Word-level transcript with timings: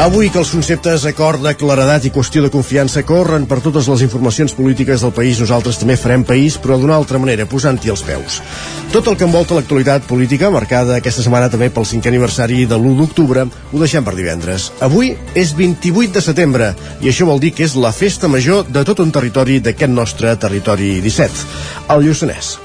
Avui 0.00 0.30
que 0.32 0.38
els 0.40 0.48
conceptes 0.48 1.02
acord 1.04 1.42
de 1.44 1.50
claredat 1.60 2.06
i 2.08 2.10
qüestió 2.14 2.40
de 2.40 2.48
confiança 2.48 3.02
corren 3.04 3.42
per 3.44 3.58
totes 3.60 3.84
les 3.90 4.00
informacions 4.06 4.54
polítiques 4.56 5.02
del 5.04 5.12
país, 5.12 5.42
nosaltres 5.42 5.76
també 5.76 5.98
farem 6.00 6.24
país, 6.24 6.56
però 6.56 6.78
d'una 6.80 6.94
altra 6.96 7.20
manera, 7.20 7.44
posant-hi 7.44 7.92
els 7.92 8.00
peus. 8.08 8.38
Tot 8.94 9.10
el 9.12 9.18
que 9.20 9.26
envolta 9.28 9.58
l'actualitat 9.58 10.06
política, 10.08 10.48
marcada 10.54 10.96
aquesta 10.96 11.20
setmana 11.20 11.52
també 11.52 11.68
pel 11.68 11.84
cinquè 11.84 12.08
aniversari 12.08 12.64
de 12.64 12.78
l'1 12.78 12.96
d'octubre, 13.02 13.44
ho 13.44 13.82
deixem 13.84 14.08
per 14.08 14.16
divendres. 14.16 14.70
Avui 14.80 15.12
és 15.36 15.52
28 15.60 16.16
de 16.16 16.24
setembre, 16.24 16.72
i 17.04 17.12
això 17.12 17.28
vol 17.28 17.44
dir 17.44 17.52
que 17.52 17.68
és 17.68 17.76
la 17.76 17.92
festa 17.92 18.32
major 18.32 18.64
de 18.72 18.86
tot 18.88 19.04
un 19.04 19.12
territori 19.12 19.60
d'aquest 19.60 19.92
nostre 19.92 20.32
territori 20.40 20.96
17, 21.04 21.46
el 21.92 22.08
Lluçanès. 22.08 22.56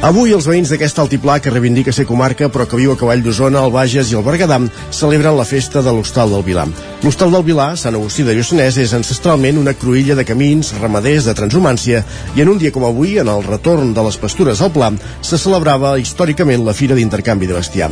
Avui 0.00 0.30
els 0.32 0.46
veïns 0.48 0.70
d'aquest 0.72 0.96
altiplà 1.02 1.34
que 1.44 1.50
reivindica 1.52 1.92
ser 1.92 2.06
comarca 2.08 2.46
però 2.48 2.64
que 2.64 2.78
viu 2.80 2.94
a 2.94 2.96
cavall 2.96 3.20
d'Osona, 3.20 3.60
el 3.66 3.72
Bages 3.74 4.08
i 4.08 4.14
el 4.16 4.22
Berguedà 4.24 4.56
celebren 4.96 5.36
la 5.36 5.44
festa 5.44 5.82
de 5.84 5.92
l'Hostal 5.92 6.32
del 6.32 6.44
Vilà. 6.46 6.62
L'Hostal 7.02 7.34
del 7.36 7.44
Vilà, 7.44 7.66
Sant 7.76 7.98
Agustí 7.98 8.24
de 8.24 8.32
Lluçanès, 8.32 8.78
és 8.80 8.94
ancestralment 8.96 9.58
una 9.60 9.74
cruïlla 9.76 10.16
de 10.16 10.24
camins, 10.24 10.70
ramaders, 10.80 11.26
de 11.28 11.34
transhumància 11.36 12.00
i 12.32 12.40
en 12.40 12.48
un 12.48 12.56
dia 12.56 12.72
com 12.72 12.86
avui, 12.88 13.18
en 13.20 13.28
el 13.28 13.44
retorn 13.44 13.92
de 13.92 14.04
les 14.06 14.16
pastures 14.16 14.62
al 14.64 14.72
Pla, 14.72 14.88
se 15.20 15.36
celebrava 15.36 15.92
històricament 16.00 16.64
la 16.64 16.72
Fira 16.72 16.96
d'Intercanvi 16.96 17.50
de 17.50 17.58
Bestiar. 17.60 17.90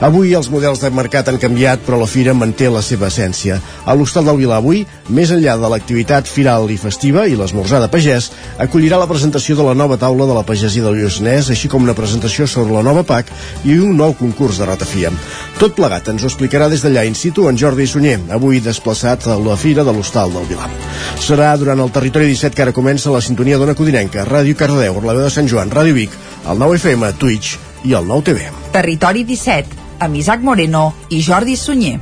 Avui 0.00 0.32
els 0.32 0.48
models 0.48 0.80
de 0.80 0.88
mercat 0.88 1.28
han 1.28 1.40
canviat 1.42 1.84
però 1.84 2.00
la 2.00 2.08
fira 2.08 2.32
manté 2.32 2.72
la 2.72 2.80
seva 2.80 3.10
essència. 3.12 3.60
A 3.84 3.92
l'Hostal 3.92 4.24
del 4.24 4.40
Vilà 4.40 4.56
avui, 4.56 4.86
més 5.12 5.30
enllà 5.36 5.58
de 5.60 5.68
l'activitat 5.68 6.24
firal 6.24 6.72
i 6.72 6.80
festiva 6.80 7.28
i 7.28 7.36
l'esmorzar 7.36 7.84
de 7.84 7.92
pagès, 7.92 8.32
acollirà 8.56 8.96
la 8.96 9.10
presentació 9.10 9.60
de 9.60 9.68
la 9.68 9.76
nova 9.76 10.00
taula 10.00 10.24
de 10.24 10.40
la 10.40 10.48
pagesia 10.48 10.88
del 10.88 10.96
Lluçanès 10.96 11.41
Penedès, 11.42 11.50
així 11.50 11.68
com 11.68 11.82
una 11.82 11.94
presentació 11.94 12.46
sobre 12.46 12.74
la 12.76 12.82
nova 12.82 13.02
PAC 13.02 13.30
i 13.66 13.74
un 13.78 13.96
nou 13.96 14.14
concurs 14.14 14.58
de 14.58 14.66
ratafia. 14.66 15.10
Tot 15.58 15.74
plegat 15.74 16.08
ens 16.08 16.22
ho 16.22 16.28
explicarà 16.30 16.68
des 16.70 16.82
d'allà 16.82 17.04
in 17.06 17.14
situ 17.14 17.48
en 17.48 17.58
Jordi 17.58 17.86
Sunyer, 17.86 18.20
avui 18.30 18.60
desplaçat 18.60 19.26
a 19.26 19.36
la 19.38 19.56
Fira 19.56 19.84
de 19.84 19.92
l'Hostal 19.92 20.32
del 20.32 20.46
Vilam. 20.46 20.70
Serà 21.18 21.56
durant 21.58 21.80
el 21.80 21.90
territori 21.90 22.30
17 22.30 22.54
que 22.54 22.62
ara 22.62 22.76
comença 22.76 23.10
la 23.10 23.20
sintonia 23.20 23.58
d'Ona 23.58 23.74
Codinenca, 23.74 24.26
Ràdio 24.28 24.56
Cardedeu, 24.56 25.00
la 25.02 25.16
veu 25.18 25.26
de 25.26 25.34
Sant 25.34 25.50
Joan, 25.50 25.70
Ràdio 25.70 25.98
Vic, 25.98 26.14
el 26.46 26.58
9 26.58 26.78
FM, 26.78 27.12
Twitch 27.18 27.58
i 27.84 27.96
el 27.98 28.06
9 28.06 28.28
TV. 28.30 28.50
Territori 28.72 29.24
17, 29.24 29.78
amb 30.00 30.18
Isaac 30.22 30.42
Moreno 30.42 30.92
i 31.10 31.22
Jordi 31.22 31.56
Sunyer. 31.56 31.98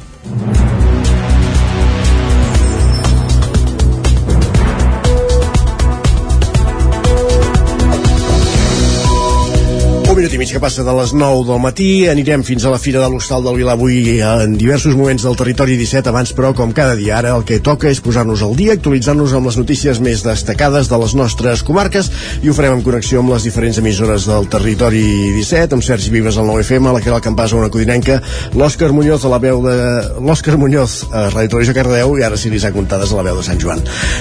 Mig 10.40 10.52
que 10.54 10.60
passa 10.62 10.80
de 10.80 10.92
les 10.96 11.10
9 11.12 11.42
del 11.44 11.58
matí. 11.60 11.88
Anirem 12.08 12.40
fins 12.46 12.64
a 12.64 12.70
la 12.72 12.78
Fira 12.80 13.02
de 13.02 13.08
l'Hostal 13.12 13.44
del 13.44 13.58
Vilà 13.60 13.74
avui 13.76 14.20
en 14.24 14.54
diversos 14.56 14.96
moments 14.96 15.26
del 15.26 15.36
territori 15.36 15.76
17. 15.76 16.08
Abans, 16.08 16.32
però, 16.32 16.54
com 16.56 16.72
cada 16.72 16.94
dia, 16.96 17.18
ara 17.18 17.34
el 17.36 17.44
que 17.44 17.58
toca 17.60 17.90
és 17.90 18.00
posar-nos 18.00 18.40
al 18.46 18.56
dia, 18.56 18.72
actualitzar-nos 18.78 19.34
amb 19.36 19.50
les 19.50 19.58
notícies 19.60 20.00
més 20.00 20.24
destacades 20.24 20.88
de 20.88 21.00
les 21.02 21.12
nostres 21.18 21.60
comarques 21.66 22.08
i 22.40 22.48
ho 22.48 22.54
farem 22.56 22.78
en 22.78 22.84
connexió 22.86 23.20
amb 23.20 23.34
les 23.34 23.44
diferents 23.44 23.82
emissores 23.82 24.24
del 24.30 24.48
territori 24.48 25.02
17, 25.36 25.76
amb 25.76 25.84
Sergi 25.84 26.14
Vives 26.14 26.40
al 26.40 26.48
9FM, 26.48 26.88
la 26.88 27.04
Caral 27.04 27.20
Campàs 27.26 27.52
a 27.52 27.60
una 27.60 27.68
Codinenca, 27.68 28.22
l'Òscar 28.56 28.90
Muñoz 28.96 29.28
a 29.28 29.34
la 29.34 29.42
veu 29.44 29.60
de... 29.66 29.76
l'Òscar 30.24 30.56
Muñoz 30.56 31.02
a 31.12 31.26
Radio 31.34 31.52
Televisió 31.52 31.76
Cardeu 31.76 32.16
i 32.16 32.24
ara 32.24 32.40
sí 32.40 32.48
li 32.48 32.62
Contades 32.70 33.12
a 33.12 33.18
la 33.18 33.26
veu 33.26 33.36
de 33.36 33.44
Sant 33.44 33.60
Joan. 33.60 33.80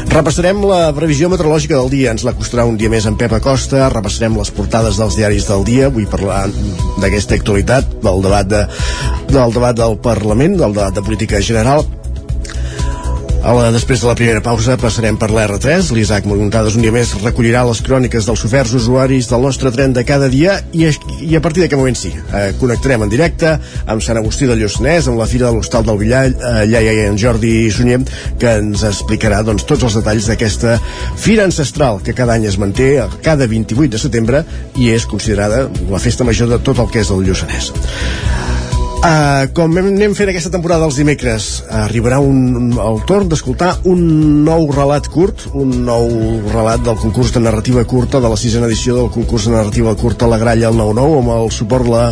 Repassarem 0.09 0.63
la 0.67 0.81
previsió 0.97 1.29
meteorològica 1.29 1.77
del 1.77 1.91
dia. 1.93 2.11
Ens 2.15 2.25
la 2.25 2.33
costarà 2.33 2.65
un 2.65 2.79
dia 2.81 2.89
més 2.89 3.05
en 3.05 3.15
Pep 3.19 3.35
Acosta. 3.37 3.85
Repassarem 3.93 4.35
les 4.39 4.49
portades 4.51 4.97
dels 4.97 5.15
diaris 5.19 5.45
del 5.47 5.63
dia 5.67 5.91
vull 5.93 6.08
parlar 6.11 6.43
d'aquesta 6.99 7.37
actualitat, 7.39 7.95
del 8.03 8.25
debat, 8.25 8.49
de, 8.49 8.65
del 9.31 9.55
debat 9.55 9.77
del 9.77 9.97
Parlament, 10.03 10.57
del 10.59 10.75
debat 10.77 10.95
de 10.95 11.05
política 11.05 11.41
general, 11.41 11.85
la, 13.39 13.69
després 13.71 14.01
de 14.01 14.07
la 14.07 14.15
primera 14.17 14.41
pausa 14.43 14.75
passarem 14.79 15.17
per 15.19 15.29
l'R3. 15.31 15.91
L'Isaac 15.95 16.25
Montades 16.27 16.75
un 16.75 16.83
dia 16.83 16.93
més 16.93 17.13
recollirà 17.21 17.61
les 17.67 17.81
cròniques 17.85 18.27
dels 18.27 18.43
oferts 18.45 18.73
usuaris 18.75 19.29
del 19.31 19.43
nostre 19.45 19.71
tren 19.71 19.93
de 19.95 20.03
cada 20.07 20.27
dia 20.31 20.57
i, 20.75 20.87
i 21.23 21.37
a 21.37 21.41
partir 21.43 21.63
d'aquest 21.63 21.79
moment 21.79 21.97
sí, 21.97 22.11
eh, 22.11 22.51
connectarem 22.59 23.05
en 23.05 23.11
directe 23.11 23.55
amb 23.87 24.03
Sant 24.03 24.19
Agustí 24.19 24.49
de 24.49 24.57
Lluçanès, 24.59 25.07
amb 25.07 25.21
la 25.21 25.27
Fira 25.29 25.47
de 25.47 25.55
l'Hostal 25.55 25.87
del 25.87 26.01
Villar, 26.01 26.25
eh, 26.29 26.65
hi 26.67 26.75
ha 26.75 26.83
en 27.07 27.19
Jordi 27.21 27.53
Sunyer, 27.71 28.01
que 28.41 28.57
ens 28.59 28.83
explicarà 28.87 29.41
doncs, 29.47 29.65
tots 29.69 29.87
els 29.87 29.99
detalls 30.01 30.27
d'aquesta 30.29 30.75
fira 31.19 31.47
ancestral 31.47 32.03
que 32.03 32.15
cada 32.17 32.35
any 32.35 32.49
es 32.49 32.59
manté 32.59 32.91
cada 33.23 33.47
28 33.47 33.95
de 33.95 34.03
setembre 34.03 34.43
i 34.75 34.91
és 34.93 35.07
considerada 35.09 35.67
la 35.89 36.03
festa 36.03 36.27
major 36.27 36.51
de 36.51 36.59
tot 36.59 36.79
el 36.83 36.91
que 36.91 37.03
és 37.05 37.13
el 37.15 37.23
Lluçanès. 37.27 37.73
Uh, 38.99 39.47
com 39.55 39.77
anem 39.79 40.11
fent 40.11 40.27
aquesta 40.27 40.49
temporada 40.51 40.83
els 40.83 40.97
dimecres, 40.99 41.45
arribarà 41.71 42.17
un, 42.19 42.39
un, 42.59 42.65
el 42.83 42.97
torn 43.07 43.29
d'escoltar 43.31 43.69
un 43.87 44.01
nou 44.43 44.65
relat 44.75 45.07
curt, 45.13 45.45
un 45.55 45.71
nou 45.87 46.09
relat 46.51 46.83
del 46.83 46.97
concurs 46.99 47.31
de 47.31 47.39
narrativa 47.39 47.85
curta 47.87 48.19
de 48.19 48.27
la 48.27 48.35
sisena 48.41 48.67
edició 48.67 48.97
del 48.97 49.07
concurs 49.13 49.47
de 49.47 49.53
narrativa 49.55 49.95
curta 49.95 50.27
La 50.27 50.41
Gralla 50.41 50.67
al 50.67 50.75
9-9 50.81 51.21
amb 51.21 51.31
el 51.37 51.47
suport 51.55 51.87
la, 51.87 52.03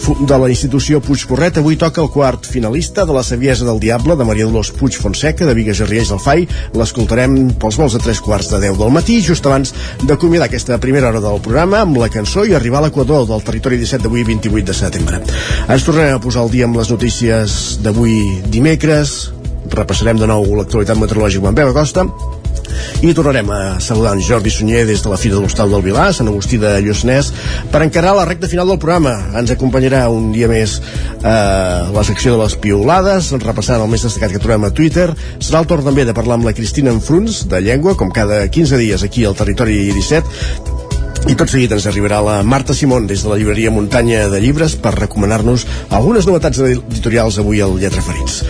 de 0.00 0.38
la 0.38 0.48
institució 0.48 1.00
Puig 1.04 1.22
Porret. 1.28 1.58
Avui 1.60 1.76
toca 1.78 2.00
el 2.02 2.08
quart 2.12 2.46
finalista 2.48 3.04
de 3.06 3.14
la 3.14 3.22
Saviesa 3.26 3.66
del 3.66 3.80
Diable 3.82 4.16
de 4.16 4.24
Maria 4.24 4.46
Dolors 4.48 4.70
Puig 4.76 4.96
Fonseca 4.96 5.46
de 5.46 5.54
Vigues 5.54 5.82
Riells 5.86 6.10
del 6.12 6.22
Fai. 6.22 6.46
L'escoltarem 6.76 7.36
pels 7.60 7.78
vols 7.80 7.96
de 7.96 8.02
tres 8.02 8.20
quarts 8.24 8.50
de 8.52 8.60
10 8.64 8.80
del 8.80 8.94
matí, 8.94 9.20
just 9.24 9.46
abans 9.46 9.74
d'acomiadar 10.02 10.48
aquesta 10.48 10.80
primera 10.82 11.10
hora 11.10 11.22
del 11.22 11.40
programa 11.44 11.84
amb 11.84 12.00
la 12.00 12.10
cançó 12.12 12.46
i 12.48 12.56
arribar 12.56 12.80
a 12.80 12.88
l'equador 12.88 13.28
del 13.28 13.44
territori 13.46 13.80
17 13.80 14.04
d'avui 14.06 14.24
28 14.24 14.66
de 14.72 14.78
setembre. 14.80 15.22
Ens 15.68 15.86
tornarem 15.86 16.20
posar 16.24 16.46
el 16.46 16.54
dia 16.54 16.68
amb 16.70 16.80
les 16.80 16.90
notícies 16.90 17.78
d'avui 17.84 18.40
dimecres 18.48 19.30
repassarem 19.70 20.18
de 20.18 20.26
nou 20.26 20.46
l'actualitat 20.58 20.98
meteorològica 20.98 21.50
amb 21.50 21.60
Pep 21.60 21.74
Acosta 21.74 22.08
i 23.00 23.14
tornarem 23.16 23.48
a 23.50 23.80
saludar 23.80 24.12
en 24.12 24.20
Jordi 24.20 24.50
Sunyer 24.52 24.82
des 24.86 25.00
de 25.02 25.08
la 25.08 25.16
Fira 25.16 25.38
de 25.38 25.40
l'Hostal 25.40 25.70
del 25.72 25.84
Vilà, 25.84 26.10
Sant 26.12 26.28
Agustí 26.28 26.58
de 26.60 26.74
Lluçanès, 26.84 27.30
per 27.72 27.80
encarar 27.84 28.12
la 28.16 28.26
recta 28.28 28.50
final 28.50 28.68
del 28.68 28.80
programa. 28.82 29.14
Ens 29.40 29.54
acompanyarà 29.54 30.02
un 30.12 30.28
dia 30.34 30.50
més 30.50 30.76
eh, 30.80 31.30
la 31.94 32.04
secció 32.04 32.34
de 32.34 32.42
les 32.42 32.58
piolades, 32.60 33.32
repassant 33.40 33.80
el 33.80 33.88
més 33.88 34.04
destacat 34.04 34.36
que 34.36 34.42
trobem 34.42 34.68
a 34.68 34.74
Twitter. 34.76 35.08
Serà 35.38 35.62
el 35.64 35.70
torn 35.70 35.88
també 35.88 36.04
de 36.04 36.16
parlar 36.16 36.36
amb 36.36 36.50
la 36.50 36.54
Cristina 36.56 36.92
Enfruns, 36.92 37.46
de 37.48 37.62
Llengua, 37.64 37.96
com 37.96 38.12
cada 38.12 38.42
15 38.48 38.82
dies 38.82 39.06
aquí 39.06 39.24
al 39.24 39.38
Territori 39.38 39.80
17, 39.96 40.78
i 41.28 41.34
tot 41.36 41.50
seguit 41.52 41.72
ens 41.76 41.84
arribarà 41.88 42.20
la 42.24 42.38
Marta 42.44 42.76
Simón 42.76 43.08
des 43.08 43.24
de 43.24 43.32
la 43.32 43.36
llibreria 43.40 43.72
Muntanya 43.72 44.28
de 44.32 44.40
Llibres 44.40 44.76
per 44.80 44.94
recomanar-nos 44.96 45.66
algunes 45.88 46.28
novetats 46.28 46.62
editorials 46.64 47.40
avui 47.42 47.60
al 47.60 47.76
Lletra 47.80 48.04
Ferits. 48.04 48.40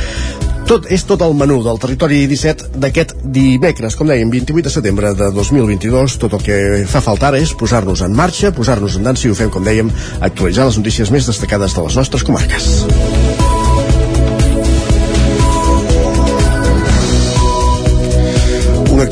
Tot 0.71 0.85
és 0.87 1.03
tot 1.03 1.19
el 1.27 1.33
menú 1.35 1.57
del 1.65 1.81
territori 1.83 2.21
17 2.31 2.79
d'aquest 2.79 3.17
dimecres, 3.35 3.97
com 3.99 4.07
dèiem, 4.07 4.31
28 4.31 4.69
de 4.69 4.71
setembre 4.71 5.11
de 5.19 5.33
2022. 5.35 6.15
Tot 6.23 6.37
el 6.39 6.45
que 6.47 6.59
fa 6.87 7.03
falta 7.03 7.27
ara 7.33 7.41
és 7.43 7.51
posar-nos 7.59 8.05
en 8.07 8.15
marxa, 8.15 8.53
posar-nos 8.55 8.95
en 9.01 9.09
dansa 9.09 9.27
i 9.27 9.35
ho 9.35 9.39
fem, 9.41 9.51
com 9.51 9.67
dèiem, 9.67 9.91
actualitzar 10.21 10.69
les 10.71 10.79
notícies 10.79 11.11
més 11.11 11.27
destacades 11.27 11.75
de 11.75 11.89
les 11.89 11.99
nostres 11.99 12.23
comarques. 12.23 12.71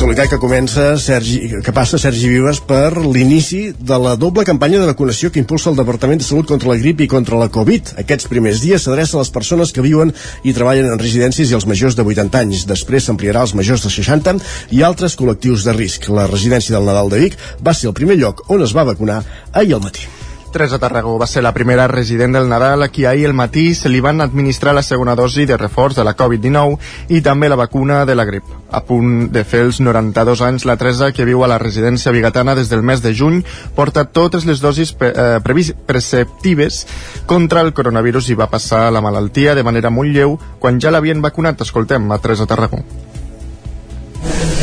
Una 0.09 0.15
actualitat 0.15 0.39
que 0.39 0.41
comença 0.41 0.85
Sergi, 0.97 1.39
que 1.61 1.73
passa 1.77 1.99
Sergi 2.01 2.31
Vives 2.31 2.63
per 2.65 2.97
l'inici 2.97 3.75
de 3.77 3.99
la 4.01 4.15
doble 4.17 4.41
campanya 4.49 4.79
de 4.81 4.87
vacunació 4.89 5.29
que 5.29 5.43
impulsa 5.43 5.69
el 5.69 5.77
Departament 5.77 6.23
de 6.23 6.25
Salut 6.25 6.49
contra 6.49 6.71
la 6.71 6.79
grip 6.81 7.03
i 7.05 7.09
contra 7.13 7.37
la 7.37 7.51
Covid. 7.53 7.93
Aquests 8.01 8.31
primers 8.33 8.63
dies 8.65 8.87
s'adreça 8.87 9.19
a 9.19 9.21
les 9.21 9.33
persones 9.35 9.69
que 9.69 9.85
viuen 9.85 10.15
i 10.49 10.55
treballen 10.57 10.89
en 10.89 11.03
residències 11.03 11.53
i 11.53 11.57
els 11.59 11.69
majors 11.69 11.99
de 11.99 12.07
80 12.09 12.41
anys. 12.41 12.65
Després 12.71 13.05
s'ampliarà 13.05 13.43
als 13.45 13.53
majors 13.59 13.85
de 13.85 13.93
60 13.93 14.39
i 14.73 14.81
altres 14.87 15.19
col·lectius 15.21 15.67
de 15.69 15.77
risc. 15.77 16.09
La 16.09 16.25
residència 16.31 16.79
del 16.79 16.89
Nadal 16.89 17.13
de 17.13 17.21
Vic 17.27 17.37
va 17.61 17.77
ser 17.77 17.93
el 17.93 17.99
primer 18.01 18.17
lloc 18.17 18.47
on 18.49 18.65
es 18.65 18.73
va 18.73 18.89
vacunar 18.89 19.21
ahir 19.53 19.77
al 19.77 19.85
matí. 19.85 20.09
Teresa 20.59 20.81
Tarragó 20.83 21.13
va 21.21 21.27
ser 21.31 21.45
la 21.45 21.53
primera 21.55 21.87
resident 21.87 22.33
del 22.35 22.49
Nadal 22.51 22.83
a 22.83 22.89
qui 22.91 23.05
ahir 23.07 23.29
al 23.29 23.35
matí 23.39 23.77
se 23.79 23.89
li 23.89 24.01
van 24.03 24.21
administrar 24.21 24.73
la 24.75 24.83
segona 24.83 25.15
dosi 25.15 25.45
de 25.47 25.57
reforç 25.57 25.95
de 25.95 26.03
la 26.03 26.17
Covid-19 26.19 27.15
i 27.15 27.21
també 27.23 27.47
la 27.49 27.55
vacuna 27.61 28.01
de 28.09 28.17
la 28.19 28.25
grip. 28.27 28.43
A 28.75 28.81
punt 28.83 29.29
de 29.31 29.45
fer 29.47 29.61
els 29.69 29.79
92 29.79 30.43
anys, 30.43 30.67
la 30.67 30.77
Teresa, 30.77 31.13
que 31.15 31.29
viu 31.29 31.45
a 31.45 31.51
la 31.53 31.61
residència 31.63 32.11
bigatana 32.11 32.57
des 32.59 32.73
del 32.75 32.83
mes 32.83 33.05
de 33.07 33.15
juny, 33.15 33.45
porta 33.79 34.03
totes 34.05 34.51
les 34.51 34.59
dosis 34.59 34.91
pre 34.99 35.13
eh, 35.15 35.73
preceptives 35.87 36.85
contra 37.31 37.63
el 37.63 37.73
coronavirus 37.73 38.35
i 38.35 38.41
va 38.43 38.51
passar 38.51 38.89
la 38.91 39.01
malaltia 39.01 39.55
de 39.55 39.63
manera 39.63 39.95
molt 39.95 40.11
lleu 40.11 40.41
quan 40.59 40.83
ja 40.83 40.91
l'havien 40.91 41.23
vacunat. 41.23 41.63
Escoltem 41.63 42.11
a 42.11 42.19
Teresa 42.19 42.51
Tarragó. 42.51 42.83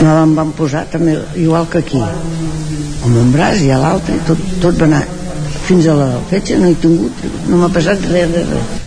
No 0.03 0.23
em 0.27 0.35
van 0.35 0.51
posar 0.51 0.89
també 0.91 1.21
igual 1.39 1.69
que 1.71 1.85
aquí, 1.85 2.03
amb 2.03 3.13
un 3.15 3.31
braç 3.31 3.63
i 3.63 3.71
a 3.71 3.79
l'altre, 3.79 4.19
tot, 4.27 4.49
tot 4.59 4.75
va 4.75 4.91
anar 4.91 5.05
fins 5.65 5.87
a 5.89 5.95
la 5.97 6.09
fetge 6.29 6.57
no 6.61 6.69
he 6.69 6.75
tingut, 6.77 7.23
no 7.49 7.57
m'ha 7.61 7.71
passat 7.73 8.03
res, 8.11 8.29
res, 8.35 8.51
res. 8.53 8.83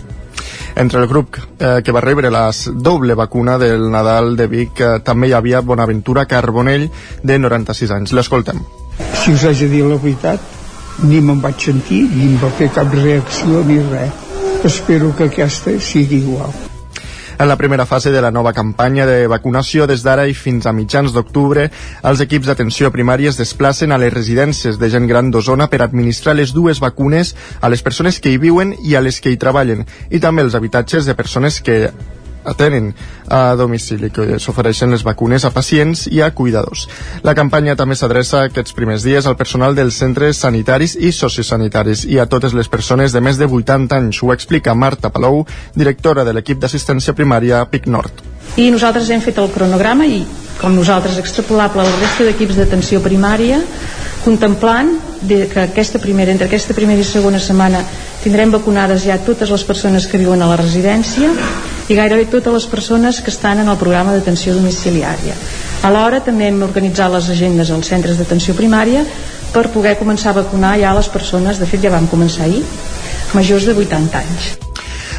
Entre 0.79 1.01
el 1.01 1.09
grup 1.11 1.35
eh, 1.39 1.81
que 1.83 1.91
va 1.91 2.03
rebre 2.05 2.31
la 2.31 2.45
doble 2.87 3.17
vacuna 3.19 3.57
del 3.59 3.89
Nadal 3.91 4.37
de 4.39 4.47
Vic 4.47 4.79
eh, 4.79 4.93
també 5.03 5.27
hi 5.27 5.35
havia 5.35 5.59
Bonaventura 5.59 6.23
Carbonell, 6.29 6.87
de 7.23 7.39
96 7.39 7.91
anys. 7.97 8.15
L'escoltem. 8.15 8.63
Si 9.19 9.35
us 9.35 9.43
haig 9.49 9.65
de 9.65 9.69
dir 9.73 9.83
la 9.89 9.99
veritat, 9.99 10.39
ni 11.03 11.19
me'n 11.19 11.43
vaig 11.43 11.67
sentir, 11.67 12.05
ni 12.15 12.31
em 12.31 12.39
va 12.39 12.51
fer 12.55 12.71
cap 12.79 12.95
reacció 12.95 13.63
ni 13.67 13.81
res. 13.91 14.25
Espero 14.71 15.11
que 15.15 15.27
aquesta 15.27 15.75
sigui 15.83 16.23
igual. 16.23 16.68
En 17.39 17.47
la 17.47 17.55
primera 17.55 17.85
fase 17.85 18.11
de 18.11 18.21
la 18.21 18.31
nova 18.35 18.51
campanya 18.51 19.05
de 19.07 19.27
vacunació, 19.31 19.85
des 19.87 20.01
d'ara 20.03 20.25
i 20.27 20.33
fins 20.35 20.65
a 20.67 20.73
mitjans 20.75 21.13
d'octubre, 21.15 21.69
els 22.03 22.19
equips 22.25 22.49
d'atenció 22.49 22.91
primària 22.91 23.31
es 23.31 23.39
desplacen 23.39 23.95
a 23.95 23.99
les 24.01 24.11
residències 24.11 24.75
de 24.75 24.89
gent 24.91 25.07
gran 25.07 25.31
d'Osona 25.31 25.69
per 25.71 25.79
administrar 25.85 26.35
les 26.35 26.51
dues 26.51 26.83
vacunes 26.83 27.31
a 27.61 27.71
les 27.71 27.79
persones 27.81 28.19
que 28.19 28.33
hi 28.33 28.43
viuen 28.43 28.75
i 28.83 28.99
a 28.99 29.01
les 29.01 29.21
que 29.23 29.31
hi 29.31 29.39
treballen, 29.39 29.87
i 30.11 30.19
també 30.19 30.43
els 30.43 30.59
habitatges 30.59 31.07
de 31.07 31.15
persones 31.15 31.61
que 31.63 31.85
atenen 32.49 32.91
a 33.29 33.55
domicili, 33.59 34.09
que 34.13 34.39
s'ofereixen 34.41 34.91
les 34.91 35.05
vacunes 35.05 35.45
a 35.45 35.53
pacients 35.53 36.07
i 36.09 36.23
a 36.25 36.31
cuidadors. 36.35 36.87
La 37.23 37.35
campanya 37.37 37.77
també 37.79 37.95
s'adreça 37.95 38.43
aquests 38.47 38.75
primers 38.77 39.05
dies 39.05 39.29
al 39.29 39.37
personal 39.37 39.77
dels 39.77 39.99
centres 40.01 40.41
sanitaris 40.41 40.97
i 40.97 41.13
sociosanitaris 41.15 42.05
i 42.09 42.19
a 42.19 42.27
totes 42.29 42.57
les 42.57 42.67
persones 42.67 43.13
de 43.13 43.21
més 43.21 43.37
de 43.37 43.45
80 43.45 43.95
anys. 44.01 44.23
Ho 44.23 44.33
explica 44.33 44.75
Marta 44.75 45.13
Palou, 45.13 45.45
directora 45.75 46.25
de 46.25 46.33
l'equip 46.33 46.59
d'assistència 46.59 47.15
primària 47.15 47.63
PIC 47.69 47.87
Nord. 47.87 48.25
I 48.57 48.71
nosaltres 48.73 49.09
hem 49.13 49.21
fet 49.21 49.37
el 49.37 49.51
cronograma 49.53 50.07
i, 50.09 50.23
com 50.59 50.73
nosaltres, 50.75 51.19
extrapolable 51.21 51.83
a 51.83 51.87
la 51.87 51.97
resta 52.01 52.25
d'equips 52.25 52.57
d'atenció 52.57 52.99
primària, 53.05 53.61
contemplant 54.29 54.93
de 55.25 55.47
que 55.49 55.59
aquesta 55.63 55.97
primera, 55.97 56.31
entre 56.31 56.45
aquesta 56.45 56.75
primera 56.77 57.01
i 57.01 57.07
segona 57.07 57.39
setmana 57.41 57.81
tindrem 58.21 58.51
vacunades 58.53 59.07
ja 59.07 59.17
totes 59.25 59.49
les 59.49 59.65
persones 59.65 60.05
que 60.05 60.21
viuen 60.21 60.43
a 60.45 60.51
la 60.51 60.59
residència 60.59 61.31
i 61.89 61.97
gairebé 61.97 62.27
totes 62.29 62.53
les 62.53 62.67
persones 62.69 63.23
que 63.25 63.33
estan 63.33 63.63
en 63.63 63.73
el 63.73 63.81
programa 63.81 64.13
d'atenció 64.13 64.53
domiciliària. 64.53 65.33
Alhora 65.89 66.21
també 66.21 66.51
hem 66.51 66.61
organitzat 66.61 67.09
les 67.15 67.33
agendes 67.33 67.73
als 67.73 67.89
centres 67.89 68.21
d'atenció 68.21 68.53
primària 68.53 69.05
per 69.53 69.71
poder 69.73 69.97
començar 69.97 70.35
a 70.35 70.41
vacunar 70.43 70.77
ja 70.77 70.93
les 70.93 71.09
persones, 71.09 71.57
de 71.57 71.65
fet 71.65 71.81
ja 71.81 71.95
vam 71.97 72.07
començar 72.11 72.45
ahir, 72.45 72.65
majors 73.33 73.65
de 73.65 73.73
80 73.73 74.25
anys. 74.25 74.68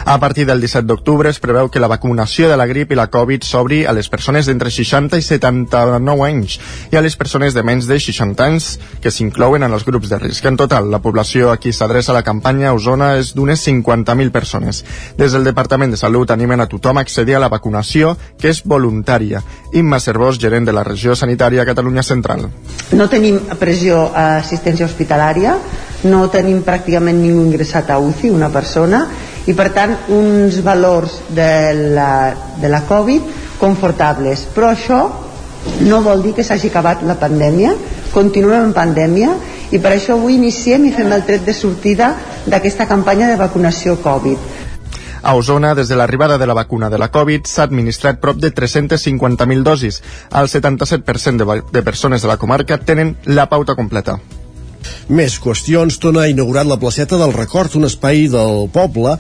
A 0.05 0.19
partir 0.19 0.47
del 0.47 0.61
17 0.61 0.87
d'octubre 0.89 1.31
es 1.31 1.41
preveu 1.41 1.69
que 1.71 1.81
la 1.81 1.89
vacunació 1.89 2.49
de 2.49 2.57
la 2.57 2.67
grip 2.67 2.93
i 2.93 2.99
la 2.99 3.09
Covid 3.13 3.45
s'obri 3.45 3.83
a 3.85 3.93
les 3.93 4.09
persones 4.09 4.47
d'entre 4.49 4.71
60 4.73 5.19
i 5.21 5.23
79 5.23 6.25
anys 6.27 6.57
i 6.91 6.97
a 6.97 7.03
les 7.05 7.17
persones 7.21 7.55
de 7.55 7.63
menys 7.63 7.87
de 7.91 7.99
60 8.01 8.47
anys 8.47 8.71
que 9.03 9.13
s'inclouen 9.13 9.63
en 9.67 9.73
els 9.77 9.85
grups 9.85 10.09
de 10.09 10.19
risc. 10.19 10.47
En 10.49 10.57
total, 10.57 10.91
la 10.91 11.03
població 11.05 11.51
a 11.53 11.59
qui 11.61 11.73
s'adreça 11.73 12.17
la 12.17 12.25
campanya 12.25 12.71
a 12.71 12.75
Osona 12.79 13.13
és 13.21 13.35
d'unes 13.37 13.61
50.000 13.67 14.33
persones. 14.33 14.85
Des 15.19 15.37
del 15.37 15.45
Departament 15.45 15.93
de 15.93 16.01
Salut 16.01 16.31
animen 16.31 16.61
a 16.61 16.69
tothom 16.71 16.99
a 16.99 17.05
accedir 17.05 17.37
a 17.37 17.43
la 17.43 17.53
vacunació, 17.53 18.17
que 18.41 18.49
és 18.49 18.63
voluntària. 18.65 19.43
Imma 19.73 20.01
Cervós, 20.01 20.41
gerent 20.41 20.67
de 20.67 20.73
la 20.73 20.85
regió 20.85 21.15
sanitària 21.15 21.67
Catalunya 21.69 22.03
Central. 22.03 22.49
No 22.97 23.09
tenim 23.13 23.39
pressió 23.61 24.09
a 24.15 24.39
assistència 24.41 24.89
hospitalària, 24.89 25.59
no 26.09 26.27
tenim 26.33 26.63
pràcticament 26.65 27.19
ningú 27.21 27.43
ingressat 27.45 27.91
a 27.91 27.99
UCI, 28.01 28.31
una 28.33 28.49
persona, 28.53 29.05
i 29.47 29.55
per 29.57 29.71
tant 29.75 29.97
uns 30.15 30.61
valors 30.65 31.21
de 31.35 31.51
la, 31.97 32.11
de 32.61 32.69
la 32.69 32.83
Covid 32.89 33.59
confortables 33.61 34.47
però 34.55 34.71
això 34.73 35.01
no 35.85 36.01
vol 36.05 36.23
dir 36.25 36.35
que 36.37 36.45
s'hagi 36.45 36.71
acabat 36.71 37.05
la 37.09 37.19
pandèmia 37.21 37.75
continuem 38.15 38.71
en 38.71 38.77
pandèmia 38.77 39.35
i 39.71 39.79
per 39.79 39.95
això 39.95 40.17
avui 40.17 40.39
iniciem 40.39 40.89
i 40.89 40.95
fem 40.95 41.13
el 41.13 41.27
tret 41.29 41.45
de 41.47 41.55
sortida 41.55 42.15
d'aquesta 42.47 42.89
campanya 42.89 43.29
de 43.31 43.39
vacunació 43.41 43.99
Covid 44.03 44.59
a 45.23 45.35
Osona, 45.37 45.75
des 45.75 45.89
de 45.89 45.97
l'arribada 46.01 46.39
de 46.39 46.47
la 46.49 46.55
vacuna 46.55 46.89
de 46.89 46.97
la 46.97 47.11
Covid, 47.13 47.45
s'ha 47.45 47.67
administrat 47.69 48.23
prop 48.23 48.39
de 48.41 48.55
350.000 48.55 49.63
dosis. 49.63 50.01
El 50.33 50.49
77% 50.49 51.45
de, 51.45 51.63
de 51.71 51.83
persones 51.83 52.23
de 52.23 52.29
la 52.29 52.39
comarca 52.39 52.79
tenen 52.79 53.19
la 53.27 53.51
pauta 53.51 53.75
completa. 53.77 54.17
Més 55.09 55.39
qüestions. 55.43 56.01
Tona 56.03 56.25
ha 56.25 56.33
inaugurat 56.33 56.69
la 56.69 56.81
placeta 56.81 57.19
del 57.21 57.33
record, 57.37 57.77
un 57.77 57.89
espai 57.89 58.27
del 58.33 58.69
poble 58.73 59.19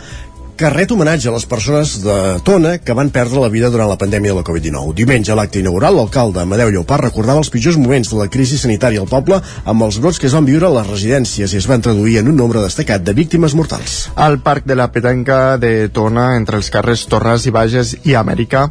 que 0.61 0.69
ret 0.69 0.91
homenatge 0.93 1.31
a 1.31 1.33
les 1.33 1.47
persones 1.49 1.95
de 2.05 2.15
Tona 2.45 2.75
que 2.85 2.93
van 2.93 3.09
perdre 3.09 3.41
la 3.41 3.49
vida 3.49 3.71
durant 3.73 3.89
la 3.89 3.97
pandèmia 3.97 4.35
de 4.35 4.43
la 4.43 4.45
Covid-19. 4.45 4.93
Diumenge, 4.99 5.33
a 5.33 5.37
l'acte 5.39 5.63
inaugural, 5.63 5.97
l'alcalde 5.97 6.43
Amadeu 6.43 6.69
Lleopard 6.69 7.07
recordava 7.07 7.41
els 7.41 7.49
pitjors 7.49 7.79
moments 7.81 8.13
de 8.13 8.19
la 8.19 8.29
crisi 8.29 8.59
sanitària 8.61 9.01
al 9.01 9.09
poble 9.09 9.39
amb 9.41 9.87
els 9.87 9.97
brots 10.05 10.21
que 10.21 10.29
es 10.29 10.37
van 10.37 10.45
viure 10.45 10.69
a 10.69 10.75
les 10.75 10.91
residències 10.91 11.55
i 11.55 11.63
es 11.63 11.69
van 11.71 11.81
traduir 11.81 12.19
en 12.21 12.29
un 12.29 12.37
nombre 12.37 12.61
destacat 12.61 13.01
de 13.01 13.17
víctimes 13.17 13.57
mortals. 13.57 14.11
Al 14.21 14.43
Parc 14.45 14.69
de 14.69 14.77
la 14.77 14.91
Petanca 14.93 15.57
de 15.57 15.89
Tona, 15.89 16.35
entre 16.37 16.61
els 16.61 16.69
carrers 16.69 17.07
Torres 17.09 17.49
i 17.49 17.57
Bages 17.57 17.97
i 18.05 18.13
Amèrica, 18.21 18.67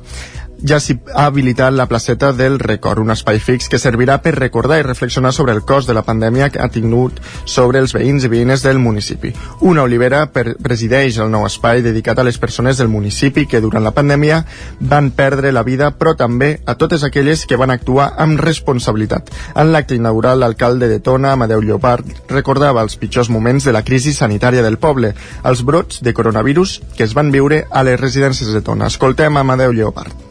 ja 0.62 0.80
s'hi 0.80 0.98
ha 1.14 1.26
habilitat 1.26 1.74
la 1.74 1.86
placeta 1.88 2.32
del 2.34 2.60
record, 2.60 3.00
un 3.00 3.12
espai 3.14 3.40
fix 3.40 3.70
que 3.72 3.80
servirà 3.80 4.20
per 4.22 4.34
recordar 4.36 4.80
i 4.80 4.84
reflexionar 4.84 5.32
sobre 5.34 5.54
el 5.54 5.62
cost 5.64 5.88
de 5.88 5.96
la 5.96 6.04
pandèmia 6.04 6.50
que 6.50 6.60
ha 6.62 6.70
tingut 6.70 7.20
sobre 7.46 7.80
els 7.80 7.94
veïns 7.96 8.26
i 8.26 8.32
veïnes 8.32 8.64
del 8.66 8.80
municipi. 8.80 9.32
Una 9.62 9.84
olivera 9.88 10.26
presideix 10.34 11.20
el 11.20 11.32
nou 11.32 11.46
espai 11.48 11.84
dedicat 11.86 12.20
a 12.20 12.28
les 12.28 12.38
persones 12.38 12.78
del 12.78 12.92
municipi 12.92 13.46
que 13.48 13.62
durant 13.64 13.84
la 13.84 13.96
pandèmia 13.96 14.44
van 14.80 15.12
perdre 15.12 15.54
la 15.56 15.64
vida, 15.64 15.92
però 15.92 16.16
també 16.20 16.60
a 16.66 16.76
totes 16.76 17.04
aquelles 17.04 17.46
que 17.46 17.58
van 17.58 17.72
actuar 17.72 18.14
amb 18.18 18.40
responsabilitat. 18.40 19.32
En 19.56 19.72
l'acte 19.72 19.96
inaugural, 19.96 20.40
l'alcalde 20.40 20.90
de 20.92 21.00
Tona, 21.00 21.34
Amadeu 21.34 21.62
Llopart, 21.62 22.30
recordava 22.30 22.84
els 22.84 22.98
pitjors 22.98 23.30
moments 23.30 23.64
de 23.64 23.74
la 23.76 23.84
crisi 23.84 24.14
sanitària 24.14 24.64
del 24.66 24.78
poble, 24.78 25.14
els 25.44 25.64
brots 25.64 26.04
de 26.04 26.14
coronavirus 26.14 26.80
que 26.98 27.06
es 27.08 27.16
van 27.16 27.32
viure 27.32 27.66
a 27.72 27.84
les 27.84 28.00
residències 28.00 28.52
de 28.54 28.62
Tona. 28.62 28.88
Escoltem 28.92 29.38
Amadeu 29.38 29.72
Llopart. 29.72 30.29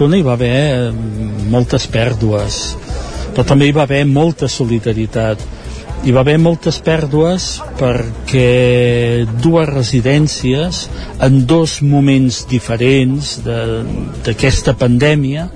Tona 0.00 0.16
hi 0.16 0.22
va 0.24 0.32
haver 0.32 0.94
moltes 1.52 1.84
pèrdues, 1.92 2.54
però 3.34 3.42
també 3.44 3.66
hi 3.68 3.74
va 3.76 3.82
haver 3.84 4.06
molta 4.08 4.46
solidaritat. 4.48 5.42
Hi 6.00 6.14
va 6.16 6.22
haver 6.22 6.38
moltes 6.40 6.78
pèrdues 6.80 7.48
perquè 7.76 9.26
dues 9.44 9.68
residències 9.68 10.86
en 11.26 11.36
dos 11.50 11.74
moments 11.84 12.46
diferents 12.48 13.34
d'aquesta 13.44 14.72
pandèmia 14.80 15.50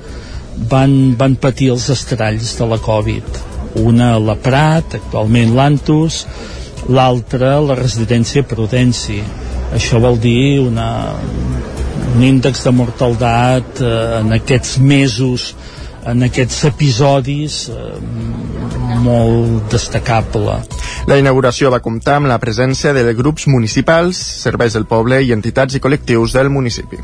van, 0.75 0.93
van 1.17 1.39
patir 1.41 1.71
els 1.73 1.89
estralls 1.97 2.53
de 2.61 2.69
la 2.69 2.83
Covid. 2.85 3.41
Una 3.81 4.11
a 4.19 4.23
la 4.27 4.37
Prat, 4.37 4.99
actualment 5.01 5.57
l'Antus, 5.57 6.27
l'altra 6.93 7.57
la 7.65 7.81
residència 7.81 8.45
Prudenci. 8.45 9.23
Això 9.73 10.05
vol 10.05 10.21
dir 10.21 10.61
una, 10.69 10.91
un 12.15 12.23
índex 12.23 12.65
de 12.65 12.73
mortaldat 12.75 13.81
eh, 13.83 13.95
en 14.21 14.33
aquests 14.37 14.79
mesos 14.79 15.55
en 16.05 16.23
aquests 16.27 16.65
episodis 16.69 17.59
eh, 17.73 17.97
molt 19.05 19.73
destacable. 19.73 20.59
La 21.09 21.19
inauguració 21.21 21.73
va 21.73 21.83
comptar 21.85 22.19
amb 22.21 22.31
la 22.31 22.41
presència 22.41 22.95
de 22.97 23.05
grups 23.17 23.49
municipals, 23.51 24.21
serveis 24.47 24.77
del 24.77 24.89
poble 24.89 25.23
i 25.25 25.33
entitats 25.37 25.77
i 25.77 25.85
col·lectius 25.85 26.37
del 26.37 26.53
municipi. 26.53 27.01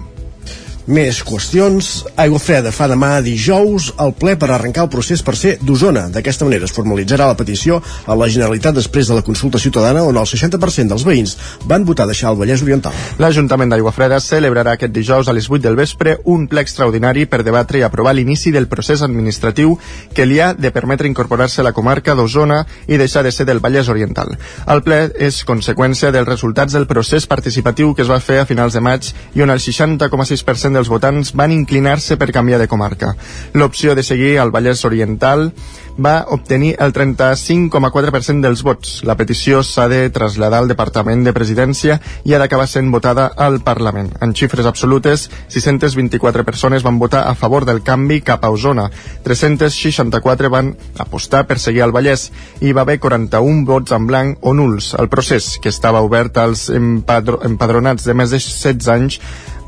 Més 0.88 1.18
qüestions. 1.20 1.88
Aigua 2.16 2.38
Freda 2.40 2.70
fa 2.72 2.86
demà 2.88 3.18
dijous 3.20 3.90
el 4.00 4.14
ple 4.16 4.32
per 4.40 4.48
arrencar 4.50 4.86
el 4.86 4.90
procés 4.92 5.20
per 5.22 5.34
ser 5.36 5.58
d'Osona. 5.60 6.06
D'aquesta 6.14 6.46
manera 6.48 6.64
es 6.64 6.72
formalitzarà 6.72 7.26
la 7.28 7.36
petició 7.36 7.82
a 8.06 8.16
la 8.16 8.28
Generalitat 8.32 8.78
després 8.78 9.10
de 9.10 9.18
la 9.18 9.24
consulta 9.26 9.60
ciutadana 9.60 10.06
on 10.08 10.16
el 10.16 10.24
60% 10.24 10.88
dels 10.88 11.04
veïns 11.04 11.36
van 11.68 11.84
votar 11.84 12.06
deixar 12.08 12.30
el 12.32 12.38
Vallès 12.40 12.64
Oriental. 12.64 12.96
L'Ajuntament 13.20 13.74
d'Aigua 13.74 13.92
Freda 13.92 14.22
celebrarà 14.24 14.78
aquest 14.78 14.94
dijous 14.96 15.28
a 15.28 15.34
les 15.36 15.50
8 15.50 15.60
del 15.66 15.76
vespre 15.76 16.16
un 16.24 16.48
ple 16.48 16.64
extraordinari 16.64 17.26
per 17.28 17.42
debatre 17.44 17.78
i 17.78 17.84
aprovar 17.84 18.16
l'inici 18.16 18.50
del 18.50 18.68
procés 18.72 19.04
administratiu 19.04 19.76
que 20.16 20.26
li 20.26 20.40
ha 20.40 20.54
de 20.54 20.72
permetre 20.72 21.08
incorporar-se 21.12 21.60
a 21.60 21.68
la 21.68 21.74
comarca 21.76 22.16
d'Osona 22.16 22.62
i 22.88 22.96
deixar 22.96 23.22
de 23.22 23.34
ser 23.36 23.44
del 23.44 23.60
Vallès 23.60 23.92
Oriental. 23.92 24.32
El 24.66 24.80
ple 24.86 25.10
és 25.20 25.44
conseqüència 25.44 26.10
dels 26.10 26.28
resultats 26.28 26.72
del 26.72 26.88
procés 26.88 27.28
participatiu 27.28 27.92
que 27.94 28.02
es 28.06 28.10
va 28.10 28.20
fer 28.24 28.40
a 28.40 28.48
finals 28.48 28.72
de 28.72 28.80
maig 28.80 29.12
i 29.36 29.44
on 29.44 29.52
el 29.52 29.60
60,6% 29.60 30.69
dels 30.76 30.90
votants 30.92 31.34
van 31.36 31.52
inclinar-se 31.54 32.16
per 32.20 32.30
canviar 32.34 32.60
de 32.60 32.68
comarca. 32.68 33.14
L'opció 33.54 33.94
de 33.94 34.04
seguir 34.06 34.38
al 34.38 34.52
Vallès 34.54 34.84
Oriental 34.84 35.50
va 35.98 36.26
obtenir 36.28 36.74
el 36.78 36.92
35,4% 36.92 38.44
dels 38.44 38.62
vots. 38.66 39.00
La 39.08 39.16
petició 39.16 39.62
s'ha 39.66 39.88
de 39.90 40.02
traslladar 40.10 40.60
al 40.62 40.70
Departament 40.70 41.24
de 41.24 41.34
Presidència 41.36 41.98
i 42.24 42.34
ha 42.34 42.40
d'acabar 42.42 42.66
sent 42.70 42.90
votada 42.92 43.26
al 43.36 43.60
Parlament. 43.66 44.12
En 44.20 44.34
xifres 44.34 44.66
absolutes, 44.66 45.28
624 45.48 46.44
persones 46.44 46.84
van 46.86 46.98
votar 46.98 47.26
a 47.28 47.34
favor 47.34 47.66
del 47.68 47.82
canvi 47.82 48.20
cap 48.20 48.44
a 48.44 48.50
Osona, 48.50 48.88
364 49.24 50.50
van 50.50 50.74
apostar 50.98 51.46
per 51.46 51.58
seguir 51.58 51.84
al 51.84 51.94
Vallès 51.96 52.30
i 52.60 52.72
va 52.72 52.82
haver 52.86 52.98
41 53.00 53.64
vots 53.68 53.92
en 53.96 54.06
blanc 54.06 54.38
o 54.40 54.54
nuls. 54.54 54.94
El 54.98 55.08
procés, 55.08 55.56
que 55.62 55.72
estava 55.72 56.02
obert 56.06 56.38
als 56.38 56.68
empadro 56.70 57.40
empadronats 57.46 58.04
de 58.06 58.14
més 58.14 58.30
de 58.30 58.40
16 58.40 58.88
anys, 58.92 59.20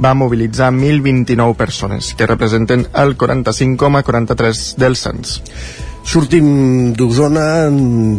va 0.03 0.15
mobilitzar 0.15 0.73
1.029 0.73 1.57
persones, 1.57 2.15
que 2.15 2.27
representen 2.27 2.87
el 2.95 3.17
45,43 3.19 4.77
del 4.77 4.97
cens. 4.97 5.41
Sortim 6.03 6.93
d'Osona, 6.99 7.71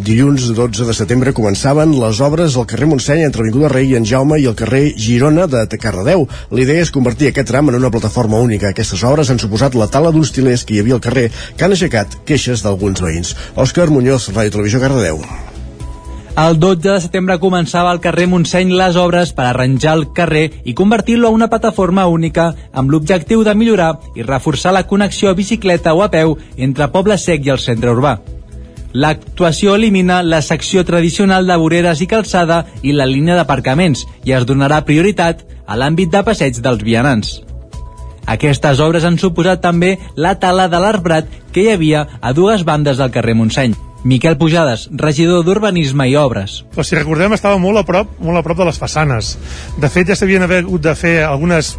dilluns 0.08 0.46
12 0.56 0.88
de 0.88 0.96
setembre 0.96 1.34
començaven 1.36 1.92
les 2.00 2.22
obres 2.24 2.56
al 2.56 2.68
carrer 2.70 2.88
Montseny 2.88 3.25
entre 3.25 3.44
l'Avinguda 3.44 3.74
Rei 3.74 3.92
i 3.92 3.98
en 4.00 4.08
Jaume 4.08 4.40
i 4.40 4.48
el 4.48 4.56
carrer 4.56 4.86
Girona 4.96 5.50
de 5.52 5.68
Cardedeu. 5.75 6.25
L'idea 6.56 6.88
és 6.88 6.94
convertir 6.96 7.30
aquest 7.30 7.52
tram 7.52 7.70
en 7.70 7.82
una 7.82 7.92
plataforma 7.92 8.40
única. 8.40 8.72
Aquestes 8.72 9.04
obres 9.04 9.30
han 9.30 9.42
suposat 9.44 9.75
la 9.75 9.92
tala 9.92 10.16
d'uns 10.16 10.32
tilers 10.32 10.63
que 10.63 10.78
hi 10.78 10.84
havia 10.84 10.96
al 11.00 11.04
carrer 11.04 11.30
que 11.30 11.68
han 11.68 11.75
aixecat 11.75 12.22
queixes 12.25 12.63
d'alguns 12.63 13.04
veïns. 13.04 13.36
Òscar 13.60 13.92
Muñoz, 13.92 14.32
Ràdio 14.32 14.56
Televisió 14.56 14.80
Cardedeu. 14.80 15.20
El 16.34 16.56
12 16.58 16.82
de 16.82 16.94
setembre 16.98 17.36
començava 17.38 17.92
al 17.94 18.00
carrer 18.02 18.24
Montseny 18.25 18.72
les 18.74 18.96
obres 18.98 19.36
per 19.38 19.44
arranjar 19.46 19.92
el 20.00 20.08
carrer 20.18 20.48
i 20.66 20.74
convertir-lo 20.74 21.30
a 21.30 21.36
una 21.36 21.48
plataforma 21.52 22.08
única 22.10 22.48
amb 22.74 22.90
l'objectiu 22.90 23.44
de 23.46 23.54
millorar 23.54 24.00
i 24.18 24.25
reforçar 24.25 24.74
la 24.74 24.88
connexió 24.90 25.30
a 25.30 25.38
bicicleta 25.38 25.94
o 25.94 26.02
a 26.02 26.10
peu 26.10 26.34
entre 26.58 26.90
Poble 26.90 27.20
Sec 27.22 27.46
i 27.46 27.54
el 27.54 27.62
centre 27.62 27.94
urbà. 27.94 28.16
L'actuació 28.94 29.78
elimina 29.78 30.24
la 30.24 30.42
secció 30.42 30.82
tradicional 30.90 31.46
de 31.46 31.60
voreres 31.62 32.02
i 32.02 32.10
calçada 32.10 32.63
i 32.82 32.98
la 32.98 33.06
línia 33.06 33.38
d'aparcaments 33.38 34.08
i 34.25 34.34
es 34.34 34.50
donarà 34.50 34.82
prioritat 34.90 35.46
a 35.68 35.78
l'àmbit 35.78 36.10
de 36.10 36.25
passeig 36.25 36.58
dels 36.66 36.82
vianants. 36.82 37.44
Aquestes 38.25 38.82
obres 38.82 39.06
han 39.06 39.22
suposat 39.22 39.62
també 39.62 40.00
la 40.16 40.40
tala 40.42 40.66
de 40.66 40.82
l'arbrat 40.82 41.30
que 41.54 41.62
hi 41.62 41.74
havia 41.78 42.08
a 42.22 42.34
dues 42.34 42.66
bandes 42.66 42.98
del 42.98 43.13
carrer 43.13 43.38
Montseny. 43.38 43.93
Miquel 44.03 44.36
Pujades, 44.36 44.89
regidor 44.91 45.45
d'Urbanisme 45.48 46.10
i 46.12 46.17
Obres. 46.19 46.60
Però 46.75 46.83
si 46.83 46.98
recordem, 46.98 47.33
estava 47.36 47.60
molt 47.62 47.79
a 47.79 47.86
prop, 47.88 48.17
molt 48.19 48.39
a 48.39 48.43
prop 48.43 48.60
de 48.60 48.67
les 48.67 48.79
façanes. 48.79 49.38
De 49.79 49.89
fet, 49.89 50.10
ja 50.12 50.17
s'havien 50.19 50.43
hagut 50.43 50.83
de 50.83 50.95
fer 51.00 51.22
algunes 51.24 51.77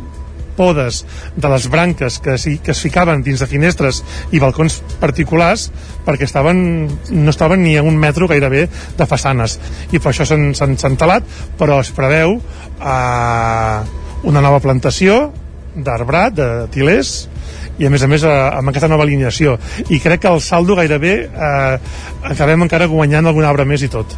podes 0.56 1.02
de 1.36 1.50
les 1.50 1.66
branques 1.68 2.18
que, 2.22 2.36
que 2.62 2.72
es 2.72 2.80
ficaven 2.80 3.24
dins 3.26 3.42
de 3.42 3.48
finestres 3.50 4.00
i 4.32 4.40
balcons 4.42 4.78
particulars 5.02 5.68
perquè 6.06 6.28
estaven, 6.28 6.86
no 7.10 7.34
estaven 7.34 7.64
ni 7.64 7.76
a 7.76 7.82
un 7.82 7.98
metro 7.98 8.28
gairebé 8.30 8.68
de 8.70 9.08
façanes 9.10 9.58
i 9.90 9.98
per 9.98 10.12
això 10.12 10.26
s'han 10.30 11.00
talat 11.00 11.26
però 11.58 11.80
es 11.82 11.90
preveu 11.96 12.38
eh, 12.38 13.78
una 14.24 14.40
nova 14.44 14.62
plantació 14.62 15.32
d'arbrat, 15.74 16.36
de 16.38 16.48
tilers 16.70 17.24
i 17.78 17.86
a 17.86 17.90
més 17.90 18.02
a 18.02 18.10
més 18.10 18.22
eh, 18.22 18.30
amb 18.30 18.70
aquesta 18.70 18.90
nova 18.90 19.06
alineació 19.06 19.56
i 19.88 20.00
crec 20.02 20.24
que 20.24 20.30
el 20.30 20.40
saldo 20.44 20.76
gairebé 20.78 21.16
eh, 21.26 21.74
acabem 22.34 22.66
encara 22.66 22.90
guanyant 22.90 23.26
algun 23.26 23.48
arbre 23.48 23.66
més 23.68 23.82
i 23.82 23.90
tot 23.92 24.14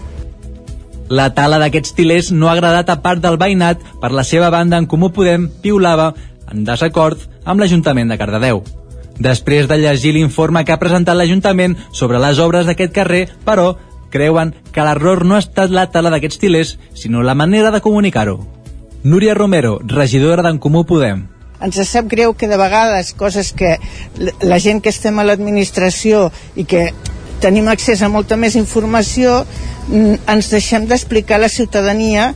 la 1.08 1.28
tala 1.34 1.58
d'aquests 1.62 1.94
tilers 1.94 2.32
no 2.32 2.48
ha 2.48 2.56
agradat 2.56 2.90
a 2.90 2.98
part 3.02 3.22
del 3.22 3.38
veïnat 3.38 3.82
per 4.00 4.10
la 4.10 4.24
seva 4.26 4.50
banda 4.50 4.78
en 4.78 4.88
Comú 4.90 5.12
Podem 5.14 5.46
piulava 5.62 6.12
en 6.50 6.64
desacord 6.66 7.20
amb 7.44 7.62
l'Ajuntament 7.62 8.10
de 8.10 8.18
Cardedeu. 8.18 8.64
Després 9.22 9.68
de 9.70 9.78
llegir 9.78 10.12
l'informe 10.16 10.64
que 10.64 10.74
ha 10.74 10.80
presentat 10.82 11.16
l'Ajuntament 11.16 11.76
sobre 11.92 12.18
les 12.22 12.40
obres 12.42 12.66
d'aquest 12.66 12.92
carrer, 12.94 13.22
però, 13.46 13.76
creuen 14.10 14.52
que 14.72 14.82
l'error 14.82 15.24
no 15.24 15.36
ha 15.36 15.44
estat 15.44 15.70
la 15.70 15.86
tala 15.94 16.10
d'aquests 16.10 16.42
tilers, 16.42 16.74
sinó 16.94 17.22
la 17.22 17.38
manera 17.38 17.70
de 17.70 17.80
comunicar-ho. 17.80 18.40
Núria 19.04 19.38
Romero, 19.38 19.78
regidora 19.86 20.42
d'en 20.42 20.58
Comú 20.58 20.84
Podem 20.90 21.28
ens 21.60 21.78
sap 21.88 22.08
greu 22.10 22.34
que 22.34 22.48
de 22.48 22.58
vegades 22.60 23.12
coses 23.16 23.52
que 23.56 23.76
la 24.42 24.58
gent 24.62 24.82
que 24.82 24.92
estem 24.92 25.18
a 25.18 25.26
l'administració 25.26 26.30
i 26.56 26.66
que 26.68 26.90
tenim 27.40 27.68
accés 27.68 28.02
a 28.02 28.08
molta 28.12 28.36
més 28.40 28.56
informació 28.56 29.42
ens 29.90 30.50
deixem 30.52 30.86
d'explicar 30.88 31.36
a 31.36 31.46
la 31.46 31.52
ciutadania 31.52 32.30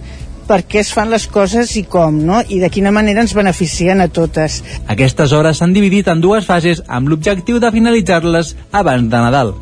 per 0.50 0.64
què 0.66 0.80
es 0.82 0.90
fan 0.90 1.12
les 1.12 1.28
coses 1.30 1.76
i 1.78 1.84
com, 1.86 2.16
no? 2.26 2.40
I 2.42 2.58
de 2.58 2.70
quina 2.74 2.90
manera 2.90 3.22
ens 3.22 3.36
beneficien 3.38 4.02
a 4.02 4.08
totes. 4.10 4.60
Aquestes 4.90 5.32
hores 5.36 5.60
s'han 5.62 5.76
dividit 5.76 6.10
en 6.10 6.22
dues 6.24 6.48
fases 6.48 6.82
amb 6.88 7.12
l'objectiu 7.12 7.60
de 7.62 7.70
finalitzar-les 7.70 8.56
abans 8.72 9.06
de 9.06 9.20
Nadal. 9.28 9.54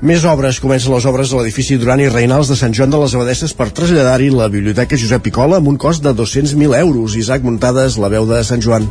Més 0.00 0.22
obres. 0.24 0.56
Comencen 0.64 0.94
les 0.94 1.04
obres 1.04 1.28
a 1.28 1.36
l'edifici 1.36 1.76
Duran 1.76 2.00
i 2.00 2.06
Reinals 2.08 2.48
de 2.48 2.54
Sant 2.56 2.72
Joan 2.72 2.88
de 2.88 2.96
les 3.02 3.12
Abadesses 3.12 3.52
per 3.52 3.66
traslladar-hi 3.68 4.30
la 4.32 4.46
Biblioteca 4.48 4.96
Josep 4.96 5.26
Picola 5.26 5.58
amb 5.60 5.68
un 5.68 5.76
cost 5.76 6.00
de 6.00 6.14
200.000 6.16 6.72
euros. 6.78 7.16
Isaac 7.20 7.44
Muntades, 7.44 7.98
la 8.00 8.08
veu 8.08 8.24
de 8.24 8.38
Sant 8.48 8.64
Joan. 8.64 8.86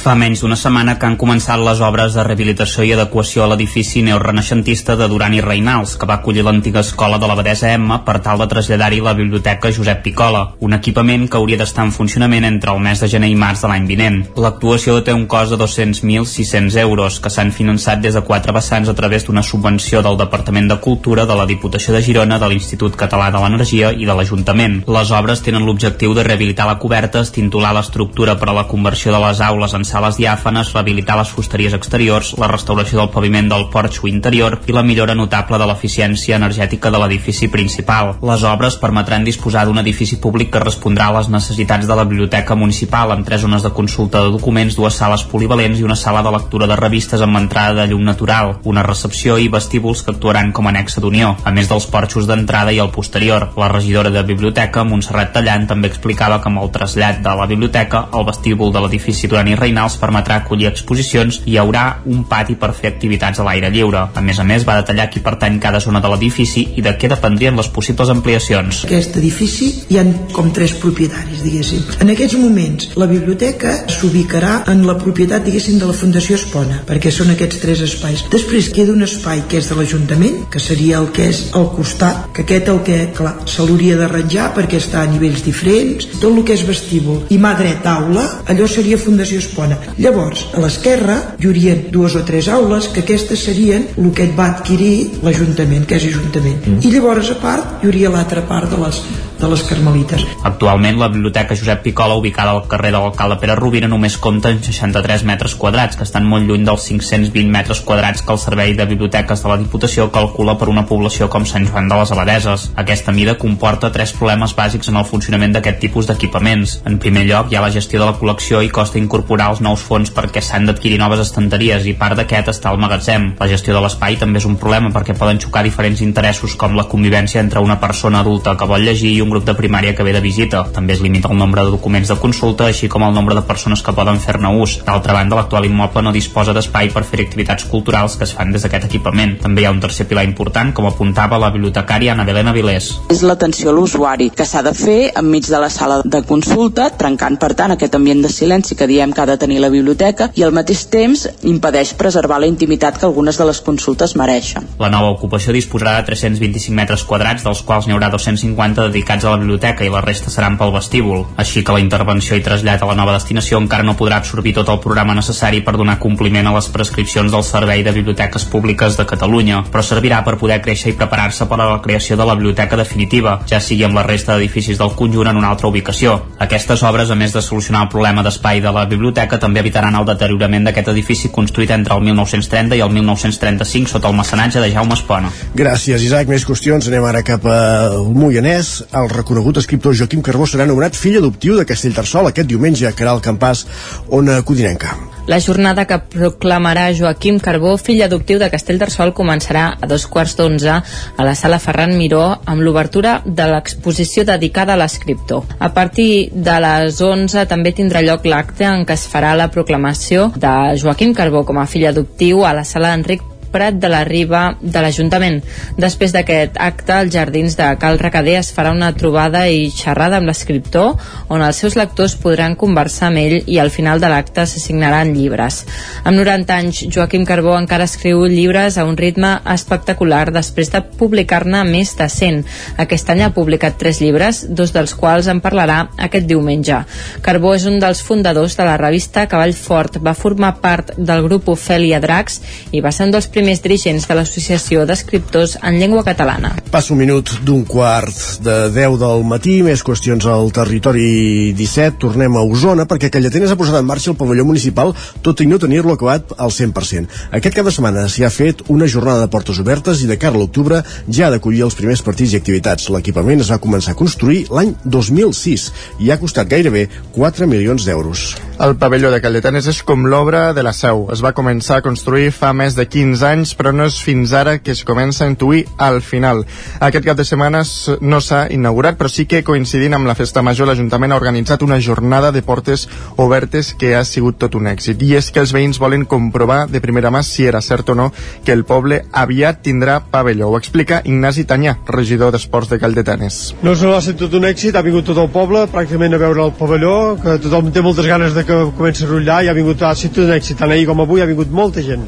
Fa 0.00 0.14
menys 0.16 0.40
d'una 0.40 0.56
setmana 0.56 0.94
que 0.96 1.04
han 1.04 1.18
començat 1.20 1.60
les 1.60 1.82
obres 1.84 2.16
de 2.16 2.24
rehabilitació 2.24 2.86
i 2.88 2.94
adequació 2.94 3.44
a 3.44 3.50
l'edifici 3.50 4.00
neorenaixentista 4.06 4.96
de 4.96 5.10
Duran 5.12 5.36
i 5.36 5.42
Reinals, 5.44 5.98
que 6.00 6.08
va 6.08 6.16
acollir 6.22 6.46
l'antiga 6.46 6.80
escola 6.80 7.20
de 7.20 7.28
l'Abadesa 7.28 7.74
Emma 7.76 8.00
per 8.08 8.16
tal 8.24 8.40
de 8.40 8.48
traslladar-hi 8.48 9.02
la 9.04 9.12
Biblioteca 9.18 9.74
Josep 9.76 10.00
Picola, 10.08 10.54
un 10.64 10.72
equipament 10.78 11.28
que 11.28 11.36
hauria 11.36 11.60
d'estar 11.60 11.84
en 11.84 11.92
funcionament 11.92 12.48
entre 12.48 12.72
el 12.72 12.80
mes 12.80 13.04
de 13.04 13.10
gener 13.12 13.28
i 13.28 13.36
març 13.36 13.66
de 13.66 13.74
l'any 13.74 13.90
vinent. 13.92 14.22
L'actuació 14.40 15.02
té 15.04 15.12
un 15.12 15.28
cost 15.28 15.52
de 15.52 15.60
200.600 15.60 16.80
euros, 16.86 17.20
que 17.20 17.34
s'han 17.36 17.52
finançat 17.52 18.00
des 18.00 18.16
de 18.16 18.24
quatre 18.24 18.56
vessants 18.56 18.88
a 18.88 18.96
través 18.96 19.28
d'una 19.28 19.44
subvenció 19.44 20.00
del 20.00 20.16
Departament 20.16 20.45
Departament 20.46 20.68
de 20.70 20.78
Cultura, 20.78 21.24
de 21.26 21.34
la 21.34 21.44
Diputació 21.44 21.90
de 21.90 22.00
Girona, 22.06 22.36
de 22.38 22.46
l'Institut 22.46 22.94
Català 22.94 23.32
de 23.34 23.40
l'Energia 23.42 23.88
i 23.90 24.04
de 24.06 24.14
l'Ajuntament. 24.14 24.76
Les 24.86 25.10
obres 25.10 25.40
tenen 25.42 25.64
l'objectiu 25.66 26.12
de 26.14 26.22
rehabilitar 26.22 26.68
la 26.68 26.76
coberta, 26.78 27.24
estintular 27.26 27.72
l'estructura 27.74 28.36
per 28.38 28.52
a 28.52 28.54
la 28.54 28.62
conversió 28.70 29.10
de 29.10 29.18
les 29.24 29.40
aules 29.42 29.74
en 29.74 29.82
sales 29.82 30.20
diàfanes, 30.20 30.70
rehabilitar 30.70 31.16
les 31.18 31.32
fusteries 31.34 31.74
exteriors, 31.74 32.36
la 32.38 32.46
restauració 32.52 33.00
del 33.00 33.10
paviment 33.10 33.48
del 33.50 33.66
porxo 33.72 34.06
interior 34.06 34.60
i 34.70 34.76
la 34.76 34.84
millora 34.86 35.16
notable 35.18 35.58
de 35.58 35.66
l'eficiència 35.66 36.38
energètica 36.38 36.94
de 36.94 37.02
l'edifici 37.02 37.50
principal. 37.50 38.14
Les 38.22 38.46
obres 38.46 38.78
permetran 38.78 39.26
disposar 39.26 39.66
d'un 39.66 39.82
edifici 39.82 40.20
públic 40.22 40.52
que 40.54 40.62
respondrà 40.62 41.10
a 41.10 41.16
les 41.18 41.32
necessitats 41.34 41.90
de 41.90 41.98
la 41.98 42.06
biblioteca 42.06 42.54
municipal 42.54 43.16
amb 43.16 43.26
tres 43.26 43.42
zones 43.42 43.66
de 43.66 43.74
consulta 43.74 44.22
de 44.22 44.30
documents, 44.38 44.78
dues 44.78 44.94
sales 44.94 45.26
polivalents 45.26 45.82
i 45.82 45.90
una 45.90 45.98
sala 45.98 46.22
de 46.22 46.36
lectura 46.38 46.70
de 46.70 46.78
revistes 46.78 47.26
amb 47.26 47.42
entrada 47.42 47.80
de 47.82 47.90
llum 47.90 48.06
natural, 48.06 48.60
una 48.62 48.86
recepció 48.86 49.42
i 49.42 49.50
vestíbuls 49.50 50.06
que 50.06 50.14
actuaran 50.14 50.35
actuaran 50.36 50.52
com 50.52 50.66
a 50.66 50.70
anexa 50.70 51.00
d'unió, 51.00 51.34
a 51.44 51.50
més 51.52 51.68
dels 51.68 51.86
porxos 51.88 52.26
d'entrada 52.28 52.72
i 52.72 52.78
el 52.78 52.90
posterior. 52.92 53.50
La 53.56 53.68
regidora 53.68 54.10
de 54.10 54.22
Biblioteca, 54.22 54.84
Montserrat 54.84 55.32
Tallant, 55.32 55.66
també 55.66 55.88
explicava 55.88 56.40
que 56.42 56.50
amb 56.50 56.60
el 56.60 56.70
trasllat 56.74 57.22
de 57.24 57.34
la 57.38 57.46
biblioteca, 57.46 58.06
el 58.12 58.26
vestíbul 58.28 58.72
de 58.72 58.82
l'edifici 58.84 59.28
Duran 59.28 59.48
i 59.48 59.56
Reinals 59.56 59.96
permetrà 60.00 60.40
acollir 60.42 60.68
exposicions 60.68 61.40
i 61.46 61.54
hi 61.54 61.58
haurà 61.58 62.02
un 62.04 62.24
pati 62.28 62.56
per 62.60 62.74
fer 62.76 62.92
activitats 62.92 63.40
a 63.40 63.46
l'aire 63.46 63.70
lliure. 63.72 64.02
A 64.14 64.22
més 64.22 64.38
a 64.38 64.44
més, 64.44 64.66
va 64.66 64.76
detallar 64.80 65.08
qui 65.10 65.22
pertany 65.24 65.58
cada 65.62 65.80
zona 65.80 66.02
de 66.04 66.10
l'edifici 66.12 66.66
i 66.76 66.84
de 66.84 66.92
què 67.00 67.08
dependrien 67.08 67.56
les 67.56 67.68
possibles 67.72 68.12
ampliacions. 68.12 68.84
Aquest 68.84 69.16
edifici 69.16 69.70
hi 69.88 70.00
han 70.02 70.12
com 70.36 70.52
tres 70.52 70.76
propietaris, 70.82 71.44
diguéssim. 71.46 71.96
En 72.04 72.12
aquests 72.12 72.36
moments, 72.40 72.90
la 73.00 73.08
biblioteca 73.08 73.78
s'ubicarà 73.88 74.66
en 74.72 74.84
la 74.86 74.98
propietat, 75.00 75.46
diguéssim, 75.46 75.80
de 75.80 75.88
la 75.88 75.96
Fundació 75.96 76.36
Espona, 76.36 76.82
perquè 76.88 77.12
són 77.14 77.32
aquests 77.32 77.62
tres 77.62 77.84
espais. 77.86 78.26
Després 78.32 78.68
queda 78.74 78.92
un 78.92 79.06
espai 79.06 79.46
que 79.48 79.60
és 79.62 79.70
de 79.70 79.78
l'Ajuntament 79.78 80.25
Parlament, 80.26 80.50
que 80.50 80.60
seria 80.60 80.98
el 80.98 81.10
que 81.12 81.28
és 81.30 81.40
al 81.54 81.68
costat, 81.74 82.30
que 82.34 82.42
aquest 82.44 82.68
el 82.70 82.80
que, 82.86 82.96
clar, 83.14 83.34
se 83.48 83.64
l'hauria 83.64 83.96
d'arranjar 83.98 84.50
perquè 84.56 84.78
està 84.80 85.02
a 85.02 85.10
nivells 85.10 85.44
diferents, 85.44 86.08
tot 86.20 86.30
el 86.30 86.44
que 86.46 86.54
és 86.56 86.64
vestíbul 86.66 87.26
i 87.30 87.38
mà 87.38 87.54
dret 87.58 87.86
aula, 87.86 88.24
allò 88.48 88.66
seria 88.70 88.98
Fundació 88.98 89.38
Espona. 89.42 89.78
Llavors, 89.98 90.46
a 90.54 90.62
l'esquerra 90.62 91.18
hi 91.38 91.48
haurien 91.48 91.86
dues 91.92 92.16
o 92.16 92.24
tres 92.26 92.48
aules, 92.48 92.88
que 92.92 93.04
aquestes 93.04 93.44
serien 93.46 93.86
el 93.96 94.10
que 94.16 94.26
et 94.26 94.34
va 94.38 94.50
adquirir 94.54 95.20
l'Ajuntament, 95.22 95.86
que 95.86 95.98
és 96.00 96.08
Ajuntament. 96.10 96.58
Mm. 96.64 96.82
I 96.82 96.92
llavors, 96.94 97.30
a 97.30 97.38
part, 97.42 97.78
hi 97.82 97.90
hauria 97.90 98.12
l'altra 98.12 98.44
part 98.48 98.70
de 98.72 98.80
les, 98.80 99.02
de 99.40 99.50
les 99.52 99.64
Carmelites. 99.68 100.24
Actualment, 100.48 100.98
la 101.00 101.10
Biblioteca 101.12 101.56
Josep 101.58 101.82
Picola, 101.84 102.16
ubicada 102.16 102.54
al 102.54 102.66
carrer 102.70 102.92
de 102.94 103.02
l'alcalde 103.02 103.38
Pere 103.42 103.58
Rovira, 103.58 103.90
només 103.90 104.18
compta 104.22 104.50
en 104.54 104.62
63 104.64 105.26
metres 105.28 105.56
quadrats, 105.58 105.98
que 105.98 106.06
estan 106.06 106.26
molt 106.26 106.48
lluny 106.48 106.64
dels 106.66 106.88
520 106.88 107.52
metres 107.52 107.82
quadrats 107.84 108.24
que 108.24 108.32
el 108.32 108.42
Servei 108.42 108.74
de 108.78 108.88
Biblioteques 108.88 109.42
de 109.42 109.52
la 109.52 109.58
Diputació 109.60 110.08
calcula 110.16 110.54
per 110.56 110.70
una 110.72 110.86
població 110.88 111.28
com 111.28 111.44
Sant 111.44 111.66
Joan 111.68 111.90
de 111.90 111.96
les 111.98 112.10
Abadeses. 112.14 112.70
Aquesta 112.80 113.12
mida 113.12 113.34
comporta 113.36 113.90
tres 113.92 114.14
problemes 114.16 114.54
bàsics 114.56 114.88
en 114.88 114.96
el 114.96 115.04
funcionament 115.04 115.52
d'aquest 115.52 115.82
tipus 115.82 116.08
d'equipaments. 116.08 116.78
En 116.88 116.96
primer 117.02 117.26
lloc, 117.28 117.50
hi 117.52 117.58
ha 117.58 117.64
la 117.64 117.72
gestió 117.74 118.00
de 118.00 118.06
la 118.08 118.14
col·lecció 118.16 118.62
i 118.64 118.72
costa 118.72 118.96
incorporar 118.96 119.50
els 119.52 119.60
nous 119.60 119.82
fons 119.84 120.12
perquè 120.16 120.40
s'han 120.40 120.64
d'adquirir 120.70 121.00
noves 121.02 121.20
estanteries 121.26 121.84
i 121.84 121.92
part 122.00 122.16
d'aquest 122.16 122.48
està 122.54 122.72
el 122.72 122.80
magatzem. 122.80 123.26
La 123.40 123.50
gestió 123.50 123.76
de 123.76 123.82
l'espai 123.84 124.16
també 124.16 124.40
és 124.40 124.46
un 124.48 124.56
problema 124.56 124.92
perquè 124.94 125.18
poden 125.18 125.40
xocar 125.42 125.64
diferents 125.66 126.00
interessos 126.06 126.56
com 126.56 126.78
la 126.78 126.86
convivència 126.88 127.42
entre 127.44 127.60
una 127.60 127.76
persona 127.82 128.24
adulta 128.24 128.56
que 128.56 128.70
vol 128.70 128.88
llegir 128.88 129.12
i 129.12 129.20
un 129.20 129.34
grup 129.34 129.44
de 129.44 129.56
primària 129.58 129.92
que 129.92 130.06
ve 130.06 130.16
de 130.16 130.24
visita. 130.24 130.64
També 130.72 130.96
es 130.96 131.04
limita 131.04 131.28
el 131.28 131.36
nombre 131.36 131.66
de 131.66 131.76
documents 131.76 132.08
de 132.08 132.16
consulta, 132.22 132.70
així 132.70 132.88
com 132.88 133.04
el 133.04 133.12
nombre 133.12 133.36
de 133.36 133.44
persones 133.44 133.84
que 133.84 133.92
poden 133.92 134.22
fer-ne 134.24 134.54
ús. 134.62 134.78
D'altra 134.88 135.18
banda, 135.20 135.36
l'actual 135.36 135.68
immoble 135.68 136.06
no 136.08 136.16
disposa 136.16 136.56
d'espai 136.56 136.88
per 136.94 137.04
fer 137.04 137.20
activitats 137.26 137.68
culturals 137.68 138.16
que 138.16 138.24
es 138.24 138.32
fan 138.32 138.56
des 138.56 138.64
d'aquest 138.64 138.88
equipament. 138.88 139.36
També 139.44 139.60
hi 139.60 139.68
ha 139.68 139.76
un 139.76 139.84
tercer 139.84 140.05
pilar 140.08 140.24
important, 140.26 140.72
com 140.74 140.86
apuntava 140.88 141.38
la 141.38 141.50
bibliotecària 141.54 142.14
Ana 142.14 142.24
Belén 142.28 142.48
Avilés. 142.50 142.90
És 143.12 143.22
l'atenció 143.26 143.70
a 143.70 143.76
l'usuari, 143.76 144.30
que 144.30 144.46
s'ha 144.46 144.62
de 144.66 144.72
fer 144.76 145.12
enmig 145.16 145.48
de 145.50 145.60
la 145.62 145.70
sala 145.70 146.00
de 146.04 146.22
consulta, 146.26 146.88
trencant, 146.98 147.38
per 147.42 147.52
tant, 147.58 147.74
aquest 147.74 147.94
ambient 147.98 148.22
de 148.24 148.32
silenci 148.32 148.76
que 148.76 148.88
diem 148.90 149.12
que 149.12 149.22
ha 149.22 149.28
de 149.28 149.38
tenir 149.38 149.60
la 149.62 149.70
biblioteca 149.72 150.30
i 150.34 150.44
al 150.46 150.54
mateix 150.56 150.86
temps 150.92 151.26
impedeix 151.42 151.94
preservar 151.98 152.40
la 152.40 152.50
intimitat 152.50 152.98
que 152.98 153.06
algunes 153.08 153.38
de 153.38 153.46
les 153.48 153.60
consultes 153.60 154.16
mereixen. 154.16 154.66
La 154.78 154.90
nova 154.92 155.12
ocupació 155.14 155.54
disposarà 155.56 155.96
de 156.00 156.06
325 156.10 156.74
metres 156.76 157.04
quadrats, 157.04 157.44
dels 157.46 157.62
quals 157.66 157.86
n'hi 157.86 157.96
haurà 157.96 158.10
250 158.12 158.88
dedicats 158.90 159.24
a 159.24 159.34
la 159.34 159.40
biblioteca 159.42 159.84
i 159.86 159.92
la 159.92 160.02
resta 160.04 160.32
seran 160.32 160.58
pel 160.60 160.74
vestíbul, 160.74 161.24
així 161.36 161.64
que 161.64 161.74
la 161.76 161.82
intervenció 161.82 162.36
i 162.36 162.44
trasllat 162.44 162.82
a 162.82 162.90
la 162.90 162.98
nova 162.98 163.16
destinació 163.16 163.60
encara 163.62 163.86
no 163.86 163.96
podrà 163.98 164.20
absorbir 164.20 164.56
tot 164.58 164.70
el 164.72 164.82
programa 164.84 165.16
necessari 165.16 165.62
per 165.64 165.76
donar 165.76 165.98
compliment 166.02 166.50
a 166.50 166.54
les 166.56 166.70
prescripcions 166.72 167.32
del 167.32 167.44
Servei 167.46 167.84
de 167.86 167.94
Biblioteques 167.96 168.46
Públiques 168.52 168.98
de 168.98 169.06
Catalunya, 169.08 169.62
però 169.72 169.82
servirà 169.86 170.22
per 170.26 170.36
poder 170.40 170.58
créixer 170.64 170.92
i 170.92 170.96
preparar-se 170.98 171.46
per 171.48 171.60
a 171.60 171.68
la 171.70 171.80
creació 171.84 172.16
de 172.18 172.26
la 172.26 172.34
biblioteca 172.34 172.76
definitiva, 172.76 173.38
ja 173.48 173.60
sigui 173.62 173.86
amb 173.86 173.96
la 173.96 174.04
resta 174.06 174.34
d'edificis 174.34 174.80
del 174.80 174.94
conjunt 174.98 175.30
en 175.30 175.38
una 175.40 175.50
altra 175.54 175.70
ubicació. 175.70 176.18
Aquestes 176.42 176.82
obres, 176.86 177.10
a 177.10 177.18
més 177.18 177.32
de 177.32 177.42
solucionar 177.42 177.86
el 177.86 177.92
problema 177.92 178.24
d'espai 178.26 178.60
de 178.64 178.72
la 178.74 178.84
biblioteca, 178.90 179.38
també 179.40 179.62
evitaran 179.62 179.96
el 179.96 180.08
deteriorament 180.08 180.68
d'aquest 180.68 180.92
edifici 180.92 181.32
construït 181.32 181.72
entre 181.74 181.96
el 181.96 182.04
1930 182.04 182.76
i 182.76 182.84
el 182.84 182.92
1935 182.92 183.94
sota 183.94 184.10
el 184.10 184.18
mecenatge 184.18 184.60
de 184.60 184.72
Jaume 184.74 184.96
Espona. 184.98 185.32
Gràcies, 185.56 186.02
Isaac. 186.02 186.28
Més 186.28 186.46
qüestions. 186.48 186.90
Anem 186.90 187.08
ara 187.08 187.24
cap 187.26 187.46
al 187.50 188.08
Moianès. 188.14 188.76
El 188.96 189.10
reconegut 189.12 189.62
escriptor 189.62 189.96
Joaquim 189.96 190.24
Carbó 190.26 190.48
serà 190.50 190.68
nomenat 190.68 190.98
fill 190.98 191.20
adoptiu 191.20 191.58
de 191.58 191.68
Castellterçol 191.68 192.32
aquest 192.32 192.50
diumenge 192.50 192.88
a 192.88 192.96
Caral 192.96 193.22
Campàs, 193.24 193.66
Ona 194.08 194.42
Codinenca. 194.42 195.15
La 195.26 195.40
jornada 195.40 195.86
que 195.90 195.98
proclamarà 195.98 196.92
Joaquim 196.94 197.40
Carbó, 197.42 197.72
fill 197.82 198.04
adoptiu 198.04 198.38
de 198.38 198.46
Castellterçol, 198.52 199.10
començarà 199.10 199.64
a 199.74 199.88
dos 199.90 200.06
quarts 200.06 200.36
d'onze 200.38 200.76
a 200.78 201.26
la 201.26 201.34
sala 201.34 201.58
Ferran 201.58 201.96
Miró 201.98 202.22
amb 202.46 202.62
l'obertura 202.62 203.16
de 203.26 203.48
l'exposició 203.50 204.22
dedicada 204.24 204.76
a 204.76 204.80
l'escriptor. 204.80 205.42
A 205.58 205.72
partir 205.74 206.30
de 206.30 206.58
les 206.62 207.02
11 207.02 207.46
també 207.50 207.74
tindrà 207.74 208.04
lloc 208.06 208.24
l'acte 208.30 208.70
en 208.70 208.86
què 208.86 208.94
es 208.94 209.08
farà 209.10 209.34
la 209.34 209.50
proclamació 209.50 210.30
de 210.36 210.52
Joaquim 210.78 211.14
Carbó 211.14 211.42
com 211.42 211.58
a 211.58 211.66
fill 211.66 211.90
adoptiu 211.90 212.46
a 212.46 212.54
la 212.54 212.62
sala 212.64 212.94
Enric 212.94 213.26
Prat 213.52 213.78
de 213.80 213.90
la 213.92 214.02
Riba 214.06 214.56
de 214.60 214.82
l'Ajuntament. 214.82 215.40
Després 215.78 216.14
d'aquest 216.14 216.58
acte, 216.60 216.92
als 216.96 217.14
jardins 217.14 217.56
de 217.58 217.68
Cal 217.80 217.98
Recader 218.00 218.38
es 218.40 218.52
farà 218.54 218.72
una 218.74 218.92
trobada 218.96 219.46
i 219.48 219.70
xerrada 219.74 220.20
amb 220.20 220.30
l'escriptor, 220.30 220.96
on 221.28 221.44
els 221.44 221.60
seus 221.62 221.76
lectors 221.78 222.16
podran 222.20 222.56
conversar 222.58 223.10
amb 223.10 223.22
ell 223.22 223.36
i 223.46 223.58
al 223.62 223.72
final 223.74 224.00
de 224.02 224.10
l'acte 224.12 224.46
s'assignaran 224.46 225.14
llibres. 225.14 225.62
Amb 226.04 226.18
90 226.18 226.56
anys, 226.56 226.82
Joaquim 226.92 227.26
Carbó 227.28 227.56
encara 227.58 227.86
escriu 227.88 228.24
llibres 228.30 228.78
a 228.78 228.86
un 228.88 228.96
ritme 228.96 229.36
espectacular 229.54 230.30
després 230.34 230.70
de 230.72 230.82
publicar-ne 230.98 231.62
més 231.68 231.94
de 231.98 232.08
100. 232.12 232.42
Aquest 232.82 233.10
any 233.12 233.22
ha 233.24 233.32
publicat 233.34 233.78
tres 233.78 234.00
llibres, 234.02 234.44
dos 234.48 234.72
dels 234.74 234.94
quals 234.94 235.28
en 235.32 235.40
parlarà 235.44 235.82
aquest 236.08 236.26
diumenge. 236.28 236.82
Carbó 237.22 237.54
és 237.56 237.66
un 237.68 237.78
dels 237.82 238.02
fundadors 238.02 238.56
de 238.56 238.66
la 238.68 238.76
revista 238.80 239.26
Cavall 239.30 239.54
Fort, 239.56 239.98
va 240.02 240.14
formar 240.14 240.56
part 240.62 240.92
del 240.96 241.24
grup 241.26 241.48
Ofèlia 241.52 242.00
Dracs 242.02 242.40
i 242.72 242.82
va 242.84 242.92
ser 242.92 243.08
un 243.08 243.14
dels 243.14 243.28
primers 243.36 243.60
dirigents 243.60 244.06
de 244.08 244.14
l'Associació 244.16 244.86
d'Escriptors 244.88 245.58
en 245.60 245.76
Llengua 245.76 246.02
Catalana. 246.06 246.54
Passa 246.72 246.94
un 246.94 247.00
minut 247.02 247.34
d'un 247.44 247.66
quart 247.68 248.40
de 248.44 248.54
10 248.72 248.96
del 249.02 249.24
matí, 249.28 249.58
més 249.66 249.82
qüestions 249.84 250.24
al 250.30 250.48
territori 250.56 251.52
17. 251.56 251.98
Tornem 252.00 252.38
a 252.38 252.44
Osona 252.46 252.86
perquè 252.88 253.10
Callatenes 253.12 253.52
ha 253.52 253.58
posat 253.60 253.76
en 253.76 253.88
marxa 253.88 254.12
el 254.12 254.16
pavelló 254.16 254.46
municipal 254.48 254.94
tot 255.26 255.42
i 255.44 255.48
no 255.50 255.60
tenir-lo 255.60 255.92
acabat 255.92 256.32
al 256.40 256.54
100%. 256.54 257.12
Aquest 257.36 257.58
cap 257.58 257.68
de 257.68 257.74
setmana 257.76 258.06
s'hi 258.08 258.24
ha 258.24 258.32
fet 258.32 258.64
una 258.72 258.88
jornada 258.88 259.26
de 259.26 259.32
portes 259.32 259.60
obertes 259.60 260.00
i 260.00 260.08
de 260.08 260.16
cara 260.22 260.38
a 260.38 260.40
l'octubre 260.40 260.80
ja 261.08 261.28
ha 261.28 261.34
d'acollir 261.34 261.66
els 261.66 261.76
primers 261.76 262.04
partits 262.06 262.32
i 262.32 262.40
activitats. 262.40 262.88
L'equipament 262.94 263.44
es 263.44 263.52
va 263.52 263.60
començar 263.60 263.92
a 263.92 264.00
construir 264.00 264.46
l'any 264.48 264.72
2006 264.84 265.68
i 266.00 266.10
ha 266.10 266.20
costat 266.22 266.48
gairebé 266.48 266.86
4 267.12 267.50
milions 267.50 267.84
d'euros. 267.84 268.30
El 268.64 268.78
pavelló 268.80 269.10
de 269.12 269.20
Calletanes 269.20 269.68
és 269.68 269.82
com 269.84 270.06
l'obra 270.08 270.54
de 270.56 270.64
la 270.64 270.72
Seu. 270.72 271.04
Es 271.12 271.20
va 271.20 271.34
començar 271.36 271.82
a 271.82 271.84
construir 271.84 272.30
fa 272.32 272.54
més 272.56 272.78
de 272.78 272.88
15 272.88 273.25
anys, 273.26 273.54
però 273.58 273.72
no 273.74 273.86
és 273.88 273.98
fins 274.02 274.32
ara 274.32 274.58
que 274.58 274.72
es 274.72 274.84
comença 274.84 275.24
a 275.24 275.30
intuir 275.30 275.64
al 275.78 276.00
final. 276.02 276.44
Aquest 276.80 277.06
cap 277.06 277.18
de 277.18 277.26
setmana 277.26 277.62
no 278.00 278.20
s'ha 278.20 278.46
inaugurat, 278.52 278.98
però 278.98 279.10
sí 279.12 279.26
que 279.26 279.44
coincidint 279.44 279.94
amb 279.96 280.06
la 280.06 280.16
Festa 280.18 280.42
Major, 280.42 280.68
l'Ajuntament 280.68 281.12
ha 281.12 281.20
organitzat 281.20 281.62
una 281.62 281.80
jornada 281.80 282.32
de 282.32 282.42
portes 282.42 282.88
obertes 283.16 283.74
que 283.74 283.94
ha 283.96 284.04
sigut 284.04 284.38
tot 284.38 284.54
un 284.54 284.68
èxit. 284.70 285.02
I 285.02 285.16
és 285.20 285.30
que 285.30 285.42
els 285.42 285.54
veïns 285.56 285.80
volen 285.82 286.06
comprovar 286.06 286.66
de 286.70 286.82
primera 286.84 287.10
mà 287.10 287.22
si 287.26 287.46
era 287.46 287.60
cert 287.60 287.90
o 287.90 287.98
no 287.98 288.10
que 288.44 288.52
el 288.52 288.64
poble 288.64 289.02
aviat 289.12 289.62
tindrà 289.62 290.00
pavelló. 290.10 290.50
Ho 290.50 290.58
explica 290.60 291.02
Ignasi 291.04 291.44
Tanyà, 291.44 291.76
regidor 291.86 292.32
d'Esports 292.34 292.70
de 292.72 292.80
Calldetenes. 292.82 293.40
No 293.62 293.74
no 293.76 293.94
ha 293.94 294.02
estat 294.02 294.18
tot 294.20 294.34
un 294.38 294.46
èxit, 294.48 294.76
ha 294.76 294.84
vingut 294.86 295.06
tot 295.06 295.18
el 295.22 295.30
poble 295.32 295.66
pràcticament 295.72 296.16
a 296.16 296.22
veure 296.22 296.46
el 296.46 296.54
pavelló, 296.58 296.94
que 297.22 297.38
tothom 297.44 297.72
té 297.72 297.82
moltes 297.84 298.08
ganes 298.10 298.34
de 298.36 298.46
que 298.46 298.62
comenci 298.78 299.04
a 299.04 299.10
rotllar 299.12 299.42
i 299.44 299.50
ha 299.50 299.56
vingut, 299.56 299.82
ha 299.82 299.94
sigut 299.94 300.20
tot 300.20 300.30
un 300.30 300.38
èxit. 300.38 300.58
Tant 300.62 300.72
ahir 300.74 300.88
com 300.90 301.04
avui 301.04 301.22
ha 301.22 301.28
vingut 301.30 301.52
molta 301.52 301.84
gent. 301.86 302.06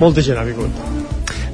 Molta 0.00 0.20
gent 0.20 0.36
ha 0.36 0.44
vingut. 0.44 0.95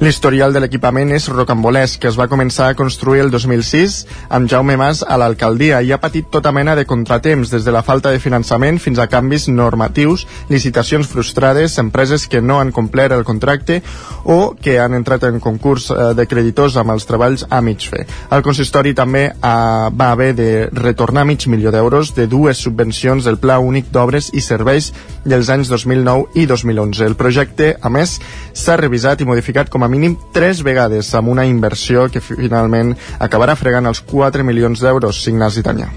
L'historial 0.03 0.51
de 0.51 0.59
l'equipament 0.59 1.13
és 1.15 1.29
rocambolesc, 1.31 2.03
es 2.09 2.17
va 2.19 2.25
començar 2.27 2.65
a 2.67 2.75
construir 2.75 3.21
el 3.23 3.29
2006 3.31 3.93
amb 4.35 4.49
Jaume 4.51 4.73
Mas 4.75 4.99
a 4.99 5.15
l'alcaldia 5.15 5.77
i 5.79 5.93
ha 5.95 5.99
patit 6.03 6.27
tota 6.27 6.51
mena 6.51 6.73
de 6.75 6.83
contratemps, 6.83 7.53
des 7.53 7.63
de 7.63 7.71
la 7.71 7.85
falta 7.87 8.11
de 8.11 8.19
finançament 8.19 8.81
fins 8.83 8.99
a 8.99 9.05
canvis 9.07 9.45
normatius, 9.47 10.25
licitacions 10.49 11.07
frustrades, 11.07 11.77
empreses 11.79 12.25
que 12.27 12.41
no 12.43 12.57
han 12.59 12.73
complert 12.75 13.15
el 13.15 13.23
contracte 13.23 13.77
o 14.25 14.57
que 14.59 14.75
han 14.83 14.97
entrat 14.97 15.23
en 15.29 15.39
concurs 15.39 15.87
eh, 15.87 16.09
de 16.19 16.27
creditors 16.27 16.75
amb 16.75 16.91
els 16.91 17.07
treballs 17.07 17.47
a 17.47 17.61
mig 17.63 17.87
fer. 17.87 18.03
El 18.27 18.43
consistori 18.43 18.91
també 18.91 19.23
eh, 19.29 19.37
va 19.39 20.09
haver 20.11 20.33
de 20.35 20.49
retornar 20.67 21.23
mig 21.23 21.47
milió 21.47 21.71
d'euros 21.71 22.11
de 22.19 22.27
dues 22.27 22.59
subvencions 22.59 23.23
del 23.23 23.39
Pla 23.39 23.61
Únic 23.63 23.87
d'Obres 23.87 24.33
i 24.35 24.43
Serveis 24.43 24.91
dels 25.23 25.47
anys 25.47 25.71
2009 25.71 26.43
i 26.43 26.45
2011. 26.51 27.07
El 27.07 27.15
projecte, 27.15 27.71
a 27.79 27.87
més, 27.87 28.19
s'ha 28.51 28.75
revisat 28.83 29.23
i 29.23 29.31
modificat 29.31 29.71
com 29.71 29.87
a 29.87 29.92
mínim 29.93 30.17
tres 30.33 30.63
vegades 30.65 31.11
amb 31.15 31.29
una 31.33 31.45
inversió 31.45 32.07
que 32.11 32.21
finalment 32.23 32.95
acabarà 33.21 33.55
fregant 33.59 33.87
els 33.89 34.01
4 34.09 34.45
milions 34.47 34.81
d'euros, 34.81 35.21
Ignasi 35.29 35.63
Tanyà. 35.65 35.91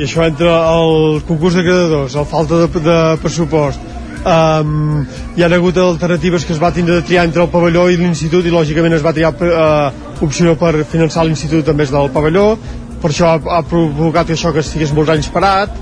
I 0.00 0.06
això 0.06 0.24
entre 0.24 0.48
el 0.48 1.20
concurs 1.28 1.58
de 1.58 1.64
creadors, 1.66 2.14
la 2.16 2.24
falta 2.24 2.62
de, 2.62 2.80
de 2.80 2.98
pressupost, 3.20 3.82
um, 4.24 5.02
hi 5.36 5.44
ha 5.44 5.50
hagut 5.52 5.76
alternatives 5.82 6.46
que 6.48 6.54
es 6.56 6.62
va 6.62 6.72
tindre 6.72 6.96
de 6.96 7.04
triar 7.04 7.26
entre 7.28 7.44
el 7.44 7.50
pavelló 7.52 7.84
i 7.90 7.98
l'institut 8.00 8.46
i 8.46 8.54
lògicament 8.54 8.96
es 8.96 9.04
va 9.04 9.12
triar 9.16 9.34
uh, 9.36 9.90
opció 10.24 10.56
per 10.56 10.86
finançar 10.88 11.26
l'institut 11.28 11.68
en 11.68 11.76
vez 11.76 11.92
del 11.92 12.08
pavelló. 12.16 12.54
Per 13.00 13.12
això 13.12 13.34
ha, 13.34 13.38
ha 13.58 13.60
provocat 13.64 14.32
això 14.32 14.54
que 14.56 14.64
estigués 14.64 14.92
molts 14.96 15.12
anys 15.12 15.28
parat 15.32 15.76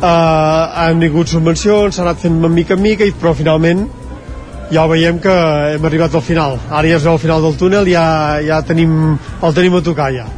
uh, 0.00 0.82
han 0.82 1.00
vingut 1.02 1.28
subvencions 1.28 1.96
s'ha 1.96 2.04
anat 2.06 2.24
fent 2.24 2.40
mica 2.48 2.76
en 2.76 2.82
mica 2.82 3.06
i, 3.06 3.12
però 3.12 3.34
finalment 3.36 3.86
ja 4.72 4.86
veiem 4.86 5.18
que 5.22 5.32
hem 5.74 5.84
arribat 5.84 6.14
al 6.14 6.22
final. 6.22 6.58
Ara 6.70 6.88
ja 6.88 7.00
es 7.00 7.06
veu 7.06 7.16
al 7.16 7.22
final 7.22 7.42
del 7.42 7.56
túnel 7.58 7.88
ja, 7.90 8.04
ja 8.46 8.62
tenim, 8.62 9.18
el 9.42 9.56
tenim 9.56 9.74
a 9.78 9.82
tocar 9.82 10.12
ja 10.14 10.28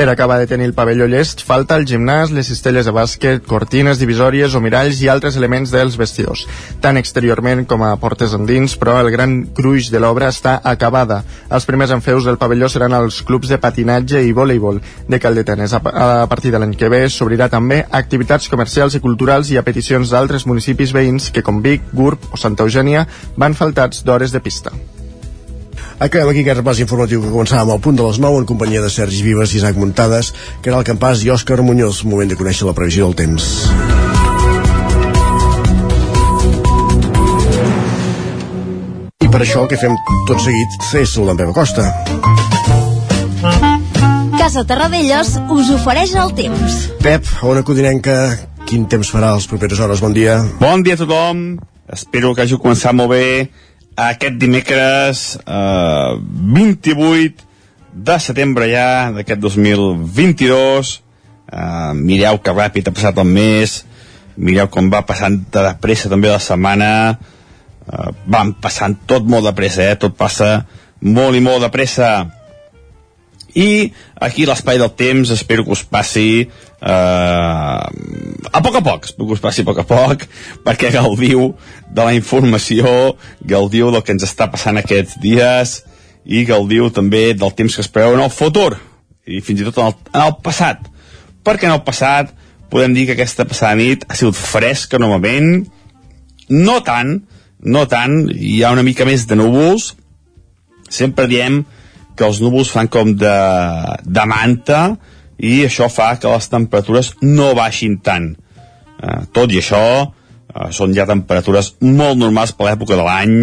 per 0.00 0.08
acabar 0.08 0.38
de 0.38 0.46
tenir 0.46 0.64
el 0.64 0.72
pavelló 0.72 1.04
llest, 1.04 1.42
falta 1.44 1.76
el 1.76 1.82
gimnàs, 1.84 2.30
les 2.32 2.48
cistelles 2.48 2.86
de 2.88 2.92
bàsquet, 2.96 3.42
cortines, 3.44 3.98
divisòries 4.00 4.54
o 4.56 4.60
miralls 4.64 5.02
i 5.04 5.10
altres 5.12 5.34
elements 5.36 5.74
dels 5.74 5.98
vestidors, 6.00 6.46
tant 6.80 6.96
exteriorment 6.96 7.66
com 7.68 7.82
a 7.84 7.90
portes 8.00 8.32
endins, 8.32 8.78
però 8.80 8.94
el 9.02 9.10
gran 9.12 9.34
gruix 9.52 9.90
de 9.92 10.00
l'obra 10.00 10.30
està 10.32 10.54
acabada. 10.64 11.18
Els 11.52 11.68
primers 11.68 11.92
enfeus 11.92 12.24
del 12.24 12.38
pavelló 12.40 12.70
seran 12.72 12.96
els 12.96 13.18
clubs 13.28 13.52
de 13.52 13.58
patinatge 13.60 14.22
i 14.24 14.32
voleibol 14.32 14.80
de 14.80 15.20
Caldetenes. 15.20 15.74
A, 15.76 15.82
a 16.22 16.28
partir 16.32 16.54
de 16.54 16.62
l'any 16.62 16.72
que 16.80 16.88
ve 16.88 17.02
s'obrirà 17.12 17.50
també 17.52 17.82
activitats 17.84 18.48
comercials 18.48 18.96
i 18.96 19.02
culturals 19.04 19.50
i 19.52 19.60
a 19.60 19.66
peticions 19.68 20.14
d'altres 20.16 20.48
municipis 20.48 20.96
veïns 20.96 21.28
que, 21.28 21.44
com 21.44 21.60
Vic, 21.60 21.92
Gurb 21.92 22.24
o 22.32 22.40
Santa 22.40 22.64
Eugènia, 22.64 23.04
van 23.36 23.52
faltats 23.52 24.00
d'hores 24.00 24.32
de 24.32 24.40
pista. 24.40 24.72
Acabem 26.00 26.30
aquí 26.30 26.40
aquest 26.40 26.56
repàs 26.62 26.78
informatiu 26.80 27.20
que 27.20 27.28
començàvem 27.28 27.74
al 27.74 27.80
punt 27.84 27.98
de 27.98 28.04
les 28.06 28.16
9 28.24 28.38
en 28.40 28.46
companyia 28.48 28.80
de 28.80 28.88
Sergi 28.88 29.20
Vives, 29.20 29.52
Isaac 29.52 29.76
Muntades, 29.76 30.30
Caral 30.64 30.80
Campàs 30.88 31.20
i 31.26 31.28
Òscar 31.28 31.60
Muñoz. 31.60 32.00
Moment 32.08 32.32
de 32.32 32.38
conèixer 32.40 32.64
la 32.64 32.72
previsió 32.72 33.04
del 33.04 33.18
temps. 33.18 33.68
I 39.20 39.28
per 39.28 39.42
això 39.44 39.60
el 39.60 39.68
que 39.68 39.76
fem 39.76 40.00
tot 40.24 40.40
seguit 40.40 40.80
és 41.04 41.12
saludar 41.12 41.36
en 41.36 41.42
Pep 41.42 41.52
Acosta. 41.52 41.84
Casa 44.40 44.64
Terradellos 44.64 45.36
us 45.52 45.68
ofereix 45.76 46.16
el 46.16 46.32
temps. 46.32 46.82
Pep, 47.04 47.28
ona 47.44 47.60
codinenca, 47.60 48.38
quin 48.64 48.88
temps 48.88 49.12
farà 49.12 49.34
les 49.36 49.44
properes 49.52 49.84
hores? 49.84 50.00
Bon 50.00 50.16
dia. 50.16 50.40
Bon 50.64 50.80
dia 50.80 50.96
a 50.96 51.04
tothom. 51.04 51.58
Espero 51.92 52.32
que 52.32 52.46
hagi 52.46 52.56
començat 52.56 52.96
molt 52.96 53.12
bé 53.12 53.50
aquest 53.96 54.38
dimecres 54.40 55.38
eh, 55.44 56.12
28 56.54 57.46
de 57.92 58.16
setembre 58.22 58.70
ja 58.70 59.10
d'aquest 59.14 59.40
2022 59.42 60.92
eh, 61.52 61.92
mireu 61.98 62.40
que 62.42 62.54
ràpid 62.54 62.88
ha 62.88 62.94
passat 62.94 63.18
el 63.18 63.28
mes 63.28 63.80
mireu 64.36 64.70
com 64.72 64.90
va 64.92 65.02
passant 65.06 65.40
de 65.52 65.66
pressa 65.82 66.10
també 66.12 66.30
la 66.30 66.40
setmana 66.42 66.90
eh, 67.12 68.10
van 68.26 68.54
passant 68.62 68.96
tot 69.06 69.26
molt 69.26 69.48
de 69.50 69.54
pressa 69.56 69.88
eh? 69.90 69.98
tot 69.98 70.16
passa 70.16 70.64
molt 71.00 71.36
i 71.36 71.42
molt 71.44 71.64
de 71.66 71.72
pressa 71.72 72.10
i 73.54 73.90
aquí 74.20 74.46
l'espai 74.46 74.78
del 74.78 74.92
temps 74.98 75.30
espero 75.34 75.64
que 75.64 75.74
us 75.74 75.84
passi 75.84 76.44
eh, 76.44 76.86
a 76.86 78.62
poc 78.62 78.76
a 78.78 78.82
poc 78.84 79.08
espero 79.08 79.26
que 79.28 79.38
us 79.38 79.42
passi 79.42 79.62
a 79.62 79.68
poc 79.68 79.82
a 79.82 79.86
poc 79.88 80.26
perquè 80.66 80.92
gaudiu 80.94 81.52
de 81.90 82.02
la 82.04 82.14
informació 82.14 83.16
gaudiu 83.40 83.90
del 83.90 84.04
que 84.06 84.14
ens 84.16 84.26
està 84.28 84.50
passant 84.52 84.78
aquests 84.78 85.18
dies 85.22 85.80
i 86.24 86.44
gaudiu 86.44 86.90
també 86.94 87.32
del 87.34 87.54
temps 87.56 87.74
que 87.74 87.82
es 87.82 87.90
preveu 87.90 88.14
en 88.14 88.24
el 88.26 88.32
futur 88.34 88.74
i 89.26 89.40
fins 89.44 89.62
i 89.62 89.66
tot 89.66 89.78
en 89.78 89.90
el, 89.90 89.96
en 90.14 90.22
el 90.24 90.36
passat. 90.42 90.86
Perquè 91.44 91.68
en 91.68 91.74
el 91.76 91.82
passat 91.86 92.32
podem 92.70 92.94
dir 92.94 93.06
que 93.08 93.16
aquesta 93.16 93.46
passada 93.48 93.76
nit 93.78 94.04
ha 94.08 94.16
sigut 94.18 94.38
fresca 94.38 95.00
novament 95.00 95.66
no 96.50 96.80
tant 96.86 97.18
no 97.60 97.84
tant, 97.84 98.30
hi 98.32 98.62
ha 98.64 98.70
una 98.72 98.84
mica 98.86 99.04
més 99.04 99.26
de 99.28 99.36
núvols 99.36 99.90
sempre 100.88 101.26
diem 101.28 101.60
que 101.60 101.79
els 102.18 102.40
núvols 102.42 102.70
fan 102.72 102.90
com 102.92 103.14
de, 103.16 103.36
de 104.04 104.24
manta 104.28 104.80
i 105.38 105.62
això 105.64 105.88
fa 105.88 106.12
que 106.20 106.30
les 106.32 106.50
temperatures 106.52 107.14
no 107.22 107.52
baixin 107.56 107.98
tant. 108.04 108.32
Eh, 109.00 109.20
tot 109.32 109.52
i 109.54 109.60
això 109.62 109.82
eh, 110.02 110.68
són 110.76 110.94
ja 110.96 111.08
temperatures 111.08 111.74
molt 111.80 112.20
normals 112.20 112.52
per 112.56 112.68
l'època 112.68 112.98
de 112.98 113.06
l'any. 113.06 113.36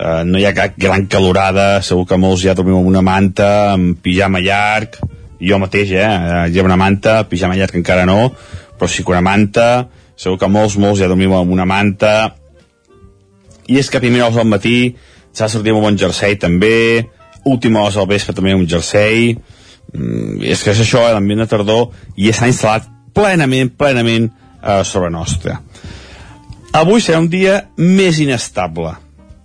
Eh, 0.00 0.22
no 0.26 0.40
hi 0.40 0.46
ha 0.48 0.56
cap 0.56 0.78
gran 0.80 1.06
calorada 1.10 1.82
segur 1.86 2.08
que 2.08 2.18
molts 2.18 2.42
ja 2.46 2.56
dormim 2.58 2.80
amb 2.80 2.90
una 2.90 3.04
manta 3.04 3.50
amb 3.76 4.00
pijama 4.02 4.42
llarg. 4.42 4.98
Jo 5.40 5.60
mateix, 5.60 5.94
eh, 5.96 6.48
ja 6.52 6.66
una 6.66 6.80
manta 6.80 7.22
pijama 7.28 7.56
llarg 7.56 7.78
encara 7.78 8.08
no 8.08 8.32
però 8.80 8.88
sí 8.88 9.04
que 9.04 9.12
una 9.12 9.20
manta. 9.20 9.90
Segur 10.16 10.38
que 10.40 10.48
molts, 10.48 10.78
molts 10.80 11.02
ja 11.02 11.08
dormim 11.08 11.34
amb 11.36 11.52
una 11.52 11.68
manta. 11.68 12.32
I 13.68 13.76
és 13.78 13.90
que 13.92 14.00
a 14.00 14.02
primera 14.02 14.26
hora 14.26 14.40
del 14.40 14.48
matí 14.48 14.96
s'ha 15.36 15.50
amb 15.52 15.68
un 15.76 15.84
bon 15.84 15.98
jersei 16.00 16.38
també 16.40 17.04
última 17.50 17.82
hora 17.84 17.98
del 17.98 18.10
vespre 18.10 18.34
també 18.36 18.54
un 18.54 18.68
jersei. 18.68 19.34
Mm, 19.94 20.42
és 20.46 20.62
que 20.62 20.70
és 20.74 20.84
això, 20.84 21.06
eh, 21.08 21.14
l'ambient 21.14 21.44
de 21.44 21.50
tardor 21.50 21.88
i 22.16 22.32
s'ha 22.32 22.48
instal·lat 22.50 22.86
plenament, 23.14 23.72
plenament 23.76 24.30
eh, 24.30 24.84
sobre 24.84 25.10
nostra 25.10 25.60
avui 26.72 27.02
serà 27.02 27.20
un 27.20 27.28
dia 27.30 27.60
més 27.76 28.20
inestable. 28.22 28.94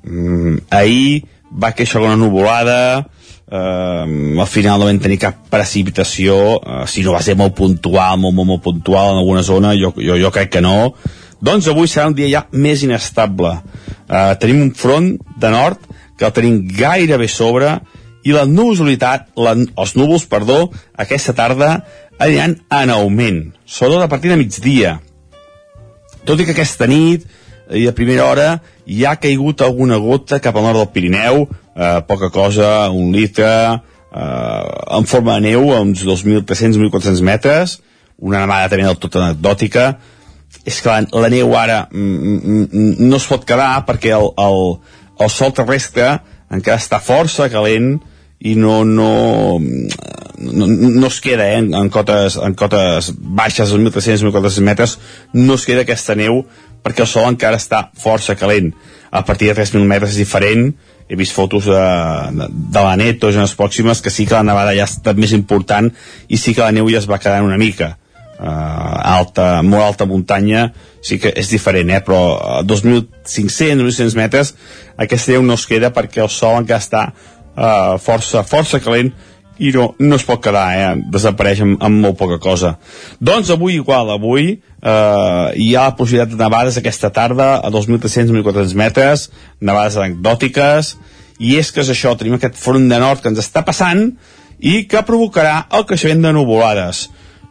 Mm, 0.06 0.66
ahir 0.70 1.26
va 1.50 1.74
queixar 1.74 2.04
una 2.04 2.18
nuvolada 2.20 3.06
eh, 3.50 4.40
al 4.42 4.50
final 4.50 4.80
no 4.80 4.90
vam 4.90 5.00
tenir 5.02 5.18
cap 5.22 5.48
precipitació 5.50 6.36
eh, 6.60 6.84
si 6.90 7.02
no 7.02 7.16
va 7.16 7.24
ser 7.26 7.34
molt 7.40 7.56
puntual 7.58 8.20
molt, 8.22 8.36
molt, 8.36 8.50
molt 8.52 8.64
puntual 8.66 9.16
en 9.16 9.22
alguna 9.24 9.42
zona 9.42 9.74
jo, 9.74 9.94
jo, 9.98 10.20
jo 10.22 10.32
crec 10.34 10.52
que 10.54 10.62
no. 10.62 10.94
Doncs 11.42 11.68
avui 11.72 11.90
serà 11.90 12.08
un 12.10 12.16
dia 12.18 12.30
ja 12.32 12.44
més 12.54 12.84
inestable. 12.86 13.52
Eh, 14.06 14.34
tenim 14.42 14.62
un 14.68 14.72
front 14.78 15.16
de 15.42 15.52
nord 15.54 15.85
que 16.18 16.28
el 16.28 16.34
tenim 16.36 16.62
gairebé 16.78 17.28
sobre 17.32 17.80
i 18.26 18.34
la 18.34 18.46
nubositat, 18.50 19.30
la, 19.38 19.54
els 19.54 19.96
núvols, 19.98 20.26
perdó, 20.30 20.70
aquesta 20.98 21.36
tarda 21.38 21.76
aniran 22.18 22.58
en 22.74 22.94
augment, 22.96 23.42
sobretot 23.66 24.06
a 24.06 24.10
partir 24.10 24.32
de 24.32 24.40
migdia. 24.40 24.96
Tot 26.26 26.40
i 26.42 26.48
que 26.48 26.56
aquesta 26.56 26.88
nit 26.90 27.28
i 27.76 27.86
a 27.90 27.94
primera 27.98 28.26
hora 28.26 28.48
ja 28.86 29.14
ha 29.14 29.22
caigut 29.22 29.62
alguna 29.62 30.00
gota 30.02 30.40
cap 30.42 30.58
al 30.58 30.66
nord 30.66 30.82
del 30.82 30.92
Pirineu, 30.94 31.46
eh, 31.76 32.00
poca 32.08 32.32
cosa, 32.34 32.90
un 32.90 33.12
litre, 33.14 33.52
eh, 34.16 34.98
en 34.98 35.06
forma 35.06 35.36
de 35.36 35.52
neu, 35.52 35.72
a 35.74 35.82
uns 35.82 36.06
2.300-1.400 36.06 37.22
metres, 37.22 37.80
una 38.18 38.40
nevada 38.46 38.70
també 38.72 38.86
del 38.88 39.00
tot 39.02 39.18
anecdòtica, 39.20 39.88
és 40.66 40.82
que 40.82 40.90
la, 40.90 41.02
la 41.26 41.30
neu 41.30 41.54
ara 41.58 41.88
mm, 41.92 42.00
mm, 42.02 42.68
mm, 42.72 43.10
no 43.10 43.20
es 43.20 43.26
pot 43.30 43.44
quedar 43.46 43.84
perquè 43.86 44.16
el, 44.16 44.32
el, 44.40 44.62
el 45.20 45.32
sol 45.32 45.54
terrestre 45.56 46.18
encara 46.54 46.82
està 46.82 47.00
força 47.04 47.50
calent 47.52 47.96
i 48.46 48.54
no, 48.60 48.84
no, 48.86 49.58
no, 49.60 50.68
no 50.68 51.08
es 51.08 51.20
queda 51.24 51.48
eh, 51.54 51.62
en, 51.64 51.90
cotes, 51.90 52.36
en 52.38 52.54
cotes 52.58 53.12
baixes, 53.16 53.72
1.300-1.400 53.74 54.66
metres, 54.66 54.98
no 55.34 55.56
es 55.56 55.66
queda 55.66 55.86
aquesta 55.86 56.18
neu 56.20 56.44
perquè 56.86 57.06
el 57.06 57.10
sol 57.10 57.26
encara 57.32 57.58
està 57.58 57.88
força 57.98 58.36
calent. 58.38 58.74
A 59.10 59.24
partir 59.26 59.50
de 59.50 59.56
3.000 59.58 59.88
metres 59.90 60.14
és 60.14 60.22
diferent, 60.22 60.68
he 61.10 61.18
vist 61.18 61.34
fotos 61.34 61.66
de, 61.70 61.82
de, 62.52 62.82
la 62.82 62.96
net 63.00 63.24
o 63.24 63.32
pròximes 63.58 64.02
que 64.02 64.14
sí 64.14 64.26
que 64.26 64.36
la 64.36 64.46
nevada 64.46 64.74
ja 64.76 64.86
ha 64.86 64.92
estat 64.92 65.18
més 65.18 65.34
important 65.34 65.92
i 66.28 66.38
sí 66.38 66.54
que 66.54 66.66
la 66.66 66.74
neu 66.74 66.90
ja 66.90 67.00
es 67.02 67.10
va 67.10 67.22
quedant 67.22 67.46
una 67.46 67.62
mica 67.62 67.96
uh, 68.40 69.16
alta, 69.16 69.62
molt 69.64 69.84
alta 69.84 70.08
muntanya 70.10 70.70
sí 71.06 71.20
que 71.22 71.32
és 71.38 71.52
diferent, 71.54 71.92
eh? 71.94 72.02
però 72.06 72.20
a 72.60 72.64
2.500, 72.66 73.80
2.600 73.84 74.18
metres 74.18 74.56
aquesta 74.98 75.36
neu 75.36 75.46
no 75.46 75.58
es 75.60 75.66
queda 75.70 75.94
perquè 75.96 76.24
el 76.24 76.32
sol 76.34 76.60
encara 76.62 76.84
està 76.84 77.06
uh, 77.12 77.96
força, 78.02 78.44
força 78.48 78.82
calent 78.84 79.14
i 79.58 79.72
no, 79.72 79.94
no 80.00 80.18
es 80.20 80.26
pot 80.28 80.42
quedar, 80.44 80.66
eh? 80.76 80.88
desapareix 81.12 81.62
amb, 81.64 81.78
amb 81.84 82.02
molt 82.04 82.18
poca 82.20 82.38
cosa. 82.44 82.74
Doncs 83.24 83.54
avui 83.54 83.78
igual, 83.78 84.10
avui 84.12 84.50
eh, 84.52 85.48
hi 85.56 85.70
ha 85.76 85.86
la 85.88 85.96
possibilitat 85.96 86.34
de 86.34 86.40
nevades 86.42 86.80
aquesta 86.80 87.12
tarda 87.16 87.54
a 87.64 87.72
2.300-1.400 87.72 88.76
metres, 88.76 89.30
nevades 89.64 89.96
anecdòtiques, 89.96 90.96
i 91.40 91.56
és 91.60 91.72
que 91.72 91.84
és 91.84 91.92
això, 91.92 92.16
tenim 92.20 92.36
aquest 92.38 92.60
front 92.60 92.90
de 92.92 93.00
nord 93.00 93.24
que 93.24 93.32
ens 93.32 93.40
està 93.44 93.64
passant 93.68 94.10
i 94.60 94.82
que 94.92 95.04
provocarà 95.08 95.66
el 95.76 95.88
creixement 95.88 96.24
de 96.24 96.36
nuvolades 96.36 97.06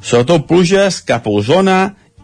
sobretot 0.05 0.47
pluges 0.49 1.01
cap 1.09 1.27
a 1.27 1.33
Osona 1.33 1.79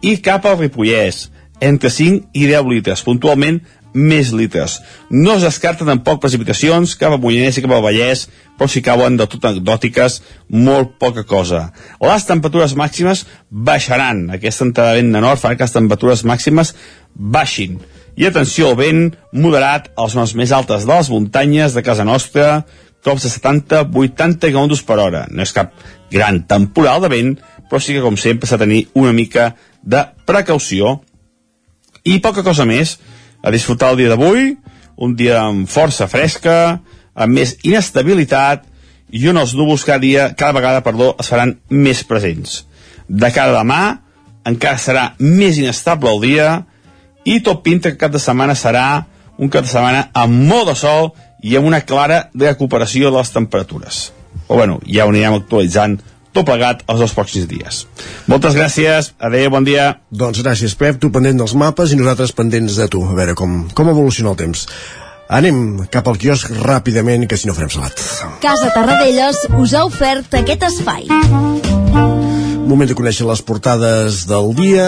i 0.05 0.15
cap 0.21 0.45
al 0.45 0.59
Ripollès, 0.61 1.29
entre 1.61 1.89
5 1.93 2.31
i 2.37 2.47
10 2.49 2.69
litres, 2.69 3.03
puntualment 3.05 3.59
més 3.93 4.31
litres. 4.31 4.79
No 5.09 5.35
es 5.35 5.45
descarta 5.45 5.85
tampoc 5.87 6.21
precipitacions 6.23 6.95
cap 6.99 7.15
a 7.15 7.19
Mollanès 7.19 7.57
i 7.57 7.63
cap 7.65 7.73
al 7.75 7.83
Vallès, 7.83 8.25
però 8.57 8.69
si 8.71 8.83
cauen 8.85 9.17
de 9.19 9.27
tot 9.29 9.45
anecdòtiques, 9.47 10.21
molt 10.49 10.95
poca 11.01 11.25
cosa. 11.27 11.69
Les 12.01 12.27
temperatures 12.27 12.75
màximes 12.79 13.25
baixaran. 13.49 14.29
Aquesta 14.31 14.67
entrada 14.67 14.99
de 14.99 15.03
nord 15.03 15.41
farà 15.41 15.57
que 15.57 15.67
les 15.67 15.75
temperatures 15.75 16.23
màximes 16.23 16.75
baixin. 17.15 17.81
I 18.15 18.27
atenció 18.27 18.71
al 18.71 18.79
vent 18.79 19.03
moderat 19.31 19.91
a 19.95 20.05
les 20.05 20.15
zones 20.15 20.35
més 20.35 20.51
altes 20.55 20.87
de 20.87 20.93
les 20.93 21.11
muntanyes 21.11 21.75
de 21.75 21.83
casa 21.83 22.07
nostra, 22.07 22.63
cops 23.03 23.25
de 23.25 23.31
70-80 23.33 24.51
km 24.51 24.77
per 24.85 24.99
hora. 25.01 25.25
No 25.31 25.43
és 25.43 25.55
cap 25.55 25.73
gran 26.11 26.43
temporal 26.47 27.01
de 27.01 27.09
vent, 27.11 27.37
però 27.71 27.79
sí 27.79 27.95
que, 27.95 28.03
com 28.03 28.17
sempre, 28.19 28.49
s'ha 28.49 28.59
de 28.59 28.65
tenir 28.65 28.81
una 28.99 29.13
mica 29.15 29.53
de 29.81 30.03
precaució. 30.27 30.97
I 32.03 32.17
poca 32.19 32.43
cosa 32.43 32.65
més. 32.67 32.97
A 33.41 33.53
disfrutar 33.55 33.93
el 33.93 34.01
dia 34.01 34.11
d'avui, 34.11 34.57
un 34.99 35.15
dia 35.15 35.37
amb 35.45 35.69
força 35.71 36.09
fresca, 36.11 36.81
amb 37.15 37.39
més 37.39 37.55
inestabilitat, 37.63 38.67
i 39.15 39.23
on 39.31 39.39
els 39.39 39.55
núvols 39.55 39.87
cada 39.87 40.03
dia, 40.03 40.27
cada 40.35 40.57
vegada, 40.59 40.83
perdó, 40.83 41.13
es 41.19 41.31
faran 41.31 41.55
més 41.71 42.03
presents. 42.07 42.65
De 43.07 43.31
cara 43.31 43.55
a 43.55 43.61
demà, 43.61 43.81
encara 44.51 44.77
serà 44.77 45.07
més 45.23 45.57
inestable 45.63 46.11
el 46.11 46.21
dia, 46.27 46.51
i 47.23 47.39
tot 47.39 47.63
pinta 47.63 47.91
que 47.91 48.01
cap 48.03 48.11
de 48.11 48.19
setmana 48.19 48.53
serà 48.59 49.05
un 49.39 49.49
cap 49.49 49.63
de 49.63 49.71
setmana 49.71 50.09
amb 50.11 50.43
molt 50.51 50.73
de 50.73 50.75
sol 50.75 51.13
i 51.41 51.55
amb 51.55 51.71
una 51.71 51.85
clara 51.87 52.25
recuperació 52.35 53.09
de 53.09 53.17
les 53.17 53.31
temperatures. 53.31 54.09
Però 54.47 54.59
bueno, 54.59 54.79
ja 54.85 55.07
ho 55.07 55.11
anirem 55.15 55.39
actualitzant 55.39 56.01
tot 56.31 56.47
plegat 56.47 56.83
els 56.87 57.03
dos 57.03 57.13
pròxims 57.15 57.47
dies. 57.49 57.83
Moltes 58.31 58.55
gràcies, 58.55 59.11
adeu, 59.19 59.49
bon 59.53 59.67
dia. 59.67 59.93
Doncs 60.09 60.41
gràcies, 60.43 60.75
Pep, 60.79 60.99
tu 61.01 61.11
pendent 61.11 61.43
dels 61.43 61.55
mapes 61.59 61.91
i 61.91 61.99
nosaltres 61.99 62.35
pendents 62.35 62.79
de 62.79 62.87
tu, 62.91 63.03
a 63.03 63.15
veure 63.17 63.35
com, 63.37 63.63
com 63.75 63.91
evoluciona 63.91 64.31
el 64.33 64.39
temps. 64.39 64.67
Anem 65.31 65.85
cap 65.91 66.07
al 66.11 66.19
quiosc 66.19 66.49
ràpidament, 66.59 67.23
que 67.27 67.39
si 67.39 67.47
no 67.47 67.55
farem 67.55 67.71
salat. 67.71 67.99
Casa 68.43 68.71
Tarradellas 68.75 69.45
us 69.55 69.75
ha 69.75 69.85
ofert 69.87 70.33
aquest 70.41 70.65
espai. 70.67 71.07
Moment 72.67 72.87
de 72.87 72.95
conèixer 72.95 73.27
les 73.27 73.43
portades 73.43 74.25
del 74.27 74.51
dia. 74.59 74.87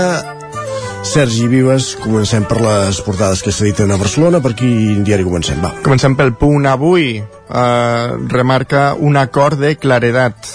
Sergi 1.03 1.49
Vives, 1.51 1.93
comencem 1.99 2.45
per 2.47 2.61
les 2.63 2.99
portades 3.03 3.43
que 3.43 3.51
s'editen 3.51 3.91
a 3.91 3.97
Barcelona. 3.99 4.39
Per 4.43 4.53
quin 4.59 5.03
diari 5.07 5.23
comencem? 5.27 5.59
Va. 5.63 5.73
Comencem 5.83 6.15
pel 6.19 6.31
punt 6.39 6.67
avui. 6.67 7.17
Uh, 7.19 8.19
remarca 8.31 8.93
un 8.95 9.19
acord 9.19 9.59
de 9.59 9.75
claredat 9.79 10.47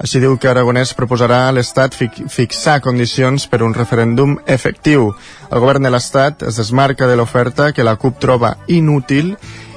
així 0.00 0.20
diu 0.20 0.38
que 0.40 0.48
Aragonès 0.48 0.94
proposarà 0.96 1.42
a 1.46 1.52
l'Estat 1.52 1.96
fi 1.96 2.08
fixar 2.32 2.78
condicions 2.80 3.44
per 3.52 3.60
un 3.62 3.74
referèndum 3.76 4.38
efectiu. 4.48 5.10
El 5.52 5.60
govern 5.60 5.84
de 5.84 5.92
l'Estat 5.92 6.46
es 6.48 6.56
desmarca 6.56 7.08
de 7.08 7.18
l'oferta 7.20 7.72
que 7.76 7.84
la 7.84 7.98
CUP 8.00 8.16
troba 8.22 8.54
inútil 8.66 9.34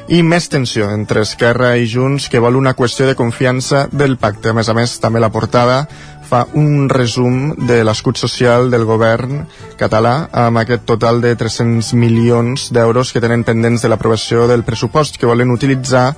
i 0.08 0.22
més 0.24 0.50
tensió 0.52 0.90
entre 0.92 1.24
Esquerra 1.24 1.74
i 1.80 1.88
Junts 1.88 2.30
que 2.32 2.40
vol 2.44 2.56
una 2.60 2.74
qüestió 2.76 3.06
de 3.08 3.16
confiança 3.20 3.88
del 3.92 4.18
pacte. 4.18 4.52
A 4.52 4.56
més 4.56 4.72
a 4.72 4.76
més, 4.76 4.96
també 5.04 5.20
la 5.20 5.32
portada 5.32 5.84
fa 6.24 6.46
un 6.60 6.88
resum 6.90 7.54
de 7.68 7.82
l'escut 7.84 8.18
social 8.18 8.72
del 8.72 8.88
govern 8.88 9.44
català 9.80 10.30
amb 10.32 10.64
aquest 10.64 10.88
total 10.88 11.20
de 11.22 11.36
300 11.36 11.94
milions 12.00 12.70
d'euros 12.74 13.12
que 13.12 13.22
tenen 13.24 13.44
pendents 13.44 13.84
de 13.84 13.92
l'aprovació 13.92 14.48
del 14.48 14.64
pressupost 14.64 15.20
que 15.20 15.30
volen 15.30 15.52
utilitzar 15.52 16.14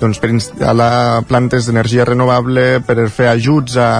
doncs, 0.00 0.20
per 0.22 0.30
instal·lar 0.32 1.24
plantes 1.28 1.68
d'energia 1.68 2.06
renovable, 2.08 2.80
per 2.86 3.08
fer 3.12 3.28
ajuts 3.32 3.76
a, 3.80 3.90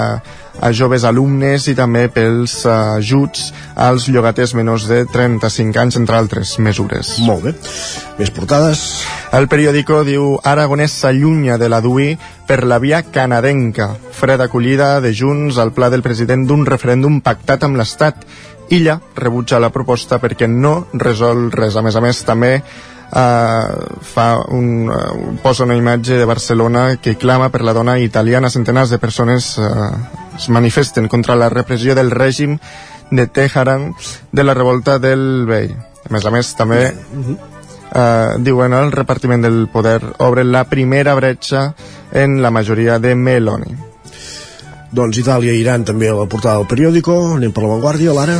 a 0.61 0.71
joves 0.73 1.05
alumnes 1.09 1.67
i 1.71 1.75
també 1.79 2.07
pels 2.13 2.61
ajuts 2.71 3.51
als 3.75 4.09
llogaters 4.09 4.55
menors 4.55 4.87
de 4.91 5.03
35 5.11 5.81
anys, 5.81 5.99
entre 6.01 6.19
altres 6.19 6.57
mesures. 6.63 7.17
Molt 7.27 7.49
bé. 7.49 7.55
Més 8.19 8.31
portades? 8.35 8.85
El 9.35 9.49
periòdico 9.51 10.03
diu 10.07 10.37
Aragonès 10.47 10.95
s'allunya 11.01 11.59
de 11.59 11.69
la 11.69 11.81
DUI 11.83 12.15
per 12.47 12.63
la 12.69 12.79
via 12.79 13.03
canadenca. 13.03 13.95
Freda 14.15 14.47
acollida 14.47 15.01
de 15.01 15.15
Junts 15.15 15.59
al 15.59 15.73
pla 15.75 15.91
del 15.91 16.05
president 16.07 16.47
d'un 16.47 16.67
referèndum 16.67 17.21
pactat 17.25 17.65
amb 17.67 17.81
l'Estat. 17.81 18.23
Illa 18.73 19.01
rebutja 19.17 19.61
la 19.61 19.73
proposta 19.75 20.21
perquè 20.23 20.47
no 20.49 20.87
resol 20.95 21.51
res. 21.53 21.77
A 21.77 21.83
més 21.85 21.97
a 21.97 22.03
més, 22.05 22.23
també 22.25 22.61
uh, 23.15 24.01
fa 24.03 24.27
un, 24.51 24.91
uh, 24.91 25.39
posa 25.43 25.65
una 25.65 25.79
imatge 25.79 26.19
de 26.19 26.27
Barcelona 26.29 26.97
que 27.01 27.17
clama 27.17 27.49
per 27.49 27.63
la 27.63 27.73
dona 27.73 27.99
italiana. 27.99 28.51
Centenars 28.51 28.91
de 28.91 28.99
persones 28.99 29.55
uh, 29.59 29.95
es 30.37 30.49
manifesten 30.49 31.09
contra 31.09 31.39
la 31.39 31.49
repressió 31.49 31.95
del 31.95 32.11
règim 32.11 32.59
de 33.11 33.27
Teheran 33.27 33.95
de 34.33 34.45
la 34.45 34.55
revolta 34.55 34.99
del 34.99 35.47
vell. 35.47 35.75
A 36.05 36.13
més 36.13 36.25
a 36.27 36.33
més, 36.35 36.51
també 36.59 36.93
eh, 37.95 38.35
diuen 38.45 38.75
el 38.77 38.93
repartiment 38.93 39.45
del 39.45 39.69
poder 39.73 40.01
obre 40.19 40.45
la 40.45 40.65
primera 40.69 41.15
bretxa 41.15 41.75
en 42.13 42.43
la 42.43 42.51
majoria 42.51 42.99
de 42.99 43.15
Meloni. 43.15 43.73
Doncs 44.95 45.19
Itàlia 45.19 45.55
i 45.55 45.63
Iran 45.63 45.87
també 45.87 46.11
a 46.11 46.19
la 46.19 46.29
portada 46.31 46.61
del 46.61 46.71
periòdico. 46.71 47.17
Anem 47.39 47.55
per 47.55 47.65
la 47.65 47.73
Vanguardia, 47.73 48.15
Lara. 48.15 48.39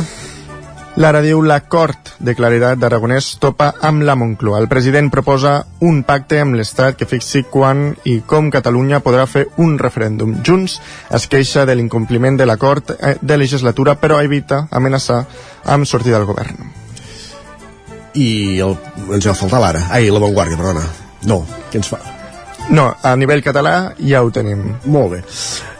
Lara 0.95 1.19
diu 1.19 1.41
l'acord 1.43 2.13
de 2.23 2.35
claredat 2.37 2.79
d'Aragonès 2.79 3.33
topa 3.43 3.73
amb 3.83 4.05
la 4.07 4.15
Moncloa. 4.15 4.61
El 4.63 4.69
president 4.71 5.09
proposa 5.11 5.57
un 5.83 6.03
pacte 6.07 6.39
amb 6.39 6.55
l'Estat 6.55 6.95
que 6.95 7.09
fixi 7.09 7.43
quan 7.51 7.89
i 8.07 8.21
com 8.25 8.47
Catalunya 8.53 9.01
podrà 9.03 9.25
fer 9.27 9.43
un 9.59 9.75
referèndum. 9.81 10.37
Junts 10.45 10.79
es 11.19 11.27
queixa 11.27 11.65
de 11.67 11.75
l'incompliment 11.75 12.39
de 12.39 12.47
l'acord 12.47 12.95
eh, 12.95 13.17
de 13.21 13.37
legislatura, 13.37 13.99
però 13.99 14.23
evita 14.23 14.69
amenaçar 14.71 15.25
amb 15.75 15.85
sortir 15.85 16.15
del 16.15 16.27
govern 16.31 16.63
i 18.15 18.59
el, 18.63 18.75
ens 19.11 19.27
va 19.27 19.35
faltar 19.37 19.61
l'ara. 19.61 19.85
Ai, 19.93 20.09
la 20.11 20.21
Vanguardia, 20.23 20.57
perdona. 20.59 20.83
No, 21.29 21.41
què 21.71 21.81
ens 21.81 21.91
fa? 21.91 21.99
No, 22.71 22.89
a 23.03 23.13
nivell 23.19 23.43
català 23.45 23.75
ja 23.99 24.23
ho 24.23 24.31
tenim. 24.33 24.63
Molt 24.89 25.17
bé. 25.17 25.23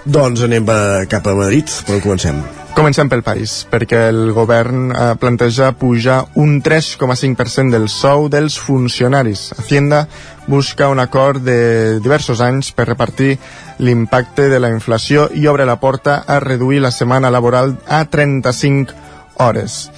Doncs 0.06 0.44
anem 0.46 0.68
a, 0.70 1.06
cap 1.10 1.26
a 1.26 1.34
Madrid, 1.34 1.72
però 1.88 1.98
comencem. 2.04 2.38
Comencem 2.76 3.08
pel 3.10 3.24
país, 3.26 3.64
perquè 3.72 4.04
el 4.12 4.34
govern 4.36 4.92
eh, 4.92 5.06
planteja 5.18 5.72
pujar 5.80 6.20
un 6.38 6.60
3,5% 6.62 7.74
del 7.74 7.88
sou 7.90 8.28
dels 8.30 8.60
funcionaris. 8.62 9.48
Hacienda 9.58 10.04
busca 10.46 10.92
un 10.94 11.02
acord 11.02 11.42
de 11.42 11.98
diversos 12.06 12.44
anys 12.46 12.70
per 12.76 12.86
repartir 12.92 13.40
l'impacte 13.80 14.46
de 14.52 14.60
la 14.62 14.70
inflació 14.70 15.26
i 15.34 15.48
obre 15.50 15.66
la 15.66 15.80
porta 15.82 16.20
a 16.28 16.38
reduir 16.44 16.84
la 16.86 16.94
setmana 16.94 17.34
laboral 17.34 17.74
a 17.88 18.04
35 18.06 18.94
hores. 19.42 19.90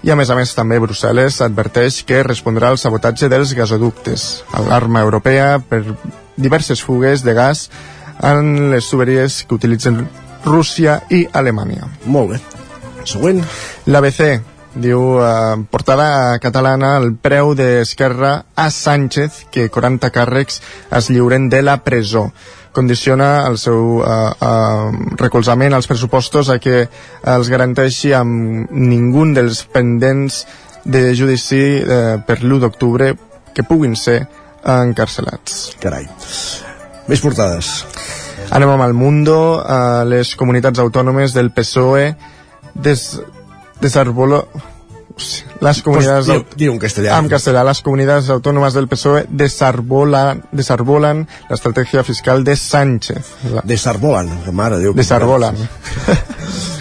I 0.00 0.14
a 0.14 0.16
més 0.16 0.30
a 0.32 0.38
més 0.38 0.56
també 0.56 0.80
Brussel·les 0.80 1.42
adverteix 1.44 2.00
que 2.08 2.24
respondrà 2.24 2.72
al 2.72 2.80
sabotatge 2.80 3.28
dels 3.28 3.52
gasoductes, 3.52 4.46
alarma 4.56 5.04
europea 5.04 5.58
per 5.60 5.84
diverses 6.40 6.80
fugues 6.80 7.20
de 7.26 7.34
gas 7.36 7.68
en 8.22 8.70
les 8.70 8.88
tuberies 8.90 9.42
que 9.44 9.56
utilitzen 9.56 10.04
Rússia 10.44 11.00
i 11.10 11.26
Alemanya. 11.32 11.88
Molt 12.06 12.34
bé. 12.34 12.40
Següent. 13.04 13.42
L'ABC 13.86 14.22
diu 14.80 15.18
eh, 15.18 15.58
portada 15.72 16.38
catalana 16.38 16.94
el 17.00 17.14
preu 17.18 17.54
d'Esquerra 17.58 18.36
a 18.54 18.70
Sánchez 18.70 19.46
que 19.50 19.68
40 19.68 20.12
càrrecs 20.14 20.60
es 20.96 21.10
lliuren 21.10 21.48
de 21.50 21.62
la 21.66 21.80
presó 21.82 22.28
condiciona 22.72 23.46
el 23.48 23.58
seu 23.58 23.98
uh, 23.98 24.30
uh, 24.30 25.16
recolzament 25.18 25.74
als 25.74 25.90
pressupostos 25.90 26.50
a 26.50 26.58
que 26.62 26.84
els 27.34 27.50
garanteixi 27.50 28.14
amb 28.16 28.70
ningú 28.70 29.26
dels 29.34 29.64
pendents 29.74 30.44
de 30.84 31.10
judici 31.18 31.62
uh, 31.82 32.18
per 32.26 32.40
l'1 32.40 32.62
d'octubre 32.64 33.12
que 33.54 33.66
puguin 33.66 33.96
ser 33.98 34.22
encarcelats. 34.62 35.70
Carai. 35.82 36.06
Més 37.10 37.22
portades. 37.24 37.70
Anem 38.54 38.70
amb 38.70 38.84
el 38.86 38.94
Mundo. 38.94 39.36
Uh, 39.58 40.04
les 40.06 40.36
comunitats 40.38 40.78
autònomes 40.78 41.34
del 41.34 41.50
PSOE 41.54 42.12
des, 42.74 43.06
desarbolo, 43.82 44.44
las 45.60 45.82
comunidades 45.82 46.26
pues, 46.26 46.56
diu, 46.56 46.72
en 46.72 46.78
castellà. 46.80 47.18
En 47.18 47.28
castellà, 47.28 47.64
las 47.66 47.82
comunidades 47.82 48.30
autónomas 48.30 48.74
del 48.74 48.88
PSOE 48.88 49.26
desarbolan, 49.28 50.44
desarbolan 50.52 51.26
la 51.48 51.54
estrategia 51.54 52.04
fiscal 52.04 52.44
de 52.44 52.56
Sánchez. 52.56 53.34
La... 53.52 53.62
Desarbolan, 53.64 54.30
mare 54.52 54.78
Déu. 54.78 54.94
Desarbolan. 54.94 55.58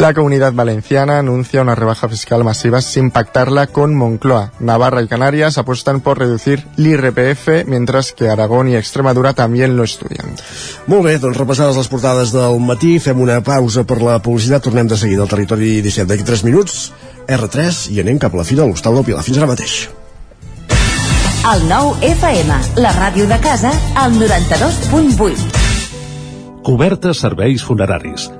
La 0.00 0.14
comunidad 0.14 0.54
valenciana 0.54 1.18
anuncia 1.18 1.60
una 1.60 1.74
rebaja 1.74 2.08
fiscal 2.08 2.42
masiva 2.42 2.80
sin 2.80 3.10
pactarla 3.10 3.66
con 3.66 3.94
Moncloa. 3.94 4.50
Navarra 4.58 5.02
y 5.02 5.08
Canarias 5.08 5.58
apuestan 5.58 6.00
por 6.00 6.18
reducir 6.18 6.66
l'IRPF, 6.76 7.66
mientras 7.66 8.12
que 8.12 8.30
Aragón 8.30 8.70
y 8.70 8.76
Extremadura 8.76 9.34
también 9.34 9.76
lo 9.76 9.84
estudian. 9.84 10.36
Molt 10.86 11.04
bé, 11.04 11.18
doncs 11.20 11.36
repassades 11.36 11.76
les 11.76 11.92
portades 11.92 12.32
del 12.32 12.56
matí, 12.64 12.96
fem 12.98 13.20
una 13.20 13.42
pausa 13.44 13.84
per 13.84 14.00
la 14.00 14.16
publicitat, 14.24 14.64
tornem 14.64 14.88
de 14.88 14.96
seguida 14.96 15.28
al 15.28 15.28
territori 15.28 15.84
17 15.84 16.08
d'aquí 16.08 16.24
3 16.24 16.48
minuts, 16.48 16.96
R3, 17.28 17.92
i 17.92 18.00
anem 18.00 18.16
cap 18.16 18.32
a 18.32 18.40
la 18.40 18.48
fi 18.48 18.56
de 18.56 18.64
l'Hostal 18.64 18.96
del 18.96 19.04
Pilar. 19.04 19.20
Fins 19.28 19.36
ara 19.36 19.52
mateix. 19.52 19.92
El 21.52 21.68
nou 21.68 21.92
FM, 22.00 22.80
la 22.80 22.96
ràdio 22.96 23.28
de 23.28 23.36
casa, 23.44 23.68
al 24.00 24.16
92.8. 24.16 26.64
Cobertes 26.64 27.20
serveis 27.20 27.60
funeraris. 27.60 28.39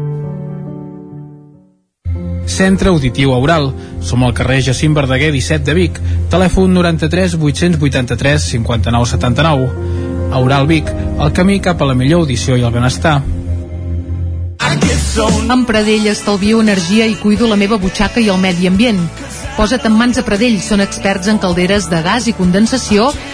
Centre 2.51 2.91
Auditiu 2.91 3.33
Aural. 3.33 3.71
Som 4.03 4.25
al 4.27 4.35
carrer 4.35 4.61
Jacint 4.67 4.93
Verdaguer 4.97 5.31
17 5.31 5.63
de 5.65 5.75
Vic. 5.77 5.99
Telèfon 6.29 6.73
93 6.75 7.39
883 7.39 8.49
59 8.51 9.11
79. 9.15 9.99
Aural 10.31 10.67
Vic, 10.67 10.87
el 11.19 11.31
camí 11.35 11.59
cap 11.59 11.81
a 11.81 11.87
la 11.89 11.95
millor 11.95 12.23
audició 12.23 12.55
i 12.55 12.63
el 12.63 12.71
benestar. 12.71 13.21
Amb 15.51 15.65
Pradell 15.67 16.07
estalvio 16.07 16.61
energia 16.63 17.07
i 17.07 17.17
cuido 17.19 17.49
la 17.49 17.57
meva 17.59 17.75
butxaca 17.81 18.21
i 18.23 18.29
el 18.31 18.39
medi 18.39 18.69
ambient. 18.69 19.01
Posa't 19.57 19.83
en 19.89 19.97
mans 19.99 20.15
a 20.17 20.23
Pradell, 20.23 20.55
són 20.63 20.79
experts 20.79 21.27
en 21.27 21.41
calderes 21.43 21.89
de 21.91 21.99
gas 22.05 22.29
i 22.31 22.33
condensació, 22.37 23.09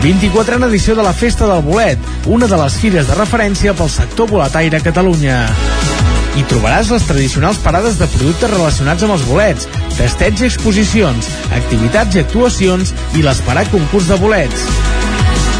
24a 0.00 0.64
edició 0.66 0.94
de 0.96 1.02
la 1.04 1.12
Festa 1.12 1.46
del 1.46 1.60
Bolet, 1.60 1.98
una 2.24 2.46
de 2.48 2.56
les 2.56 2.76
fires 2.80 3.08
de 3.08 3.16
referència 3.18 3.74
pel 3.76 3.90
sector 3.92 4.30
boletaire 4.30 4.78
a 4.78 4.84
Catalunya. 4.84 5.42
Hi 6.40 6.44
trobaràs 6.48 6.88
les 6.94 7.04
tradicionals 7.04 7.60
parades 7.60 7.98
de 8.00 8.08
productes 8.14 8.48
relacionats 8.54 9.04
amb 9.04 9.18
els 9.18 9.26
bolets, 9.28 9.68
festeig 9.98 10.40
i 10.40 10.48
exposicions, 10.48 11.28
activitats 11.52 12.16
i 12.16 12.24
actuacions 12.24 12.94
i 13.18 13.26
l'esperat 13.26 13.68
concurs 13.74 14.08
de 14.08 14.16
bolets. 14.22 14.64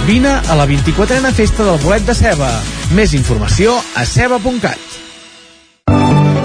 Vine 0.08 0.38
a 0.40 0.56
la 0.56 0.64
24a 0.70 1.34
Festa 1.36 1.66
del 1.68 1.82
Bolet 1.84 2.08
de 2.08 2.16
Ceba. 2.16 2.54
Més 2.96 3.12
informació 3.18 3.76
a 3.92 4.08
ceba.cat. 4.08 4.89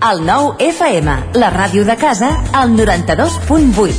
El 0.00 0.22
9 0.24 0.54
FM, 0.64 1.14
la 1.36 1.50
ràdio 1.52 1.82
de 1.84 1.92
casa, 2.00 2.30
al 2.56 2.70
92.8. 2.72 3.92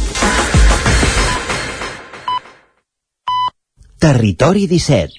Territori 4.02 4.66
17. 4.66 5.14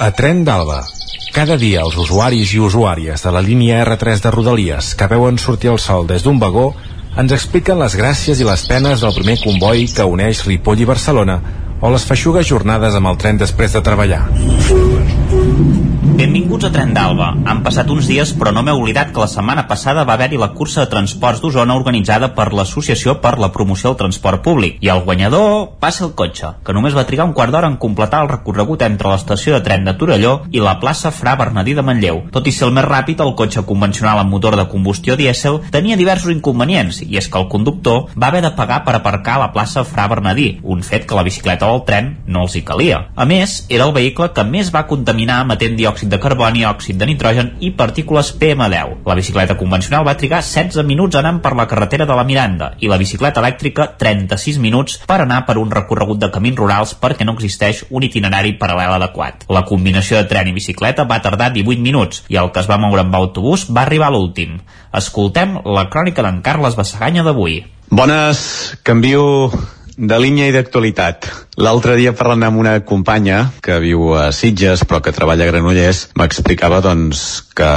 A 0.00 0.08
Tren 0.16 0.40
d'Alba. 0.48 0.80
Cada 1.36 1.58
dia 1.60 1.82
els 1.84 1.98
usuaris 2.00 2.54
i 2.56 2.62
usuàries 2.64 3.20
de 3.20 3.34
la 3.36 3.44
línia 3.44 3.82
R3 3.84 4.24
de 4.24 4.32
Rodalies 4.32 4.94
que 4.96 5.10
veuen 5.12 5.36
sortir 5.36 5.74
el 5.74 5.78
sol 5.78 6.08
des 6.08 6.24
d'un 6.24 6.40
vagó 6.40 6.70
ens 7.20 7.36
expliquen 7.36 7.76
les 7.84 7.98
gràcies 8.00 8.40
i 8.40 8.48
les 8.48 8.64
penes 8.64 9.04
del 9.04 9.12
primer 9.12 9.36
comboi 9.44 9.84
que 9.92 10.08
uneix 10.08 10.46
Ripoll 10.48 10.80
i 10.80 10.88
Barcelona 10.88 11.36
o 11.84 11.92
les 11.92 12.08
feixugues 12.08 12.48
jornades 12.48 12.96
amb 12.96 13.12
el 13.12 13.20
tren 13.20 13.36
després 13.36 13.76
de 13.76 13.84
treballar. 13.84 14.24
Thank 15.44 15.88
you. 15.88 15.93
Benvinguts 16.14 16.68
a 16.68 16.70
Tren 16.70 16.92
d'Alba. 16.94 17.32
Han 17.50 17.64
passat 17.66 17.88
uns 17.90 18.06
dies, 18.06 18.30
però 18.38 18.52
no 18.54 18.62
m'he 18.62 18.72
oblidat 18.78 19.08
que 19.10 19.18
la 19.18 19.26
setmana 19.26 19.64
passada 19.66 20.04
va 20.06 20.14
haver-hi 20.14 20.38
la 20.38 20.52
cursa 20.54 20.84
de 20.84 20.90
transports 20.92 21.40
d'Osona 21.42 21.74
organitzada 21.74 22.28
per 22.36 22.52
l'Associació 22.54 23.16
per 23.18 23.32
la 23.42 23.48
Promoció 23.50 23.90
del 23.90 23.98
Transport 23.98 24.44
Públic. 24.44 24.76
I 24.78 24.92
el 24.94 25.02
guanyador 25.02 25.72
va 25.82 25.90
ser 25.90 26.04
el 26.06 26.12
cotxe, 26.14 26.52
que 26.62 26.74
només 26.76 26.94
va 26.94 27.02
trigar 27.08 27.26
un 27.26 27.32
quart 27.34 27.50
d'hora 27.50 27.66
en 27.66 27.78
completar 27.82 28.20
el 28.22 28.30
recorregut 28.30 28.84
entre 28.86 29.10
l'estació 29.10 29.56
de 29.56 29.64
tren 29.66 29.88
de 29.88 29.96
Torelló 29.98 30.36
i 30.54 30.62
la 30.62 30.76
plaça 30.78 31.10
Fra 31.10 31.34
Bernadí 31.40 31.74
de 31.74 31.82
Manlleu. 31.82 32.22
Tot 32.30 32.46
i 32.46 32.54
ser 32.54 32.68
el 32.68 32.76
més 32.78 32.86
ràpid, 32.86 33.18
el 33.18 33.34
cotxe 33.34 33.66
convencional 33.66 34.22
amb 34.22 34.30
motor 34.30 34.54
de 34.54 34.68
combustió 34.70 35.18
dièsel 35.18 35.64
tenia 35.74 35.98
diversos 35.98 36.30
inconvenients, 36.30 37.02
i 37.02 37.18
és 37.18 37.26
que 37.26 37.42
el 37.42 37.50
conductor 37.50 38.14
va 38.14 38.30
haver 38.30 38.44
de 38.46 38.54
pagar 38.54 38.84
per 38.86 38.94
aparcar 39.00 39.40
a 39.40 39.44
la 39.48 39.50
plaça 39.56 39.82
Fra 39.82 40.06
Bernadí, 40.14 40.60
un 40.62 40.86
fet 40.86 41.10
que 41.10 41.18
la 41.18 41.26
bicicleta 41.26 41.66
o 41.66 41.80
el 41.80 41.84
tren 41.90 42.14
no 42.28 42.46
els 42.46 42.54
hi 42.54 42.62
calia. 42.62 43.08
A 43.16 43.26
més, 43.26 43.64
era 43.68 43.90
el 43.90 43.96
vehicle 43.98 44.30
que 44.30 44.46
més 44.46 44.70
va 44.70 44.86
contaminar 44.86 45.42
emetent 45.42 45.74
diòxid 45.74 46.03
de 46.10 46.18
carboni, 46.20 46.64
òxid 46.68 46.98
de 47.00 47.06
nitrogen 47.08 47.50
i 47.64 47.70
partícules 47.76 48.32
PM10. 48.40 49.02
La 49.06 49.16
bicicleta 49.18 49.56
convencional 49.58 50.06
va 50.06 50.16
trigar 50.20 50.42
16 50.44 50.84
minuts 50.86 51.18
anant 51.20 51.40
per 51.44 51.54
la 51.58 51.66
carretera 51.70 52.06
de 52.06 52.16
la 52.16 52.24
Miranda 52.28 52.72
i 52.80 52.90
la 52.90 52.98
bicicleta 53.00 53.42
elèctrica 53.42 53.88
36 54.00 54.58
minuts 54.62 54.98
per 55.08 55.20
anar 55.24 55.42
per 55.48 55.58
un 55.60 55.72
recorregut 55.72 56.22
de 56.22 56.30
camins 56.34 56.58
rurals 56.60 56.94
perquè 57.00 57.26
no 57.26 57.36
existeix 57.38 57.84
un 57.90 58.06
itinerari 58.08 58.56
paral·lel 58.60 58.96
adequat. 58.96 59.46
La 59.48 59.64
combinació 59.68 60.20
de 60.20 60.28
tren 60.30 60.48
i 60.50 60.56
bicicleta 60.56 61.08
va 61.08 61.20
tardar 61.24 61.52
18 61.54 61.82
minuts 61.84 62.24
i 62.28 62.40
el 62.40 62.50
que 62.52 62.64
es 62.64 62.70
va 62.70 62.80
moure 62.80 63.04
amb 63.04 63.14
autobús 63.20 63.68
va 63.70 63.84
arribar 63.86 64.10
l'últim. 64.12 64.58
Escoltem 64.94 65.58
la 65.64 65.88
crònica 65.90 66.24
d'en 66.24 66.42
Carles 66.42 66.76
Bassaganya 66.78 67.24
d'avui. 67.26 67.62
Bones, 67.90 68.78
canvio 68.82 69.50
de 69.96 70.18
línia 70.18 70.48
i 70.50 70.54
d'actualitat. 70.54 71.28
L'altre 71.62 71.94
dia 71.98 72.14
parlant 72.16 72.42
amb 72.48 72.58
una 72.58 72.74
companya 72.86 73.38
que 73.62 73.78
viu 73.82 74.10
a 74.18 74.30
Sitges 74.34 74.82
però 74.88 75.00
que 75.04 75.14
treballa 75.14 75.46
a 75.46 75.52
Granollers 75.52 76.08
m'explicava 76.18 76.80
doncs 76.84 77.24
que 77.54 77.70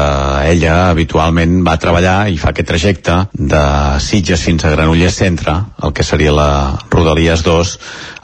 ella 0.49 0.89
habitualment 0.89 1.61
va 1.67 1.77
treballar 1.81 2.17
i 2.33 2.39
fa 2.41 2.51
aquest 2.51 2.71
trajecte 2.73 3.19
de 3.37 3.63
Sitges 4.01 4.43
fins 4.49 4.65
a 4.65 4.73
Granollers 4.73 5.21
Centre, 5.21 5.57
el 5.83 5.93
que 5.93 6.05
seria 6.05 6.33
la 6.33 6.51
Rodalies 6.89 7.45
2, 7.45 7.77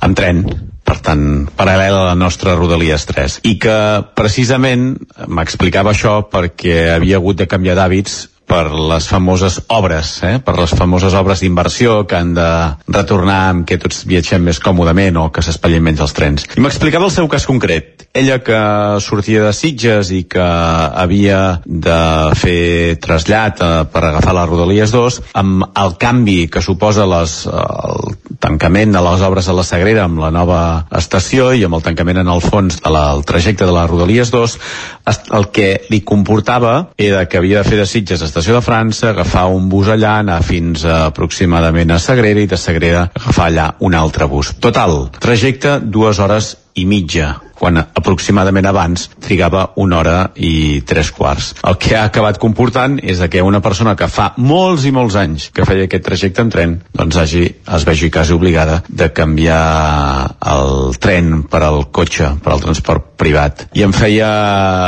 amb 0.08 0.18
tren 0.18 0.46
per 0.84 0.98
tant, 1.00 1.48
paral·lel 1.56 1.96
a 1.96 2.08
la 2.10 2.16
nostra 2.20 2.58
Rodalies 2.58 3.06
3 3.08 3.40
i 3.48 3.56
que 3.62 3.78
precisament 4.18 4.92
m'explicava 5.28 5.94
això 5.94 6.20
perquè 6.34 6.98
havia 6.98 7.22
hagut 7.22 7.40
de 7.40 7.48
canviar 7.48 7.78
d'hàbits 7.80 8.33
per 8.54 8.70
les 8.70 9.08
famoses 9.10 9.58
obres, 9.74 10.10
eh? 10.22 10.36
per 10.46 10.54
les 10.60 10.74
famoses 10.78 11.16
obres 11.18 11.42
d'inversió 11.42 12.04
que 12.06 12.20
han 12.20 12.36
de 12.38 12.50
retornar 12.86 13.40
amb 13.50 13.66
què 13.66 13.80
tots 13.82 14.04
viatgem 14.06 14.46
més 14.46 14.60
còmodament 14.62 15.18
o 15.18 15.30
que 15.34 15.42
s'espatllin 15.42 15.82
menys 15.88 16.04
els 16.06 16.14
trens. 16.14 16.46
I 16.54 16.62
m'explicava 16.62 17.10
el 17.10 17.16
seu 17.16 17.30
cas 17.32 17.48
concret. 17.50 18.06
Ella 18.14 18.38
que 18.46 18.60
sortia 19.02 19.48
de 19.48 19.54
Sitges 19.58 20.12
i 20.14 20.22
que 20.30 20.44
havia 20.46 21.40
de 21.66 21.98
fer 22.38 23.00
trasllat 23.02 23.64
eh, 23.66 23.72
per 23.90 24.04
agafar 24.06 24.36
la 24.38 24.46
Rodalies 24.46 24.94
2, 24.94 25.18
amb 25.42 25.66
el 25.82 25.96
canvi 25.98 26.44
que 26.54 26.62
suposa 26.62 27.08
les, 27.10 27.40
el 27.50 28.14
tancament 28.44 28.94
de 28.94 29.02
les 29.02 29.26
obres 29.26 29.50
a 29.50 29.58
la 29.58 29.66
Sagrera 29.66 30.06
amb 30.06 30.22
la 30.22 30.30
nova 30.36 30.62
estació 30.94 31.50
i 31.58 31.66
amb 31.66 31.80
el 31.80 31.86
tancament 31.88 32.22
en 32.22 32.30
el 32.30 32.46
fons 32.46 32.78
del 32.84 33.00
de 33.24 33.26
trajecte 33.34 33.66
de 33.66 33.74
la 33.74 33.88
Rodalies 33.90 34.30
2, 34.30 34.58
el 35.40 35.50
que 35.56 35.68
li 35.90 36.04
comportava 36.06 36.76
era 37.02 37.26
que 37.26 37.42
havia 37.42 37.64
de 37.64 37.70
fer 37.72 37.82
de 37.82 37.90
Sitges 37.90 38.22
a 38.22 38.30
Estació 38.44 38.60
de 38.60 38.66
França, 38.66 39.06
agafar 39.14 39.46
un 39.56 39.70
bus 39.72 39.88
allà, 39.88 40.18
anar 40.20 40.42
fins 40.44 40.82
a, 40.84 41.06
aproximadament 41.14 41.94
a 41.96 42.00
Sagrera 42.04 42.42
i 42.44 42.50
de 42.52 42.58
Sagrera 42.60 43.06
agafar 43.16 43.46
allà 43.46 43.68
un 43.88 43.96
altre 43.96 44.28
bus. 44.28 44.50
Total, 44.60 44.98
trajecte 45.24 45.78
dues 45.80 46.20
hores 46.20 46.50
i 46.76 46.86
mitja 46.90 47.36
quan 47.64 47.80
aproximadament 47.80 48.66
abans 48.68 49.06
trigava 49.24 49.70
una 49.80 50.00
hora 50.02 50.16
i 50.36 50.82
tres 50.88 51.14
quarts. 51.16 51.54
El 51.64 51.78
que 51.80 51.96
ha 51.96 52.04
acabat 52.10 52.40
comportant 52.42 52.98
és 53.00 53.22
que 53.32 53.44
una 53.46 53.62
persona 53.64 53.96
que 53.96 54.10
fa 54.12 54.34
molts 54.38 54.84
i 54.90 54.92
molts 54.92 55.16
anys 55.20 55.48
que 55.56 55.64
feia 55.68 55.88
aquest 55.88 56.04
trajecte 56.04 56.44
en 56.44 56.52
tren, 56.52 56.76
doncs 56.92 57.20
hagi, 57.22 57.46
es 57.78 57.86
vegi 57.88 58.10
quasi 58.12 58.36
obligada 58.36 58.82
de 58.90 59.08
canviar 59.16 59.62
el 60.54 60.98
tren 61.00 61.46
per 61.48 61.64
al 61.64 61.86
cotxe, 61.96 62.34
per 62.44 62.52
al 62.52 62.64
transport 62.66 63.14
privat. 63.22 63.68
I 63.80 63.86
em 63.88 63.96
feia 63.96 64.28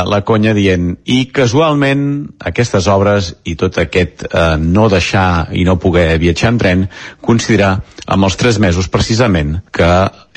la 0.09 0.21
conya 0.27 0.55
dient 0.57 0.95
i 1.05 1.21
casualment 1.31 2.03
aquestes 2.51 2.89
obres 2.91 3.35
i 3.47 3.55
tot 3.59 3.79
aquest 3.79 4.27
eh, 4.27 4.55
no 4.59 4.89
deixar 4.91 5.53
i 5.55 5.63
no 5.63 5.79
poder 5.79 6.17
viatjar 6.19 6.51
en 6.51 6.59
tren 6.59 6.87
considerar 7.23 7.77
amb 8.05 8.27
els 8.27 8.37
tres 8.37 8.59
mesos 8.61 8.89
precisament 8.91 9.57
que 9.73 9.89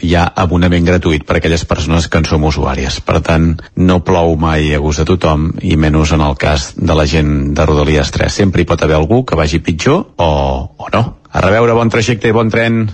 hi 0.04 0.14
ha 0.16 0.24
abonament 0.42 0.87
gratuït 0.87 1.24
per 1.26 1.37
a 1.37 1.40
aquelles 1.42 1.64
persones 1.68 2.09
que 2.09 2.20
en 2.20 2.28
som 2.28 2.44
usuàries. 2.48 3.00
Per 3.04 3.20
tant, 3.24 3.50
no 3.76 4.00
plou 4.07 4.37
mai 4.40 4.72
a 4.74 4.83
gust 4.83 5.02
de 5.02 5.09
tothom 5.09 5.50
i 5.62 5.76
menys 5.76 6.14
en 6.16 6.24
el 6.24 6.38
cas 6.40 6.72
de 6.76 6.96
la 6.96 7.07
gent 7.07 7.52
de 7.54 7.66
Rodalies 7.66 8.12
3. 8.14 8.33
Sempre 8.42 8.62
hi 8.62 8.68
pot 8.68 8.83
haver 8.83 8.96
algú 8.98 9.24
que 9.24 9.38
vagi 9.38 9.62
pitjor 9.64 10.04
o, 10.16 10.31
o 10.78 10.94
no. 10.94 11.04
A 11.28 11.44
reveure, 11.44 11.76
bon 11.76 11.92
trajecte 11.92 12.31
i 12.31 12.37
bon 12.37 12.50
tren. 12.50 12.87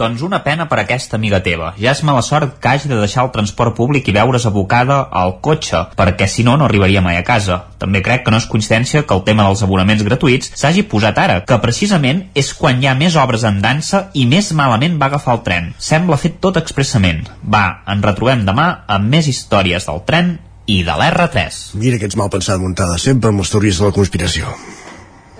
Doncs 0.00 0.22
una 0.24 0.38
pena 0.40 0.64
per 0.64 0.78
aquesta 0.80 1.18
amiga 1.18 1.42
teva. 1.44 1.74
Ja 1.76 1.92
és 1.92 2.00
mala 2.08 2.22
sort 2.24 2.54
que 2.62 2.70
hagi 2.70 2.88
de 2.88 2.96
deixar 2.96 3.26
el 3.26 3.32
transport 3.34 3.74
públic 3.76 4.06
i 4.08 4.14
veure's 4.16 4.46
abocada 4.48 5.02
al 5.22 5.34
cotxe, 5.44 5.82
perquè 5.98 6.24
si 6.24 6.40
no, 6.46 6.54
no 6.56 6.64
arribaria 6.64 7.02
mai 7.04 7.18
a 7.20 7.26
casa. 7.26 7.58
També 7.82 8.00
crec 8.06 8.24
que 8.24 8.32
no 8.32 8.40
és 8.40 8.48
coincidència 8.48 9.04
que 9.04 9.18
el 9.18 9.26
tema 9.28 9.44
dels 9.44 9.60
abonaments 9.66 10.06
gratuïts 10.06 10.54
s'hagi 10.56 10.86
posat 10.88 11.20
ara, 11.20 11.38
que 11.44 11.60
precisament 11.60 12.24
és 12.32 12.54
quan 12.56 12.80
hi 12.80 12.88
ha 12.88 12.96
més 12.96 13.20
obres 13.20 13.44
en 13.44 13.60
dansa 13.60 14.06
i 14.16 14.24
més 14.24 14.52
malament 14.56 14.96
va 14.96 15.12
agafar 15.12 15.36
el 15.36 15.44
tren. 15.44 15.72
Sembla 15.76 16.20
fet 16.20 16.40
tot 16.40 16.56
expressament. 16.56 17.26
Va, 17.44 17.82
ens 17.84 18.08
retrobem 18.08 18.48
demà 18.48 18.70
amb 18.88 19.12
més 19.12 19.28
històries 19.28 19.84
del 19.90 20.04
tren 20.08 20.38
i 20.64 20.80
de 20.86 20.96
l'R3. 20.96 21.62
Mira 21.76 22.00
que 22.00 22.08
ets 22.08 22.16
mal 22.16 22.32
pensat 22.32 22.62
muntada, 22.62 22.96
sempre 22.96 23.34
amb 23.34 23.44
les 23.44 23.52
teories 23.52 23.84
de 23.84 23.90
la 23.90 23.96
conspiració. 24.00 24.56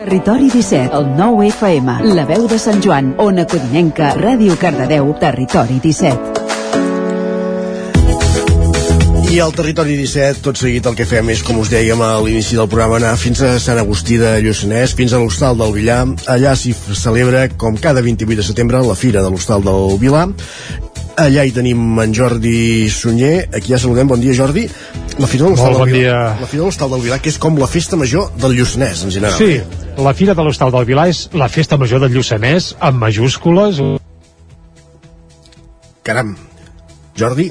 Territori 0.00 0.48
17, 0.48 0.96
el 0.96 1.14
9 1.14 1.48
FM, 1.52 2.14
la 2.16 2.22
veu 2.24 2.46
de 2.48 2.56
Sant 2.56 2.78
Joan, 2.80 3.10
Ona 3.20 3.44
Codinenca, 3.44 4.14
Ràdio 4.16 4.54
Cardedeu, 4.56 5.10
Territori 5.20 5.76
17. 5.76 6.40
I 9.28 9.42
al 9.44 9.52
Territori 9.52 9.98
17, 10.00 10.40
tot 10.46 10.56
seguit 10.56 10.88
el 10.88 10.96
que 10.96 11.04
fem 11.04 11.28
és, 11.34 11.42
com 11.44 11.60
us 11.60 11.68
dèiem 11.68 12.00
a 12.00 12.14
l'inici 12.24 12.56
del 12.56 12.70
programa, 12.72 12.96
anar 12.96 13.12
fins 13.20 13.44
a 13.44 13.52
Sant 13.60 13.76
Agustí 13.82 14.16
de 14.16 14.32
Lluçanès, 14.40 14.96
fins 14.96 15.12
a 15.12 15.20
l'Hostal 15.20 15.60
del 15.60 15.76
Villar. 15.76 16.00
Allà 16.32 16.56
s'hi 16.56 16.72
celebra, 16.72 17.44
com 17.60 17.76
cada 17.76 18.00
28 18.00 18.40
de 18.40 18.48
setembre, 18.48 18.80
la 18.80 18.96
Fira 18.96 19.20
de 19.20 19.28
l'Hostal 19.28 19.60
del 19.68 20.00
Vilà. 20.00 20.24
Allà 21.18 21.42
hi 21.44 21.50
tenim 21.52 21.98
en 22.00 22.12
Jordi 22.14 22.88
Sunyer, 22.88 23.48
aquí 23.52 23.72
ja 23.74 23.78
saludem, 23.82 24.08
bon 24.08 24.20
dia 24.22 24.32
Jordi. 24.36 24.62
La 25.20 25.26
Fira 25.28 25.44
de 25.44 25.50
l'Hostal 25.50 25.72
Molt 25.74 25.76
del 25.76 25.80
bon 25.82 25.90
Vilà, 25.90 26.00
dia. 26.00 26.20
la 26.40 26.46
Fira 26.48 26.62
de 26.62 26.66
l'Hostal 26.68 26.90
del 26.94 27.02
Vilà, 27.04 27.18
que 27.20 27.28
és 27.28 27.38
com 27.42 27.58
la 27.60 27.66
festa 27.68 27.96
major 28.00 28.30
del 28.40 28.54
Lluçanès, 28.56 29.02
en 29.04 29.10
general. 29.12 29.36
Sí, 29.36 29.60
la 30.00 30.14
Fira 30.16 30.34
de 30.38 30.46
l'Hostal 30.46 30.72
del 30.72 30.86
Vilà 30.88 31.08
és 31.10 31.26
la 31.36 31.48
festa 31.52 31.76
major 31.76 32.00
del 32.00 32.14
Lluçanès, 32.14 32.70
amb 32.80 33.02
majúscules. 33.04 33.82
Caram. 36.06 36.36
Jordi? 37.20 37.50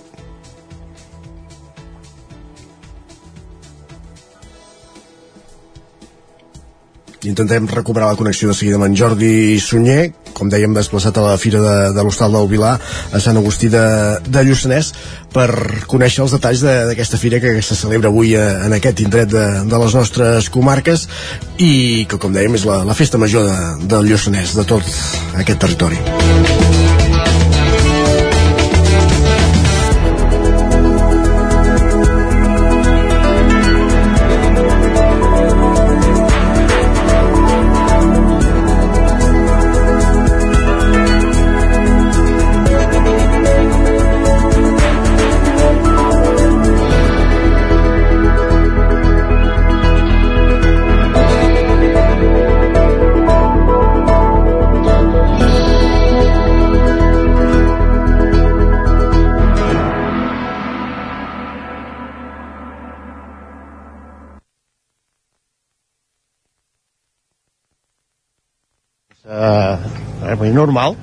Intentem 7.28 7.68
recuperar 7.68 8.08
la 8.08 8.16
connexió 8.16 8.48
de 8.48 8.56
seguida 8.56 8.78
amb 8.80 8.88
en 8.88 8.96
Jordi 8.96 9.60
Sunyer, 9.60 10.14
com 10.38 10.48
dèiem, 10.48 10.72
desplaçat 10.76 11.18
a 11.20 11.26
la 11.26 11.38
Fira 11.42 11.60
de, 11.60 11.76
de 11.96 12.06
l'Hostal 12.06 12.32
del 12.32 12.48
Vilar, 12.48 12.78
a 13.12 13.20
Sant 13.20 13.36
Agustí 13.42 13.68
de, 13.74 13.84
de 14.24 14.44
Lluçanès, 14.48 14.94
per 15.36 15.50
conèixer 15.92 16.24
els 16.24 16.38
detalls 16.38 16.64
d'aquesta 16.64 17.20
fira 17.20 17.42
que 17.44 17.58
se 17.60 17.76
celebra 17.76 18.08
avui 18.08 18.38
a, 18.40 18.48
en 18.70 18.78
aquest 18.80 19.04
indret 19.04 19.32
de, 19.36 19.46
de 19.68 19.84
les 19.84 20.00
nostres 20.00 20.48
comarques 20.54 21.10
i 21.60 22.06
que, 22.08 22.22
com 22.22 22.32
dèiem, 22.32 22.56
és 22.56 22.68
la, 22.70 22.86
la 22.88 22.96
festa 22.96 23.20
major 23.20 23.50
de, 23.50 23.88
del 23.92 24.14
Lluçanès, 24.14 24.56
de 24.56 24.68
tot 24.72 24.88
aquest 25.44 25.60
territori. 25.60 26.79
Eh, 69.40 70.34
és 70.36 70.54
normal 70.54 70.98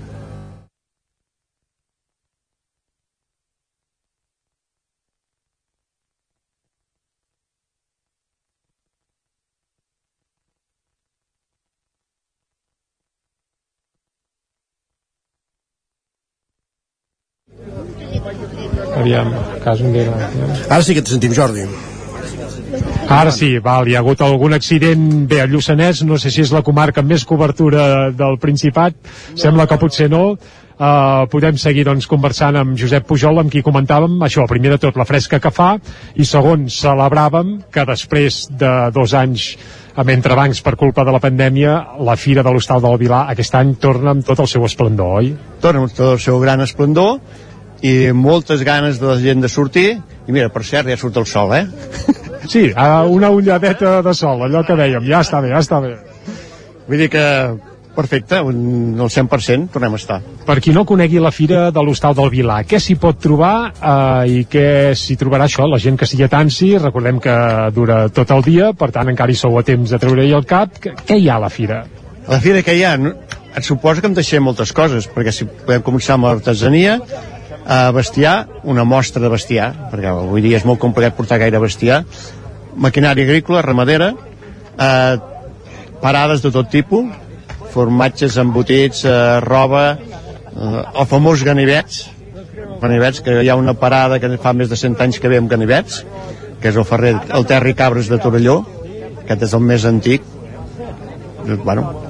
Aviam, 18.97 19.29
cas 19.65 19.81
un 19.85 19.93
dia. 19.93 20.09
Ara 20.71 20.83
sí 20.83 20.97
que 20.97 21.05
et 21.05 21.13
sentim, 21.13 21.37
Jordi. 21.37 21.67
Ara 23.07 23.31
sí, 23.31 23.57
val, 23.63 23.87
hi 23.89 23.95
ha 23.95 24.03
hagut 24.03 24.21
algun 24.25 24.57
accident 24.57 25.27
bé 25.31 25.41
a 25.43 25.49
Lluçanès, 25.49 26.03
no 26.05 26.19
sé 26.19 26.33
si 26.35 26.43
és 26.43 26.53
la 26.55 26.65
comarca 26.67 27.03
amb 27.03 27.13
més 27.15 27.25
cobertura 27.25 28.11
del 28.11 28.39
Principat, 28.43 28.97
sembla 29.39 29.69
que 29.71 29.79
potser 29.81 30.11
no, 30.13 30.37
Uh, 30.77 31.25
podem 31.33 31.57
seguir 31.57 31.87
doncs, 31.89 32.05
conversant 32.05 32.53
amb 32.61 32.75
Josep 32.77 33.07
Pujol 33.09 33.41
amb 33.41 33.49
qui 33.49 33.63
comentàvem 33.65 34.19
això, 34.27 34.43
primer 34.45 34.75
de 34.75 34.79
tot 34.83 34.99
la 35.01 35.07
fresca 35.09 35.39
que 35.41 35.49
fa 35.49 35.71
i 36.21 36.27
segon, 36.29 36.67
celebràvem 36.69 37.55
que 37.73 37.87
després 37.89 38.43
de 38.61 38.73
dos 38.93 39.15
anys 39.17 39.47
amb 39.97 40.13
entrebancs 40.13 40.61
per 40.61 40.75
culpa 40.77 41.07
de 41.09 41.17
la 41.17 41.23
pandèmia 41.25 41.79
la 42.05 42.19
Fira 42.21 42.45
de 42.45 42.53
l'Hostal 42.53 42.85
del 42.85 43.01
Vilar 43.01 43.23
aquest 43.33 43.57
any 43.57 43.73
torna 43.81 44.13
amb 44.13 44.29
tot 44.29 44.45
el 44.45 44.53
seu 44.53 44.69
esplendor, 44.69 45.17
oi? 45.23 45.33
torna 45.65 45.87
amb 45.87 45.97
tot 45.97 46.19
el 46.19 46.21
seu 46.21 46.45
gran 46.45 46.61
esplendor 46.61 47.23
i 47.81 48.13
moltes 48.13 48.61
ganes 48.61 49.01
de 49.01 49.15
la 49.15 49.17
gent 49.25 49.41
de 49.41 49.49
sortir 49.49 49.95
i 49.97 50.29
mira, 50.29 50.53
per 50.53 50.61
cert, 50.61 50.93
ja 50.93 51.01
surt 51.01 51.17
el 51.17 51.25
sol, 51.25 51.57
eh? 51.57 51.65
Sí, 52.49 52.69
uh, 52.71 53.07
una 53.11 53.31
ulladeta 53.35 54.01
de 54.07 54.15
sol, 54.15 54.45
allò 54.47 54.63
que 54.67 54.77
dèiem, 54.79 55.07
ja 55.09 55.23
està 55.25 55.41
bé, 55.45 55.55
ja 55.55 55.63
està 55.65 55.81
bé. 55.83 55.97
Vull 56.87 57.03
dir 57.03 57.09
que 57.11 57.25
perfecte, 57.97 58.43
un, 58.45 58.95
el 59.01 59.11
100% 59.11 59.73
tornem 59.73 59.97
a 59.97 59.99
estar. 59.99 60.19
Per 60.47 60.59
qui 60.63 60.75
no 60.77 60.85
conegui 60.87 61.19
la 61.23 61.33
Fira 61.35 61.71
de 61.75 61.83
l'Hostal 61.83 62.15
del 62.19 62.29
Vilar, 62.31 62.61
què 62.69 62.79
s'hi 62.83 62.99
pot 63.01 63.19
trobar 63.23 63.55
eh, 63.73 64.35
i 64.37 64.43
què 64.53 64.67
s'hi 64.99 65.17
trobarà 65.19 65.49
això? 65.49 65.67
La 65.67 65.81
gent 65.83 65.97
que 65.99 66.09
sigui 66.09 66.27
a 66.27 66.31
Tansi, 66.31 66.75
recordem 66.83 67.19
que 67.25 67.37
dura 67.75 68.05
tot 68.15 68.35
el 68.37 68.45
dia, 68.47 68.71
per 68.77 68.93
tant 68.95 69.11
encara 69.11 69.33
hi 69.33 69.41
sou 69.41 69.57
a 69.59 69.65
temps 69.67 69.97
de 69.97 70.03
treure-hi 70.03 70.37
el 70.37 70.47
cap. 70.47 70.77
Què, 70.83 70.93
què 71.09 71.19
hi 71.19 71.31
ha 71.31 71.41
a 71.41 71.47
la 71.47 71.51
Fira? 71.53 71.83
A 72.27 72.37
la 72.37 72.43
Fira 72.45 72.63
que 72.67 72.77
hi 72.77 72.85
ha, 72.85 72.95
no, 73.01 73.15
et 73.57 73.65
suposa 73.65 74.05
que 74.05 74.11
em 74.11 74.17
deixem 74.17 74.45
moltes 74.45 74.75
coses, 74.77 75.09
perquè 75.09 75.33
si 75.33 75.49
podem 75.49 75.85
començar 75.87 76.19
amb 76.19 76.29
l'artesania, 76.29 76.99
a 77.67 77.91
bestiar, 77.91 78.47
una 78.63 78.85
mostra 78.85 79.23
de 79.23 79.29
bestiar, 79.29 79.73
perquè 79.91 80.11
avui 80.13 80.43
dia 80.45 80.61
és 80.61 80.67
molt 80.67 80.79
complicat 80.83 81.17
portar 81.19 81.41
gaire 81.43 81.59
bestiar, 81.59 82.05
maquinària 82.79 83.27
agrícola, 83.27 83.63
ramadera, 83.63 84.13
eh, 84.79 85.17
parades 86.01 86.43
de 86.43 86.53
tot 86.55 86.71
tipus, 86.71 87.11
formatges 87.75 88.37
embotits, 88.39 89.05
eh, 89.05 89.41
roba, 89.41 89.99
eh, 89.99 90.85
el 90.95 91.07
famós 91.07 91.43
ganivets, 91.43 92.07
ganivets, 92.81 93.21
que 93.21 93.43
hi 93.43 93.49
ha 93.49 93.57
una 93.57 93.75
parada 93.75 94.21
que 94.21 94.39
fa 94.39 94.53
més 94.53 94.71
de 94.71 94.77
100 94.77 95.01
anys 95.01 95.19
que 95.19 95.29
ve 95.29 95.39
amb 95.39 95.51
ganivets, 95.51 96.05
que 96.61 96.69
és 96.69 96.77
el 96.77 96.85
ferrer, 96.85 97.17
el 97.35 97.47
Terri 97.47 97.75
Cabres 97.75 98.09
de 98.09 98.19
Torelló, 98.19 98.65
aquest 99.25 99.43
és 99.43 99.55
el 99.55 99.61
més 99.61 99.85
antic, 99.85 100.23
bueno, 101.65 102.03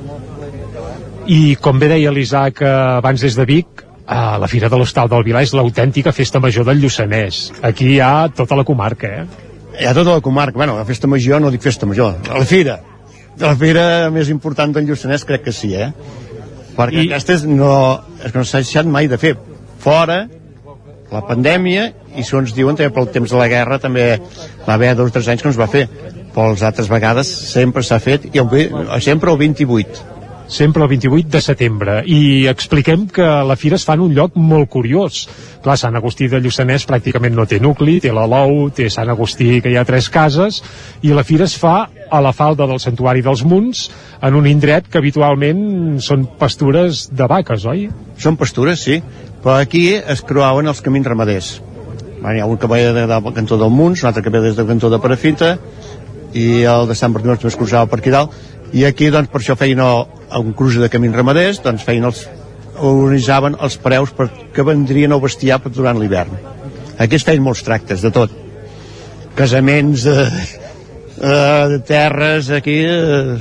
I 1.27 1.57
com 1.59 1.81
bé 1.83 1.89
deia 1.91 2.13
l'Isaac 2.15 2.61
eh, 2.63 2.69
abans 2.71 3.21
des 3.21 3.35
de 3.35 3.45
Vic, 3.45 3.86
eh, 4.09 4.39
la 4.41 4.49
Fira 4.49 4.71
de 4.73 4.79
l'Hostal 4.79 5.11
del 5.13 5.25
Vilar 5.27 5.43
és 5.47 5.55
l'autèntica 5.57 6.15
festa 6.15 6.41
major 6.41 6.67
del 6.69 6.83
Lluçanès. 6.83 7.51
Aquí 7.67 7.95
hi 7.95 8.01
ha 8.01 8.29
tota 8.35 8.59
la 8.59 8.65
comarca, 8.65 9.09
eh? 9.23 9.47
hi 9.81 9.87
ha 9.87 9.95
tota 9.95 10.17
la 10.17 10.25
comarca, 10.25 10.57
bueno, 10.57 10.77
la 10.79 10.87
festa 10.89 11.09
major 11.11 11.41
no 11.43 11.51
dic 11.53 11.63
festa 11.63 11.87
major, 11.87 12.17
la 12.33 12.45
fira 12.49 12.81
la 13.41 13.53
fira 13.57 14.09
més 14.13 14.31
important 14.33 14.73
del 14.73 14.87
Lluçanès 14.89 15.27
crec 15.29 15.45
que 15.45 15.53
sí, 15.53 15.75
eh? 15.77 15.91
perquè 16.77 17.03
I... 17.03 17.11
aquestes 17.11 17.45
no, 17.49 17.71
és 18.23 18.33
que 18.33 18.39
no 18.39 18.47
s'ha 18.49 18.63
deixat 18.65 18.89
mai 18.89 19.11
de 19.13 19.19
fer 19.21 19.35
fora 19.83 20.25
la 21.13 21.23
pandèmia 21.29 21.91
i 22.17 22.25
segons 22.27 22.55
diuen 22.57 22.79
també 22.79 22.93
pel 22.95 23.11
temps 23.15 23.31
de 23.31 23.39
la 23.39 23.49
guerra 23.53 23.79
també 23.83 24.09
va 24.67 24.75
haver 24.75 24.95
dos 24.97 25.13
o 25.13 25.15
tres 25.15 25.29
anys 25.29 25.45
que 25.45 25.49
no 25.51 25.55
es 25.55 25.61
va 25.61 25.69
fer 25.71 25.87
però 26.35 26.51
les 26.53 26.65
altres 26.67 26.89
vegades 26.93 27.31
sempre 27.53 27.85
s'ha 27.87 28.01
fet 28.03 28.27
i 28.33 28.43
el, 28.43 28.51
sempre 29.05 29.33
el 29.33 29.39
28 29.45 30.16
sempre 30.49 30.83
el 30.83 30.89
28 30.89 31.29
de 31.29 31.41
setembre. 31.41 31.97
I 32.07 32.47
expliquem 32.51 33.07
que 33.11 33.25
la 33.25 33.57
fira 33.57 33.77
es 33.77 33.85
fa 33.87 33.97
en 33.97 34.05
un 34.07 34.15
lloc 34.15 34.37
molt 34.39 34.71
curiós. 34.71 35.27
Clar, 35.65 35.77
Sant 35.81 35.99
Agustí 35.99 36.29
de 36.31 36.41
Lluçanès 36.43 36.87
pràcticament 36.89 37.35
no 37.35 37.47
té 37.47 37.59
nucli, 37.61 37.99
té 38.01 38.13
l'Alou 38.15 38.69
té 38.75 38.89
Sant 38.93 39.11
Agustí 39.11 39.61
que 39.61 39.73
hi 39.73 39.77
ha 39.77 39.87
tres 39.89 40.09
cases 40.13 40.63
i 41.03 41.15
la 41.15 41.27
fira 41.27 41.47
es 41.47 41.57
fa 41.59 41.89
a 42.11 42.21
la 42.23 42.33
falda 42.33 42.67
del 42.71 42.81
Santuari 42.83 43.25
dels 43.27 43.43
Munts 43.45 43.87
en 44.23 44.39
un 44.39 44.47
indret 44.47 44.87
que 44.91 45.03
habitualment 45.03 45.99
són 46.03 46.27
pastures 46.39 47.09
de 47.11 47.27
vaques, 47.31 47.67
oi? 47.67 47.89
Són 48.23 48.39
pastures, 48.39 48.83
sí, 48.83 49.01
però 49.43 49.59
aquí 49.59 49.89
es 49.97 50.23
croaven 50.23 50.71
els 50.71 50.83
camins 50.83 51.07
ramaders. 51.07 51.57
Hi 52.27 52.41
ha 52.41 52.47
un 52.49 52.59
que 52.59 52.67
ve 52.67 52.81
del 52.95 53.33
cantó 53.35 53.59
del 53.59 53.71
Munts, 53.71 54.03
un 54.03 54.09
altre 54.11 54.23
que 54.23 54.31
ve 54.35 54.41
des 54.43 54.57
del 54.57 54.67
cantó 54.67 54.91
de 54.91 54.99
Parafita 54.99 55.57
i 56.37 56.65
el 56.69 56.89
de 56.89 56.97
Sant 56.99 57.15
Bartomeu 57.15 57.39
es 57.49 57.57
cruzava 57.57 57.87
per 57.91 58.01
aquí 58.01 58.11
dalt 58.11 58.35
i 58.73 58.85
aquí 58.89 59.11
doncs 59.15 59.31
per 59.33 59.41
això 59.41 59.57
feien 59.59 59.83
el, 59.83 60.05
un 60.41 60.55
cruce 60.57 60.83
de 60.83 60.91
camins 60.93 61.15
ramaders 61.17 61.63
doncs 61.65 61.85
feien 61.87 62.09
els, 62.09 62.25
organitzaven 62.77 63.59
els 63.63 63.79
preus 63.83 64.13
per, 64.17 64.29
que 64.55 64.67
vendrien 64.67 65.13
al 65.13 65.23
bestiar 65.23 65.61
per 65.63 65.73
durant 65.75 66.01
l'hivern 66.01 66.35
aquí 66.99 67.19
es 67.19 67.27
feien 67.27 67.45
molts 67.45 67.65
tractes 67.67 68.03
de 68.05 68.13
tot 68.15 68.33
casaments 69.37 70.07
de, 70.07 70.17
de 71.75 71.79
terres 71.87 72.51
aquí 72.51 72.81
eh, 72.83 73.37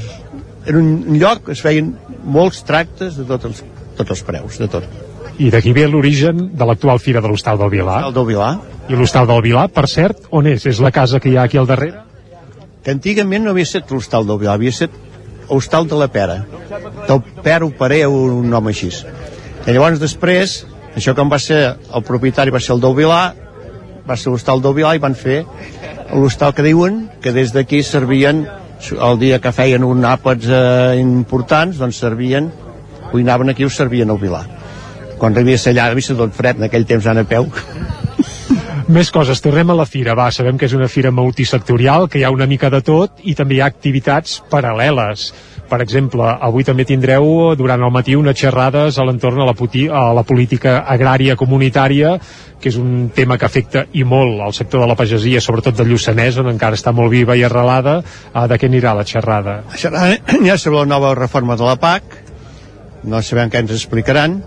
en 0.65 0.82
un 0.82 1.17
lloc 1.21 1.49
es 1.53 1.63
feien 1.63 1.95
molts 2.26 2.63
tractes 2.67 3.17
de 3.19 3.26
tots 3.30 3.51
els, 3.51 3.65
tots 3.97 4.17
els 4.17 4.23
preus 4.28 4.61
de 4.61 4.69
tot 4.71 5.03
i 5.36 5.49
d'aquí 5.51 5.73
ve 5.76 5.84
l'origen 5.89 6.49
de 6.55 6.65
l'actual 6.67 7.01
Fira 7.03 7.19
de 7.19 7.28
l'Hostal 7.28 7.57
del 7.59 7.71
Vilar. 7.73 7.99
L'Hostal 7.99 8.13
del 8.15 8.28
Vilar. 8.30 8.51
I 8.88 8.95
l'Hostal 8.95 9.28
del 9.28 9.41
Vilar, 9.43 9.65
per 9.73 9.88
cert, 9.91 10.30
on 10.32 10.47
és? 10.47 10.63
És 10.69 10.80
la 10.80 10.93
casa 10.95 11.19
que 11.19 11.28
hi 11.32 11.36
ha 11.36 11.43
aquí 11.49 11.59
al 11.59 11.67
darrere? 11.67 12.05
Que 12.86 12.93
antigament 12.93 13.43
no 13.43 13.51
havia 13.51 13.67
estat 13.67 13.91
l'Hostal 13.91 14.28
del 14.30 14.39
Vilar, 14.39 14.55
havia 14.55 14.71
estat 14.71 14.95
Hostal 15.50 15.88
de 15.88 16.00
la 16.00 16.08
Pera. 16.12 16.41
Del 17.08 17.22
Pera 17.43 17.66
Operé, 17.66 18.06
un 18.08 18.50
nom 18.50 18.68
així. 18.72 18.91
I 19.66 19.74
llavors 19.74 20.02
després, 20.02 20.64
això 20.96 21.16
com 21.18 21.32
va 21.32 21.39
ser 21.41 21.62
el 21.74 22.06
propietari 22.06 22.54
va 22.54 22.62
ser 22.62 22.76
el 22.76 22.84
del 22.84 22.96
Vilar, 22.98 23.34
va 24.06 24.18
ser 24.18 24.34
l'Hostal 24.34 24.62
del 24.62 24.76
Vilar 24.78 24.96
i 24.96 25.02
van 25.02 25.18
fer 25.18 25.43
l'hostal 26.14 26.54
que 26.54 26.64
diuen 26.64 27.08
que 27.22 27.34
des 27.34 27.52
d'aquí 27.54 27.82
servien 27.84 28.46
el 28.93 29.18
dia 29.20 29.39
que 29.41 29.52
feien 29.56 29.84
un 29.84 30.06
àpats 30.06 30.46
eh, 30.46 31.00
importants, 31.02 31.80
doncs 31.82 31.98
servien, 31.98 32.52
cuinaven 33.10 33.50
aquí 33.50 33.66
us 33.66 33.80
servien 33.80 34.14
al 34.14 34.22
Vilar 34.22 34.46
quan 35.18 35.34
arribia 35.34 35.58
a 35.58 35.74
llar, 35.74 35.91
havia 35.91 36.16
tot 36.18 36.34
fred, 36.36 36.60
en 36.60 36.68
aquell 36.68 36.86
temps 36.86 37.06
anant 37.08 37.26
a 37.26 37.30
peu. 37.30 37.48
Més 38.86 39.10
coses, 39.10 39.40
tornem 39.42 39.72
a 39.74 39.76
la 39.80 39.88
fira, 39.90 40.14
va, 40.14 40.28
sabem 40.30 40.60
que 40.62 40.68
és 40.68 40.74
una 40.78 40.86
fira 40.86 41.10
multisectorial, 41.10 42.04
que 42.06 42.20
hi 42.20 42.24
ha 42.24 42.30
una 42.30 42.46
mica 42.46 42.70
de 42.70 42.84
tot 42.86 43.18
i 43.26 43.34
també 43.34 43.56
hi 43.58 43.62
ha 43.64 43.70
activitats 43.72 44.36
paral·leles. 44.52 45.24
Per 45.66 45.80
exemple, 45.82 46.28
avui 46.46 46.62
també 46.68 46.86
tindreu 46.86 47.56
durant 47.58 47.82
el 47.82 47.90
matí 47.90 48.14
unes 48.14 48.38
xerrades 48.38 49.00
a 49.02 49.08
l'entorn 49.08 49.42
a, 49.42 49.50
la 49.50 49.56
a 49.58 50.04
la 50.14 50.24
política 50.24 50.76
agrària 50.86 51.36
comunitària, 51.36 52.20
que 52.62 52.70
és 52.70 52.78
un 52.78 53.10
tema 53.10 53.40
que 53.42 53.50
afecta 53.50 53.88
i 53.94 54.04
molt 54.04 54.46
al 54.46 54.54
sector 54.54 54.86
de 54.86 54.92
la 54.94 54.96
pagesia, 54.96 55.42
sobretot 55.42 55.74
de 55.74 55.90
Lluçanès, 55.90 56.38
on 56.38 56.54
encara 56.54 56.78
està 56.78 56.94
molt 56.94 57.10
viva 57.10 57.36
i 57.36 57.42
arrelada. 57.44 58.04
Ah, 58.34 58.46
de 58.46 58.60
què 58.62 58.70
anirà 58.70 58.94
la 58.94 59.04
xerrada? 59.04 59.64
La 59.66 59.82
xerrada 59.82 60.38
ja 60.46 60.60
sobre 60.62 60.84
la 60.84 60.92
nova 60.94 61.16
reforma 61.18 61.58
de 61.58 61.66
la 61.66 61.80
PAC, 61.82 62.22
no 63.04 63.26
sabem 63.26 63.50
què 63.50 63.66
ens 63.66 63.74
explicaran, 63.74 64.44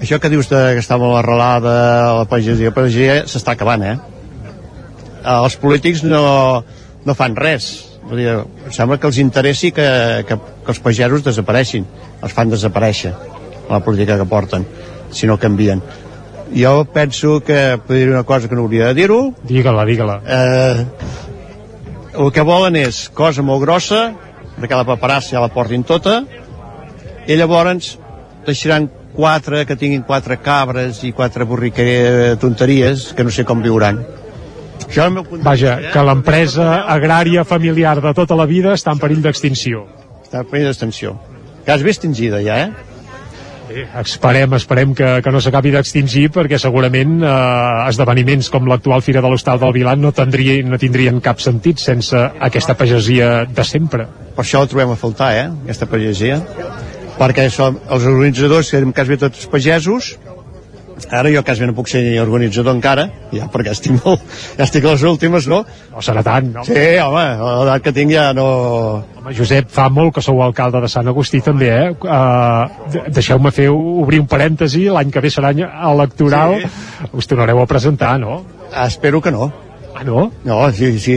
això 0.00 0.18
que 0.20 0.30
dius 0.32 0.50
de, 0.50 0.60
que 0.76 0.82
està 0.82 0.98
molt 1.00 1.18
arrelada 1.20 1.74
a 2.10 2.12
la 2.20 2.28
pagesia, 2.30 2.70
la 2.70 2.76
pagesia 2.76 3.18
s'està 3.30 3.54
acabant, 3.54 3.84
eh? 3.84 3.96
Els 5.34 5.56
polítics 5.60 6.02
no, 6.04 6.64
no 7.04 7.16
fan 7.16 7.36
res. 7.36 7.70
Vull 8.04 8.20
dir, 8.20 8.32
em 8.36 8.72
sembla 8.74 8.98
que 9.00 9.08
els 9.08 9.18
interessi 9.22 9.70
que, 9.72 9.86
que, 10.28 10.36
que 10.36 10.74
els 10.74 10.82
pagesos 10.84 11.24
desapareixin, 11.24 11.86
els 12.20 12.34
fan 12.36 12.52
desaparèixer 12.52 13.14
la 13.70 13.80
política 13.80 14.18
que 14.20 14.28
porten, 14.28 14.66
si 15.10 15.26
no 15.30 15.38
canvien. 15.40 15.80
Jo 16.54 16.84
penso 16.84 17.38
que 17.40 17.78
podria 17.86 18.04
dir 18.04 18.12
una 18.12 18.26
cosa 18.28 18.48
que 18.48 18.54
no 18.54 18.66
hauria 18.66 18.90
de 18.90 18.98
dir-ho. 19.00 19.32
Digue-la, 19.42 19.86
digue-la. 19.88 20.20
Eh, 20.28 20.84
el 22.20 22.30
que 22.30 22.44
volen 22.46 22.76
és 22.78 23.08
cosa 23.10 23.42
molt 23.42 23.64
grossa, 23.64 24.02
que 24.60 24.76
la 24.76 24.84
paperassa 24.86 25.34
ja 25.34 25.42
la 25.42 25.50
portin 25.50 25.82
tota, 25.82 26.20
i 27.26 27.34
llavors 27.40 27.96
deixaran 28.46 28.90
quatre 29.14 29.64
que 29.68 29.76
tinguin 29.78 30.02
quatre 30.06 30.40
cabres 30.42 31.02
i 31.06 31.12
quatre 31.14 31.46
borriqueries 31.48 32.38
tonteries 32.42 33.12
que 33.16 33.24
no 33.24 33.32
sé 33.34 33.46
com 33.46 33.62
viuran. 33.62 34.02
Això 34.84 35.04
és 35.04 35.06
el 35.06 35.14
meu 35.14 35.26
punt 35.26 35.44
Vaja, 35.44 35.76
eh? 35.78 35.92
que 35.94 36.02
l'empresa 36.06 36.80
agrària 36.90 37.44
familiar 37.46 38.00
de 38.02 38.14
tota 38.16 38.36
la 38.38 38.46
vida 38.50 38.74
està 38.74 38.92
en 38.94 39.00
perill 39.02 39.22
d'extinció. 39.24 39.86
Està 40.24 40.42
en 40.42 40.50
perill 40.50 40.68
d'extinció. 40.70 41.14
Quasi 41.64 41.88
extingida 41.88 42.42
ja, 42.44 42.58
eh? 42.66 42.90
Esperem, 43.96 44.52
esperem 44.58 44.92
que, 44.94 45.06
que 45.24 45.30
no 45.32 45.40
s'acabi 45.40 45.72
d'extingir 45.72 46.28
perquè 46.34 46.58
segurament 46.60 47.16
eh, 47.24 47.30
esdeveniments 47.88 48.50
com 48.52 48.68
l'actual 48.68 49.02
Fira 49.02 49.22
de 49.24 49.30
l'Hostal 49.32 49.58
del 49.62 49.72
Vilan 49.74 50.02
no, 50.04 50.12
tindria, 50.14 50.58
no 50.68 50.78
tindrien 50.78 51.22
cap 51.24 51.40
sentit 51.40 51.80
sense 51.82 52.18
aquesta 52.44 52.76
pagesia 52.76 53.46
de 53.48 53.64
sempre. 53.64 54.06
Per 54.36 54.44
això 54.44 54.60
ho 54.60 54.68
trobem 54.68 54.92
a 54.92 54.98
faltar, 55.00 55.32
eh? 55.38 55.46
Aquesta 55.64 55.88
pagesia. 55.90 56.42
Perquè 57.18 57.48
som 57.52 57.76
els 57.94 58.06
organitzadors, 58.10 58.70
que 58.70 58.80
érem 58.80 58.94
quasi 58.94 59.18
tots 59.20 59.44
pagesos, 59.52 60.14
ara 61.10 61.30
jo 61.30 61.42
quasi 61.44 61.66
no 61.66 61.74
puc 61.74 61.88
ser 61.90 62.02
ni 62.04 62.14
organitzador 62.20 62.74
encara, 62.74 63.06
ja 63.34 63.46
perquè 63.52 63.72
estic 63.74 63.96
molt, 63.98 64.22
ja 64.58 64.66
estic 64.66 64.86
a 64.86 64.94
les 64.94 65.04
últimes, 65.08 65.46
no? 65.50 65.60
No 65.92 66.02
serà 66.04 66.24
tant, 66.26 66.50
no? 66.54 66.64
Sí, 66.66 66.84
home, 67.02 67.24
l'edat 67.40 67.84
que 67.84 67.92
tinc 67.96 68.14
ja 68.14 68.28
no... 68.36 68.46
Home, 69.20 69.34
Josep, 69.36 69.70
fa 69.74 69.88
molt 69.92 70.14
que 70.16 70.24
sou 70.24 70.42
alcalde 70.44 70.82
de 70.84 70.90
Sant 70.90 71.10
Agustí 71.10 71.42
també, 71.44 71.70
eh? 71.70 71.92
Uh, 71.94 73.04
Deixeu-me 73.14 73.52
fer 73.54 73.68
obrir 73.74 74.22
un 74.22 74.30
parèntesi, 74.30 74.86
l'any 74.92 75.12
que 75.14 75.22
ve 75.24 75.32
serà 75.32 75.52
any 75.54 75.64
electoral, 75.66 76.58
sí. 76.62 77.12
us 77.12 77.30
tornareu 77.30 77.62
a 77.62 77.68
presentar, 77.70 78.16
no? 78.22 78.42
Ah, 78.72 78.88
espero 78.88 79.22
que 79.22 79.34
no. 79.34 79.52
Ah, 79.94 80.02
no? 80.04 80.30
No, 80.44 80.60
si, 80.74 80.96
si, 80.98 81.16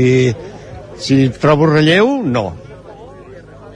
si 1.02 1.28
trobo 1.42 1.70
relleu, 1.72 2.20
no. 2.24 2.52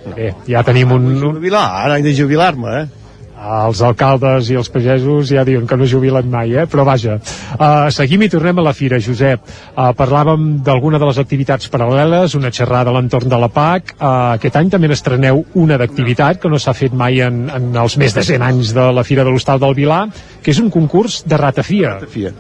Bé, 0.09 0.31
ja 0.49 0.63
tenim 0.65 0.91
un... 0.95 1.05
un... 1.13 1.37
Jubilar, 1.37 1.67
ara 1.85 1.99
he 1.99 2.05
de 2.05 2.15
jubilar-me, 2.17 2.81
eh? 2.81 3.01
Els 3.41 3.79
alcaldes 3.81 4.51
i 4.53 4.57
els 4.59 4.69
pagesos 4.69 5.31
ja 5.31 5.41
diuen 5.45 5.65
que 5.65 5.77
no 5.77 5.87
jubilen 5.89 6.27
mai, 6.29 6.51
eh? 6.53 6.67
però 6.69 6.83
vaja. 6.85 7.15
Uh, 7.55 7.89
seguim 7.93 8.21
i 8.21 8.29
tornem 8.29 8.59
a 8.61 8.65
la 8.67 8.73
fira, 8.77 8.99
Josep. 9.01 9.47
Uh, 9.71 9.87
parlàvem 9.97 10.59
d'alguna 10.61 10.99
de 11.01 11.09
les 11.09 11.17
activitats 11.23 11.71
paral·leles, 11.73 12.35
una 12.37 12.53
xerrada 12.53 12.93
a 12.93 12.95
l'entorn 12.99 13.33
de 13.33 13.41
la 13.41 13.49
PAC. 13.49 13.95
Uh, 13.95 14.11
aquest 14.35 14.61
any 14.61 14.69
també 14.69 14.91
n'estreneu 14.91 15.41
una 15.57 15.79
d'activitat 15.81 16.43
que 16.43 16.53
no 16.53 16.61
s'ha 16.61 16.75
fet 16.77 16.93
mai 16.93 17.17
en, 17.25 17.47
en 17.49 17.73
els 17.81 17.97
més 17.97 18.13
de 18.13 18.21
100 18.29 18.45
anys 18.51 18.75
de 18.77 18.87
la 18.93 19.05
Fira 19.07 19.25
de 19.25 19.33
l'Hostal 19.33 19.61
del 19.65 19.73
Vilà, 19.79 20.03
que 20.45 20.53
és 20.53 20.61
un 20.61 20.69
concurs 20.69 21.23
de 21.25 21.41
ratafia. 21.41 21.97
Ratafia. 21.97 22.35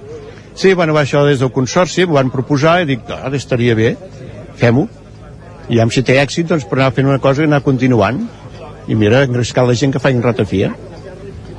Sí, 0.53 0.75
bueno, 0.77 0.93
va 0.93 1.01
això 1.01 1.25
des 1.25 1.41
del 1.41 1.49
Consorci, 1.55 2.05
ho 2.05 2.13
van 2.13 2.29
proposar 2.29 2.81
i 2.83 2.91
dic, 2.93 3.09
ah, 3.09 3.31
estaria 3.33 3.73
bé, 3.73 3.95
fem-ho. 4.61 4.85
I 5.69 5.77
ja 5.77 5.87
si 5.93 6.03
té 6.03 6.17
èxit, 6.21 6.49
doncs 6.49 6.65
per 6.67 6.79
anar 6.79 6.91
fent 6.95 7.07
una 7.07 7.19
cosa 7.23 7.43
i 7.43 7.49
anar 7.49 7.61
continuant. 7.65 8.23
I 8.87 8.95
mira, 8.97 9.23
engrescar 9.23 9.65
la 9.67 9.75
gent 9.77 9.93
que 9.93 10.01
fa 10.01 10.11
ratafia. 10.11 10.73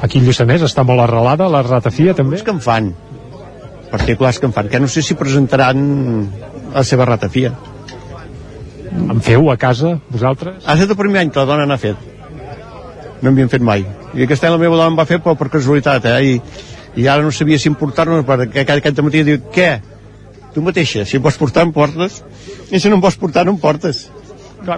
Aquí 0.02 0.18
el 0.18 0.26
Lluçanès 0.26 0.64
està 0.66 0.82
molt 0.82 1.00
arrelada, 1.04 1.48
la 1.48 1.62
ratafia 1.62 2.14
també? 2.18 2.36
Els 2.36 2.42
que 2.42 2.50
en 2.50 2.60
fan, 2.60 2.88
particulars 3.92 4.40
que 4.40 4.48
en 4.48 4.52
fan, 4.52 4.68
que 4.68 4.80
no 4.80 4.88
sé 4.88 5.02
si 5.02 5.14
presentaran 5.14 5.78
la 6.74 6.82
seva 6.82 7.06
ratafia. 7.06 7.52
En 8.92 9.20
feu 9.24 9.50
a 9.52 9.56
casa, 9.56 9.94
vosaltres? 10.10 10.58
Ha 10.66 10.74
estat 10.74 10.90
el 10.90 10.98
primer 10.98 11.22
any 11.22 11.30
que 11.30 11.38
la 11.38 11.48
dona 11.48 11.68
n'ha 11.68 11.78
fet. 11.78 12.10
No 13.22 13.30
en 13.30 13.36
havien 13.36 13.52
fet 13.52 13.62
mai. 13.62 13.86
I 14.12 14.26
aquest 14.26 14.44
any 14.44 14.56
la 14.56 14.60
meva 14.60 14.76
dona 14.76 14.90
em 14.90 14.98
va 14.98 15.06
fer 15.08 15.20
però 15.22 15.36
per 15.38 15.48
casualitat, 15.52 16.10
eh? 16.10 16.34
I, 16.34 17.00
i 17.00 17.08
ara 17.08 17.22
no 17.22 17.30
sabia 17.30 17.60
si 17.62 17.70
emportar-nos 17.70 18.26
perquè 18.26 18.66
aquest, 18.66 18.82
aquest 18.82 19.02
matí 19.06 19.22
diu, 19.28 19.38
què? 19.54 19.70
Tu 20.52 20.64
mateixa, 20.64 21.06
si 21.08 21.18
em 21.18 21.22
vols 21.24 21.38
portar 21.40 21.66
em 21.66 21.72
portes 21.72 22.22
i 22.70 22.80
si 22.80 22.90
no 22.90 22.98
em 22.98 23.04
vols 23.04 23.16
portar 23.20 23.46
no 23.46 23.56
em 23.56 23.60
portes 23.60 24.06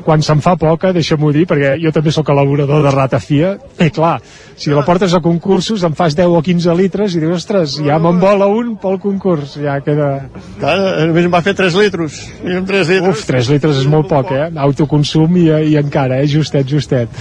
quan 0.05 0.22
se'n 0.25 0.41
fa 0.45 0.55
poca, 0.61 0.93
deixa'm-ho 0.95 1.31
dir, 1.35 1.45
perquè 1.49 1.75
jo 1.83 1.93
també 1.95 2.12
sóc 2.14 2.31
elaborador 2.33 2.83
de 2.85 2.93
ratafia, 2.95 3.55
i 3.83 3.91
clar, 3.95 4.16
si 4.57 4.72
la 4.72 4.85
portes 4.87 5.14
a 5.14 5.20
concursos 5.25 5.85
em 5.85 5.97
fas 5.97 6.16
10 6.16 6.37
o 6.39 6.41
15 6.45 6.77
litres 6.79 7.16
i 7.16 7.22
dius, 7.22 7.43
ostres, 7.43 7.77
ja 7.85 7.99
me'n 8.03 8.20
vola 8.22 8.49
un 8.51 8.75
pel 8.81 8.99
concurs, 9.03 9.59
ja 9.61 9.77
queda... 9.85 10.31
Clar, 10.61 10.77
només 11.11 11.29
em 11.29 11.35
va 11.35 11.43
fer 11.45 11.57
3 11.59 11.79
litres, 11.83 12.22
i 12.45 12.57
amb 12.57 12.70
3 12.70 12.95
litres... 12.95 13.18
Uf, 13.18 13.27
3 13.29 13.53
litres 13.57 13.83
és 13.83 13.91
molt 13.91 14.09
poc, 14.11 14.33
eh? 14.35 14.49
Autoconsum 14.68 15.37
i, 15.43 15.49
i 15.75 15.79
encara, 15.81 16.22
eh? 16.22 16.31
Justet, 16.31 16.68
justet. 16.70 17.12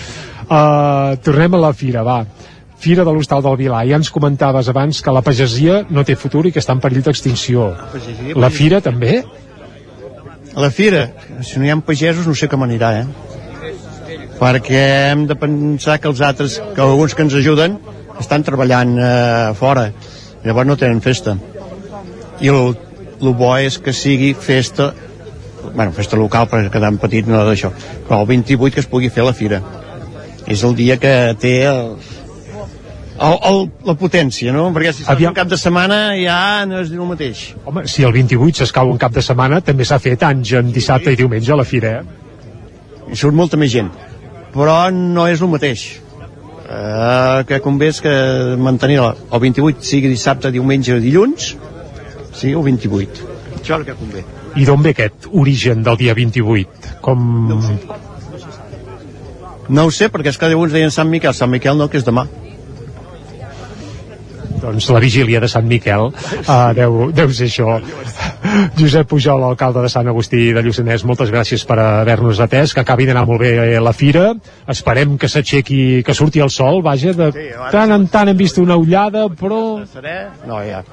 Uh, 0.43 1.15
tornem 1.23 1.55
a 1.57 1.63
la 1.67 1.75
fira, 1.75 2.03
va. 2.05 2.21
Fira 2.83 3.05
de 3.07 3.11
l'Hostal 3.15 3.43
del 3.45 3.55
Vilà. 3.61 3.79
Ja 3.87 3.95
ens 3.95 4.11
comentaves 4.11 4.67
abans 4.67 4.99
que 5.03 5.11
la 5.15 5.21
pagesia 5.23 5.83
no 5.89 6.03
té 6.03 6.17
futur 6.19 6.41
i 6.47 6.51
que 6.51 6.59
està 6.59 6.75
en 6.75 6.81
perill 6.83 7.05
d'extinció. 7.05 7.69
La 8.35 8.49
fira 8.51 8.81
també? 8.83 9.21
La 10.59 10.69
fira, 10.69 11.05
si 11.47 11.61
no 11.61 11.65
hi 11.65 11.71
ha 11.71 11.77
pagesos 11.81 12.27
no 12.27 12.35
sé 12.35 12.49
com 12.51 12.65
anirà, 12.65 12.89
eh? 12.99 14.17
Perquè 14.37 14.81
hem 15.13 15.23
de 15.29 15.37
pensar 15.39 15.95
que 16.03 16.11
els 16.11 16.19
altres, 16.27 16.59
que 16.75 16.83
alguns 16.83 17.15
que 17.15 17.23
ens 17.23 17.37
ajuden, 17.39 17.77
estan 18.19 18.43
treballant 18.43 18.97
eh, 18.99 19.53
fora. 19.57 19.87
Llavors 20.43 20.67
no 20.67 20.77
tenen 20.77 20.99
festa. 21.05 21.37
I 22.43 22.51
el, 22.51 22.75
el 23.21 23.31
bo 23.39 23.53
és 23.63 23.79
que 23.79 23.95
sigui 23.95 24.33
festa 24.35 24.91
bueno, 25.71 25.93
festa 25.95 26.19
local 26.19 26.49
per 26.51 26.65
quedar 26.67 26.91
en 26.91 26.99
petit 26.99 27.29
no 27.29 27.39
d'això, 27.47 27.71
però 28.09 28.19
el 28.21 28.27
28 28.33 28.75
que 28.75 28.83
es 28.83 28.89
pugui 28.91 29.09
fer 29.13 29.23
la 29.23 29.31
fira 29.37 29.61
és 30.43 30.63
el 30.67 30.75
dia 30.75 30.97
que 30.99 31.13
té 31.39 31.53
el, 31.69 31.93
el, 33.23 33.37
el, 33.49 33.59
la 33.87 33.95
potència, 33.99 34.53
no? 34.55 34.67
Perquè 34.75 34.93
si 34.95 35.05
s'ha 35.05 35.15
un 35.15 35.37
cap 35.37 35.49
de 35.51 35.59
setmana 35.59 35.99
ja 36.19 36.37
no 36.69 36.81
és 36.83 36.91
el 36.91 37.07
mateix. 37.07 37.43
Home, 37.65 37.85
si 37.91 38.05
el 38.07 38.13
28 38.15 38.63
s'escau 38.63 38.91
un 38.91 38.99
cap 39.01 39.13
de 39.15 39.23
setmana, 39.25 39.61
també 39.65 39.87
s'ha 39.87 39.99
fet 40.03 40.25
anys 40.27 40.53
en 40.59 40.71
dissabte 40.75 41.13
i 41.13 41.19
diumenge 41.19 41.53
a 41.53 41.59
la 41.59 41.67
fira, 41.67 41.99
eh? 42.01 43.11
I 43.13 43.19
surt 43.19 43.35
molta 43.37 43.59
més 43.59 43.71
gent. 43.73 43.91
Però 44.53 44.77
no 44.93 45.27
és 45.29 45.41
el 45.41 45.51
mateix. 45.51 45.85
Uh, 46.63 47.43
que 47.45 47.59
convé 47.61 47.89
és 47.91 47.99
que 48.01 48.13
mantenir 48.57 49.01
el, 49.03 49.19
el 49.35 49.41
28 49.43 49.83
sigui 49.85 50.09
dissabte, 50.09 50.51
diumenge 50.53 50.95
o 50.95 51.01
dilluns, 51.03 51.51
sigui 52.33 52.55
el 52.55 52.63
28. 52.69 53.27
Això 53.59 53.75
és 53.75 53.77
el 53.81 53.85
que 53.89 53.97
convé. 53.99 54.23
I 54.59 54.65
d'on 54.69 54.81
ve 54.85 54.93
aquest 54.93 55.27
origen 55.31 55.83
del 55.85 55.99
dia 55.99 56.15
28? 56.17 56.97
Com... 57.03 57.27
No 57.49 57.59
ho 57.59 57.67
sé. 57.67 57.77
No 59.73 59.85
ho 59.87 59.91
sé, 59.95 60.09
perquè 60.11 60.33
és 60.33 60.39
que 60.39 60.49
alguns 60.49 60.73
deien 60.75 60.91
Sant 60.91 61.09
Miquel, 61.11 61.35
Sant 61.37 61.51
Miquel 61.51 61.77
no, 61.79 61.87
que 61.91 61.99
és 62.01 62.07
demà. 62.07 62.25
Doncs 64.63 64.89
la 64.93 65.01
vigília 65.03 65.41
de 65.43 65.49
Sant 65.51 65.67
Miquel 65.67 66.09
uh, 66.09 66.71
deu, 66.77 67.09
deu 67.15 67.31
ser 67.35 67.49
això. 67.49 67.77
Josep 68.79 69.09
Pujol, 69.11 69.43
alcalde 69.43 69.83
de 69.83 69.91
Sant 69.91 70.07
Agustí 70.11 70.51
de 70.55 70.63
Lluçanès, 70.63 71.05
moltes 71.07 71.31
gràcies 71.33 71.63
per 71.67 71.77
haver-nos 71.83 72.39
atès, 72.43 72.75
que 72.75 72.83
acabi 72.83 73.07
d'anar 73.09 73.25
molt 73.27 73.43
bé 73.43 73.79
la 73.83 73.93
fira. 73.95 74.29
Esperem 74.69 75.17
que 75.19 75.29
s'aixequi 75.31 76.03
que 76.05 76.15
surti 76.15 76.43
el 76.43 76.51
sol, 76.53 76.81
vaja 76.85 77.15
de 77.17 77.31
tant 77.73 77.91
en 77.95 78.07
tant 78.11 78.31
hem 78.31 78.39
vist 78.39 78.59
una 78.61 78.77
ullada 78.79 79.27
però 79.39 79.59
no, 80.47 80.59
ja, 80.63 80.83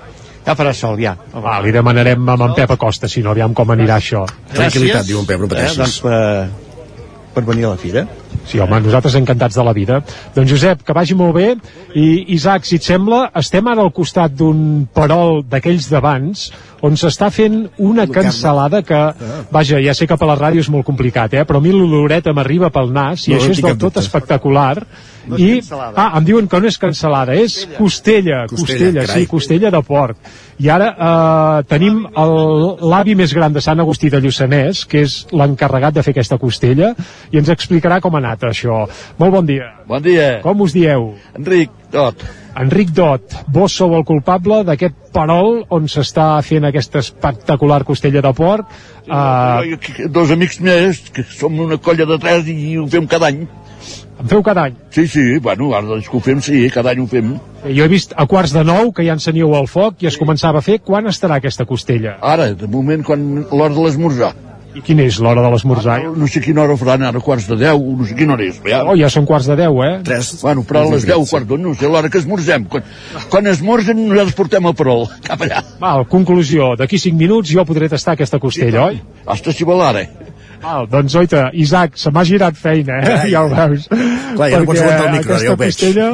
ja 0.47 0.57
farà 0.57 0.73
sol, 0.77 0.99
ja. 1.01 1.15
Va, 1.35 1.59
li 1.65 1.75
demanarem 1.75 2.29
a 2.29 2.39
en 2.41 2.57
Pep 2.57 2.75
Acosta 2.77 3.09
si 3.09 3.23
no, 3.25 3.35
aviam 3.35 3.55
com 3.55 3.71
anirà 3.77 4.01
això. 4.01 4.25
Tranquilitat, 4.55 5.07
diu 5.09 5.21
en 5.23 5.29
Pep, 5.29 5.41
no 5.45 5.51
pateixis. 5.51 5.79
Eh, 5.79 5.83
doncs 5.83 6.01
per, 6.05 7.31
per 7.37 7.47
venir 7.53 7.69
a 7.69 7.75
la 7.75 7.81
fira 7.81 8.07
Sí, 8.51 8.59
home, 8.59 8.81
nosaltres 8.83 9.15
encantats 9.15 9.55
de 9.55 9.63
la 9.63 9.75
vida. 9.77 10.01
Doncs 10.35 10.51
Josep, 10.51 10.83
que 10.87 10.95
vagi 10.97 11.15
molt 11.15 11.37
bé. 11.37 11.53
I 11.95 12.07
Isaac, 12.35 12.67
si 12.67 12.81
et 12.81 12.87
sembla, 12.87 13.29
estem 13.39 13.69
ara 13.71 13.85
al 13.87 13.93
costat 13.95 14.35
d'un 14.35 14.89
perol 14.95 15.45
d'aquells 15.47 15.87
d'abans 15.93 16.49
on 16.87 16.97
s'està 16.97 17.29
fent 17.33 17.61
una 17.79 18.07
cansalada 18.09 18.81
que, 18.87 18.99
vaja, 19.53 19.81
ja 19.85 19.95
sé 19.97 20.09
que 20.09 20.17
per 20.19 20.29
la 20.31 20.37
ràdio 20.39 20.65
és 20.65 20.71
molt 20.73 20.87
complicat, 20.89 21.35
eh? 21.37 21.45
però 21.49 21.61
a 21.61 21.65
mi 21.65 21.75
l'oloret 21.75 22.31
m'arriba 22.35 22.73
pel 22.75 22.93
nas 22.95 23.27
i 23.29 23.35
No, 23.35 23.41
això 23.41 23.53
és 23.55 23.63
del 23.65 23.79
tot 23.79 24.01
I, 25.39 25.61
ah, 25.97 26.19
em 26.19 26.25
diuen 26.25 26.49
que 26.49 26.61
no 26.61 26.67
és 26.67 26.79
cancel·lada, 26.81 27.35
és 27.37 27.69
costella, 27.79 28.47
costella, 28.49 29.05
carai. 29.07 29.23
sí, 29.23 29.27
costella 29.27 29.71
de 29.71 29.83
porc. 29.83 30.17
I 30.61 30.69
ara 30.69 30.89
eh, 30.91 31.63
tenim 31.69 32.07
el- 32.17 32.77
l'avi 32.91 33.15
més 33.15 33.33
gran 33.35 33.53
de 33.53 33.61
Sant 33.61 33.81
Agustí 33.81 34.11
de 34.11 34.21
Lluçanès, 34.21 34.85
que 34.87 35.03
és 35.03 35.27
l'encarregat 35.33 35.95
de 35.95 36.03
fer 36.03 36.11
aquesta 36.13 36.39
costella, 36.39 36.95
i 37.31 37.39
ens 37.39 37.49
explicarà 37.49 38.01
com 38.01 38.15
ha 38.15 38.19
anat 38.19 38.43
això. 38.51 38.87
Molt 39.19 39.33
bon 39.33 39.47
dia. 39.47 39.71
Bon 39.87 40.03
dia. 40.03 40.41
Com 40.43 40.61
us 40.61 40.73
dieu? 40.73 41.15
Enric 41.37 41.71
Dot. 41.91 42.23
Enric 42.61 42.91
Dot, 42.91 43.23
vos 43.49 43.73
sou 43.73 43.95
el 43.97 44.05
culpable 44.05 44.65
d'aquest 44.65 44.95
perol 45.15 45.65
on 45.71 45.87
s'està 45.89 46.43
fent 46.43 46.65
aquesta 46.67 46.99
espectacular 46.99 47.85
costella 47.85 48.21
de 48.21 48.33
porc. 48.35 48.67
Uh, 49.09 49.63
Jo- 49.65 49.79
jo- 49.99 50.09
Dos 50.09 50.31
amics 50.31 50.61
meus, 50.61 51.01
que 51.11 51.23
som 51.25 51.59
una 51.59 51.79
colla 51.79 52.05
de 52.07 52.19
tres 52.19 52.47
i 52.47 52.77
ho 52.79 52.87
fem 52.87 53.07
cada 53.07 53.27
any. 53.29 53.47
En 54.21 54.29
feu 54.29 54.43
cada 54.45 54.67
any? 54.69 54.77
Sí, 54.95 55.07
sí, 55.09 55.25
bueno, 55.43 55.73
ara 55.77 55.87
doncs 55.89 56.09
que 56.11 56.17
ho 56.17 56.21
fem, 56.21 56.43
sí, 56.45 56.67
cada 56.75 56.93
any 56.93 57.01
ho 57.01 57.09
fem. 57.11 57.33
Jo 57.65 57.87
he 57.87 57.93
vist 57.93 58.13
a 58.17 58.27
quarts 58.29 58.53
de 58.57 58.65
nou 58.65 58.93
que 58.97 59.05
ja 59.07 59.17
enceníeu 59.17 59.55
el 59.57 59.67
foc 59.71 60.05
i 60.05 60.11
es 60.11 60.21
començava 60.21 60.61
a 60.61 60.65
fer. 60.65 60.79
Quan 60.85 61.09
estarà 61.11 61.41
aquesta 61.41 61.67
costella? 61.69 62.19
Ara, 62.21 62.53
de 62.57 62.69
moment, 62.71 63.05
quan 63.07 63.27
l'hora 63.51 63.75
de 63.75 63.85
l'esmorzar. 63.89 64.33
I 64.71 64.85
quina 64.87 65.03
és 65.03 65.17
l'hora 65.19 65.43
de 65.43 65.49
l'esmorzar? 65.51 65.97
No 66.15 66.29
sé 66.31 66.39
quina 66.45 66.63
hora 66.63 66.77
faran 66.79 67.03
ara, 67.03 67.19
quarts 67.25 67.49
de 67.51 67.57
deu, 67.59 67.81
no 67.99 68.07
sé 68.07 68.15
quina 68.15 68.37
hora 68.37 68.45
és. 68.47 68.61
Ja. 68.63 68.85
Oh, 68.87 68.95
ja 68.95 69.09
són 69.11 69.27
quarts 69.27 69.49
de 69.51 69.57
deu, 69.59 69.81
eh? 69.83 69.97
Tres. 70.07 70.31
Bueno, 70.45 70.63
però 70.69 70.85
a 70.85 70.93
les 70.93 71.07
10, 71.09 71.25
quart 71.33 71.49
d'on, 71.49 71.65
no 71.67 71.75
sé, 71.75 71.89
l'hora 71.91 72.11
que 72.13 72.21
esmorzem. 72.23 72.69
Quan, 72.71 72.87
quan 73.33 73.51
esmorzen, 73.51 73.99
nosaltres 74.07 74.37
portem 74.39 74.71
el 74.71 74.77
perol, 74.79 75.09
cap 75.27 75.43
allà. 75.43 75.65
Val, 75.83 76.07
conclusió, 76.13 76.77
d'aquí 76.79 77.03
5 77.03 77.19
minuts 77.19 77.51
jo 77.51 77.67
podré 77.67 77.91
tastar 77.91 78.15
aquesta 78.15 78.39
costella, 78.39 78.87
oi? 78.93 79.01
Hasta 79.27 79.51
si 79.57 79.67
vol 79.67 79.83
ara. 79.83 80.07
Val, 80.61 80.87
doncs 80.93 81.15
oita, 81.17 81.47
Isaac, 81.57 81.97
se 81.97 82.13
m'ha 82.13 82.25
girat 82.29 82.59
feina, 82.59 82.99
eh? 83.01 83.07
Carai. 83.07 83.31
ja 83.33 83.45
ho 83.45 83.49
veus. 83.49 83.87
Clar, 83.89 84.49
ja 84.53 84.61
no 84.61 84.69
pots 84.69 84.83
aguantar 84.83 85.07
el 85.07 85.17
micro, 85.17 85.39
ja 85.41 85.55
ho 85.55 85.59
veig. 85.61 85.73
Costella... 85.73 86.09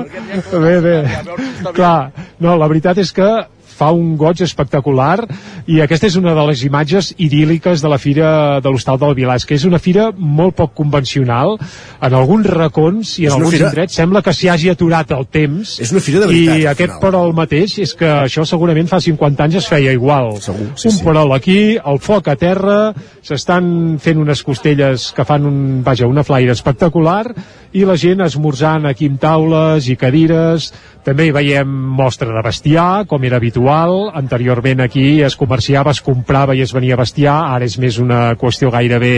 Bé, 0.67 0.75
bé. 0.85 1.73
Clar, 1.75 1.97
no, 2.45 2.55
la 2.61 2.69
veritat 2.71 3.03
és 3.03 3.11
que 3.17 3.31
fa 3.77 3.91
un 3.93 4.15
goig 4.17 4.41
espectacular 4.45 5.27
i 5.69 5.81
aquesta 5.85 6.09
és 6.09 6.17
una 6.17 6.33
de 6.37 6.45
les 6.49 6.63
imatges 6.65 7.13
idíl·liques 7.21 7.83
de 7.85 7.91
la 7.93 7.99
fira 8.01 8.31
de 8.65 8.71
l'Hostal 8.73 8.99
del 9.03 9.15
Vilàs, 9.19 9.45
que 9.47 9.55
és 9.59 9.65
una 9.69 9.79
fira 9.83 10.09
molt 10.17 10.57
poc 10.57 10.73
convencional, 10.79 11.57
en 12.01 12.15
alguns 12.17 12.47
racons 12.51 13.19
i 13.21 13.27
en 13.29 13.37
alguns 13.37 13.55
fira- 13.57 13.69
indrets 13.71 13.95
sembla 14.01 14.23
que 14.23 14.33
s'hi 14.35 14.49
hagi 14.49 14.71
aturat 14.73 15.11
el 15.17 15.27
temps. 15.27 15.77
És 15.81 15.93
una 15.93 16.01
fira 16.01 16.21
de 16.25 16.27
veritat, 16.31 16.59
I 16.59 16.67
aquest 16.73 16.95
final. 16.95 17.01
perol 17.05 17.35
mateix 17.37 17.79
és 17.85 17.95
que 17.95 18.09
això 18.09 18.45
segurament 18.49 18.89
fa 18.89 19.01
50 19.01 19.45
anys 19.45 19.61
es 19.63 19.69
feia 19.69 19.93
igual. 19.93 20.41
Segur, 20.41 20.71
sí, 20.77 20.89
un 20.89 20.95
sí. 20.99 21.05
perol 21.05 21.33
aquí, 21.37 21.59
el 21.77 21.99
foc 22.01 22.29
a 22.33 22.37
terra, 22.37 22.95
s'estan 23.23 23.99
fent 24.01 24.19
unes 24.23 24.43
costelles 24.47 25.11
que 25.17 25.25
fan 25.27 25.45
un, 25.47 25.61
vaja, 25.85 26.07
una 26.07 26.25
flaire 26.25 26.53
espectacular 26.53 27.35
i 27.77 27.85
la 27.85 27.97
gent 28.01 28.23
esmorzant 28.25 28.89
aquí 28.89 29.09
amb 29.11 29.21
taules 29.21 29.89
i 29.93 29.99
cadires, 30.01 30.71
també 31.05 31.27
hi 31.29 31.35
veiem 31.37 31.69
mostra 31.99 32.33
de 32.33 32.43
bestiar, 32.45 33.05
com 33.11 33.25
era 33.29 33.37
habitual, 33.37 34.09
anteriorment 34.17 34.81
aquí 34.85 35.21
es 35.27 35.37
comerciava, 35.37 35.93
es 35.93 36.01
comprava 36.01 36.57
i 36.57 36.65
es 36.65 36.73
venia 36.73 36.97
bestiar, 36.97 37.37
ara 37.53 37.69
és 37.69 37.77
més 37.83 38.01
una 38.03 38.31
qüestió 38.41 38.73
gairebé 38.73 39.15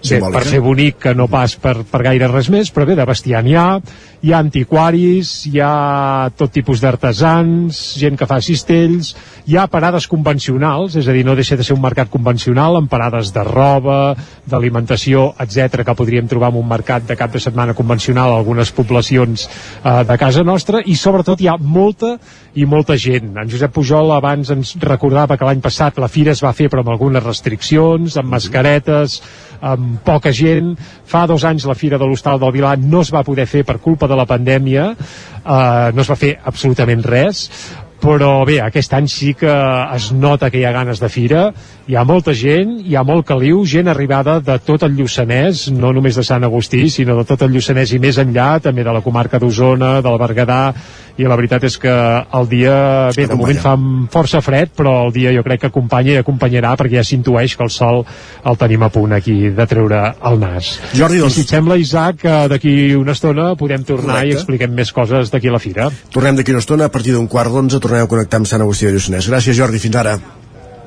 Bé, 0.00 0.16
per 0.32 0.40
ser 0.48 0.62
bonic 0.64 0.96
que 1.02 1.12
no 1.12 1.26
pas 1.28 1.58
per, 1.60 1.74
per 1.84 2.00
gaire 2.06 2.30
res 2.30 2.48
més, 2.48 2.70
però 2.72 2.86
bé, 2.88 2.94
de 2.96 3.04
bestiar 3.04 3.42
n'hi 3.44 3.52
ha, 3.60 3.66
hi 4.20 4.32
ha 4.34 4.40
antiquaris, 4.44 5.30
hi 5.48 5.60
ha 5.64 6.28
tot 6.36 6.52
tipus 6.52 6.82
d'artesans, 6.82 7.78
gent 8.00 8.18
que 8.20 8.28
fa 8.28 8.40
cistells, 8.44 9.14
hi 9.48 9.56
ha 9.56 9.64
parades 9.72 10.04
convencionals, 10.10 10.98
és 11.00 11.08
a 11.08 11.14
dir, 11.16 11.24
no 11.24 11.36
deixa 11.38 11.56
de 11.56 11.64
ser 11.64 11.76
un 11.76 11.80
mercat 11.80 12.10
convencional, 12.12 12.76
amb 12.76 12.90
parades 12.92 13.32
de 13.32 13.44
roba, 13.48 14.14
d'alimentació, 14.44 15.30
etc 15.40 15.86
que 15.86 15.96
podríem 15.96 16.28
trobar 16.28 16.52
en 16.52 16.60
un 16.60 16.68
mercat 16.68 17.06
de 17.08 17.16
cap 17.16 17.32
de 17.32 17.40
setmana 17.40 17.72
convencional 17.74 18.34
a 18.34 18.38
algunes 18.42 18.74
poblacions 18.76 19.46
eh, 19.48 20.02
de 20.04 20.18
casa 20.20 20.44
nostra, 20.44 20.84
i 20.84 20.98
sobretot 21.00 21.40
hi 21.40 21.48
ha 21.48 21.56
molta 21.56 22.18
i 22.54 22.66
molta 22.66 22.98
gent. 23.00 23.32
En 23.38 23.48
Josep 23.48 23.72
Pujol 23.72 24.12
abans 24.12 24.50
ens 24.52 24.74
recordava 24.82 25.38
que 25.38 25.48
l'any 25.48 25.62
passat 25.64 25.96
la 26.02 26.10
fira 26.12 26.34
es 26.34 26.42
va 26.44 26.52
fer 26.52 26.68
però 26.68 26.84
amb 26.84 26.92
algunes 26.92 27.24
restriccions, 27.24 28.18
amb 28.20 28.34
mascaretes, 28.34 29.20
amb 29.60 30.00
poca 30.04 30.32
gent. 30.34 30.74
Fa 31.06 31.26
dos 31.30 31.44
anys 31.44 31.66
la 31.68 31.76
Fira 31.78 31.98
de 32.00 32.08
l'Hostal 32.08 32.40
del 32.40 32.52
Vilà 32.56 32.74
no 32.80 33.04
es 33.04 33.12
va 33.14 33.24
poder 33.26 33.46
fer 33.46 33.62
per 33.66 33.78
culpa 33.82 34.08
de 34.10 34.18
la 34.18 34.26
pandèmia, 34.28 34.90
eh, 34.96 35.86
no 35.94 36.02
es 36.02 36.10
va 36.10 36.18
fer 36.18 36.34
absolutament 36.50 37.06
res, 37.06 37.46
però 38.00 38.46
bé, 38.48 38.56
aquest 38.64 38.94
any 38.96 39.06
sí 39.12 39.34
que 39.36 39.52
es 39.94 40.08
nota 40.16 40.48
que 40.50 40.58
hi 40.60 40.64
ha 40.64 40.72
ganes 40.72 41.02
de 41.02 41.08
fira, 41.12 41.42
hi 41.86 41.96
ha 41.98 42.04
molta 42.08 42.32
gent, 42.36 42.78
hi 42.80 42.96
ha 42.96 43.04
molt 43.04 43.26
caliu, 43.28 43.60
gent 43.68 43.90
arribada 43.92 44.38
de 44.40 44.56
tot 44.64 44.86
el 44.86 44.96
Lluçanès, 44.96 45.66
no 45.76 45.92
només 45.92 46.16
de 46.16 46.24
Sant 46.24 46.46
Agustí, 46.48 46.86
sinó 46.88 47.18
de 47.18 47.26
tot 47.28 47.44
el 47.44 47.52
Lluçanès 47.52 47.92
i 47.92 48.00
més 48.00 48.18
enllà, 48.22 48.54
també 48.64 48.86
de 48.86 48.94
la 48.96 49.04
comarca 49.04 49.38
d'Osona, 49.38 49.98
del 50.00 50.16
Berguedà, 50.22 50.62
i 51.20 51.28
la 51.28 51.36
veritat 51.36 51.64
és 51.68 51.76
que 51.80 51.92
el 51.92 52.48
dia, 52.50 52.74
bé, 53.16 53.26
de 53.28 53.36
moment 53.36 53.60
fa 53.60 53.74
força 54.12 54.40
fred, 54.44 54.72
però 54.76 54.94
el 55.06 55.12
dia 55.14 55.32
jo 55.36 55.44
crec 55.46 55.62
que 55.64 55.70
acompanya 55.70 56.16
i 56.16 56.20
acompanyarà, 56.22 56.72
perquè 56.80 56.98
ja 57.00 57.04
s'intueix 57.06 57.56
que 57.56 57.66
el 57.66 57.72
sol 57.74 58.02
el 58.44 58.58
tenim 58.60 58.82
a 58.86 58.90
punt 58.92 59.12
aquí 59.16 59.50
de 59.54 59.66
treure 59.70 60.02
el 60.30 60.40
nas. 60.40 60.72
Jordi, 60.96 61.20
doncs- 61.22 61.36
I 61.36 61.42
si 61.42 61.46
et 61.46 61.54
sembla, 61.56 61.76
Isaac, 61.80 62.22
que 62.24 62.36
d'aquí 62.52 62.74
una 62.96 63.12
estona 63.12 63.54
podem 63.60 63.84
tornar 63.84 64.20
Correcte. 64.20 64.34
i 64.34 64.38
expliquem 64.38 64.74
més 64.74 64.92
coses 64.92 65.30
d'aquí 65.30 65.48
a 65.48 65.56
la 65.56 65.62
fira. 65.62 65.90
Tornem 66.10 66.36
d'aquí 66.36 66.52
una 66.56 66.64
estona, 66.64 66.86
a 66.86 66.92
partir 66.92 67.14
d'un 67.14 67.28
quart 67.28 67.52
d'onze 67.52 67.80
tornem 67.80 68.04
a 68.04 68.08
connectar 68.10 68.40
amb 68.40 68.46
Sant 68.46 68.62
Agustí 68.62 68.86
de 68.86 68.92
Lluçanès. 68.96 69.28
Gràcies, 69.28 69.56
Jordi, 69.56 69.78
fins 69.78 69.96
ara. 69.96 70.18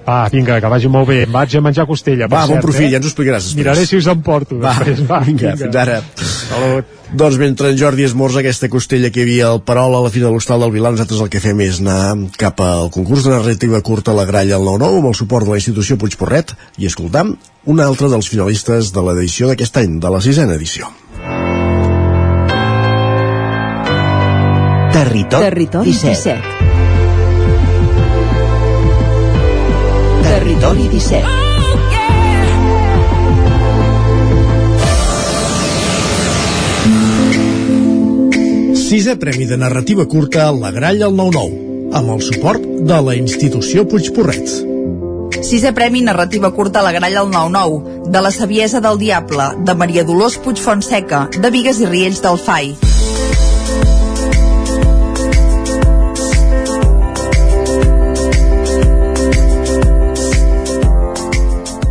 Va, 0.04 0.28
vinga, 0.32 0.60
que 0.60 0.72
vagi 0.72 0.89
molt 0.91 1.08
bé. 1.08 1.22
Em 1.24 1.32
vaig 1.32 1.56
a 1.56 1.62
menjar 1.64 1.86
costella, 1.88 2.28
per 2.28 2.41
Va, 2.41 2.47
bon 2.51 2.64
profit, 2.64 2.88
eh? 2.88 2.91
ja 2.91 2.99
ens 2.99 3.08
ho 3.08 3.12
explicaràs 3.14 3.45
després. 3.47 3.60
Miraré 3.62 3.86
si 3.88 3.99
us 4.01 4.10
emporto 4.12 4.60
Va, 4.60 4.74
després. 4.80 5.06
Va, 5.08 5.22
vinga, 5.24 5.56
fins 5.60 5.80
ara. 5.80 6.01
Salut. 6.20 6.99
Doncs 7.14 7.38
mentre 7.38 7.70
en 7.70 7.78
Jordi 7.78 8.08
esmorza 8.08 8.41
aquesta 8.41 8.68
costella 8.74 9.12
que 9.14 9.22
hi 9.22 9.28
havia 9.28 9.51
al 9.54 9.62
Perol 9.62 9.93
a 9.93 10.01
la 10.01 10.10
Fira 10.10 10.26
de 10.28 10.34
l'Hostal 10.34 10.64
del 10.66 10.74
Vilà, 10.74 10.89
nosaltres 10.95 11.22
el 11.22 11.30
que 11.30 11.43
fem 11.43 11.62
és 11.62 11.78
anar 11.84 12.16
cap 12.41 12.64
al 12.66 12.89
concurs 12.95 13.28
de 13.28 13.36
narrativa 13.36 13.84
curta 13.86 14.12
a 14.12 14.18
la 14.18 14.26
gralla 14.26 14.58
al 14.58 14.66
9-9 14.66 15.04
amb 15.04 15.12
el 15.12 15.20
suport 15.22 15.45
de 15.45 15.54
la 15.54 15.60
institució 15.62 15.99
Puigporret 16.01 16.56
i 16.82 16.89
escoltam 16.89 17.36
un 17.70 17.86
altre 17.86 18.10
dels 18.10 18.32
finalistes 18.34 18.91
de 18.97 19.06
l'edició 19.06 19.51
d'aquest 19.51 19.78
any, 19.86 20.01
de 20.01 20.10
la 20.10 20.24
sisena 20.26 20.58
edició. 20.58 20.89
Territori, 24.93 25.49
Territori 25.51 25.93
17. 25.93 26.41
17. 26.41 26.62
Territori 30.44 30.89
17. 30.91 31.24
Sisè 38.76 39.16
Premi 39.16 39.46
de 39.48 39.56
Narrativa 39.56 40.04
Curta 40.04 40.50
a 40.50 40.52
la 40.52 40.72
Gralla 40.76 41.08
al 41.08 41.16
9-9, 41.16 41.96
amb 41.96 42.12
el 42.18 42.22
suport 42.28 42.60
de 42.60 43.00
la 43.08 43.16
institució 43.16 43.88
Puigporret. 43.88 44.44
Sisè 45.39 45.72
Premi 45.72 46.04
Narrativa 46.04 46.52
Curta 46.52 46.84
a 46.84 46.89
la 46.89 46.91
Gralla 46.91 47.24
al 47.24 47.32
9-9, 47.32 48.12
de 48.12 48.22
la 48.28 48.32
Saviesa 48.36 48.84
del 48.84 49.00
Diable, 49.00 49.64
de 49.64 49.74
Maria 49.80 50.04
Dolors 50.04 50.36
Puigfonseca, 50.44 51.30
de 51.39 51.56
Vigues 51.56 51.80
i 51.80 51.88
Riells 51.88 52.20
del 52.20 52.36
Fai. 52.36 52.76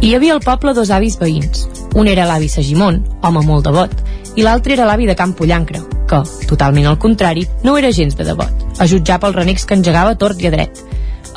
Hi 0.03 0.16
havia 0.16 0.32
al 0.34 0.40
poble 0.42 0.72
dos 0.74 0.90
avis 0.90 1.14
veïns. 1.14 1.61
Un 1.94 2.09
era 2.11 2.24
l'avi 2.26 2.48
Sagimon, 2.50 2.96
home 3.22 3.42
molt 3.46 3.68
devot, 3.68 3.92
i 4.34 4.42
l'altre 4.42 4.74
era 4.74 4.88
l'avi 4.88 5.07
de 5.07 5.14
Camp 5.14 5.36
Pollancre, 5.38 5.78
que, 6.11 6.18
totalment 6.50 6.88
al 6.90 6.98
contrari, 7.05 7.44
no 7.62 7.76
era 7.78 7.92
gens 7.94 8.16
de 8.18 8.26
devot, 8.26 8.64
a 8.82 8.88
jutjar 8.90 9.20
pels 9.22 9.38
renecs 9.38 9.62
que 9.62 9.78
engegava 9.78 10.16
tort 10.18 10.42
i 10.42 10.48
a 10.48 10.53
dret. 10.57 10.80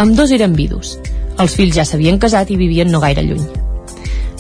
Amb 0.02 0.18
dos 0.18 0.34
eren 0.34 0.58
vidus. 0.58 0.96
Els 1.38 1.54
fills 1.60 1.78
ja 1.78 1.86
s'havien 1.86 2.18
casat 2.18 2.50
i 2.50 2.58
vivien 2.58 2.90
no 2.90 3.04
gaire 3.06 3.22
lluny. 3.28 3.46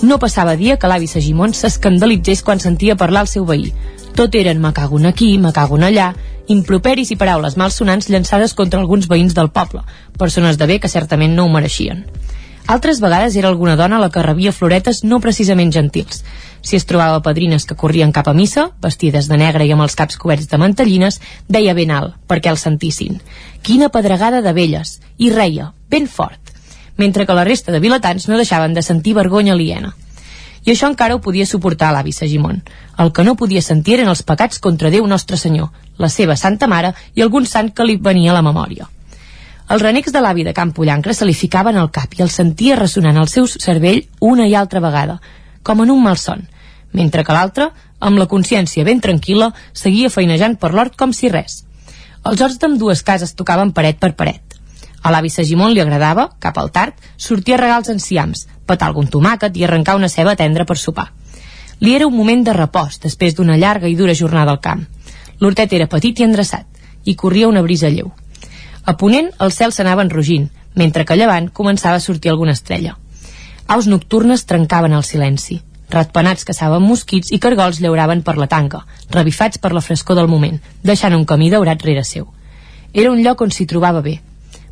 No 0.02 0.18
passava 0.18 0.58
dia 0.58 0.80
que 0.82 0.90
l'avi 0.90 1.06
Sagimon 1.06 1.54
s'escandalitzés 1.54 2.42
quan 2.42 2.64
sentia 2.64 2.98
parlar 2.98 3.28
el 3.28 3.32
seu 3.36 3.46
veí. 3.46 3.76
Tot 4.18 4.34
eren 4.34 4.58
me 4.58 4.74
cago 4.74 4.98
en 4.98 5.06
aquí, 5.06 5.36
me 5.38 5.54
cago 5.54 5.78
en 5.78 5.86
allà, 5.92 6.16
improperis 6.50 7.14
i 7.14 7.22
paraules 7.22 7.62
malsonants 7.62 8.10
llançades 8.10 8.58
contra 8.58 8.82
alguns 8.82 9.06
veïns 9.06 9.38
del 9.38 9.54
poble, 9.54 9.86
persones 10.18 10.58
de 10.58 10.66
bé 10.66 10.80
que 10.80 10.90
certament 10.90 11.38
no 11.38 11.46
ho 11.46 11.54
mereixien. 11.60 12.08
Altres 12.68 13.00
vegades 13.00 13.36
era 13.36 13.48
alguna 13.48 13.76
dona 13.78 14.00
la 14.02 14.10
que 14.10 14.24
rebia 14.26 14.52
floretes 14.52 15.04
no 15.04 15.20
precisament 15.22 15.72
gentils. 15.74 16.24
Si 16.66 16.76
es 16.76 16.88
trobava 16.90 17.22
padrines 17.22 17.68
que 17.70 17.78
corrien 17.78 18.12
cap 18.12 18.28
a 18.28 18.34
missa, 18.34 18.72
vestides 18.82 19.28
de 19.30 19.38
negre 19.38 19.68
i 19.68 19.74
amb 19.76 19.86
els 19.86 19.94
caps 19.94 20.18
coberts 20.18 20.50
de 20.50 20.58
mantellines, 20.58 21.20
deia 21.48 21.76
ben 21.78 21.94
alt, 21.94 22.16
perquè 22.26 22.50
el 22.50 22.58
sentissin. 22.58 23.20
Quina 23.62 23.92
pedregada 23.94 24.42
de 24.42 24.54
velles! 24.58 25.00
I 25.18 25.30
reia, 25.30 25.74
ben 25.94 26.08
fort. 26.08 26.42
Mentre 26.98 27.28
que 27.28 27.38
la 27.38 27.46
resta 27.46 27.72
de 27.72 27.84
vilatans 27.84 28.26
no 28.28 28.42
deixaven 28.42 28.74
de 28.74 28.82
sentir 28.82 29.14
vergonya 29.14 29.54
aliena. 29.54 29.94
I 30.66 30.74
això 30.74 30.90
encara 30.90 31.14
ho 31.14 31.22
podia 31.22 31.46
suportar 31.46 31.92
l'avi 31.94 32.16
Sagimon. 32.18 32.64
El 32.98 33.14
que 33.14 33.24
no 33.24 33.38
podia 33.38 33.62
sentir 33.62 34.00
eren 34.00 34.10
els 34.10 34.26
pecats 34.26 34.58
contra 34.58 34.90
Déu 34.90 35.06
Nostre 35.06 35.38
Senyor, 35.38 35.70
la 36.02 36.10
seva 36.10 36.34
Santa 36.36 36.66
Mare 36.66 36.96
i 37.14 37.22
algun 37.22 37.46
sant 37.46 37.70
que 37.70 37.86
li 37.86 38.02
venia 38.02 38.34
a 38.34 38.40
la 38.40 38.46
memòria. 38.50 38.90
Els 39.66 39.82
renecs 39.82 40.14
de 40.14 40.22
l'avi 40.22 40.44
de 40.46 40.54
Camp 40.54 40.76
Pollancre 40.78 41.14
se 41.18 41.26
li 41.26 41.34
ficaven 41.34 41.78
al 41.82 41.90
cap 41.90 42.12
i 42.14 42.22
el 42.22 42.30
sentia 42.30 42.76
ressonant 42.78 43.18
al 43.18 43.30
seu 43.32 43.48
cervell 43.50 44.04
una 44.22 44.46
i 44.46 44.54
altra 44.54 44.80
vegada, 44.80 45.18
com 45.64 45.82
en 45.82 45.90
un 45.90 46.04
malson, 46.04 46.44
mentre 46.94 47.24
que 47.26 47.34
l'altre 47.34 47.72
amb 48.00 48.20
la 48.22 48.28
consciència 48.30 48.86
ben 48.86 49.00
tranquil·la, 49.02 49.50
seguia 49.74 50.12
feinejant 50.14 50.60
per 50.62 50.72
l'hort 50.74 50.94
com 51.00 51.14
si 51.14 51.32
res. 51.34 51.64
Els 52.26 52.42
horts 52.42 52.60
d'ambdues 52.62 53.02
cases 53.08 53.34
tocaven 53.34 53.72
paret 53.74 53.98
per 54.02 54.14
paret. 54.20 54.42
A 55.02 55.12
l'avi 55.14 55.30
Sagimon 55.30 55.74
li 55.74 55.82
agradava, 55.82 56.28
cap 56.42 56.58
al 56.58 56.70
tard, 56.74 56.94
sortir 57.18 57.56
a 57.56 57.60
regar 57.62 57.80
els 57.82 57.90
enciams, 57.94 58.46
petar 58.66 58.90
algun 58.90 59.10
tomàquet 59.10 59.58
i 59.58 59.66
arrencar 59.66 59.96
una 59.98 60.10
ceba 60.10 60.36
tendra 60.36 60.66
per 60.66 60.78
sopar. 60.82 61.12
Li 61.82 61.94
era 61.94 62.08
un 62.08 62.16
moment 62.16 62.46
de 62.46 62.54
repòs 62.54 63.00
després 63.02 63.36
d'una 63.36 63.58
llarga 63.58 63.90
i 63.90 63.98
dura 63.98 64.14
jornada 64.18 64.54
al 64.54 64.62
camp. 64.62 64.86
L'hortet 65.42 65.74
era 65.74 65.90
petit 65.90 66.20
i 66.20 66.26
endreçat, 66.26 66.66
i 67.06 67.16
corria 67.16 67.50
una 67.50 67.62
brisa 67.62 67.90
lleu. 67.90 68.14
A 68.86 68.94
ponent 69.02 69.32
el 69.42 69.52
cel 69.52 69.72
s'anava 69.74 70.04
enrogint, 70.06 70.50
mentre 70.78 71.06
que 71.06 71.16
a 71.16 71.18
llevant 71.18 71.48
començava 71.60 71.98
a 71.98 72.04
sortir 72.04 72.30
alguna 72.30 72.54
estrella. 72.54 72.98
Aus 73.68 73.88
nocturnes 73.90 74.46
trencaven 74.46 74.94
el 74.94 75.04
silenci. 75.08 75.64
Ratpenats 75.90 76.46
caçaven 76.46 76.86
mosquits 76.86 77.32
i 77.34 77.40
cargols 77.42 77.80
llauraven 77.82 78.22
per 78.28 78.38
la 78.38 78.50
tanca, 78.52 78.84
revifats 79.10 79.62
per 79.62 79.74
la 79.74 79.82
frescor 79.82 80.18
del 80.20 80.30
moment, 80.30 80.62
deixant 80.84 81.18
un 81.18 81.26
camí 81.26 81.50
daurat 81.50 81.82
rere 81.82 82.04
seu. 82.04 82.30
Era 82.94 83.12
un 83.12 83.22
lloc 83.26 83.42
on 83.42 83.52
s'hi 83.52 83.66
trobava 83.66 84.06
bé. 84.06 84.20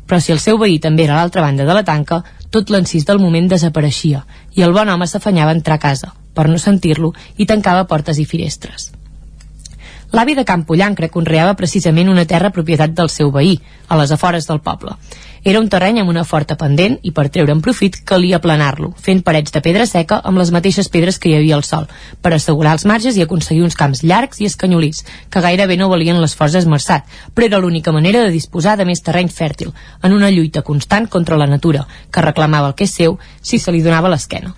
Però 0.06 0.20
si 0.20 0.32
el 0.32 0.38
seu 0.38 0.58
veí 0.62 0.78
també 0.78 1.08
era 1.08 1.16
a 1.16 1.22
l'altra 1.22 1.42
banda 1.42 1.66
de 1.66 1.74
la 1.74 1.84
tanca, 1.84 2.22
tot 2.50 2.70
l'encís 2.70 3.06
del 3.08 3.18
moment 3.18 3.48
desapareixia 3.50 4.26
i 4.54 4.62
el 4.62 4.74
bon 4.76 4.90
home 4.90 5.06
s'afanyava 5.10 5.50
a 5.50 5.58
entrar 5.58 5.80
a 5.80 5.86
casa, 5.90 6.12
per 6.34 6.46
no 6.48 6.58
sentir-lo, 6.58 7.14
i 7.36 7.46
tancava 7.50 7.88
portes 7.90 8.20
i 8.22 8.26
finestres. 8.30 8.92
L'avi 10.14 10.36
de 10.38 10.44
Campollancre 10.46 11.08
conreava 11.10 11.56
precisament 11.58 12.06
una 12.06 12.22
terra 12.30 12.52
propietat 12.54 12.92
del 12.94 13.08
seu 13.10 13.32
veí, 13.34 13.56
a 13.88 13.96
les 13.98 14.12
afores 14.14 14.44
del 14.46 14.60
poble. 14.62 14.92
Era 15.42 15.58
un 15.58 15.66
terreny 15.68 15.96
amb 15.98 16.12
una 16.12 16.22
forta 16.22 16.54
pendent 16.60 17.00
i 17.02 17.10
per 17.16 17.24
treure'n 17.34 17.62
profit 17.64 17.96
calia 18.06 18.38
aplanar-lo, 18.38 18.92
fent 19.06 19.24
parets 19.26 19.50
de 19.50 19.62
pedra 19.64 19.88
seca 19.90 20.20
amb 20.30 20.38
les 20.38 20.52
mateixes 20.54 20.88
pedres 20.88 21.18
que 21.18 21.32
hi 21.32 21.34
havia 21.40 21.56
al 21.58 21.64
sol, 21.66 21.88
per 22.22 22.30
assegurar 22.36 22.76
els 22.78 22.86
marges 22.86 23.18
i 23.18 23.24
aconseguir 23.24 23.64
uns 23.66 23.74
camps 23.80 24.04
llargs 24.04 24.38
i 24.38 24.46
escanyolits, 24.46 25.02
que 25.34 25.42
gairebé 25.42 25.76
no 25.80 25.90
valien 25.90 26.22
l'esforç 26.22 26.60
esmerçat, 26.62 27.10
però 27.34 27.50
era 27.50 27.60
l'única 27.64 27.90
manera 27.90 28.22
de 28.22 28.30
disposar 28.30 28.76
de 28.78 28.86
més 28.86 29.02
terreny 29.02 29.32
fèrtil, 29.34 29.74
en 30.00 30.14
una 30.14 30.30
lluita 30.30 30.62
constant 30.62 31.10
contra 31.10 31.40
la 31.42 31.50
natura, 31.50 31.88
que 32.12 32.22
reclamava 32.22 32.70
el 32.70 32.78
que 32.78 32.86
és 32.86 32.94
seu 32.94 33.18
si 33.42 33.58
se 33.58 33.74
li 33.74 33.82
donava 33.82 34.14
l'esquena. 34.14 34.54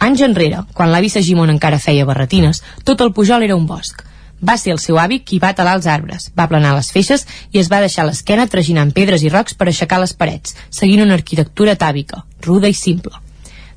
Anys 0.00 0.26
enrere, 0.26 0.66
quan 0.74 0.90
l'avi 0.90 1.08
Sagimon 1.08 1.54
encara 1.54 1.78
feia 1.78 2.04
barretines, 2.04 2.64
tot 2.82 3.06
el 3.06 3.14
pujol 3.14 3.46
era 3.46 3.54
un 3.54 3.70
bosc. 3.70 4.02
Va 4.44 4.58
ser 4.60 4.74
el 4.74 4.80
seu 4.82 4.98
avi 5.00 5.22
qui 5.24 5.38
va 5.40 5.54
talar 5.56 5.76
els 5.78 5.86
arbres, 5.88 6.30
va 6.36 6.48
planar 6.48 6.74
les 6.76 6.90
feixes 6.92 7.24
i 7.52 7.60
es 7.62 7.70
va 7.72 7.80
deixar 7.80 8.04
l'esquena 8.04 8.46
traginant 8.52 8.92
pedres 8.92 9.24
i 9.24 9.30
rocs 9.32 9.56
per 9.56 9.70
aixecar 9.70 10.00
les 10.02 10.12
parets, 10.12 10.56
seguint 10.70 11.02
una 11.06 11.16
arquitectura 11.16 11.76
tàbica, 11.80 12.24
ruda 12.44 12.68
i 12.68 12.76
simple. 12.76 13.16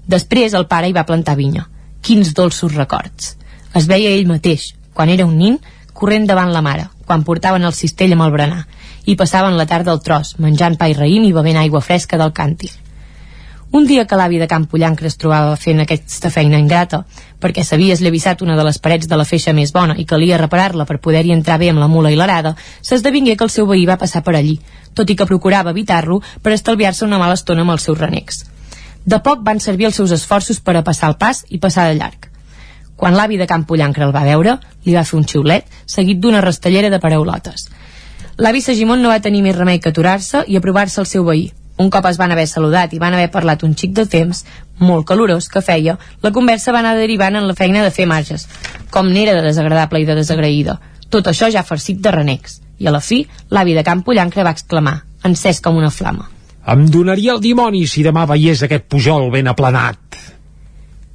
Després 0.07 0.55
el 0.57 0.67
pare 0.67 0.89
hi 0.89 0.95
va 0.95 1.05
plantar 1.07 1.37
vinya. 1.39 1.67
Quins 2.01 2.33
dolços 2.35 2.75
records. 2.75 3.35
Es 3.75 3.87
veia 3.87 4.11
ell 4.11 4.27
mateix, 4.27 4.73
quan 4.93 5.09
era 5.13 5.27
un 5.29 5.37
nin, 5.37 5.59
corrent 5.93 6.27
davant 6.27 6.51
la 6.51 6.63
mare, 6.65 6.89
quan 7.05 7.23
portaven 7.23 7.63
el 7.63 7.75
cistell 7.77 8.15
amb 8.15 8.25
el 8.25 8.35
berenar, 8.35 8.65
i 9.05 9.15
passaven 9.15 9.57
la 9.57 9.67
tarda 9.69 9.93
al 9.95 10.03
tros, 10.03 10.35
menjant 10.43 10.75
pa 10.77 10.89
i 10.89 10.95
raïm 10.97 11.27
i 11.27 11.33
bevent 11.35 11.59
aigua 11.61 11.81
fresca 11.85 12.19
del 12.19 12.33
càntir. 12.35 12.71
Un 13.71 13.85
dia 13.85 14.07
que 14.09 14.17
l'avi 14.17 14.39
de 14.41 14.47
Can 14.49 14.63
Pollancre 14.65 15.05
es 15.05 15.17
trobava 15.21 15.53
fent 15.61 15.83
aquesta 15.83 16.31
feina 16.33 16.57
ingrata, 16.57 17.03
perquè 17.37 17.61
s'havia 17.61 17.93
esllavissat 17.93 18.41
una 18.41 18.55
de 18.57 18.63
les 18.65 18.79
parets 18.81 19.05
de 19.07 19.17
la 19.19 19.27
feixa 19.29 19.53
més 19.53 19.69
bona 19.75 19.93
i 20.01 20.07
calia 20.09 20.39
reparar-la 20.41 20.87
per 20.89 20.97
poder-hi 20.97 21.35
entrar 21.35 21.59
bé 21.61 21.69
amb 21.69 21.83
la 21.83 21.87
mula 21.87 22.09
i 22.09 22.17
l'arada, 22.17 22.55
s'esdevingué 22.81 23.35
que 23.37 23.45
el 23.45 23.53
seu 23.53 23.67
veí 23.69 23.85
va 23.85 23.99
passar 24.01 24.23
per 24.25 24.33
allí, 24.39 24.55
tot 24.97 25.09
i 25.09 25.15
que 25.15 25.27
procurava 25.29 25.69
evitar-lo 25.69 26.17
per 26.41 26.55
estalviar-se 26.55 27.05
una 27.05 27.19
mala 27.21 27.37
estona 27.37 27.61
amb 27.61 27.75
els 27.75 27.85
seus 27.85 27.99
renecs. 27.99 28.41
De 29.05 29.21
poc 29.21 29.45
van 29.45 29.61
servir 29.61 29.85
els 29.91 30.01
seus 30.01 30.17
esforços 30.17 30.59
per 30.65 30.75
a 30.75 30.83
passar 30.83 31.13
el 31.13 31.19
pas 31.21 31.45
i 31.49 31.61
passar 31.61 31.85
de 31.91 31.99
llarg. 32.01 32.25
Quan 32.97 33.13
l'avi 33.13 33.37
de 33.37 33.45
Can 33.47 33.67
Pollancre 33.69 34.03
el 34.03 34.15
va 34.15 34.25
veure, 34.25 34.57
li 34.83 34.97
va 34.97 35.05
fer 35.05 35.21
un 35.21 35.29
xiulet, 35.29 35.69
seguit 35.85 36.17
d'una 36.17 36.41
rastellera 36.41 36.89
de 36.89 36.99
paraulotes. 36.99 37.69
L'avi 38.41 38.65
Sagimon 38.65 39.01
no 39.03 39.13
va 39.13 39.21
tenir 39.21 39.45
més 39.45 39.55
remei 39.55 39.77
que 39.79 39.93
aturar-se 39.93 40.43
i 40.47 40.57
aprovar-se 40.57 40.99
al 41.01 41.07
seu 41.07 41.23
veí, 41.27 41.51
un 41.79 41.89
cop 41.89 42.05
es 42.09 42.17
van 42.19 42.33
haver 42.35 42.45
saludat 42.47 42.93
i 42.93 42.99
van 42.99 43.15
haver 43.15 43.29
parlat 43.31 43.63
un 43.63 43.73
xic 43.79 43.93
de 43.95 44.05
temps, 44.05 44.43
molt 44.83 45.07
calorós, 45.07 45.47
que 45.47 45.61
feia, 45.63 45.95
la 46.21 46.31
conversa 46.35 46.73
va 46.75 46.81
anar 46.83 46.97
derivant 46.99 47.39
en 47.39 47.47
la 47.47 47.55
feina 47.55 47.83
de 47.85 47.91
fer 47.95 48.07
marges, 48.07 48.47
com 48.91 49.07
n'era 49.07 49.37
de 49.37 49.45
desagradable 49.45 50.01
i 50.03 50.07
de 50.07 50.17
desagraïda. 50.19 50.75
Tot 51.09 51.29
això 51.31 51.47
ja 51.49 51.63
farcit 51.63 52.01
de 52.03 52.11
renecs. 52.11 52.59
I 52.79 52.87
a 52.87 52.93
la 52.95 52.99
fi, 53.03 53.21
l'avi 53.55 53.73
de 53.77 53.83
Camp 53.87 54.03
Pollancre 54.03 54.43
va 54.43 54.51
exclamar, 54.55 54.97
encès 55.23 55.61
com 55.63 55.79
una 55.79 55.91
flama. 55.91 56.27
Em 56.67 56.83
donaria 56.91 57.31
el 57.33 57.39
dimoni 57.43 57.85
si 57.87 58.03
demà 58.03 58.25
veiés 58.27 58.61
aquest 58.63 58.85
pujol 58.91 59.29
ben 59.31 59.47
aplanat. 59.47 60.19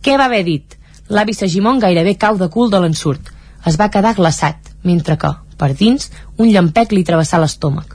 Què 0.04 0.16
va 0.16 0.30
haver 0.30 0.42
dit? 0.48 0.78
L'avi 1.12 1.36
Sagimon 1.36 1.78
gairebé 1.80 2.16
cau 2.16 2.40
de 2.40 2.48
cul 2.48 2.72
de 2.72 2.80
l'ensurt. 2.80 3.28
Es 3.68 3.76
va 3.80 3.90
quedar 3.92 4.14
glaçat, 4.16 4.72
mentre 4.82 5.18
que, 5.20 5.30
per 5.60 5.74
dins, 5.76 6.08
un 6.40 6.48
llampec 6.48 6.96
li 6.96 7.04
travessà 7.04 7.40
l'estómac. 7.40 7.94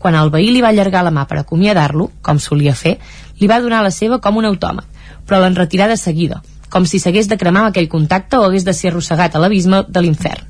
Quan 0.00 0.16
el 0.16 0.30
veí 0.32 0.48
li 0.48 0.62
va 0.64 0.70
allargar 0.72 1.02
la 1.04 1.10
mà 1.12 1.26
per 1.28 1.42
acomiadar-lo, 1.42 2.06
com 2.24 2.38
solia 2.40 2.72
fer, 2.72 2.94
li 3.36 3.48
va 3.50 3.58
donar 3.60 3.82
la 3.84 3.90
seva 3.92 4.16
com 4.24 4.38
un 4.40 4.46
autòmat, 4.48 4.86
però 5.28 5.42
l'en 5.42 5.58
retirà 5.58 5.88
de 5.90 5.98
seguida, 6.00 6.38
com 6.72 6.86
si 6.88 6.98
s'hagués 7.02 7.28
de 7.28 7.36
cremar 7.36 7.66
aquell 7.68 7.90
contacte 7.92 8.38
o 8.38 8.46
hagués 8.46 8.64
de 8.64 8.72
ser 8.72 8.88
arrossegat 8.90 9.36
a 9.36 9.42
l'abisme 9.42 9.82
de 9.88 10.00
l'infern. 10.00 10.46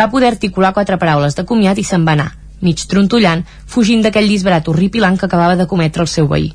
Va 0.00 0.08
poder 0.10 0.32
articular 0.32 0.72
quatre 0.74 0.98
paraules 0.98 1.38
de 1.38 1.44
comiat 1.46 1.78
i 1.78 1.84
se'n 1.86 2.08
va 2.08 2.16
anar, 2.18 2.32
mig 2.60 2.82
trontollant, 2.90 3.44
fugint 3.70 4.02
d'aquell 4.02 4.26
disbarat 4.34 4.66
horripilant 4.66 5.20
que 5.20 5.30
acabava 5.30 5.54
de 5.54 5.68
cometre 5.70 6.02
el 6.02 6.10
seu 6.10 6.26
veí. 6.26 6.50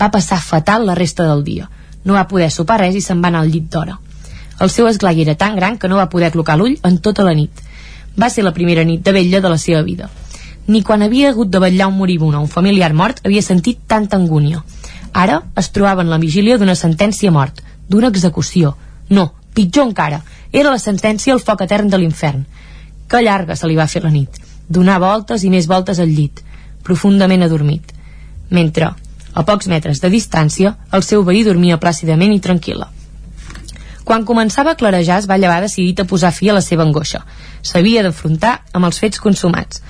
Va 0.00 0.08
passar 0.08 0.40
fatal 0.40 0.88
la 0.88 0.96
resta 0.96 1.28
del 1.28 1.44
dia. 1.44 1.68
No 2.08 2.16
va 2.16 2.24
poder 2.32 2.48
sopar 2.50 2.80
res 2.80 2.96
i 2.96 3.04
se'n 3.04 3.20
va 3.20 3.28
anar 3.28 3.44
al 3.44 3.52
llit 3.52 3.68
d'hora. 3.68 3.98
El 4.58 4.72
seu 4.72 4.88
esglai 4.88 5.20
era 5.20 5.36
tan 5.36 5.60
gran 5.60 5.76
que 5.76 5.92
no 5.92 6.00
va 6.00 6.08
poder 6.08 6.32
clocar 6.32 6.56
l'ull 6.56 6.80
en 6.82 6.96
tota 6.96 7.28
la 7.28 7.36
nit. 7.36 7.62
Va 8.16 8.32
ser 8.32 8.48
la 8.48 8.56
primera 8.56 8.88
nit 8.88 9.04
de 9.04 9.12
vetlla 9.12 9.44
de 9.44 9.52
la 9.52 9.60
seva 9.60 9.84
vida 9.84 10.08
ni 10.66 10.82
quan 10.82 11.02
havia 11.02 11.30
hagut 11.30 11.50
de 11.50 11.58
vetllar 11.58 11.88
un 11.88 11.96
moribund 11.98 12.36
o 12.36 12.40
un 12.40 12.48
familiar 12.48 12.92
mort 12.94 13.20
havia 13.24 13.42
sentit 13.42 13.80
tanta 13.86 14.16
angúnia. 14.16 14.62
Ara 15.12 15.42
es 15.56 15.70
trobava 15.70 16.02
en 16.02 16.10
la 16.10 16.18
vigília 16.18 16.58
d'una 16.58 16.76
sentència 16.78 17.30
mort, 17.30 17.60
d'una 17.88 18.08
execució. 18.08 18.76
No, 19.10 19.32
pitjor 19.54 19.88
encara, 19.88 20.22
era 20.52 20.70
la 20.70 20.78
sentència 20.78 21.34
al 21.34 21.42
foc 21.42 21.64
etern 21.66 21.90
de 21.90 21.98
l'infern. 21.98 22.46
Que 23.08 23.22
llarga 23.22 23.56
se 23.56 23.68
li 23.68 23.76
va 23.76 23.88
fer 23.88 24.04
la 24.04 24.14
nit. 24.14 24.38
Donar 24.68 25.00
voltes 25.02 25.44
i 25.44 25.50
més 25.50 25.66
voltes 25.68 25.98
al 26.00 26.08
llit, 26.08 26.40
profundament 26.82 27.42
adormit. 27.42 27.92
Mentre, 28.50 28.92
a 29.34 29.44
pocs 29.44 29.68
metres 29.68 30.00
de 30.00 30.08
distància, 30.12 30.76
el 30.92 31.02
seu 31.02 31.24
veí 31.24 31.42
dormia 31.44 31.80
plàcidament 31.80 32.32
i 32.32 32.40
tranquil·la. 32.40 32.88
Quan 34.04 34.24
començava 34.26 34.72
a 34.72 34.78
clarejar 34.78 35.18
es 35.20 35.28
va 35.30 35.38
llevar 35.38 35.60
decidit 35.62 36.00
a 36.00 36.06
posar 36.08 36.32
fi 36.32 36.50
a 36.50 36.56
la 36.56 36.62
seva 36.64 36.82
angoixa. 36.82 37.22
S'havia 37.62 38.02
d'afrontar 38.02 38.62
amb 38.72 38.88
els 38.88 38.98
fets 38.98 39.20
consumats 39.22 39.82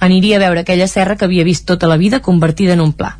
aniria 0.00 0.36
a 0.36 0.40
veure 0.40 0.60
aquella 0.60 0.88
serra 0.88 1.16
que 1.16 1.24
havia 1.26 1.44
vist 1.44 1.66
tota 1.66 1.88
la 1.88 1.96
vida 1.96 2.20
convertida 2.20 2.72
en 2.72 2.80
un 2.80 2.92
pla. 2.92 3.16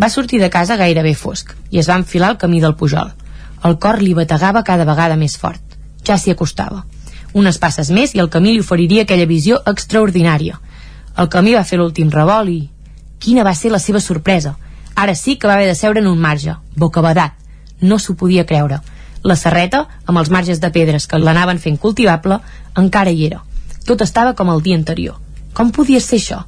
Va 0.00 0.08
sortir 0.08 0.40
de 0.40 0.50
casa 0.50 0.76
gairebé 0.80 1.14
fosc 1.14 1.52
i 1.70 1.78
es 1.78 1.88
va 1.90 1.98
enfilar 2.00 2.30
al 2.30 2.38
camí 2.38 2.60
del 2.60 2.74
Pujol. 2.74 3.12
El 3.64 3.76
cor 3.78 4.00
li 4.00 4.14
bategava 4.14 4.64
cada 4.64 4.86
vegada 4.88 5.16
més 5.16 5.36
fort. 5.36 5.60
Ja 6.06 6.16
s'hi 6.16 6.32
acostava. 6.32 6.84
Unes 7.36 7.58
passes 7.58 7.90
més 7.90 8.14
i 8.14 8.22
el 8.22 8.30
camí 8.30 8.54
li 8.54 8.64
oferiria 8.64 9.02
aquella 9.02 9.28
visió 9.28 9.60
extraordinària. 9.66 10.58
El 11.16 11.28
camí 11.28 11.54
va 11.54 11.64
fer 11.64 11.78
l'últim 11.78 12.10
revolt 12.10 12.48
i... 12.48 12.60
Quina 13.20 13.44
va 13.44 13.54
ser 13.54 13.70
la 13.70 13.78
seva 13.78 14.00
sorpresa! 14.00 14.56
Ara 14.96 15.14
sí 15.14 15.36
que 15.36 15.46
va 15.46 15.54
haver 15.54 15.68
de 15.68 15.76
seure 15.76 16.00
en 16.00 16.08
un 16.08 16.18
marge, 16.18 16.56
bocabadat. 16.76 17.36
No 17.80 17.98
s'ho 17.98 18.16
podia 18.16 18.46
creure. 18.46 18.80
La 19.22 19.36
serreta, 19.36 19.86
amb 20.06 20.18
els 20.18 20.30
marges 20.32 20.60
de 20.60 20.70
pedres 20.72 21.06
que 21.06 21.20
l'anaven 21.20 21.60
fent 21.60 21.76
cultivable, 21.76 22.40
encara 22.74 23.12
hi 23.12 23.26
era. 23.26 23.44
Tot 23.84 24.00
estava 24.00 24.32
com 24.34 24.48
el 24.48 24.62
dia 24.64 24.80
anterior 24.80 25.20
com 25.54 25.72
podia 25.74 26.00
ser 26.00 26.18
això? 26.20 26.44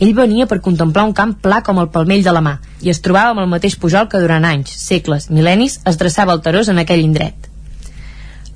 Ell 0.00 0.14
venia 0.16 0.46
per 0.48 0.62
contemplar 0.64 1.04
un 1.04 1.12
camp 1.12 1.34
pla 1.44 1.60
com 1.62 1.78
el 1.78 1.90
palmell 1.92 2.24
de 2.24 2.32
la 2.32 2.40
mà 2.40 2.56
i 2.80 2.88
es 2.88 3.02
trobava 3.04 3.34
amb 3.34 3.42
el 3.42 3.50
mateix 3.52 3.76
pujol 3.76 4.08
que 4.08 4.20
durant 4.22 4.46
anys, 4.48 4.72
segles, 4.80 5.28
mil·lennis 5.28 5.80
es 5.86 6.00
dreçava 6.00 6.32
alterós 6.32 6.70
en 6.72 6.80
aquell 6.80 7.04
indret. 7.04 7.50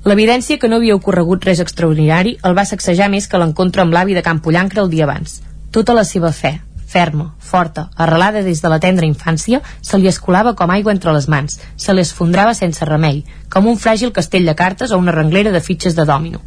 L'evidència 0.05 0.57
que 0.61 0.69
no 0.69 0.77
havia 0.77 0.95
ocorregut 0.97 1.45
res 1.45 1.61
extraordinari 1.61 2.35
el 2.45 2.57
va 2.57 2.65
sacsejar 2.65 3.09
més 3.13 3.25
que 3.29 3.41
l'encontre 3.41 3.81
amb 3.81 3.93
l'avi 3.93 4.17
de 4.17 4.25
Camp 4.25 4.41
Pollancre 4.41 4.81
el 4.81 4.89
dia 4.89 5.05
abans. 5.05 5.39
Tota 5.73 5.95
la 5.97 6.03
seva 6.05 6.31
fe, 6.31 6.59
ferma, 6.85 7.31
forta, 7.39 7.89
arrelada 7.95 8.43
des 8.45 8.61
de 8.61 8.69
la 8.69 8.79
tendra 8.79 9.07
infància, 9.09 9.61
se 9.81 9.97
li 9.97 10.07
escolava 10.07 10.53
com 10.53 10.69
aigua 10.69 10.93
entre 10.93 11.13
les 11.13 11.25
mans, 11.27 11.57
se 11.75 11.93
li 11.93 12.05
esfondrava 12.05 12.53
sense 12.53 12.85
remei, 12.85 13.23
com 13.49 13.65
un 13.67 13.81
fràgil 13.81 14.13
castell 14.13 14.45
de 14.45 14.55
cartes 14.55 14.93
o 14.93 14.99
una 15.01 15.13
renglera 15.15 15.51
de 15.51 15.61
fitxes 15.61 15.97
de 15.97 16.05
dòmino. 16.05 16.41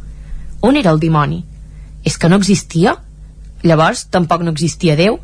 On 0.61 0.75
era 0.79 0.91
el 0.95 0.99
dimoni? 0.99 1.43
És 2.03 2.17
que 2.17 2.29
no 2.31 2.39
existia? 2.39 2.95
Llavors, 3.63 4.05
tampoc 4.09 4.43
no 4.43 4.53
existia 4.55 4.95
Déu. 4.95 5.19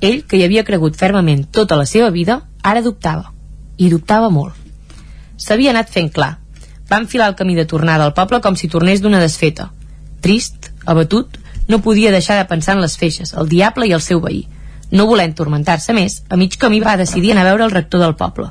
Ell, 0.00 0.24
que 0.28 0.36
hi 0.36 0.44
havia 0.44 0.64
cregut 0.64 0.96
fermament 1.00 1.46
tota 1.52 1.78
la 1.80 1.86
seva 1.86 2.10
vida, 2.10 2.42
ara 2.62 2.82
dubtava. 2.82 3.30
I 3.78 3.88
dubtava 3.90 4.30
molt. 4.30 4.54
S'havia 5.40 5.72
anat 5.72 5.90
fent 5.90 6.10
clar. 6.12 6.36
Va 6.90 7.00
enfilar 7.00 7.30
el 7.30 7.38
camí 7.38 7.54
de 7.56 7.64
tornada 7.64 8.04
al 8.04 8.14
poble 8.14 8.40
com 8.44 8.56
si 8.56 8.68
tornés 8.68 9.00
d'una 9.00 9.22
desfeta. 9.22 9.70
Trist, 10.20 10.70
abatut, 10.84 11.38
no 11.68 11.80
podia 11.80 12.12
deixar 12.12 12.36
de 12.36 12.48
pensar 12.48 12.76
en 12.76 12.82
les 12.84 12.98
feixes, 13.00 13.32
el 13.32 13.48
diable 13.48 13.88
i 13.88 13.94
el 13.96 14.04
seu 14.04 14.20
veí. 14.20 14.44
No 14.90 15.06
volent 15.08 15.32
tormentar-se 15.34 15.96
més, 15.96 16.20
a 16.28 16.36
mig 16.36 16.58
camí 16.60 16.80
va 16.84 16.98
decidir 17.00 17.32
anar 17.32 17.46
a 17.46 17.50
veure 17.52 17.64
el 17.64 17.72
rector 17.72 18.04
del 18.04 18.16
poble. 18.20 18.50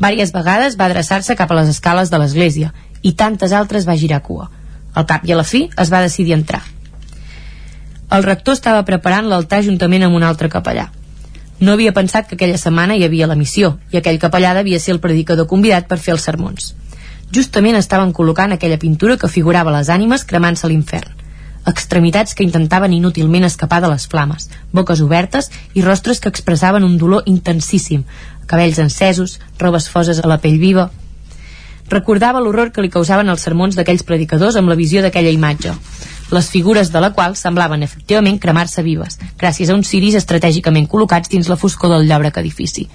Vàries 0.00 0.34
vegades 0.34 0.76
va 0.78 0.90
adreçar-se 0.90 1.36
cap 1.38 1.50
a 1.50 1.58
les 1.60 1.70
escales 1.72 2.10
de 2.10 2.20
l'església 2.20 2.72
i 3.02 3.14
tantes 3.14 3.52
altres 3.52 3.88
va 3.88 3.96
girar 3.96 4.22
cua. 4.22 4.50
Al 4.94 5.06
cap 5.06 5.24
i 5.26 5.32
a 5.32 5.40
la 5.40 5.46
fi 5.48 5.68
es 5.80 5.90
va 5.92 6.02
decidir 6.04 6.36
entrar. 6.36 6.62
El 8.12 8.22
rector 8.22 8.54
estava 8.54 8.84
preparant 8.84 9.26
l'altar 9.28 9.62
juntament 9.64 10.04
amb 10.04 10.16
un 10.16 10.22
altre 10.22 10.50
capellà. 10.52 10.90
No 11.60 11.72
havia 11.72 11.94
pensat 11.96 12.28
que 12.28 12.36
aquella 12.36 12.60
setmana 12.60 12.96
hi 12.96 13.04
havia 13.06 13.28
la 13.30 13.36
missió 13.38 13.78
i 13.92 13.98
aquell 13.98 14.20
capellà 14.20 14.52
devia 14.54 14.80
ser 14.80 14.92
el 14.94 15.00
predicador 15.00 15.48
convidat 15.48 15.88
per 15.88 15.98
fer 15.98 16.12
els 16.14 16.26
sermons. 16.28 16.74
Justament 17.32 17.78
estaven 17.78 18.12
col·locant 18.12 18.52
aquella 18.52 18.78
pintura 18.78 19.16
que 19.16 19.30
figurava 19.32 19.72
les 19.74 19.88
ànimes 19.88 20.26
cremant-se 20.28 20.66
a 20.66 20.70
l'infern. 20.70 21.22
Extremitats 21.66 22.34
que 22.36 22.44
intentaven 22.44 22.92
inútilment 22.92 23.46
escapar 23.48 23.80
de 23.80 23.88
les 23.88 24.06
flames, 24.06 24.50
boques 24.72 25.00
obertes 25.00 25.48
i 25.72 25.82
rostres 25.82 26.20
que 26.20 26.28
expressaven 26.28 26.84
un 26.84 26.98
dolor 26.98 27.24
intensíssim, 27.24 28.04
cabells 28.46 28.78
encesos, 28.78 29.38
robes 29.58 29.88
foses 29.88 30.20
a 30.20 30.28
la 30.28 30.38
pell 30.42 30.58
viva, 30.60 30.90
recordava 31.88 32.40
l'horror 32.40 32.70
que 32.72 32.84
li 32.84 32.92
causaven 32.92 33.32
els 33.32 33.40
sermons 33.40 33.76
d'aquells 33.78 34.04
predicadors 34.04 34.56
amb 34.60 34.68
la 34.68 34.76
visió 34.76 35.00
d'aquella 35.02 35.32
imatge 35.32 35.72
les 36.32 36.50
figures 36.50 36.90
de 36.92 37.00
la 37.00 37.12
qual 37.12 37.36
semblaven 37.36 37.82
efectivament 37.82 38.38
cremar-se 38.40 38.82
vives, 38.82 39.18
gràcies 39.38 39.70
a 39.70 39.76
uns 39.76 39.88
ciris 39.88 40.16
estratègicament 40.20 40.88
col·locats 40.90 41.30
dins 41.30 41.48
la 41.48 41.58
foscor 41.60 41.92
del 41.92 42.08
llòbrec 42.08 42.38
edifici. 42.40 42.88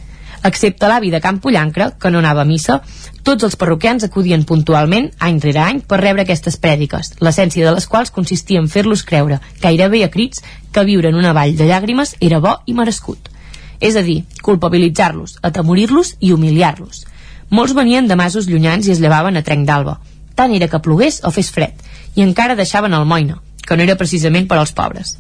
Excepte 0.44 0.88
l'avi 0.88 1.10
de 1.12 1.20
Camp 1.20 1.42
Pollancre, 1.44 1.90
que 2.00 2.10
no 2.10 2.22
anava 2.22 2.46
a 2.46 2.48
missa, 2.48 2.80
tots 3.28 3.44
els 3.44 3.58
parroquians 3.60 4.06
acudien 4.08 4.46
puntualment, 4.48 5.10
any 5.20 5.40
rere 5.44 5.60
any, 5.60 5.82
per 5.84 6.00
rebre 6.00 6.24
aquestes 6.24 6.56
prèdiques, 6.64 7.12
l'essència 7.20 7.66
de 7.68 7.74
les 7.76 7.88
quals 7.92 8.12
consistia 8.16 8.62
en 8.62 8.70
fer-los 8.72 9.04
creure, 9.04 9.42
gairebé 9.60 10.06
a 10.06 10.12
crits, 10.14 10.42
que 10.72 10.86
viure 10.88 11.12
en 11.12 11.20
una 11.20 11.34
vall 11.36 11.58
de 11.60 11.68
llàgrimes 11.68 12.16
era 12.22 12.40
bo 12.40 12.56
i 12.66 12.74
merescut. 12.78 13.28
És 13.80 13.96
a 14.00 14.04
dir, 14.04 14.24
culpabilitzar-los, 14.44 15.40
atemorir-los 15.44 16.16
i 16.20 16.32
humiliar-los. 16.32 17.06
Molts 17.50 17.76
venien 17.76 18.08
de 18.08 18.16
masos 18.16 18.48
llunyans 18.48 18.88
i 18.88 18.96
es 18.96 19.04
llevaven 19.04 19.36
a 19.36 19.44
trenc 19.44 19.68
d'alba. 19.68 20.00
Tant 20.40 20.54
era 20.56 20.70
que 20.72 20.80
plogués 20.80 21.20
o 21.28 21.32
fes 21.36 21.50
fred, 21.52 21.76
i 22.16 22.24
encara 22.26 22.56
deixaven 22.56 22.94
el 22.94 23.06
moina, 23.06 23.40
que 23.66 23.78
no 23.78 23.84
era 23.84 23.98
precisament 23.98 24.48
per 24.48 24.58
als 24.60 24.74
pobres. 24.74 25.18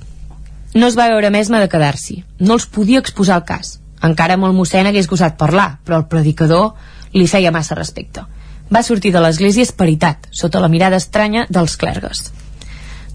No 0.73 0.87
es 0.87 0.97
va 0.97 1.09
veure 1.09 1.31
mesma 1.33 1.59
de 1.59 1.69
quedar-s'hi. 1.69 2.23
No 2.39 2.55
els 2.57 2.67
podia 2.69 2.99
exposar 3.01 3.39
el 3.39 3.45
cas. 3.45 3.79
Encara 4.05 4.35
amb 4.37 4.45
el 4.45 4.53
mossèn 4.53 4.87
hagués 4.87 5.07
gosat 5.09 5.37
parlar, 5.37 5.79
però 5.85 5.97
el 5.97 6.09
predicador 6.11 6.75
li 7.13 7.25
feia 7.27 7.51
massa 7.51 7.75
respecte. 7.75 8.25
Va 8.69 8.83
sortir 8.85 9.11
de 9.11 9.21
l'església 9.23 9.65
esperitat, 9.65 10.27
sota 10.29 10.61
la 10.61 10.69
mirada 10.69 10.99
estranya 11.01 11.47
dels 11.49 11.75
clergues. 11.77 12.29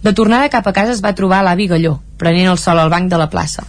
De 0.03 0.13
tornada 0.13 0.51
cap 0.51 0.67
a 0.67 0.73
casa 0.77 0.93
es 0.93 1.03
va 1.05 1.15
trobar 1.15 1.45
l'avi 1.47 1.69
Galló, 1.71 2.01
prenent 2.19 2.51
el 2.51 2.59
sol 2.59 2.81
al 2.83 2.91
banc 2.91 3.09
de 3.11 3.21
la 3.21 3.31
plaça. 3.31 3.63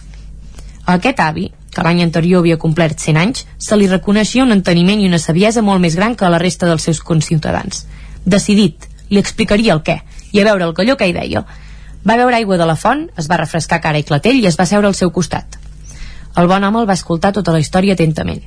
A 0.84 0.98
aquest 0.98 1.22
avi, 1.22 1.46
que 1.72 1.84
l'any 1.84 2.02
anterior 2.02 2.42
havia 2.42 2.58
complert 2.58 2.98
100 3.00 3.20
anys, 3.22 3.46
se 3.58 3.78
li 3.78 3.86
reconeixia 3.88 4.44
un 4.44 4.52
enteniment 4.52 5.00
i 5.00 5.08
una 5.08 5.22
saviesa 5.22 5.62
molt 5.62 5.80
més 5.80 5.96
gran 5.96 6.16
que 6.16 6.26
a 6.26 6.32
la 6.32 6.42
resta 6.42 6.66
dels 6.66 6.84
seus 6.88 7.00
conciutadans. 7.00 7.86
Decidit, 8.24 8.88
li 9.10 9.20
explicaria 9.22 9.74
el 9.74 9.82
què, 9.86 10.00
i 10.32 10.40
a 10.40 10.46
veure 10.48 10.66
el 10.68 10.74
calló 10.74 10.96
que 10.96 11.08
hi 11.08 11.14
deia. 11.16 11.44
Va 12.06 12.16
beure 12.16 12.36
aigua 12.36 12.58
de 12.58 12.66
la 12.66 12.76
font, 12.78 13.06
es 13.18 13.28
va 13.30 13.38
refrescar 13.40 13.80
cara 13.82 13.98
i 13.98 14.06
clatell 14.06 14.38
i 14.40 14.46
es 14.46 14.58
va 14.58 14.66
seure 14.66 14.86
al 14.86 14.94
seu 14.94 15.10
costat. 15.10 15.58
El 16.36 16.48
bon 16.50 16.64
home 16.64 16.82
el 16.82 16.88
va 16.88 16.98
escoltar 16.98 17.32
tota 17.32 17.54
la 17.54 17.60
història 17.62 17.94
atentament. 17.96 18.42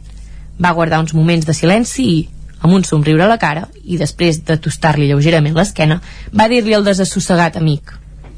Va 0.62 0.76
guardar 0.78 1.00
uns 1.02 1.16
moments 1.18 1.48
de 1.48 1.56
silenci 1.58 2.06
i, 2.06 2.20
amb 2.60 2.76
un 2.76 2.84
somriure 2.84 3.26
a 3.26 3.32
la 3.32 3.40
cara, 3.42 3.68
i 3.84 3.98
després 3.98 4.44
de 4.46 4.60
tostar-li 4.62 5.08
lleugerament 5.10 5.56
l'esquena, 5.58 6.00
va 6.36 6.48
dir-li 6.52 6.76
al 6.76 6.86
desassossegat 6.86 7.58
amic. 7.58 7.96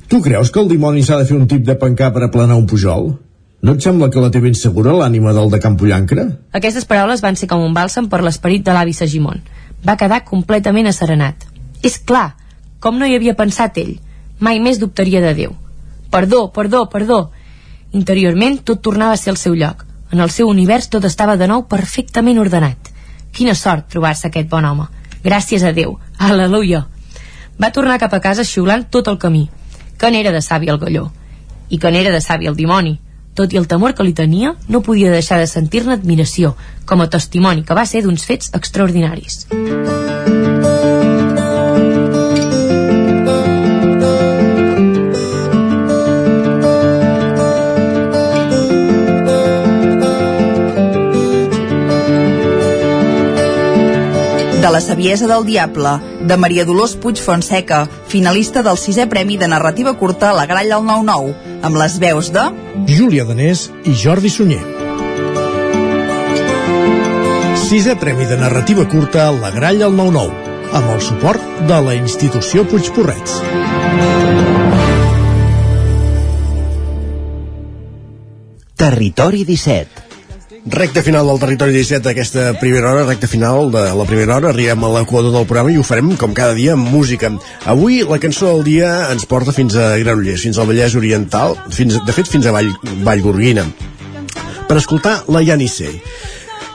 Tu 0.07 0.21
creus 0.21 0.51
que 0.51 0.59
el 0.59 0.69
dimoni 0.71 1.03
s'ha 1.03 1.19
de 1.19 1.27
fer 1.27 1.37
un 1.37 1.47
tip 1.47 1.65
de 1.67 1.75
pencar 1.79 2.11
per 2.13 2.25
aplanar 2.25 2.57
un 2.59 2.65
pujol? 2.67 3.13
No 3.61 3.75
et 3.77 3.85
sembla 3.85 4.09
que 4.09 4.21
la 4.23 4.31
té 4.33 4.41
ben 4.41 4.55
segura 4.57 4.95
l'ànima 4.97 5.35
del 5.37 5.51
de 5.53 5.59
Campollancre? 5.61 6.25
Aquestes 6.57 6.87
paraules 6.89 7.21
van 7.21 7.37
ser 7.37 7.47
com 7.49 7.61
un 7.61 7.75
bàlsam 7.77 8.09
per 8.09 8.23
l'esperit 8.25 8.65
de 8.65 8.73
l'avi 8.73 8.95
Sagimon. 8.97 9.43
Va 9.85 9.97
quedar 10.01 10.23
completament 10.25 10.89
asserenat. 10.89 11.50
És 11.83 11.97
clar, 11.97 12.35
com 12.79 12.97
no 12.99 13.07
hi 13.07 13.15
havia 13.15 13.35
pensat 13.37 13.77
ell. 13.81 13.97
Mai 14.39 14.59
més 14.59 14.79
dubtaria 14.81 15.21
de 15.21 15.33
Déu. 15.37 15.55
Perdó, 16.11 16.47
perdó, 16.53 16.87
perdó. 16.89 17.19
Interiorment 17.91 18.59
tot 18.65 18.81
tornava 18.81 19.13
a 19.13 19.21
ser 19.21 19.31
al 19.33 19.41
seu 19.41 19.55
lloc. 19.55 19.85
En 20.11 20.19
el 20.19 20.29
seu 20.29 20.49
univers 20.49 20.89
tot 20.89 21.05
estava 21.05 21.37
de 21.37 21.47
nou 21.47 21.67
perfectament 21.71 22.39
ordenat. 22.39 22.89
Quina 23.31 23.55
sort 23.55 23.87
trobar-se 23.93 24.27
aquest 24.27 24.49
bon 24.49 24.65
home. 24.65 24.87
Gràcies 25.23 25.63
a 25.63 25.71
Déu. 25.71 25.97
Aleluia. 26.17 26.85
Va 27.61 27.71
tornar 27.71 27.99
cap 28.01 28.13
a 28.13 28.23
casa 28.23 28.47
xiulant 28.47 28.89
tot 28.89 29.07
el 29.07 29.21
camí. 29.21 29.47
Que 29.97 30.11
n'era 30.11 30.33
de 30.33 30.41
savi 30.41 30.73
el 30.73 30.81
galló. 30.81 31.11
I 31.69 31.79
que 31.79 31.91
n'era 31.91 32.11
de 32.11 32.21
savi 32.21 32.49
el 32.49 32.57
dimoni 32.57 32.99
tot 33.33 33.53
i 33.53 33.59
el 33.59 33.67
temor 33.67 33.95
que 33.95 34.03
li 34.03 34.13
tenia, 34.13 34.55
no 34.67 34.83
podia 34.85 35.11
deixar 35.13 35.39
de 35.39 35.47
sentir-ne 35.47 35.95
admiració, 35.95 36.55
com 36.85 37.01
a 37.01 37.09
testimoni 37.09 37.65
que 37.67 37.77
va 37.77 37.87
ser 37.87 38.03
d'uns 38.05 38.27
fets 38.27 38.51
extraordinaris. 38.57 39.45
De 54.71 54.75
la 54.75 54.81
saviesa 54.81 55.27
del 55.27 55.43
diable, 55.45 55.89
de 56.21 56.37
Maria 56.37 56.63
Dolors 56.63 56.95
Puig 56.95 57.19
Fonseca, 57.19 57.89
finalista 58.07 58.61
del 58.63 58.77
sisè 58.79 59.03
Premi 59.11 59.35
de 59.35 59.49
Narrativa 59.51 59.91
Curta 59.99 60.29
a 60.29 60.35
la 60.37 60.45
Gralla 60.47 60.77
al 60.77 60.85
9-9, 60.87 61.33
amb 61.67 61.75
les 61.75 61.97
veus 61.99 62.29
de... 62.31 62.45
Júlia 62.87 63.25
Danés 63.27 63.65
i 63.83 63.91
Jordi 63.91 64.31
Sunyer. 64.31 64.61
Sisè 67.65 67.97
Premi 67.99 68.29
de 68.29 68.37
Narrativa 68.39 68.85
Curta 68.87 69.25
a 69.27 69.33
la 69.35 69.51
Gralla 69.51 69.89
al 69.89 69.97
9-9, 69.97 70.53
amb 70.79 70.93
el 70.95 71.03
suport 71.03 71.43
de 71.67 71.81
la 71.89 71.97
institució 71.97 72.63
Puigporrets. 72.63 73.41
Territori 78.79 79.43
17 79.43 80.10
Recte 80.63 81.01
final 81.01 81.25
del 81.25 81.39
territori 81.41 81.73
17 81.73 82.05
d'aquesta 82.05 82.51
primera 82.61 82.91
hora, 82.91 83.05
recte 83.07 83.25
final 83.25 83.71
de 83.73 83.81
la 83.97 84.03
primera 84.05 84.35
hora, 84.35 84.51
arribem 84.51 84.83
a 84.85 84.91
l'equador 84.93 85.33
del 85.33 85.47
programa 85.49 85.71
i 85.73 85.79
ho 85.81 85.85
farem 85.85 86.11
com 86.21 86.35
cada 86.37 86.53
dia 86.53 86.75
amb 86.75 86.85
música. 86.85 87.31
Avui 87.65 88.03
la 88.05 88.19
cançó 88.21 88.51
del 88.51 88.61
dia 88.67 88.91
ens 89.09 89.25
porta 89.25 89.55
fins 89.55 89.73
a 89.73 89.95
Granollers, 89.97 90.45
fins 90.45 90.61
al 90.61 90.69
Vallès 90.69 90.93
Oriental, 90.99 91.57
fins, 91.73 91.97
de 92.05 92.13
fet 92.13 92.29
fins 92.29 92.45
a 92.45 92.53
Vall, 92.53 92.69
Vallgorguina, 93.01 93.65
per 94.69 94.77
escoltar 94.77 95.23
la 95.33 95.41
Yanissei. 95.41 95.97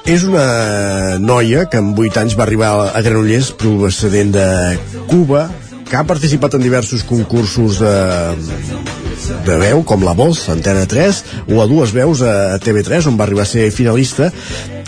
És 0.07 0.27
una 0.27 1.19
noia 1.23 1.69
que 1.71 1.79
amb 1.79 1.95
8 1.95 2.25
anys 2.25 2.35
va 2.39 2.43
arribar 2.49 2.75
a 2.91 3.07
Granollers 3.07 3.53
procedent 3.55 4.35
de 4.35 4.49
Cuba, 5.07 5.47
que 5.87 5.95
ha 5.95 6.07
participat 6.07 6.59
en 6.59 6.67
diversos 6.67 7.07
concursos 7.07 7.79
de, 7.79 7.95
de 9.47 9.57
veu, 9.61 9.83
com 9.87 10.05
La 10.05 10.15
Voz, 10.17 10.49
Antena 10.53 10.87
3, 10.87 11.23
o 11.53 11.61
a 11.63 11.67
dues 11.67 11.93
veus 11.95 12.23
a 12.23 12.59
TV3, 12.63 13.09
on 13.11 13.19
va 13.19 13.27
arribar 13.27 13.47
a 13.47 13.51
ser 13.51 13.69
finalista, 13.75 14.31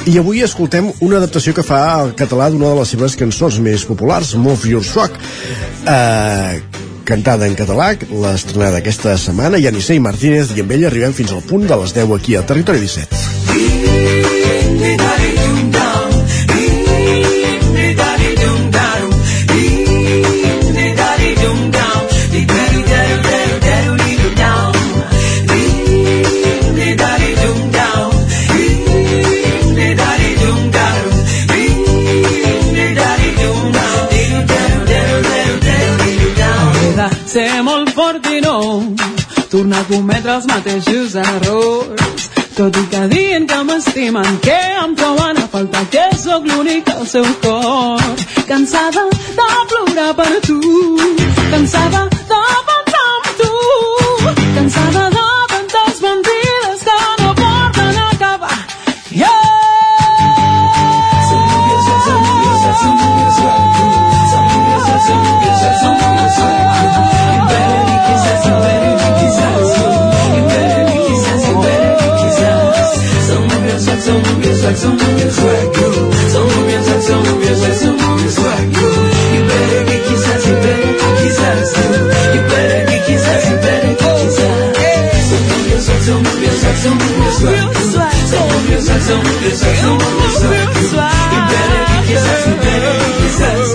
i 0.08 0.16
avui 0.20 0.42
escoltem 0.44 0.90
una 1.04 1.18
adaptació 1.18 1.54
que 1.56 1.66
fa 1.66 1.80
al 1.98 2.14
català 2.18 2.48
d'una 2.52 2.72
de 2.72 2.80
les 2.80 2.94
seves 2.94 3.16
cançons 3.18 3.58
més 3.64 3.84
populars, 3.88 4.34
Move 4.38 4.72
Your 4.74 4.84
Swag, 4.86 5.18
eh, 5.88 6.60
cantada 7.08 7.48
en 7.48 7.56
català, 7.58 7.94
l'estrenada 8.10 8.82
aquesta 8.82 9.16
setmana, 9.18 9.58
i 9.58 9.68
Anisei 9.68 10.00
Martínez, 10.00 10.54
i 10.56 10.64
amb 10.64 10.76
ella 10.76 10.90
arribem 10.92 11.16
fins 11.16 11.32
al 11.32 11.44
punt 11.48 11.68
de 11.68 11.82
les 11.82 11.96
10 11.96 12.16
aquí 12.20 12.36
a 12.36 12.44
Territori 12.46 12.84
17. 12.84 13.87
Tornar 39.50 39.80
a 39.80 39.84
cometre 39.84 40.34
els 40.36 40.46
mateixos 40.46 41.14
errors. 41.14 42.28
Tot 42.56 42.76
i 42.76 42.84
que 42.92 43.02
dient 43.12 43.46
que 43.50 43.58
m'estimen, 43.68 44.40
que 44.42 44.56
em 44.82 44.94
troben 44.98 45.38
a 45.38 45.46
faltar, 45.52 45.84
que 45.92 46.08
sóc 46.18 46.48
l'únic 46.50 46.90
al 46.94 47.06
seu 47.06 47.28
cor. 47.44 48.24
Cansada 48.48 49.04
de 49.12 49.50
plorar 49.70 50.10
per 50.18 50.32
tu, 50.48 50.58
cansada 51.52 52.08
de 52.10 52.42
pensar 52.72 53.14
en 53.20 53.38
tu, 53.42 53.54
cansada 54.56 55.08
de 55.10 55.17
like 74.68 74.76
some 74.76 75.00
movies 75.00 75.38
like 75.40 75.76
you. 75.80 75.92
Some 76.28 76.44
movies 76.44 76.86
like 76.92 77.00
some 77.00 77.22
movies 77.24 77.60
like 77.64 77.72
some 77.72 77.96
movies 77.96 78.36
like 78.36 78.68
you. 78.76 78.90
You 79.32 79.40
better 79.48 79.82
get 79.88 80.00
kisses, 80.04 80.44
you 80.44 80.56
better 80.60 80.92
get 80.92 81.12
kisses. 81.24 81.68
You 82.36 82.40
better 82.52 82.80
get 82.84 83.00
kisses, 83.08 83.44
you 83.48 83.56
better 83.64 83.94
get 83.96 84.12
kisses. 84.20 84.68
Some 85.28 85.44
movies 85.48 85.88
like 85.88 86.04
some 86.04 86.20
movies 86.20 86.60
like 86.64 86.80
some 86.84 86.98
movies 87.00 87.40
like 87.48 87.64
you. 87.64 87.88
Some 88.28 88.44
movies 88.52 88.84
like 88.92 89.04
some 89.08 89.22
movies 89.24 89.58
like 89.64 89.78
some 89.80 89.96
movies 90.04 90.36
like 90.44 90.60
you. 90.60 91.00
You 91.32 91.40
better 91.48 91.80
get 91.88 92.04
kisses, 92.04 92.44
you 92.44 92.54
better 92.60 92.92
get 93.00 93.14
kisses. 93.24 93.72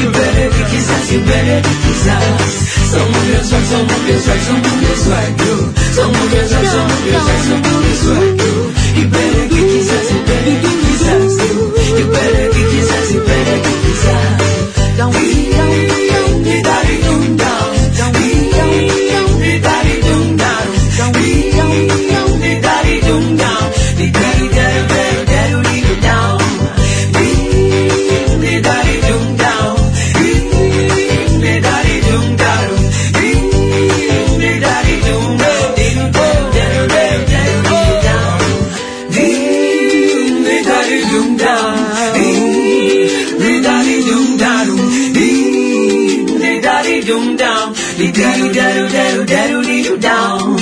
You 0.00 0.08
better 0.16 0.48
get 0.48 0.66
kisses, 0.72 1.12
you 1.12 1.20
better 1.28 1.60
get 1.60 1.76
kisses. 1.84 2.72
Some 2.88 3.08
movies 3.12 3.52
like 3.52 3.68
some 3.68 3.84
movies 3.84 4.24
like 4.28 4.44
some 4.48 4.60
movies 4.64 5.04
like 5.12 5.36
you. 5.44 5.56
Some 5.92 6.12
movies 6.12 6.48
like 6.56 6.68
some 6.72 6.88
movies 6.88 7.21
dum, 50.12 50.56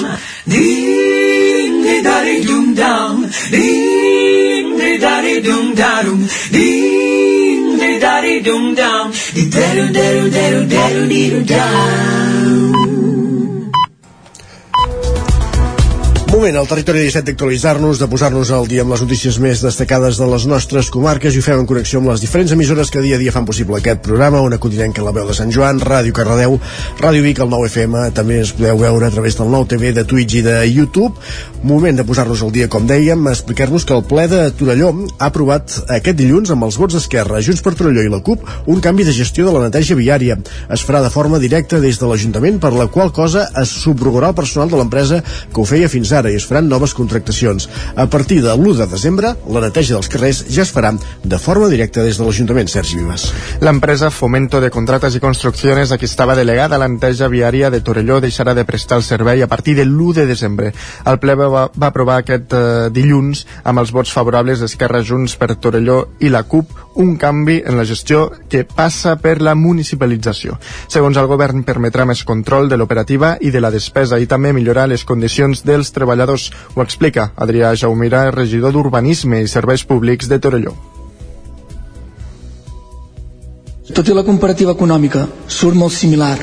ding 0.46 1.82
de 1.82 1.96
daddy 2.06 2.36
dum 2.48 2.74
dum, 2.80 3.16
ding 3.50 4.78
de 4.78 4.90
daddy 5.04 5.36
dum 5.46 5.74
darum, 5.80 6.20
ding 6.54 7.78
de 7.82 7.92
daddy 8.04 8.40
dum 8.46 8.74
dum, 8.74 9.06
de 9.34 9.42
deru 9.56 9.86
deru 9.98 10.24
deru 10.36 10.66
deru 10.74 11.06
deru 11.12 11.40
dum. 11.52 13.09
Moment 16.40 16.56
al 16.56 16.68
territori 16.70 17.02
17 17.04 17.34
d'actualitzar-nos, 17.34 17.98
de 18.00 18.06
posar-nos 18.08 18.48
al 18.56 18.64
dia 18.64 18.80
amb 18.80 18.94
les 18.94 19.02
notícies 19.04 19.36
més 19.44 19.60
destacades 19.60 20.16
de 20.16 20.24
les 20.24 20.46
nostres 20.48 20.88
comarques 20.88 21.34
i 21.36 21.40
ho 21.42 21.44
fem 21.44 21.58
en 21.60 21.66
connexió 21.68 22.00
amb 22.00 22.08
les 22.08 22.22
diferents 22.24 22.54
emissores 22.56 22.88
que 22.88 23.02
dia 23.04 23.18
a 23.18 23.20
dia 23.20 23.34
fan 23.34 23.44
possible 23.44 23.76
aquest 23.76 24.00
programa, 24.06 24.40
una 24.40 24.56
continenca 24.56 25.04
la 25.04 25.12
veu 25.12 25.28
de 25.28 25.36
Sant 25.36 25.52
Joan, 25.52 25.82
Ràdio 25.84 26.16
Cardedeu, 26.16 26.56
Ràdio 26.96 27.26
Vic, 27.26 27.42
el 27.44 27.52
9FM, 27.52 27.98
també 28.16 28.38
ens 28.40 28.54
podeu 28.56 28.80
veure 28.80 29.10
a 29.10 29.12
través 29.12 29.36
del 29.36 29.50
nou 29.52 29.66
TV, 29.68 29.90
de 29.92 30.06
Twitch 30.08 30.38
i 30.38 30.42
de 30.46 30.54
YouTube. 30.70 31.12
Moment 31.60 32.00
de 32.00 32.06
posar-nos 32.08 32.40
al 32.40 32.54
dia, 32.56 32.70
com 32.72 32.88
dèiem, 32.88 33.28
explicar-nos 33.28 33.84
que 33.84 33.92
el 33.98 34.06
ple 34.08 34.24
de 34.32 34.40
Torelló 34.56 34.94
ha 35.18 35.28
aprovat 35.28 35.76
aquest 35.92 36.16
dilluns 36.16 36.54
amb 36.56 36.64
els 36.64 36.80
vots 36.80 36.96
d'Esquerra, 36.96 37.42
Junts 37.44 37.60
per 37.60 37.74
Torelló 37.76 38.06
i 38.06 38.14
la 38.14 38.22
CUP, 38.24 38.48
un 38.64 38.80
canvi 38.80 39.04
de 39.04 39.12
gestió 39.12 39.44
de 39.44 39.52
la 39.58 39.66
neteja 39.66 39.98
viària. 40.00 40.40
Es 40.72 40.88
farà 40.88 41.04
de 41.04 41.12
forma 41.12 41.42
directa 41.44 41.84
des 41.84 42.00
de 42.00 42.08
l'Ajuntament, 42.08 42.56
per 42.64 42.72
la 42.72 42.88
qual 42.88 43.12
cosa 43.12 43.44
es 43.60 43.76
subrogarà 43.84 44.32
el 44.32 44.40
personal 44.40 44.72
de 44.72 44.80
l'empresa 44.80 45.20
que 45.20 45.60
ho 45.60 45.68
feia 45.68 45.92
fins 45.92 46.16
ara 46.16 46.29
i 46.32 46.38
es 46.40 46.46
faran 46.48 46.68
noves 46.68 46.94
contractacions. 46.94 47.68
A 47.96 48.06
partir 48.10 48.40
de 48.42 48.52
l'1 48.54 48.76
de 48.82 48.86
desembre, 48.90 49.34
la 49.48 49.64
neteja 49.64 49.96
dels 49.96 50.10
carrers 50.12 50.44
ja 50.48 50.62
es 50.62 50.72
farà 50.74 50.92
de 51.22 51.38
forma 51.38 51.68
directa 51.68 52.02
des 52.02 52.18
de 52.18 52.24
l'Ajuntament, 52.24 52.68
Sergi 52.68 52.96
Vives. 52.98 53.28
L'empresa 53.60 54.10
Fomento 54.10 54.60
de 54.60 54.70
Contrates 54.70 55.14
i 55.14 55.20
Construcciones, 55.20 55.92
a 55.92 55.98
qui 55.98 56.08
estava 56.08 56.36
delegada 56.36 56.78
la 56.78 56.88
neteja 56.88 57.28
viària 57.28 57.70
de 57.70 57.80
Torelló, 57.80 58.20
deixarà 58.20 58.54
de 58.54 58.64
prestar 58.64 58.98
el 58.98 59.06
servei 59.06 59.42
a 59.42 59.48
partir 59.48 59.76
de 59.76 59.84
l'1 59.84 60.14
de 60.20 60.26
desembre. 60.26 60.72
El 61.06 61.18
ple 61.22 61.36
va, 61.38 61.68
va 61.70 61.90
aprovar 61.90 62.20
aquest 62.20 62.54
eh, 62.56 62.88
dilluns, 62.94 63.46
amb 63.64 63.82
els 63.82 63.92
vots 63.92 64.12
favorables 64.12 64.60
d'Esquerra 64.60 65.02
Junts 65.06 65.36
per 65.40 65.54
Torelló 65.56 66.00
i 66.20 66.30
la 66.32 66.42
CUP, 66.42 66.72
un 67.00 67.16
canvi 67.16 67.60
en 67.64 67.76
la 67.78 67.84
gestió 67.84 68.30
que 68.50 68.64
passa 68.64 69.16
per 69.20 69.40
la 69.42 69.54
municipalització. 69.54 70.58
Segons 70.88 71.16
el 71.20 71.28
govern, 71.30 71.64
permetrà 71.64 72.06
més 72.08 72.24
control 72.26 72.68
de 72.68 72.76
l'operativa 72.76 73.36
i 73.40 73.52
de 73.54 73.62
la 73.62 73.70
despesa 73.70 74.18
i 74.18 74.28
també 74.30 74.52
millorar 74.52 74.88
les 74.90 75.04
condicions 75.04 75.64
dels 75.64 75.92
treballadors. 75.94 76.19
Ho 76.28 76.82
explica 76.82 77.30
Adrià 77.36 77.74
Jaumira, 77.74 78.30
regidor 78.30 78.72
d'Urbanisme 78.72 79.40
i 79.40 79.48
Serveis 79.48 79.84
Públics 79.84 80.28
de 80.28 80.38
Torelló. 80.38 80.74
Tot 83.94 84.06
i 84.06 84.14
la 84.14 84.22
comparativa 84.22 84.74
econòmica 84.76 85.24
surt 85.50 85.74
molt 85.74 85.92
similar 85.92 86.36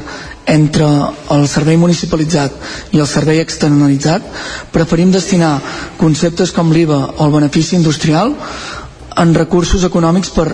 entre 0.48 0.88
el 1.36 1.48
servei 1.48 1.78
municipalitzat 1.80 2.96
i 2.96 3.00
el 3.00 3.08
servei 3.08 3.40
externalitzat, 3.44 4.26
preferim 4.72 5.12
destinar 5.12 5.58
conceptes 6.00 6.52
com 6.56 6.72
l'IVA 6.72 7.00
o 7.18 7.26
el 7.26 7.34
benefici 7.34 7.76
industrial 7.76 8.36
en 9.18 9.34
recursos 9.36 9.84
econòmics 9.88 10.32
per 10.36 10.50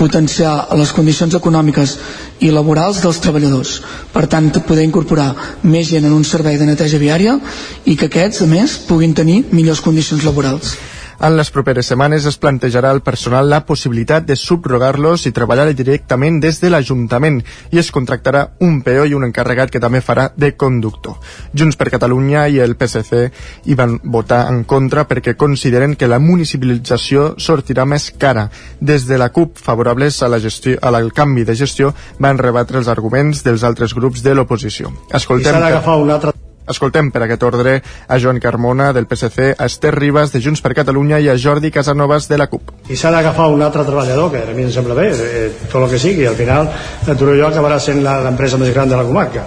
potenciar 0.00 0.54
les 0.80 0.92
condicions 0.96 1.36
econòmiques 1.36 1.96
i 2.40 2.50
laborals 2.54 3.02
dels 3.04 3.20
treballadors. 3.20 3.74
Per 4.14 4.24
tant, 4.32 4.48
poder 4.64 4.86
incorporar 4.88 5.34
més 5.62 5.90
gent 5.92 6.08
en 6.08 6.16
un 6.16 6.24
servei 6.24 6.56
de 6.56 6.68
neteja 6.68 7.00
viària 7.02 7.36
i 7.84 7.96
que 8.00 8.08
aquests, 8.08 8.42
a 8.46 8.48
més, 8.48 8.78
puguin 8.88 9.12
tenir 9.14 9.42
millors 9.52 9.84
condicions 9.84 10.24
laborals. 10.24 10.74
En 11.20 11.34
les 11.36 11.50
properes 11.52 11.84
setmanes 11.90 12.24
es 12.24 12.38
plantejarà 12.40 12.90
al 12.94 13.02
personal 13.04 13.50
la 13.52 13.58
possibilitat 13.68 14.24
de 14.24 14.38
subrogar-los 14.40 15.26
i 15.28 15.32
treballar 15.36 15.66
directament 15.76 16.38
des 16.40 16.62
de 16.62 16.70
l'Ajuntament 16.72 17.42
i 17.76 17.80
es 17.82 17.90
contractarà 17.92 18.46
un 18.64 18.78
PO 18.86 19.04
i 19.04 19.12
un 19.18 19.26
encarregat 19.28 19.68
que 19.74 19.82
també 19.84 20.00
farà 20.00 20.30
de 20.32 20.54
conductor. 20.56 21.20
Junts 21.52 21.76
per 21.76 21.90
Catalunya 21.92 22.46
i 22.48 22.56
el 22.64 22.72
PSC 22.80 23.20
hi 23.68 23.76
van 23.76 23.98
votar 24.00 24.46
en 24.48 24.64
contra 24.64 25.04
perquè 25.04 25.36
consideren 25.36 25.92
que 25.92 26.08
la 26.08 26.22
municipalització 26.24 27.34
sortirà 27.36 27.84
més 27.84 28.08
cara. 28.16 28.48
Des 28.80 29.04
de 29.04 29.20
la 29.20 29.28
CUP, 29.28 29.60
favorables 29.60 30.22
a 30.22 30.32
la 30.32 30.40
gestió, 30.40 30.80
al 30.80 31.12
canvi 31.12 31.44
de 31.44 31.54
gestió, 31.54 31.92
van 32.18 32.40
rebatre 32.40 32.80
els 32.80 32.88
arguments 32.88 33.44
dels 33.44 33.60
altres 33.62 33.92
grups 33.92 34.24
de 34.24 34.38
l'oposició. 34.38 34.96
Escoltem... 35.12 35.52
I 35.52 35.58
s'ha 35.58 35.66
d'agafar 35.68 36.00
un 36.00 36.16
altre 36.16 36.39
Escoltem 36.70 37.10
per 37.10 37.22
aquest 37.26 37.42
ordre 37.42 37.82
a 38.08 38.18
Joan 38.18 38.38
Carmona 38.40 38.92
del 38.92 39.06
PSC, 39.06 39.54
a 39.58 39.66
Esther 39.66 39.94
Ribas 39.94 40.32
de 40.32 40.40
Junts 40.40 40.60
per 40.62 40.72
Catalunya 40.74 41.18
i 41.20 41.28
a 41.28 41.36
Jordi 41.36 41.70
Casanovas 41.70 42.28
de 42.28 42.38
la 42.38 42.46
CUP. 42.46 42.70
i 42.90 42.96
s'ha 42.96 43.10
d'agafar 43.10 43.48
un 43.50 43.62
altre 43.62 43.84
treballador 43.84 44.30
que 44.32 44.42
a 44.42 44.54
mi 44.54 44.62
em 44.64 44.70
sembla 44.72 44.94
bé, 44.94 45.08
eh, 45.10 45.52
tot 45.70 45.82
el 45.84 45.90
que 45.90 45.98
sigui 45.98 46.26
al 46.26 46.34
final 46.36 46.68
el 47.06 47.16
Torelló 47.16 47.48
acabarà 47.48 47.78
sent 47.80 48.02
la- 48.02 48.20
l'empresa 48.22 48.56
més 48.58 48.72
gran 48.74 48.88
de 48.88 48.96
la 48.96 49.04
comarca 49.04 49.44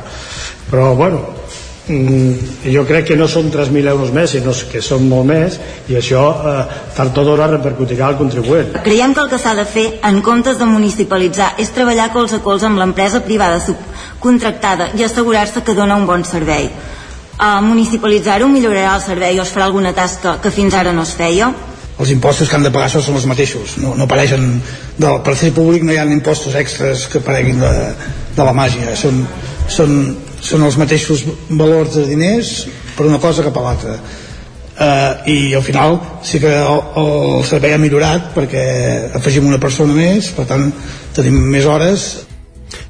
però 0.72 0.96
bueno 0.96 1.20
mm, 1.88 2.70
jo 2.74 2.86
crec 2.88 3.06
que 3.10 3.16
no 3.20 3.28
són 3.28 3.50
3.000 3.52 3.88
euros 3.92 4.12
més 4.16 4.32
sinó 4.32 4.52
que 4.72 4.82
són 4.82 5.08
molt 5.10 5.26
més 5.28 5.60
i 5.90 5.96
això 6.00 6.22
eh, 6.32 6.66
tard 6.96 7.18
o 7.18 7.24
d'hora 7.28 7.48
repercutirà 7.52 8.08
al 8.08 8.18
contribuent 8.18 8.72
Creiem 8.84 9.14
que 9.14 9.22
el 9.26 9.30
que 9.30 9.38
s'ha 9.40 9.54
de 9.56 9.66
fer, 9.66 10.00
en 10.04 10.22
comptes 10.22 10.58
de 10.60 10.66
municipalitzar, 10.66 11.54
és 11.58 11.72
treballar 11.76 12.12
colze 12.14 12.38
a 12.40 12.44
colze 12.46 12.66
amb 12.66 12.80
l'empresa 12.80 13.20
privada 13.22 13.60
subcontractada 13.60 14.92
i 14.98 15.04
assegurar-se 15.04 15.64
que 15.64 15.74
dona 15.76 15.96
un 15.96 16.06
bon 16.08 16.24
servei. 16.24 16.70
Uh, 17.34 17.60
municipalitzar-ho 17.66 18.48
millorarà 18.48 18.96
el 18.96 19.02
servei 19.02 19.40
o 19.40 19.44
es 19.44 19.52
farà 19.54 19.66
alguna 19.66 19.94
tasca 19.94 20.38
que 20.42 20.52
fins 20.54 20.76
ara 20.78 20.94
no 20.94 21.02
es 21.02 21.16
feia? 21.18 21.54
els 22.00 22.10
impostos 22.10 22.50
que 22.50 22.56
han 22.58 22.66
de 22.66 22.72
pagar 22.74 22.90
són 22.90 23.18
els 23.18 23.28
mateixos. 23.30 23.78
No, 23.82 23.94
no 23.98 24.08
apareixen, 24.08 24.58
del, 24.98 25.20
per 25.26 25.36
ser 25.38 25.54
públic 25.56 25.86
no 25.86 25.94
hi 25.94 26.00
ha 26.02 26.06
impostos 26.10 26.56
extras 26.58 27.06
que 27.10 27.22
apareguin 27.22 27.62
de, 27.62 27.72
de 28.36 28.48
la 28.48 28.54
màgia. 28.56 28.96
Són, 29.00 29.24
són, 29.70 29.98
són 30.42 30.66
els 30.66 30.78
mateixos 30.82 31.24
valors 31.50 31.98
de 32.00 32.08
diners 32.10 32.54
per 32.98 33.08
una 33.10 33.22
cosa 33.24 33.46
que 33.46 33.54
per 33.54 33.66
l'altra. 33.66 33.98
Uh, 34.74 35.30
i 35.30 35.54
al 35.54 35.62
final 35.62 36.00
sí 36.26 36.40
que 36.42 36.50
el, 36.50 36.80
el 36.98 37.44
servei 37.46 37.76
ha 37.76 37.82
millorat 37.82 38.32
perquè 38.34 38.64
afegim 39.20 39.46
una 39.46 39.60
persona 39.62 39.94
més 39.94 40.32
per 40.34 40.48
tant 40.50 40.72
tenim 41.14 41.38
més 41.54 41.70
hores. 41.70 42.08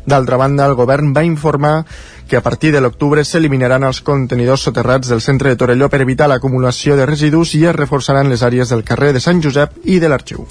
D'altra 0.08 0.40
banda, 0.40 0.66
el 0.68 0.78
govern 0.80 1.12
va 1.16 1.26
informar 1.28 1.82
que 2.34 2.38
a 2.38 2.42
partir 2.42 2.72
de 2.74 2.80
l'octubre 2.82 3.22
s'eliminaran 3.22 3.84
els 3.86 4.00
contenidors 4.02 4.64
soterrats 4.66 5.12
del 5.12 5.22
centre 5.22 5.52
de 5.52 5.60
Torelló 5.62 5.86
per 5.94 6.00
evitar 6.02 6.26
l'acumulació 6.32 6.98
de 6.98 7.06
residus 7.06 7.54
i 7.60 7.62
es 7.70 7.78
reforçaran 7.78 8.32
les 8.32 8.42
àrees 8.42 8.74
del 8.74 8.82
carrer 8.88 9.12
de 9.14 9.22
Sant 9.22 9.44
Josep 9.46 9.78
i 9.86 10.00
de 10.02 10.10
l'Arxiu. 10.10 10.48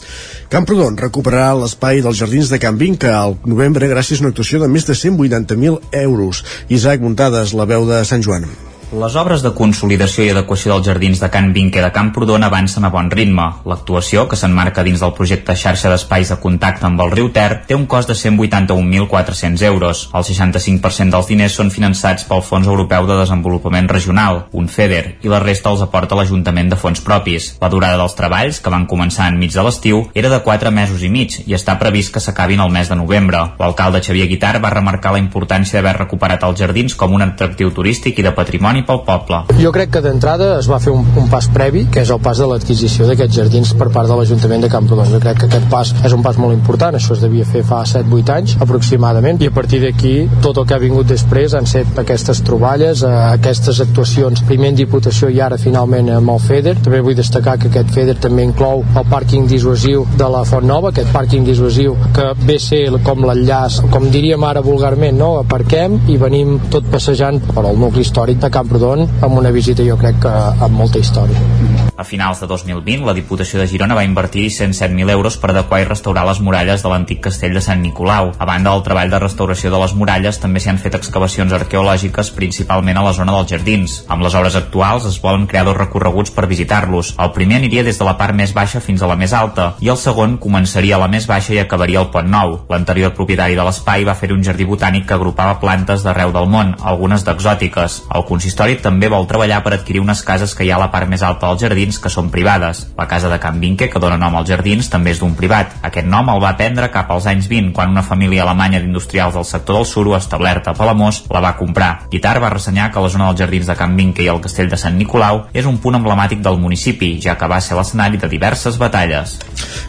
Camprodon 0.55 1.01
recuperarà 1.03 1.51
l'espai 1.59 1.99
dels 2.07 2.23
jardins 2.23 2.55
de 2.55 2.63
Can 2.63 2.79
Vinca 2.79 3.17
al 3.19 3.35
novembre 3.43 3.91
gràcies 3.91 4.23
a 4.23 4.29
una 4.29 4.31
actuació 4.31 4.63
de 4.63 4.71
més 4.71 4.87
de 4.87 4.95
180.000 4.95 6.05
euros. 6.07 6.45
Isaac 6.69 7.03
Muntades, 7.03 7.51
la 7.59 7.67
veu 7.67 7.91
de 7.91 8.05
Sant 8.07 8.23
Joan. 8.23 8.47
Les 8.93 9.15
obres 9.17 9.41
de 9.41 9.55
consolidació 9.57 10.27
i 10.27 10.31
adequació 10.35 10.75
dels 10.75 10.85
jardins 10.85 11.21
de 11.23 11.29
Can 11.33 11.47
Vinque 11.57 11.81
de 11.81 11.89
Camprodon 11.95 12.43
avancen 12.45 12.85
a 12.85 12.91
bon 12.93 13.07
ritme. 13.09 13.47
L'actuació, 13.65 14.27
que 14.29 14.37
s'enmarca 14.37 14.83
dins 14.85 15.01
del 15.01 15.15
projecte 15.17 15.55
xarxa 15.57 15.89
d'espais 15.89 16.29
de 16.29 16.37
contacte 16.43 16.85
amb 16.85 17.01
el 17.01 17.09
riu 17.15 17.31
Ter, 17.33 17.63
té 17.65 17.73
un 17.73 17.87
cost 17.89 18.13
de 18.13 18.17
181.400 18.21 19.65
euros. 19.65 20.03
El 20.13 20.27
65% 20.29 21.09
dels 21.15 21.31
diners 21.31 21.57
són 21.57 21.73
finançats 21.73 22.27
pel 22.29 22.45
Fons 22.45 22.69
Europeu 22.69 23.09
de 23.09 23.17
Desenvolupament 23.23 23.89
Regional, 23.89 24.43
un 24.53 24.69
FEDER, 24.69 25.15
i 25.25 25.33
la 25.33 25.41
resta 25.41 25.73
els 25.73 25.87
aporta 25.87 26.21
l'Ajuntament 26.21 26.69
de 26.69 26.81
fons 26.85 27.01
propis. 27.01 27.49
La 27.65 27.73
durada 27.73 27.97
dels 27.97 28.19
treballs, 28.21 28.61
que 28.61 28.75
van 28.77 28.85
començar 28.93 29.31
enmig 29.33 29.57
de 29.57 29.65
l'estiu, 29.65 30.03
era 30.13 30.29
de 30.29 30.43
4 30.45 30.75
mesos 30.83 31.01
i 31.01 31.09
mig 31.09 31.39
i 31.47 31.57
està 31.57 31.79
previst 31.81 32.13
que 32.13 32.21
s'acabin 32.21 32.61
el 32.61 32.77
mes 32.77 32.93
de 32.93 33.01
novembre. 33.01 33.41
L'alcalde 33.57 34.05
Xavier 34.05 34.29
Guitar 34.29 34.59
va 34.61 34.77
remarcar 34.77 35.17
la 35.17 35.25
importància 35.25 35.81
d'haver 35.81 35.97
recuperat 36.03 36.45
els 36.45 36.61
jardins 36.61 36.93
com 36.93 37.17
un 37.17 37.25
atractiu 37.31 37.73
turístic 37.73 38.21
i 38.21 38.29
de 38.29 38.37
patrimoni 38.37 38.82
i 38.83 38.87
pel 38.87 39.03
poble. 39.07 39.41
Jo 39.63 39.73
crec 39.75 39.93
que 39.95 40.03
d'entrada 40.05 40.57
es 40.59 40.69
va 40.71 40.81
fer 40.83 40.93
un, 40.95 41.07
un 41.19 41.29
pas 41.33 41.47
previ, 41.55 41.87
que 41.93 42.03
és 42.03 42.11
el 42.13 42.21
pas 42.23 42.39
de 42.39 42.49
l'adquisició 42.51 43.07
d'aquests 43.09 43.39
jardins 43.39 43.73
per 43.79 43.89
part 43.95 44.11
de 44.11 44.19
l'Ajuntament 44.19 44.67
de 44.67 44.71
Camprodon. 44.73 45.11
Jo 45.13 45.23
crec 45.23 45.43
que 45.43 45.49
aquest 45.51 45.69
pas 45.73 45.95
és 46.03 46.17
un 46.17 46.25
pas 46.25 46.39
molt 46.41 46.57
important, 46.57 46.97
això 46.99 47.17
es 47.17 47.23
devia 47.23 47.47
fer 47.49 47.65
fa 47.67 47.83
7-8 47.89 48.35
anys 48.37 48.57
aproximadament, 48.63 49.41
i 49.43 49.51
a 49.51 49.55
partir 49.55 49.83
d'aquí 49.85 50.15
tot 50.45 50.59
el 50.59 50.67
que 50.69 50.77
ha 50.77 50.83
vingut 50.83 51.09
després 51.09 51.55
han 51.59 51.69
set 51.71 51.99
aquestes 52.03 52.43
troballes, 52.47 53.05
eh, 53.07 53.13
aquestes 53.33 53.81
actuacions, 53.85 54.43
primer 54.49 54.73
en 54.73 54.81
Diputació 54.83 55.31
i 55.31 55.41
ara 55.41 55.59
finalment 55.61 56.11
amb 56.17 56.35
el 56.35 56.43
FEDER. 56.43 56.77
També 56.83 57.03
vull 57.05 57.19
destacar 57.19 57.59
que 57.61 57.71
aquest 57.71 57.93
FEDER 57.95 58.19
també 58.23 58.47
inclou 58.49 58.83
el 58.83 59.09
pàrquing 59.11 59.47
dissuasiu 59.51 60.07
de 60.19 60.29
la 60.33 60.43
Font 60.49 60.67
Nova, 60.67 60.91
aquest 60.91 61.13
pàrquing 61.15 61.47
dissuasiu 61.47 61.97
que 62.17 62.33
ve 62.47 62.59
ser 62.63 62.83
com 63.07 63.25
l'enllaç, 63.27 63.81
com 63.93 64.09
diríem 64.13 64.43
ara 64.45 64.63
vulgarment, 64.65 65.17
no? 65.19 65.33
aparquem 65.43 65.99
i 66.13 66.19
venim 66.21 66.59
tot 66.73 66.87
passejant 66.93 67.41
per 67.53 67.65
al 67.67 67.79
nucli 67.79 68.05
històric 68.07 68.41
de 68.43 68.51
Camprodon 68.73 69.03
amb 69.21 69.37
una 69.37 69.51
visita 69.53 69.85
jo 69.85 69.99
crec 70.01 70.17
que 70.25 70.33
amb 70.65 70.79
molta 70.81 71.03
història. 71.03 71.82
A 71.95 72.05
finals 72.05 72.41
de 72.41 72.47
2020, 72.47 73.05
la 73.05 73.13
Diputació 73.13 73.61
de 73.61 73.67
Girona 73.69 73.95
va 73.95 74.05
invertir 74.07 74.47
107.000 74.49 75.13
euros 75.13 75.37
per 75.37 75.51
adequar 75.53 75.83
i 75.83 75.85
restaurar 75.85 76.25
les 76.25 76.39
muralles 76.41 76.81
de 76.81 76.89
l'antic 76.89 77.21
castell 77.27 77.53
de 77.53 77.61
Sant 77.61 77.83
Nicolau. 77.85 78.31
A 78.39 78.47
banda 78.49 78.73
del 78.73 78.85
treball 78.87 79.11
de 79.13 79.19
restauració 79.21 79.69
de 79.71 79.81
les 79.83 79.93
muralles, 79.93 80.39
també 80.41 80.63
s'hi 80.63 80.71
han 80.73 80.81
fet 80.81 80.97
excavacions 80.97 81.53
arqueològiques, 81.53 82.31
principalment 82.33 82.97
a 82.97 83.03
la 83.05 83.13
zona 83.13 83.35
dels 83.37 83.51
jardins. 83.53 83.99
Amb 84.09 84.25
les 84.25 84.37
obres 84.39 84.57
actuals 84.57 85.05
es 85.11 85.19
volen 85.21 85.45
crear 85.47 85.67
dos 85.69 85.77
recorreguts 85.77 86.33
per 86.33 86.47
visitar-los. 86.49 87.13
El 87.21 87.35
primer 87.37 87.59
aniria 87.61 87.85
des 87.85 88.01
de 88.01 88.09
la 88.09 88.17
part 88.17 88.35
més 88.35 88.55
baixa 88.57 88.81
fins 88.81 89.03
a 89.03 89.11
la 89.13 89.19
més 89.21 89.37
alta, 89.37 89.75
i 89.85 89.93
el 89.93 90.01
segon 90.01 90.39
començaria 90.41 90.97
a 90.97 91.03
la 91.05 91.11
més 91.13 91.29
baixa 91.29 91.53
i 91.53 91.61
acabaria 91.61 92.01
al 92.01 92.09
Pont 92.15 92.33
Nou. 92.33 92.57
L'anterior 92.73 93.13
propietari 93.13 93.59
de 93.59 93.69
l'espai 93.69 94.09
va 94.09 94.17
fer 94.17 94.33
un 94.33 94.41
jardí 94.41 94.65
botànic 94.65 95.07
que 95.11 95.19
agrupava 95.19 95.61
plantes 95.61 96.09
d'arreu 96.09 96.33
del 96.33 96.49
món, 96.49 96.73
algunes 96.81 97.29
d'exòtiques. 97.29 98.01
El 98.17 98.25
consistori 98.25 98.81
també 98.81 99.13
vol 99.13 99.29
treballar 99.29 99.61
per 99.63 99.77
adquirir 99.77 100.01
unes 100.01 100.25
cases 100.25 100.57
que 100.57 100.65
hi 100.65 100.73
ha 100.73 100.81
a 100.81 100.85
la 100.87 100.91
part 100.91 101.11
més 101.13 101.23
alta 101.23 101.53
dels 101.53 101.69
jardins 101.83 101.99
que 101.99 102.11
són 102.11 102.31
privades. 102.31 102.87
La 102.97 103.09
casa 103.09 103.29
de 103.29 103.39
Can 103.41 103.59
Vinque, 103.61 103.89
que 103.91 104.01
dona 104.01 104.19
nom 104.19 104.37
als 104.39 104.49
jardins, 104.49 104.89
també 104.91 105.11
és 105.13 105.21
d'un 105.21 105.35
privat. 105.35 105.75
Aquest 105.83 106.07
nom 106.07 106.29
el 106.31 106.41
va 106.43 106.55
prendre 106.57 106.91
cap 106.95 107.11
als 107.11 107.27
anys 107.27 107.49
20, 107.51 107.73
quan 107.75 107.91
una 107.91 108.05
família 108.07 108.45
alemanya 108.45 108.81
d'industrials 108.81 109.35
del 109.35 109.45
sector 109.45 109.81
del 109.81 109.87
suro, 109.87 110.15
establerta 110.17 110.71
a 110.71 110.79
Palamós, 110.79 111.25
la 111.31 111.41
va 111.43 111.57
comprar. 111.59 112.07
Guitar 112.11 112.39
va 112.43 112.53
ressenyar 112.55 112.91
que 112.93 113.01
la 113.01 113.11
zona 113.11 113.27
dels 113.31 113.41
jardins 113.41 113.67
de 113.67 113.77
Can 113.77 113.97
Vinque 113.97 114.23
i 114.23 114.31
el 114.31 114.41
castell 114.41 114.71
de 114.71 114.79
Sant 114.79 114.97
Nicolau 114.97 115.47
és 115.53 115.67
un 115.67 115.79
punt 115.83 115.99
emblemàtic 115.99 116.43
del 116.43 116.61
municipi, 116.61 117.17
ja 117.21 117.37
que 117.39 117.51
va 117.51 117.61
ser 117.61 117.77
l'escenari 117.77 118.21
de 118.23 118.31
diverses 118.31 118.79
batalles. 118.79 119.39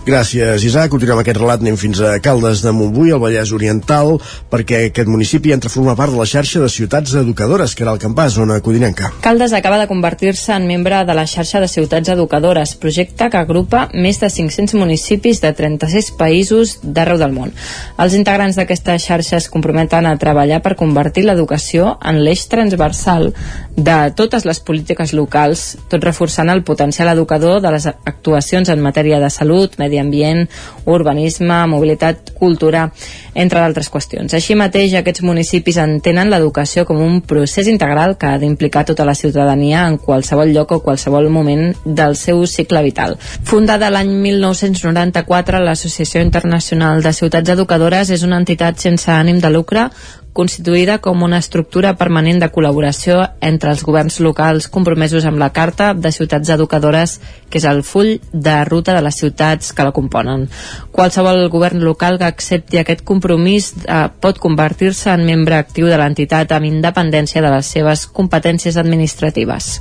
Gràcies, 0.07 0.65
Isaac. 0.65 0.89
Continuem 0.93 1.21
aquest 1.21 1.39
relat, 1.39 1.61
anem 1.61 1.77
fins 1.79 2.01
a 2.01 2.17
Caldes 2.23 2.63
de 2.65 2.73
Montbui, 2.73 3.13
al 3.13 3.21
Vallès 3.21 3.53
Oriental, 3.53 4.17
perquè 4.51 4.87
aquest 4.89 5.09
municipi 5.09 5.53
entra 5.53 5.69
a 5.69 5.73
formar 5.73 5.95
part 5.99 6.13
de 6.13 6.19
la 6.19 6.27
xarxa 6.29 6.59
de 6.63 6.69
ciutats 6.69 7.13
educadores, 7.21 7.75
que 7.75 7.85
era 7.85 7.93
el 7.93 8.01
campàs, 8.01 8.35
zona 8.35 8.59
codinenca. 8.65 9.13
Caldes 9.21 9.53
acaba 9.53 9.79
de 9.79 9.87
convertir-se 9.87 10.53
en 10.53 10.67
membre 10.67 11.03
de 11.05 11.15
la 11.15 11.25
xarxa 11.29 11.61
de 11.63 11.67
ciutats 11.67 11.82
educadores, 11.91 12.75
projecte 12.75 13.29
que 13.29 13.37
agrupa 13.37 13.89
més 13.93 14.19
de 14.19 14.29
500 14.29 14.75
municipis 14.79 15.41
de 15.41 15.51
36 15.53 16.11
països 16.17 16.79
d'arreu 16.83 17.17
del 17.17 17.33
món. 17.33 17.51
Els 17.97 18.13
integrants 18.13 18.55
d'aquesta 18.55 18.97
xarxa 18.97 19.37
es 19.37 19.49
comprometen 19.49 20.05
a 20.05 20.17
treballar 20.17 20.61
per 20.61 20.75
convertir 20.75 21.25
l'educació 21.25 21.97
en 22.01 22.21
l'eix 22.23 22.47
transversal 22.47 23.33
de 23.75 23.97
totes 24.15 24.45
les 24.45 24.59
polítiques 24.59 25.13
locals, 25.13 25.77
tot 25.89 26.03
reforçant 26.03 26.49
el 26.49 26.63
potencial 26.63 27.09
educador 27.09 27.61
de 27.61 27.71
les 27.71 27.87
actuacions 27.87 28.69
en 28.69 28.81
matèria 28.81 29.19
de 29.19 29.29
salut, 29.29 29.77
medi 29.79 29.99
ambient, 29.99 30.47
urbanisme, 30.85 31.65
mobilitat, 31.67 32.33
cultura, 32.37 32.89
entre 33.33 33.59
d'altres 33.59 33.89
qüestions. 33.89 34.33
Així 34.33 34.55
mateix, 34.55 34.93
aquests 34.93 35.23
municipis 35.25 35.79
entenen 35.81 36.29
l'educació 36.29 36.85
com 36.85 37.01
un 37.01 37.21
procés 37.25 37.67
integral 37.71 38.17
que 38.17 38.29
ha 38.29 38.37
d'implicar 38.37 38.85
tota 38.85 39.05
la 39.05 39.15
ciutadania 39.15 39.87
en 39.87 39.97
qualsevol 39.97 40.53
lloc 40.53 40.71
o 40.77 40.81
qualsevol 40.85 41.29
moment 41.33 41.72
del 41.85 42.17
seu 42.19 42.45
cicle 42.47 42.83
vital. 42.83 43.17
Fundada 43.19 43.91
l'any 43.93 44.11
1994, 44.25 45.61
l'Associació 45.63 46.21
Internacional 46.21 47.03
de 47.03 47.13
Ciutats 47.13 47.55
Educadores 47.55 48.11
és 48.13 48.23
una 48.23 48.41
entitat 48.41 48.79
sense 48.79 49.11
ànim 49.11 49.39
de 49.43 49.51
lucre 49.53 49.89
constituïda 50.33 50.97
com 50.97 51.21
una 51.23 51.37
estructura 51.37 51.93
permanent 51.95 52.41
de 52.41 52.49
col·laboració 52.51 53.19
entre 53.45 53.71
els 53.71 53.83
governs 53.85 54.19
locals 54.25 54.67
compromesos 54.73 55.27
amb 55.29 55.37
la 55.39 55.51
Carta 55.53 55.91
de 55.93 56.11
Ciutats 56.11 56.49
Educadores, 56.49 57.19
que 57.49 57.61
és 57.61 57.67
el 57.69 57.83
full 57.85 58.15
de 58.33 58.55
ruta 58.65 58.97
de 58.97 59.03
les 59.05 59.21
ciutats 59.21 59.71
que 59.71 59.85
la 59.85 59.93
componen. 59.95 60.47
Qualsevol 60.91 61.45
govern 61.53 61.85
local 61.85 62.17
que 62.17 62.27
accepti 62.27 62.81
aquest 62.81 63.05
compromís 63.05 63.71
eh, 63.85 64.07
pot 64.19 64.41
convertir-se 64.41 65.13
en 65.13 65.25
membre 65.29 65.61
actiu 65.61 65.87
de 65.87 66.01
l'entitat 66.01 66.51
amb 66.51 66.71
independència 66.71 67.45
de 67.45 67.53
les 67.53 67.69
seves 67.77 68.07
competències 68.09 68.77
administratives. 68.81 69.77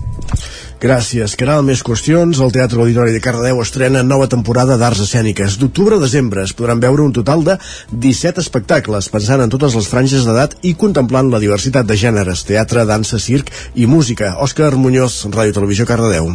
Gràcies. 0.83 1.37
Caral, 1.39 1.61
més 1.63 1.79
qüestions. 1.87 2.41
El 2.43 2.51
Teatre 2.51 2.81
Auditori 2.83 3.13
de 3.15 3.21
Cardedeu 3.23 3.61
estrena 3.63 4.01
nova 4.03 4.27
temporada 4.27 4.75
d'arts 4.81 5.05
escèniques. 5.05 5.55
D'octubre 5.61 5.95
a 5.95 6.03
desembre 6.03 6.43
es 6.43 6.55
podran 6.59 6.83
veure 6.83 7.05
un 7.05 7.13
total 7.15 7.45
de 7.47 7.55
17 7.93 8.43
espectacles, 8.43 9.07
pensant 9.15 9.45
en 9.45 9.53
totes 9.53 9.77
les 9.79 9.87
franges 9.87 10.27
d'edat 10.27 10.57
i 10.67 10.75
contemplant 10.75 11.31
la 11.31 11.39
diversitat 11.39 11.87
de 11.87 11.95
gèneres, 11.95 12.43
teatre, 12.49 12.83
dansa, 12.83 13.23
circ 13.23 13.55
i 13.79 13.87
música. 13.87 14.35
Òscar 14.43 14.75
Muñoz, 14.75 15.21
Ràdio 15.31 15.55
Televisió 15.55 15.87
Cardedeu. 15.87 16.33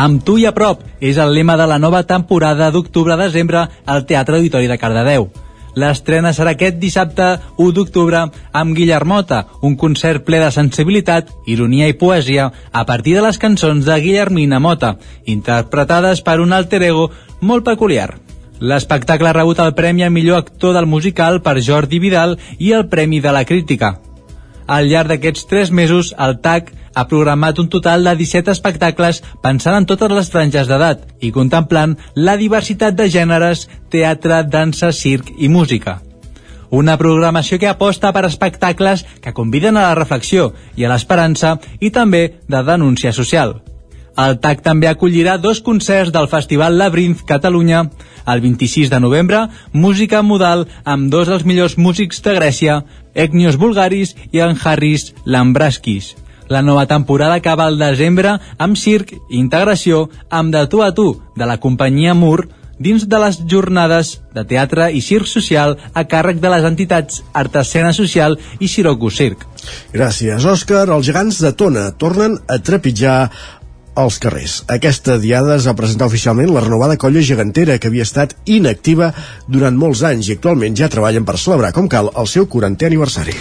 Amb 0.00 0.24
tu 0.24 0.40
i 0.40 0.48
a 0.48 0.56
prop 0.56 0.80
és 1.04 1.20
el 1.20 1.36
lema 1.36 1.60
de 1.60 1.68
la 1.68 1.76
nova 1.76 2.00
temporada 2.08 2.72
d'octubre-desembre 2.72 3.68
al 3.84 4.06
Teatre 4.08 4.40
Auditori 4.40 4.72
de 4.72 4.80
Cardedeu. 4.80 5.28
L'estrena 5.74 6.34
serà 6.36 6.52
aquest 6.52 6.76
dissabte 6.80 7.26
1 7.56 7.72
d'octubre 7.72 8.26
amb 8.52 8.76
Guillermota, 8.76 9.46
un 9.64 9.76
concert 9.80 10.24
ple 10.26 10.42
de 10.42 10.50
sensibilitat, 10.52 11.30
ironia 11.48 11.88
i 11.88 11.96
poesia 11.96 12.50
a 12.72 12.84
partir 12.84 13.16
de 13.16 13.22
les 13.24 13.40
cançons 13.40 13.86
de 13.86 13.96
Guillermina 14.04 14.60
Mota, 14.60 14.96
interpretades 15.24 16.20
per 16.20 16.40
un 16.40 16.52
alter 16.52 16.82
ego 16.90 17.08
molt 17.40 17.64
peculiar. 17.64 18.10
L'espectacle 18.60 19.30
ha 19.30 19.34
rebut 19.34 19.58
el 19.58 19.72
Premi 19.74 20.04
a 20.04 20.10
millor 20.10 20.44
actor 20.44 20.76
del 20.76 20.86
musical 20.86 21.40
per 21.42 21.56
Jordi 21.64 21.98
Vidal 21.98 22.36
i 22.58 22.74
el 22.76 22.86
Premi 22.92 23.18
de 23.20 23.32
la 23.32 23.46
Crítica. 23.48 23.96
Al 24.68 24.86
llarg 24.86 25.10
d'aquests 25.10 25.48
tres 25.50 25.72
mesos, 25.72 26.12
el 26.18 26.38
TAC 26.44 26.70
ha 26.94 27.06
programat 27.08 27.58
un 27.58 27.68
total 27.68 28.04
de 28.04 28.14
17 28.16 28.52
espectacles 28.52 29.22
pensant 29.42 29.76
en 29.78 29.88
totes 29.88 30.12
les 30.12 30.30
franges 30.30 30.68
d'edat 30.68 31.04
i 31.20 31.32
contemplant 31.32 31.96
la 32.14 32.36
diversitat 32.36 32.96
de 32.98 33.08
gèneres, 33.10 33.68
teatre, 33.90 34.42
dansa, 34.44 34.92
circ 34.92 35.32
i 35.38 35.48
música. 35.48 36.00
Una 36.72 36.96
programació 36.96 37.58
que 37.60 37.68
aposta 37.68 38.14
per 38.16 38.24
espectacles 38.24 39.04
que 39.20 39.34
conviden 39.36 39.76
a 39.76 39.88
la 39.90 39.98
reflexió 39.98 40.52
i 40.76 40.86
a 40.86 40.92
l'esperança 40.92 41.58
i 41.80 41.90
també 41.92 42.22
de 42.48 42.62
denúncia 42.64 43.12
social. 43.12 43.58
El 44.16 44.38
TAC 44.44 44.60
també 44.64 44.88
acollirà 44.88 45.38
dos 45.40 45.60
concerts 45.64 46.12
del 46.12 46.28
Festival 46.28 46.76
Labyrinth 46.76 47.24
Catalunya. 47.28 47.86
El 48.28 48.40
26 48.44 48.90
de 48.92 49.00
novembre, 49.00 49.46
música 49.72 50.20
modal 50.22 50.66
amb 50.84 51.08
dos 51.10 51.28
dels 51.28 51.44
millors 51.48 51.78
músics 51.78 52.20
de 52.22 52.36
Grècia, 52.36 52.82
Egnios 53.14 53.56
Bulgaris 53.56 54.14
i 54.30 54.44
en 54.44 54.56
Harris 54.62 55.14
Lambraskis. 55.24 56.14
La 56.52 56.60
nova 56.60 56.84
temporada 56.84 57.38
acaba 57.40 57.64
al 57.64 57.78
desembre 57.80 58.34
amb 58.60 58.76
circ 58.76 59.14
i 59.16 59.38
integració 59.38 60.02
amb 60.28 60.52
De 60.52 60.66
tu 60.68 60.82
a 60.84 60.90
tu, 60.92 61.06
de 61.32 61.46
la 61.48 61.56
companyia 61.62 62.12
Mur, 62.12 62.42
dins 62.76 63.06
de 63.08 63.20
les 63.22 63.38
jornades 63.48 64.10
de 64.36 64.44
teatre 64.50 64.90
i 64.92 65.00
circ 65.00 65.30
social 65.30 65.78
a 65.94 66.04
càrrec 66.04 66.42
de 66.42 66.50
les 66.52 66.68
entitats 66.68 67.22
Artescena 67.32 67.94
Social 67.96 68.36
i 68.60 68.68
Siroco 68.68 69.08
Circ. 69.08 69.46
Gràcies, 69.96 70.44
Òscar. 70.44 70.84
Els 70.90 71.08
gegants 71.08 71.40
de 71.40 71.54
Tona 71.56 71.88
tornen 71.96 72.36
a 72.44 72.60
trepitjar 72.60 73.16
als 73.94 74.20
carrers. 74.20 74.60
Aquesta 74.76 75.16
diada 75.22 75.56
es 75.56 75.64
va 75.68 75.76
presentar 75.78 76.10
oficialment 76.12 76.52
la 76.52 76.64
renovada 76.64 77.00
colla 77.00 77.24
gegantera 77.24 77.78
que 77.78 77.88
havia 77.88 78.04
estat 78.04 78.36
inactiva 78.44 79.14
durant 79.48 79.76
molts 79.76 80.04
anys 80.04 80.28
i 80.28 80.36
actualment 80.36 80.76
ja 80.76 80.92
treballen 80.92 81.24
per 81.24 81.40
celebrar 81.40 81.72
com 81.72 81.88
cal 81.88 82.12
el 82.12 82.28
seu 82.28 82.44
40è 82.44 82.92
aniversari. 82.92 83.36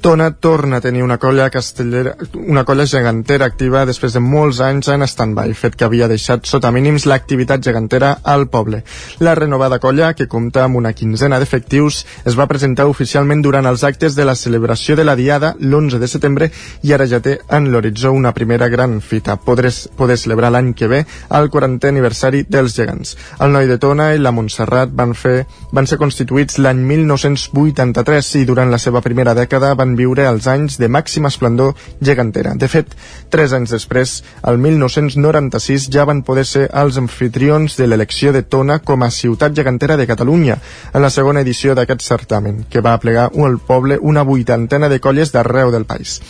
Tona 0.00 0.30
torna 0.30 0.76
a 0.76 0.80
tenir 0.80 1.02
una 1.02 1.18
colla 1.18 1.48
castellera, 1.50 2.14
una 2.34 2.64
colla 2.64 2.86
gegantera 2.86 3.46
activa 3.46 3.84
després 3.86 4.14
de 4.14 4.20
molts 4.20 4.60
anys 4.64 4.88
en 4.92 5.04
stand-by, 5.06 5.54
fet 5.54 5.76
que 5.76 5.86
havia 5.86 6.08
deixat 6.08 6.46
sota 6.46 6.70
mínims 6.74 7.06
l'activitat 7.06 7.62
gegantera 7.64 8.16
al 8.22 8.46
poble. 8.48 8.82
La 9.20 9.34
renovada 9.34 9.78
colla, 9.78 10.12
que 10.14 10.28
compta 10.28 10.64
amb 10.64 10.76
una 10.80 10.92
quinzena 10.92 11.38
d'efectius, 11.40 12.04
es 12.24 12.38
va 12.38 12.48
presentar 12.50 12.86
oficialment 12.90 13.42
durant 13.42 13.66
els 13.66 13.84
actes 13.84 14.16
de 14.16 14.24
la 14.24 14.34
celebració 14.34 14.96
de 14.96 15.04
la 15.04 15.16
Diada 15.16 15.54
l'11 15.60 15.98
de 16.02 16.08
setembre 16.08 16.50
i 16.82 16.92
ara 16.92 17.06
ja 17.06 17.20
té 17.20 17.38
en 17.48 17.70
l'horitzó 17.72 18.12
una 18.12 18.32
primera 18.34 18.68
gran 18.68 19.00
fita, 19.00 19.36
poder, 19.36 19.72
poder 19.96 20.18
celebrar 20.18 20.50
l'any 20.52 20.72
que 20.74 20.88
ve 20.90 21.04
el 21.30 21.50
40è 21.50 21.92
aniversari 21.92 22.44
dels 22.48 22.76
gegants. 22.76 23.16
El 23.40 23.52
noi 23.54 23.68
de 23.70 23.78
Tona 23.78 24.12
i 24.14 24.20
la 24.22 24.32
Montserrat 24.34 24.92
van, 24.96 25.14
fer, 25.14 25.46
van 25.72 25.86
ser 25.86 25.98
constituïts 26.00 26.58
l'any 26.58 26.82
1983 26.86 28.34
i 28.42 28.44
durant 28.48 28.70
la 28.72 28.80
seva 28.82 29.02
primera 29.04 29.34
dècada 29.36 29.74
van 29.78 29.85
viure 29.94 30.26
els 30.26 30.48
anys 30.50 30.80
de 30.80 30.88
màxima 30.90 31.30
esplendor 31.30 31.76
gegantera. 32.02 32.56
De 32.58 32.66
fet, 32.66 32.96
tres 33.30 33.54
anys 33.54 33.70
després, 33.76 34.16
el 34.42 34.58
1996, 34.58 35.86
ja 35.94 36.08
van 36.08 36.24
poder 36.26 36.46
ser 36.48 36.66
els 36.72 36.98
anfitrions 36.98 37.78
de 37.78 37.86
l'elecció 37.86 38.32
de 38.34 38.42
Tona 38.42 38.80
com 38.80 39.06
a 39.06 39.12
ciutat 39.14 39.54
gegantera 39.54 39.96
de 39.96 40.08
Catalunya, 40.10 40.58
en 40.92 41.02
la 41.02 41.10
segona 41.10 41.46
edició 41.46 41.76
d'aquest 41.78 42.02
certamen, 42.02 42.64
que 42.70 42.82
va 42.82 42.96
aplegar 42.98 43.30
al 43.30 43.60
poble 43.62 44.00
una 44.00 44.26
vuitantena 44.26 44.88
de 44.88 45.00
colles 45.00 45.30
d'arreu 45.32 45.70
del 45.70 45.86
país. 45.86 46.20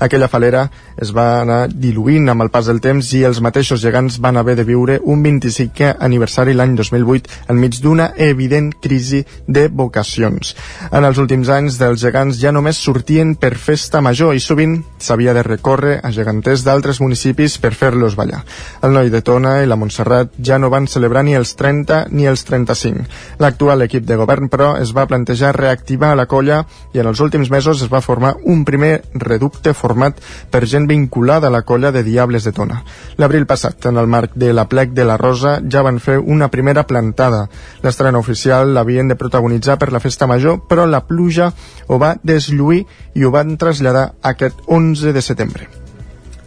Aquella 0.00 0.28
falera 0.28 0.66
es 1.00 1.12
va 1.14 1.40
anar 1.42 1.68
diluint 1.68 2.28
amb 2.30 2.44
el 2.44 2.50
pas 2.54 2.66
del 2.70 2.80
temps 2.84 3.12
i 3.14 3.24
els 3.26 3.40
mateixos 3.44 3.82
gegants 3.82 4.18
van 4.22 4.36
haver 4.36 4.56
de 4.58 4.64
viure 4.64 4.98
un 5.02 5.22
25è 5.24 5.94
aniversari 5.98 6.54
l'any 6.54 6.74
2008 6.78 7.50
enmig 7.54 7.80
d'una 7.82 8.10
evident 8.16 8.72
crisi 8.80 9.24
de 9.46 9.68
vocacions. 9.68 10.54
En 10.90 11.04
els 11.04 11.18
últims 11.18 11.48
anys 11.48 11.78
dels 11.80 12.02
gegants 12.02 12.38
ja 12.40 12.52
només 12.52 12.80
sortien 12.80 13.34
per 13.36 13.54
festa 13.58 14.00
major 14.04 14.34
i 14.34 14.42
sovint 14.42 14.80
s'havia 14.98 15.34
de 15.34 15.42
recórrer 15.42 15.98
a 16.02 16.10
geganters 16.14 16.64
d'altres 16.64 17.00
municipis 17.00 17.58
per 17.58 17.74
fer-los 17.74 18.16
ballar. 18.16 18.42
El 18.82 18.94
noi 18.96 19.10
de 19.10 19.22
Tona 19.22 19.56
i 19.62 19.68
la 19.68 19.78
Montserrat 19.80 20.34
ja 20.38 20.58
no 20.58 20.70
van 20.72 20.88
celebrar 20.90 21.24
ni 21.24 21.34
els 21.38 21.54
30 21.58 22.06
ni 22.10 22.28
els 22.30 22.44
35. 22.48 23.06
L'actual 23.42 23.84
equip 23.86 24.06
de 24.06 24.18
govern, 24.20 24.48
però, 24.52 24.74
es 24.80 24.94
va 24.96 25.06
plantejar 25.10 25.54
reactivar 25.56 26.14
la 26.16 26.26
colla 26.30 26.62
i 26.94 27.02
en 27.02 27.10
els 27.10 27.20
últims 27.20 27.50
mesos 27.50 27.82
es 27.82 27.92
va 27.92 28.02
formar 28.04 28.34
un 28.44 28.64
primer 28.64 29.02
reducte 29.14 29.74
format 29.84 30.20
per 30.50 30.64
gent 30.70 30.88
vinculada 30.88 31.50
a 31.50 31.54
la 31.54 31.62
colla 31.68 31.92
de 31.92 32.02
Diables 32.06 32.48
de 32.48 32.52
Tona. 32.56 32.80
L'abril 33.20 33.46
passat, 33.46 33.90
en 33.90 34.00
el 34.00 34.08
marc 34.08 34.32
de 34.40 34.52
la 34.56 34.66
plec 34.70 34.96
de 34.96 35.04
la 35.04 35.18
Rosa, 35.20 35.58
ja 35.70 35.84
van 35.84 36.00
fer 36.00 36.16
una 36.18 36.48
primera 36.48 36.86
plantada. 36.88 37.44
L'estrena 37.84 38.20
oficial 38.22 38.72
l'havien 38.74 39.12
de 39.12 39.18
protagonitzar 39.20 39.78
per 39.78 39.92
la 39.92 40.00
festa 40.00 40.28
major, 40.30 40.62
però 40.68 40.88
la 40.88 41.04
pluja 41.04 41.52
ho 41.86 42.00
va 42.00 42.14
deslluir 42.22 42.84
i 43.14 43.24
ho 43.24 43.32
van 43.34 43.56
traslladar 43.60 44.12
aquest 44.34 44.64
11 44.66 45.12
de 45.12 45.22
setembre. 45.22 45.68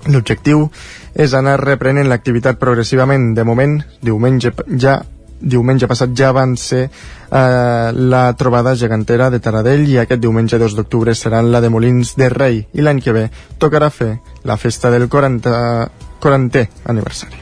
L'objectiu 0.07 0.69
és 1.17 1.33
anar 1.35 1.57
reprenent 1.59 2.07
l'activitat 2.07 2.59
progressivament. 2.61 3.33
De 3.35 3.43
moment, 3.43 3.79
diumenge 4.01 4.53
ja 4.79 5.01
diumenge 5.39 5.87
passat 5.87 6.13
ja 6.17 6.31
van 6.35 6.55
ser 6.57 6.87
eh, 6.87 7.91
la 7.93 8.23
trobada 8.37 8.75
gegantera 8.75 9.29
de 9.29 9.39
Taradell 9.39 9.87
i 9.89 9.99
aquest 10.01 10.21
diumenge 10.21 10.59
2 10.59 10.75
d'octubre 10.77 11.15
serà 11.15 11.41
la 11.45 11.61
de 11.61 11.69
Molins 11.69 12.15
de 12.17 12.29
Rei 12.33 12.63
i 12.73 12.85
l'any 12.85 13.01
que 13.03 13.15
ve 13.15 13.27
tocarà 13.59 13.89
fer 13.89 14.15
la 14.43 14.57
festa 14.57 14.91
del 14.93 15.07
40, 15.07 15.53
40è 16.23 16.67
aniversari. 16.85 17.37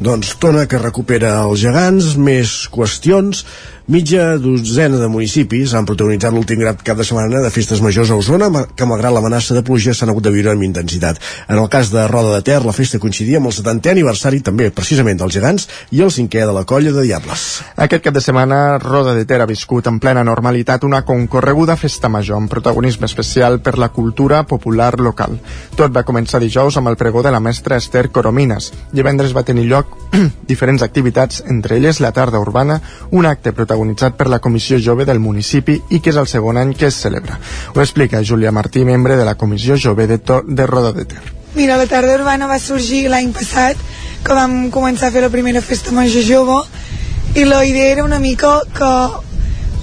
Doncs 0.00 0.36
Tona 0.40 0.64
que 0.64 0.78
recupera 0.80 1.34
els 1.42 1.60
gegants, 1.60 2.14
més 2.16 2.68
qüestions 2.72 3.44
Mitja 3.90 4.36
dotzena 4.38 5.00
de 5.00 5.08
municipis 5.10 5.72
han 5.74 5.82
protagonitzat 5.82 6.30
l'últim 6.30 6.60
cap 6.86 6.94
de 6.94 7.02
setmana 7.02 7.40
de 7.42 7.48
festes 7.50 7.80
majors 7.82 8.12
a 8.14 8.18
Osona, 8.20 8.46
que 8.78 8.86
malgrat 8.86 9.10
l'amenaça 9.10 9.56
de 9.56 9.64
pluja 9.66 9.90
s'han 9.98 10.12
hagut 10.12 10.22
de 10.22 10.30
viure 10.30 10.52
amb 10.52 10.62
intensitat. 10.62 11.18
En 11.50 11.58
el 11.58 11.66
cas 11.68 11.90
de 11.90 12.04
Roda 12.06 12.36
de 12.36 12.44
Ter, 12.46 12.60
la 12.62 12.70
festa 12.76 13.00
coincidia 13.02 13.40
amb 13.40 13.50
el 13.50 13.56
70è 13.56 13.90
aniversari 13.90 14.44
també, 14.46 14.68
precisament, 14.70 15.18
dels 15.18 15.34
gegants 15.34 15.66
i 15.90 16.04
el 16.06 16.12
cinquè 16.14 16.44
de 16.46 16.54
la 16.54 16.62
colla 16.70 16.92
de 16.94 17.02
Diables. 17.02 17.46
Aquest 17.74 18.04
cap 18.04 18.14
de 18.14 18.22
setmana, 18.22 18.78
Roda 18.78 19.16
de 19.16 19.24
Ter 19.26 19.40
ha 19.42 19.48
viscut 19.50 19.90
en 19.90 19.98
plena 19.98 20.22
normalitat 20.22 20.86
una 20.86 21.02
concorreguda 21.02 21.74
festa 21.74 22.06
major 22.06 22.38
amb 22.38 22.52
protagonisme 22.54 23.10
especial 23.10 23.58
per 23.58 23.74
la 23.74 23.90
cultura 23.90 24.44
popular 24.46 25.00
local. 25.00 25.34
Tot 25.74 25.90
va 25.90 26.06
començar 26.06 26.38
dijous 26.38 26.78
amb 26.78 26.92
el 26.92 27.00
pregó 27.00 27.24
de 27.26 27.34
la 27.34 27.42
mestra 27.42 27.82
Esther 27.82 28.06
Coromines. 28.14 28.70
Divendres 28.94 29.34
va 29.34 29.42
tenir 29.42 29.66
lloc 29.66 29.98
diferents 30.46 30.86
activitats, 30.86 31.42
entre 31.50 31.82
elles 31.82 31.98
la 31.98 32.14
tarda 32.14 32.38
urbana, 32.38 32.78
un 33.10 33.26
acte 33.26 33.50
protagonitzat 33.50 33.79
protagonitzat 33.80 34.16
per 34.16 34.28
la 34.28 34.38
Comissió 34.38 34.78
Jove 34.78 35.04
del 35.04 35.18
municipi 35.18 35.80
i 35.90 36.00
que 36.00 36.10
és 36.10 36.16
el 36.16 36.26
segon 36.28 36.56
any 36.56 36.74
que 36.74 36.86
es 36.86 36.94
celebra. 36.94 37.38
Ho 37.74 37.80
explica 37.80 38.22
Júlia 38.22 38.52
Martí, 38.52 38.84
membre 38.84 39.16
de 39.16 39.24
la 39.24 39.36
Comissió 39.36 39.76
Jove 39.76 40.06
de, 40.06 40.18
to 40.18 40.42
de 40.46 40.66
Roda 40.66 40.92
de 40.92 41.04
Ter. 41.04 41.22
Mira, 41.54 41.76
la 41.76 41.86
tarda 41.86 42.14
urbana 42.14 42.46
va 42.46 42.58
sorgir 42.58 43.08
l'any 43.08 43.32
passat, 43.32 43.76
que 44.22 44.34
vam 44.34 44.70
començar 44.70 45.08
a 45.08 45.10
fer 45.10 45.22
la 45.22 45.30
primera 45.30 45.62
festa 45.62 45.92
major 45.92 46.22
jove, 46.22 46.60
i 47.34 47.44
la 47.44 47.64
idea 47.64 47.90
era 47.90 48.04
una 48.04 48.18
mica 48.18 48.60
que 48.76 48.92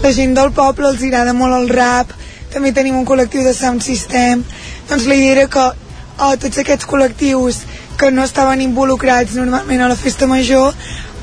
la 0.04 0.14
gent 0.14 0.36
del 0.36 0.52
poble 0.52 0.88
els 0.88 1.02
agrada 1.02 1.34
molt 1.34 1.58
el 1.58 1.70
rap, 1.70 2.14
també 2.54 2.72
tenim 2.72 2.96
un 2.96 3.06
col·lectiu 3.06 3.44
de 3.44 3.54
sound 3.54 3.82
system, 3.82 4.46
doncs 4.88 5.08
la 5.08 5.16
idea 5.16 5.42
era 5.42 5.48
que 5.48 5.66
oh, 5.66 6.36
tots 6.38 6.62
aquests 6.62 6.88
col·lectius 6.88 7.66
que 7.98 8.12
no 8.12 8.24
estaven 8.24 8.62
involucrats 8.62 9.36
normalment 9.36 9.82
a 9.82 9.90
la 9.90 9.98
festa 9.98 10.28
major 10.30 10.72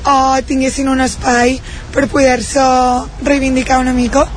o 0.05 0.41
tinguessin 0.45 0.89
un 0.89 1.01
espai 1.01 1.59
per 1.93 2.07
poder-se 2.07 2.65
reivindicar 3.25 3.79
una 3.81 3.93
mica 3.93 4.27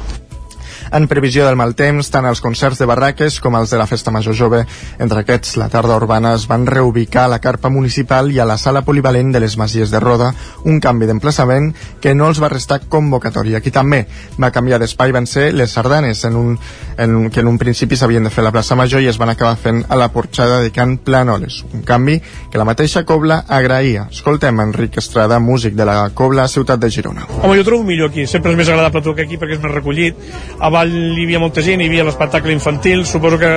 en 0.93 1.09
previsió 1.09 1.47
del 1.47 1.56
mal 1.56 1.74
temps, 1.74 2.10
tant 2.10 2.27
els 2.28 2.40
concerts 2.40 2.78
de 2.78 2.86
barraques 2.89 3.40
com 3.40 3.56
els 3.59 3.70
de 3.70 3.78
la 3.81 3.86
Festa 3.86 4.12
Major 4.15 4.36
Jove. 4.36 4.65
Entre 4.98 5.23
aquests, 5.23 5.56
la 5.60 5.69
tarda 5.69 5.97
urbana 5.97 6.35
es 6.35 6.47
van 6.48 6.66
reubicar 6.66 7.24
a 7.27 7.32
la 7.35 7.40
carpa 7.40 7.69
municipal 7.69 8.32
i 8.32 8.39
a 8.39 8.47
la 8.48 8.59
sala 8.59 8.82
polivalent 8.86 9.32
de 9.32 9.40
les 9.40 9.56
Masies 9.59 9.90
de 9.90 10.01
Roda, 10.01 10.32
un 10.65 10.81
canvi 10.81 11.06
d'emplaçament 11.06 11.73
que 12.01 12.15
no 12.15 12.28
els 12.28 12.40
va 12.43 12.51
restar 12.52 12.81
convocatòria. 12.89 13.60
Qui 13.60 13.73
també 13.74 14.05
va 14.39 14.52
canviar 14.55 14.81
d'espai 14.81 15.12
van 15.12 15.27
ser 15.27 15.51
les 15.55 15.70
sardanes, 15.70 16.24
en 16.24 16.36
un, 16.36 16.59
en 16.97 17.31
que 17.31 17.40
en 17.40 17.48
un 17.48 17.59
principi 17.59 17.97
s'havien 17.97 18.24
de 18.24 18.31
fer 18.31 18.43
a 18.44 18.48
la 18.48 18.55
plaça 18.55 18.77
Major 18.78 19.02
i 19.02 19.10
es 19.10 19.19
van 19.19 19.32
acabar 19.32 19.56
fent 19.56 19.85
a 19.89 19.97
la 19.98 20.10
porxada 20.12 20.60
de 20.62 20.73
Can 20.73 20.98
Planoles, 21.05 21.65
un 21.73 21.82
canvi 21.82 22.19
que 22.51 22.59
la 22.59 22.66
mateixa 22.69 23.05
Cobla 23.09 23.43
agraïa. 23.48 24.09
Escoltem 24.12 24.60
Enric 24.60 24.98
Estrada, 25.01 25.39
músic 25.39 25.74
de 25.78 25.86
la 25.89 25.98
Cobla, 26.15 26.48
ciutat 26.48 26.81
de 26.81 26.90
Girona. 26.90 27.27
Home, 27.43 27.56
jo 27.59 27.66
trobo 27.66 27.85
millor 27.85 28.10
aquí, 28.10 28.27
sempre 28.27 28.52
és 28.52 28.59
més 28.59 28.69
agradable 28.69 29.02
tocar 29.05 29.27
aquí 29.27 29.39
perquè 29.40 29.59
és 29.59 29.62
més 29.62 29.74
recollit. 29.74 30.19
A 30.59 30.70
Vall 30.78 30.94
hi 30.94 31.24
havia 31.26 31.40
molta 31.42 31.62
gent, 31.64 31.80
hi 31.82 31.88
havia 31.90 32.05
l'espectacle 32.06 32.52
infantil, 32.55 33.05
suposo 33.06 33.38
que 33.40 33.48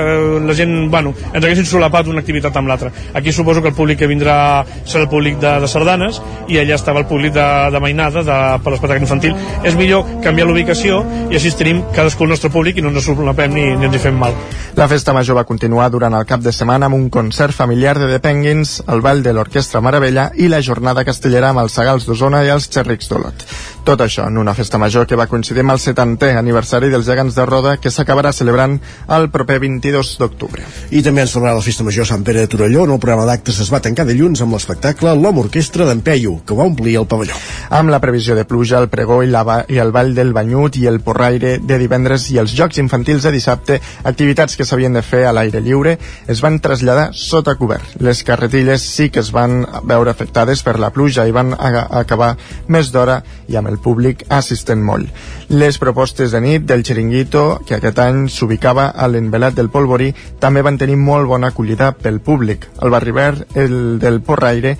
la 0.42 0.56
gent, 0.58 0.74
bueno, 0.90 1.12
ens 1.30 1.44
haguessin 1.44 1.68
solapat 1.70 2.08
una 2.10 2.24
activitat 2.24 2.56
amb 2.58 2.72
l'altra. 2.72 2.90
Aquí 3.14 3.32
suposo 3.36 3.62
que 3.62 3.70
el 3.70 3.76
públic 3.78 4.00
que 4.02 4.10
vindrà 4.10 4.38
serà 4.82 5.04
el 5.06 5.10
públic 5.12 5.38
de, 5.42 5.52
de 5.62 5.70
sardanes 5.70 6.18
i 6.50 6.58
allà 6.58 6.80
estava 6.80 7.04
el 7.04 7.08
públic 7.12 7.36
de, 7.36 7.46
de 7.74 7.82
mainada 7.84 8.24
de, 8.26 8.38
per 8.64 8.74
l'espectacle 8.74 9.06
infantil. 9.06 9.38
És 9.68 9.78
millor 9.78 10.08
canviar 10.26 10.48
l'ubicació 10.50 11.04
i 11.30 11.38
així 11.38 11.54
tenim 11.60 11.84
cadascú 11.94 12.26
el 12.26 12.34
nostre 12.34 12.50
públic 12.50 12.80
i 12.80 12.86
no 12.86 12.90
ens 12.90 13.06
solapem 13.06 13.54
ni, 13.54 13.68
ni 13.78 13.90
ens 13.90 14.00
hi 14.00 14.02
fem 14.08 14.18
mal. 14.18 14.34
La 14.80 14.88
festa 14.90 15.14
major 15.14 15.38
va 15.38 15.46
continuar 15.46 15.92
durant 15.94 16.16
el 16.18 16.26
cap 16.26 16.42
de 16.42 16.54
setmana 16.56 16.90
amb 16.90 16.98
un 16.98 17.10
concert 17.14 17.54
familiar 17.54 17.98
de 18.00 18.10
The 18.10 18.22
Penguins, 18.24 18.80
el 18.90 19.06
ball 19.06 19.22
de 19.22 19.36
l'Orquestra 19.38 19.84
Maravella 19.84 20.32
i 20.42 20.50
la 20.50 20.64
jornada 20.66 21.06
castellera 21.06 21.52
amb 21.52 21.62
els 21.66 21.78
Sagals 21.78 22.08
d'Osona 22.10 22.42
i 22.48 22.50
els 22.56 22.70
Xerrics 22.72 23.12
d'Olot. 23.12 23.46
Tot 23.86 24.02
això 24.02 24.28
en 24.30 24.38
una 24.38 24.54
festa 24.58 24.80
major 24.82 25.08
que 25.10 25.20
va 25.20 25.30
coincidir 25.30 25.66
amb 25.66 25.76
el 25.76 25.82
70è 25.84 26.34
aniversari 26.40 26.90
dels 26.90 27.11
gegants 27.12 27.36
de 27.36 27.46
Roda 27.46 27.76
que 27.82 27.92
s'acabarà 27.92 28.32
celebrant 28.34 28.78
el 29.12 29.30
proper 29.34 29.60
22 29.62 30.16
d'octubre. 30.22 30.64
I 30.92 31.04
també 31.06 31.26
ens 31.26 31.36
celebrarà 31.36 31.60
la 31.60 31.66
festa 31.66 31.86
major 31.86 32.08
Sant 32.08 32.24
Pere 32.26 32.46
de 32.46 32.52
Torelló 32.52 32.86
on 32.86 32.96
el 32.96 33.02
programa 33.04 33.28
d'actes 33.28 33.60
es 33.62 33.72
va 33.74 33.82
tancar 33.84 34.08
dilluns 34.08 34.42
amb 34.42 34.56
l'espectacle 34.56 35.14
L'Hom 35.20 35.44
Orquestra 35.44 35.86
d'en 35.90 36.02
Peyu, 36.06 36.40
que 36.48 36.56
va 36.58 36.68
omplir 36.70 36.96
el 37.02 37.08
pavelló. 37.12 37.36
Amb 37.70 37.92
la 37.92 38.00
previsió 38.04 38.36
de 38.36 38.46
pluja, 38.48 38.80
el 38.80 38.90
pregó 38.90 39.22
i, 39.24 39.30
la, 39.32 39.44
i 39.70 39.80
el 39.84 39.92
ball 39.92 40.16
del 40.16 40.34
Banyut 40.34 40.80
i 40.80 40.88
el 40.90 41.02
porraire 41.04 41.58
de 41.60 41.80
divendres 41.82 42.30
i 42.32 42.40
els 42.42 42.56
jocs 42.58 42.80
infantils 42.82 43.28
de 43.28 43.34
dissabte, 43.36 43.80
activitats 44.08 44.58
que 44.58 44.66
s'havien 44.68 44.96
de 44.96 45.04
fer 45.06 45.26
a 45.28 45.34
l'aire 45.36 45.62
lliure, 45.62 45.98
es 46.32 46.42
van 46.44 46.60
traslladar 46.64 47.10
sota 47.18 47.56
cobert. 47.60 47.98
Les 48.00 48.24
carretilles 48.28 48.82
sí 48.82 49.10
que 49.10 49.22
es 49.22 49.32
van 49.36 49.66
veure 49.88 50.12
afectades 50.12 50.64
per 50.64 50.78
la 50.80 50.92
pluja 50.96 51.28
i 51.28 51.36
van 51.36 51.54
acabar 51.58 52.36
més 52.72 52.92
d'hora 52.94 53.22
i 53.52 53.58
amb 53.60 53.72
el 53.72 53.80
públic 53.84 54.26
assistent 54.30 54.82
molt. 54.84 55.10
Les 55.52 55.78
propostes 55.82 56.32
de 56.32 56.42
nit 56.44 56.68
del 56.68 56.86
Chiringuito, 57.02 57.62
que 57.66 57.80
aquest 57.80 57.98
any 57.98 58.28
s'ubicava 58.30 58.92
a 58.94 59.08
l'envelat 59.10 59.56
del 59.58 59.72
Polvorí, 59.74 60.12
també 60.40 60.62
van 60.62 60.78
tenir 60.78 61.00
molt 61.02 61.26
bona 61.26 61.50
acollida 61.50 61.92
pel 61.98 62.20
públic. 62.22 62.68
El 62.78 62.94
barri 62.94 63.14
verd, 63.16 63.56
el 63.58 63.98
del 63.98 64.20
Porraire, 64.22 64.76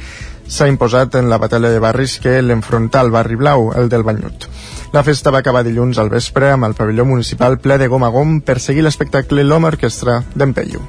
s'ha 0.46 0.68
imposat 0.70 1.16
en 1.18 1.32
la 1.32 1.40
batalla 1.42 1.72
de 1.74 1.80
barris 1.82 2.20
que 2.22 2.36
l'enfronta 2.44 3.00
al 3.02 3.10
barri 3.10 3.40
blau, 3.40 3.72
el 3.74 3.90
del 3.90 4.04
Banyut. 4.04 4.46
La 4.94 5.02
festa 5.02 5.32
va 5.34 5.40
acabar 5.42 5.64
dilluns 5.66 5.98
al 5.98 6.12
vespre 6.14 6.52
amb 6.52 6.68
el 6.68 6.76
pavelló 6.78 7.08
municipal 7.10 7.58
ple 7.58 7.80
de 7.82 7.88
gom 7.90 8.06
a 8.06 8.12
gom 8.14 8.38
per 8.46 8.60
seguir 8.60 8.84
l'espectacle 8.86 9.42
L'Home 9.42 9.72
Orquestra 9.72 10.22
d'en 10.36 10.54
Peyu. 10.54 10.84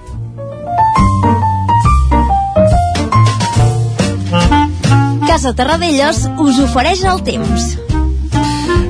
Casa 5.24 5.54
Terradellos 5.56 6.26
us 6.36 6.60
ofereix 6.66 7.06
el 7.08 7.24
temps. 7.24 7.72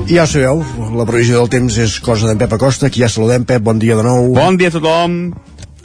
I 0.03 0.17
ja 0.17 0.25
sabeu, 0.27 0.59
la 0.97 1.05
previsió 1.07 1.39
del 1.39 1.47
temps 1.47 1.75
és 1.79 1.93
cosa 2.03 2.27
d'en 2.27 2.39
Pep 2.39 2.51
Acosta, 2.57 2.89
qui 2.91 2.99
ja 2.99 3.07
saludem. 3.07 3.45
Pep, 3.47 3.61
bon 3.63 3.77
dia 3.79 3.95
de 3.95 4.03
nou. 4.03 4.33
Bon 4.35 4.57
dia 4.59 4.67
a 4.67 4.73
tothom. 4.75 5.31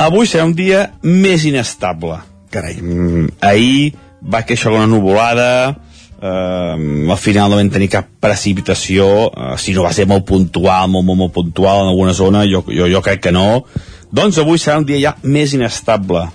Avui 0.02 0.26
serà 0.26 0.42
un 0.48 0.56
dia 0.58 0.88
més 1.06 1.44
inestable. 1.46 2.16
Carai. 2.50 2.80
Mm, 2.82 3.28
ahir 3.46 3.92
va 4.18 4.42
queixar 4.42 4.72
una 4.74 4.88
nuvolada, 4.90 5.76
eh, 6.18 7.06
al 7.14 7.20
final 7.22 7.52
no 7.52 7.60
vam 7.60 7.70
tenir 7.70 7.92
cap 7.94 8.10
precipitació, 8.18 9.06
eh, 9.30 9.54
si 9.56 9.76
no 9.76 9.86
va 9.86 9.94
ser 9.94 10.08
molt 10.10 10.26
puntual, 10.26 10.90
molt, 10.90 11.06
molt, 11.06 11.18
molt 11.22 11.36
puntual 11.38 11.84
en 11.84 11.94
alguna 11.94 12.12
zona, 12.12 12.42
jo, 12.50 12.64
jo, 12.66 12.90
jo 12.90 13.02
crec 13.06 13.22
que 13.28 13.32
no. 13.32 13.64
Doncs 14.10 14.42
avui 14.42 14.58
serà 14.58 14.80
un 14.82 14.88
dia 14.88 14.98
ja 14.98 15.14
més 15.22 15.54
inestable. 15.54 16.26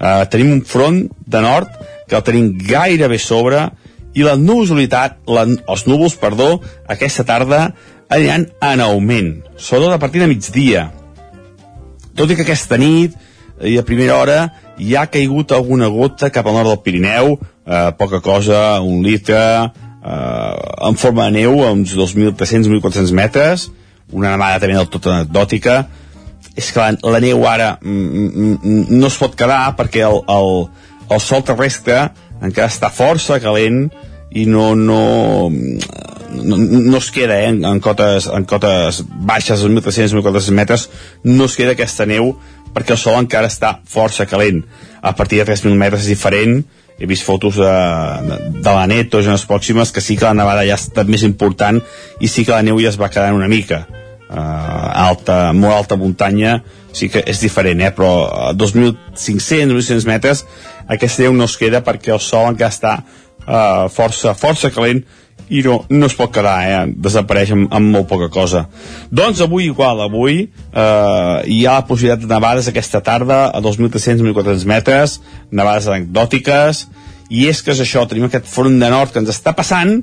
Eh, 0.00 0.24
tenim 0.26 0.56
un 0.58 0.64
front 0.66 1.04
de 1.06 1.46
nord 1.46 1.70
que 2.08 2.18
el 2.18 2.26
tenim 2.26 2.56
gairebé 2.66 3.22
sobre 3.22 3.68
i 4.18 4.26
la 4.26 4.34
nubositat, 4.40 5.20
la, 5.30 5.44
els 5.46 5.86
núvols, 5.86 6.16
perdó, 6.18 6.56
aquesta 6.90 7.24
tarda 7.28 7.68
aniran 8.10 8.48
en 8.64 8.82
augment, 8.82 9.34
sobretot 9.56 9.94
a 9.94 10.00
partir 10.02 10.22
de 10.22 10.30
migdia. 10.30 10.88
Tot 12.18 12.30
i 12.30 12.36
que 12.38 12.46
aquesta 12.46 12.78
nit 12.80 13.14
i 13.62 13.76
a 13.78 13.84
primera 13.86 14.16
hora 14.18 14.38
hi 14.78 14.94
ha 14.96 15.06
caigut 15.10 15.52
alguna 15.54 15.90
gota 15.92 16.32
cap 16.34 16.46
al 16.46 16.58
nord 16.58 16.72
del 16.72 16.82
Pirineu, 16.82 17.36
eh, 17.66 17.90
poca 17.98 18.20
cosa, 18.24 18.80
un 18.80 19.02
litre, 19.06 19.38
eh, 19.38 20.88
en 20.88 20.96
forma 20.96 21.28
de 21.28 21.42
neu, 21.42 21.62
a 21.66 21.72
uns 21.72 21.94
2.300-1.400 21.94 23.12
metres, 23.12 23.70
una 24.12 24.32
nevada 24.34 24.60
també 24.62 24.78
del 24.78 24.90
tot 24.90 25.10
anecdòtica, 25.12 25.82
és 26.58 26.70
que 26.72 26.80
la, 26.80 26.94
la 27.14 27.20
neu 27.22 27.44
ara 27.46 27.76
mm, 27.80 27.90
mm, 27.92 28.54
mm, 28.62 28.84
no 28.98 29.10
es 29.10 29.18
pot 29.20 29.34
quedar 29.38 29.76
perquè 29.78 30.02
el, 30.06 30.22
el, 30.32 30.52
el 31.14 31.20
sol 31.22 31.44
terrestre 31.46 32.08
encara 32.42 32.70
està 32.70 32.90
força 32.94 33.38
calent 33.42 33.88
i 34.30 34.44
no, 34.46 34.74
no, 34.76 35.48
no, 35.50 36.56
no 36.56 36.98
es 36.98 37.10
queda 37.10 37.40
eh, 37.40 37.48
en, 37.48 37.64
en, 37.64 37.80
cotes, 37.80 38.28
en 38.28 38.44
cotes 38.44 39.02
baixes, 39.08 39.64
1.300-1.400 39.64 40.50
metres, 40.56 40.88
no 41.24 41.48
es 41.48 41.56
queda 41.56 41.76
aquesta 41.76 42.06
neu 42.08 42.34
perquè 42.74 42.94
el 42.94 43.00
sol 43.00 43.16
encara 43.18 43.48
està 43.48 43.78
força 43.88 44.26
calent. 44.28 44.62
A 45.00 45.14
partir 45.16 45.40
de 45.40 45.48
3.000 45.48 45.78
metres 45.80 46.04
és 46.04 46.12
diferent, 46.12 46.60
he 46.98 47.06
vist 47.06 47.24
fotos 47.24 47.56
de, 47.56 47.74
de, 48.26 48.38
de 48.58 48.72
la 48.74 48.86
net 48.90 49.14
o 49.14 49.22
zones 49.22 49.46
pròximes 49.46 49.92
que 49.94 50.02
sí 50.02 50.16
que 50.18 50.26
la 50.26 50.34
nevada 50.34 50.66
ja 50.66 50.74
ha 50.74 50.80
estat 50.80 51.08
més 51.08 51.22
important 51.22 51.78
i 52.20 52.28
sí 52.28 52.44
que 52.44 52.52
la 52.52 52.64
neu 52.66 52.80
ja 52.82 52.90
es 52.90 52.98
va 52.98 53.10
quedant 53.12 53.38
una 53.38 53.48
mica 53.48 53.84
uh, 53.86 55.06
alta, 55.06 55.52
molt 55.54 55.76
alta 55.76 55.98
muntanya 56.00 56.58
sí 56.92 57.06
que 57.12 57.22
és 57.22 57.38
diferent, 57.38 57.80
eh? 57.84 57.92
però 57.94 58.10
a 58.48 58.50
2.500-2.600 58.58 60.08
metres 60.10 60.42
aquesta 60.90 61.22
neu 61.22 61.38
no 61.38 61.46
es 61.46 61.54
queda 61.60 61.84
perquè 61.86 62.10
el 62.16 62.22
sol 62.24 62.50
encara 62.50 62.74
està 62.74 62.96
uh, 63.48 63.88
força, 63.90 64.36
força 64.36 64.70
calent 64.74 65.02
i 65.48 65.62
no, 65.64 65.78
no 65.88 66.08
es 66.08 66.14
pot 66.16 66.32
quedar, 66.32 66.56
eh? 66.68 66.80
desapareix 66.92 67.52
amb, 67.54 67.68
amb 67.72 67.92
molt 67.94 68.08
poca 68.10 68.28
cosa. 68.32 68.66
Doncs 69.08 69.40
avui 69.44 69.68
igual, 69.70 70.02
avui 70.04 70.42
eh, 70.44 71.36
hi 71.48 71.62
ha 71.64 71.78
la 71.78 71.86
possibilitat 71.88 72.26
de 72.26 72.30
nevades 72.34 72.68
aquesta 72.68 73.00
tarda 73.04 73.46
a 73.48 73.62
2.300-1.400 73.64 74.68
metres, 74.68 75.18
nevades 75.50 75.88
anecdòtiques, 75.88 76.84
i 77.32 77.46
és 77.48 77.62
que 77.64 77.72
és 77.72 77.82
això, 77.84 78.04
tenim 78.08 78.28
aquest 78.28 78.48
front 78.48 78.76
de 78.80 78.92
nord 78.92 79.12
que 79.12 79.22
ens 79.22 79.32
està 79.32 79.54
passant 79.56 79.98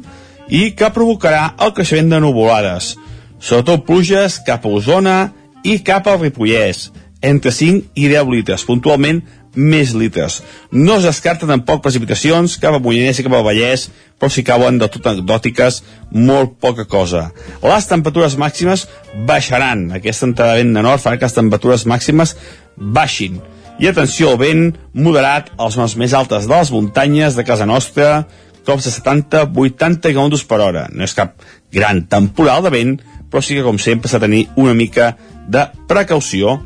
i 0.49 0.72
que 0.77 0.91
provocarà 0.93 1.51
el 1.61 1.73
creixement 1.77 2.11
de 2.13 2.22
nuvolades, 2.26 2.93
sobretot 3.38 3.85
pluges 3.85 4.39
cap 4.45 4.65
a 4.65 4.73
Osona 4.80 5.17
i 5.65 5.80
cap 5.85 6.09
al 6.09 6.22
Ripollès, 6.22 6.89
entre 7.26 7.53
5 7.53 7.97
i 7.97 8.09
10 8.09 8.30
litres, 8.34 8.65
puntualment 8.65 9.23
més 9.56 9.94
litres. 9.98 10.41
No 10.72 10.99
es 10.99 11.07
descarta 11.07 11.48
tampoc 11.49 11.82
precipitacions 11.84 12.57
cap 12.61 12.76
a 12.76 12.82
Mollanès 12.84 13.19
i 13.19 13.26
cap 13.26 13.36
al 13.38 13.45
Vallès, 13.48 13.88
però 14.19 14.32
si 14.32 14.45
cauen 14.48 14.80
de 14.80 14.90
tot 14.91 15.07
anecdòtiques, 15.11 15.82
molt 16.11 16.56
poca 16.64 16.86
cosa. 16.88 17.30
Les 17.64 17.90
temperatures 17.90 18.38
màximes 18.40 18.86
baixaran. 19.27 19.90
Aquesta 19.98 20.30
entrada 20.30 20.56
de 20.56 20.64
vent 20.64 20.77
de 20.77 20.86
nord 20.86 21.03
farà 21.03 21.19
que 21.19 21.27
les 21.27 21.38
temperatures 21.38 21.88
màximes 21.90 22.36
baixin. 22.76 23.41
I 23.80 23.90
atenció 23.90 24.32
al 24.32 24.40
vent 24.40 24.69
moderat 24.94 25.52
a 25.57 25.65
les 25.65 25.76
zones 25.76 25.98
més 25.99 26.14
altes 26.15 26.48
de 26.48 26.56
les 26.56 26.72
muntanyes 26.72 27.36
de 27.36 27.44
casa 27.48 27.68
nostra, 27.68 28.23
cops 28.65 28.88
de 28.88 28.94
70-80 28.94 30.14
km 30.14 30.40
per 30.48 30.61
hora. 30.64 30.86
No 30.91 31.03
és 31.03 31.15
cap 31.18 31.36
gran 31.76 32.06
temporal 32.11 32.64
de 32.65 32.72
vent, 32.73 32.95
però 33.30 33.44
sí 33.44 33.57
que, 33.57 33.65
com 33.65 33.77
sempre, 33.82 34.10
s'ha 34.10 34.19
de 34.22 34.30
tenir 34.30 34.45
una 34.56 34.73
mica 34.73 35.14
de 35.52 35.68
precaució. 35.90 36.61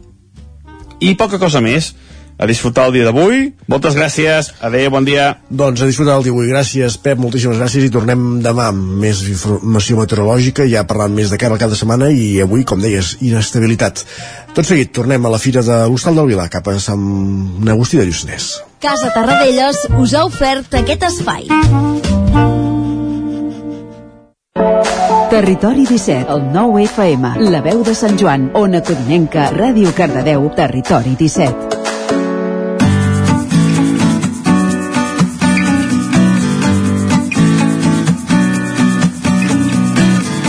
I 1.02 1.16
poca 1.20 1.40
cosa 1.42 1.62
més, 1.64 1.94
a 2.40 2.48
disfrutar 2.48 2.88
el 2.88 2.96
dia 2.96 3.06
d'avui. 3.06 3.50
Moltes 3.68 3.98
gràcies. 4.00 4.54
Adéu, 4.64 4.88
bon 4.94 5.04
dia. 5.04 5.34
Doncs 5.52 5.84
a 5.84 5.90
disfrutar 5.90 6.16
el 6.18 6.24
dia 6.24 6.32
d'avui. 6.32 6.48
Gràcies, 6.48 6.96
Pep, 7.04 7.20
moltíssimes 7.20 7.60
gràcies 7.60 7.84
i 7.84 7.92
tornem 7.92 8.40
demà 8.42 8.70
amb 8.72 8.96
més 9.04 9.26
informació 9.28 10.00
meteorològica, 10.00 10.68
ja 10.72 10.86
parlant 10.88 11.14
més 11.14 11.34
de 11.34 11.38
cara 11.38 11.60
de 11.60 11.76
setmana 11.76 12.10
i 12.16 12.40
avui, 12.42 12.64
com 12.64 12.80
deies, 12.80 13.18
inestabilitat. 13.20 14.06
Tot 14.56 14.66
seguit, 14.66 14.94
tornem 14.96 15.26
a 15.26 15.34
la 15.36 15.38
fira 15.38 15.62
de 15.62 15.84
l'Hostal 15.92 16.16
del 16.16 16.32
Vilà, 16.32 16.48
cap 16.50 16.68
a 16.72 16.80
Sant 16.80 17.68
Agustí 17.68 18.00
de 18.00 18.08
Lluçanès. 18.08 18.64
Casa 18.80 19.12
Tarradellas 19.12 19.84
us 20.00 20.16
ha 20.16 20.24
ofert 20.24 20.80
aquest 20.80 21.04
espai. 21.12 21.52
Territori 25.30 25.84
17, 25.86 26.32
el 26.32 26.48
9 26.56 26.88
FM, 26.88 27.36
la 27.52 27.62
veu 27.62 27.84
de 27.84 27.94
Sant 27.94 28.16
Joan, 28.18 28.50
Ona 28.56 28.82
Codinenca, 28.82 29.52
Ràdio 29.54 29.92
Cardedeu, 29.96 30.48
Territori 30.56 31.14
17. 31.20 31.89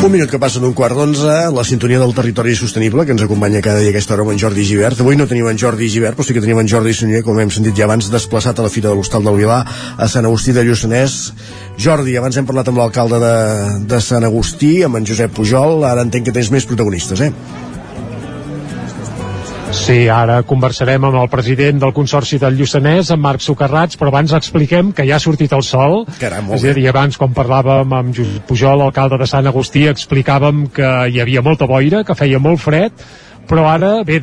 Un 0.01 0.09
minut 0.09 0.31
que 0.33 0.39
passa 0.41 0.57
d'un 0.63 0.73
quart 0.73 0.97
d'onze, 0.97 1.33
la 1.53 1.63
sintonia 1.69 1.99
del 2.01 2.15
territori 2.17 2.55
sostenible, 2.57 3.05
que 3.05 3.13
ens 3.13 3.21
acompanya 3.21 3.61
cada 3.61 3.83
dia 3.83 3.91
a 3.91 3.93
aquesta 3.93 4.15
hora 4.15 4.25
amb 4.25 4.33
en 4.33 4.39
Jordi 4.41 4.65
Givert. 4.65 5.03
Avui 5.05 5.19
no 5.19 5.27
tenim 5.29 5.51
en 5.51 5.59
Jordi 5.61 5.91
Givert, 5.93 6.17
però 6.17 6.25
sí 6.25 6.33
que 6.33 6.41
tenim 6.41 6.57
en 6.63 6.71
Jordi 6.73 6.95
Sunyer, 6.97 7.21
com 7.27 7.37
hem 7.37 7.53
sentit 7.53 7.77
ja 7.77 7.85
abans, 7.85 8.09
desplaçat 8.09 8.57
a 8.57 8.65
la 8.65 8.73
Fira 8.73 8.89
de 8.89 8.97
l'Hostal 8.97 9.29
del 9.29 9.37
Vilà, 9.43 9.59
a 10.01 10.09
Sant 10.09 10.25
Agustí 10.25 10.57
de 10.57 10.65
Lluçanès. 10.65 11.19
Jordi, 11.77 12.17
abans 12.17 12.41
hem 12.41 12.49
parlat 12.49 12.73
amb 12.73 12.81
l'alcalde 12.81 13.21
de, 13.21 13.35
de 13.93 14.01
Sant 14.01 14.25
Agustí, 14.25 14.79
amb 14.89 14.97
en 14.97 15.11
Josep 15.11 15.37
Pujol, 15.37 15.85
ara 15.85 16.09
entenc 16.09 16.31
que 16.31 16.37
tens 16.39 16.49
més 16.55 16.65
protagonistes, 16.65 17.21
eh? 17.21 17.69
Sí, 19.71 20.09
ara 20.11 20.41
conversarem 20.43 21.05
amb 21.07 21.17
el 21.21 21.29
president 21.31 21.79
del 21.79 21.93
Consorci 21.95 22.41
del 22.43 22.57
Lluçanès, 22.59 23.13
en 23.15 23.21
Marc 23.23 23.43
Socarrats, 23.45 23.99
però 23.99 24.11
abans 24.11 24.33
expliquem 24.35 24.91
que 24.97 25.05
ja 25.07 25.15
ha 25.17 25.23
sortit 25.23 25.53
el 25.55 25.63
sol. 25.63 26.03
Caram, 26.19 26.49
és 26.57 26.65
a 26.67 26.75
dir, 26.75 26.89
abans, 26.91 27.19
quan 27.21 27.31
parlàvem 27.37 27.95
amb 27.95 28.17
Josep 28.17 28.49
Pujol, 28.49 28.83
alcalde 28.83 29.21
de 29.23 29.29
Sant 29.31 29.47
Agustí, 29.47 29.85
explicàvem 29.87 30.65
que 30.75 30.91
hi 31.11 31.23
havia 31.23 31.45
molta 31.47 31.71
boira, 31.71 32.03
que 32.05 32.19
feia 32.19 32.43
molt 32.43 32.59
fred, 32.65 33.07
però 33.47 33.69
ara, 33.71 33.93
bé, 34.07 34.19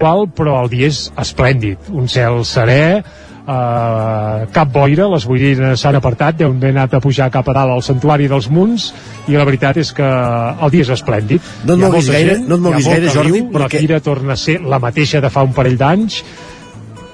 qual, 0.00 0.26
però 0.36 0.60
el 0.62 0.70
dia 0.72 0.92
és 0.92 1.06
esplèndid. 1.20 1.88
Un 1.96 2.12
cel 2.12 2.42
serè, 2.48 3.00
Uh, 3.40 4.44
cap 4.54 4.68
boira, 4.70 5.08
les 5.10 5.24
boirines 5.26 5.80
s'han 5.80 5.96
apartat, 5.98 6.36
deuen 6.38 6.58
haver 6.60 6.74
anat 6.74 6.98
a 6.98 7.00
pujar 7.02 7.30
cap 7.32 7.48
a 7.48 7.54
dalt 7.56 7.72
al 7.74 7.82
santuari 7.82 8.28
dels 8.30 8.50
Munts 8.52 8.90
i 9.32 9.38
la 9.38 9.46
veritat 9.48 9.80
és 9.80 9.90
que 9.96 10.06
el 10.06 10.70
dia 10.74 10.84
és 10.86 10.92
esplèndid. 10.94 11.50
No 11.64 11.74
et 11.74 11.82
moguis 11.86 12.10
gaire, 12.12 12.38
no 12.44 12.60
et 12.60 12.64
moguis 12.68 12.86
gaire, 12.86 13.10
Jordi, 13.10 13.42
perquè... 13.48 13.80
La 13.80 13.86
fira 13.86 14.00
torna 14.04 14.36
a 14.36 14.40
ser 14.40 14.60
la 14.60 14.78
mateixa 14.82 15.22
de 15.24 15.32
fa 15.32 15.44
un 15.46 15.56
parell 15.56 15.78
d'anys 15.80 16.20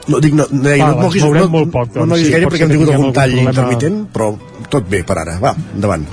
no, 0.06 0.20
dic, 0.22 0.34
no, 0.38 0.46
no, 0.50 0.62
Va, 0.62 0.76
no, 0.76 0.90
et 0.92 1.02
moguis, 1.02 1.24
no, 1.24 1.46
molt 1.50 1.72
poc, 1.74 1.90
doncs, 1.90 2.02
no, 2.02 2.06
no, 2.12 2.18
sí, 2.20 2.30
gaire 2.30 2.50
perquè 2.50 2.66
hem 2.66 2.74
tingut 2.76 2.92
algun 2.94 3.14
tall 3.16 3.32
problema... 3.34 3.54
intermitent, 3.54 4.02
però 4.14 4.30
tot 4.70 4.86
bé 4.90 5.02
per 5.06 5.18
ara. 5.22 5.38
Va, 5.42 5.54
endavant. 5.74 6.06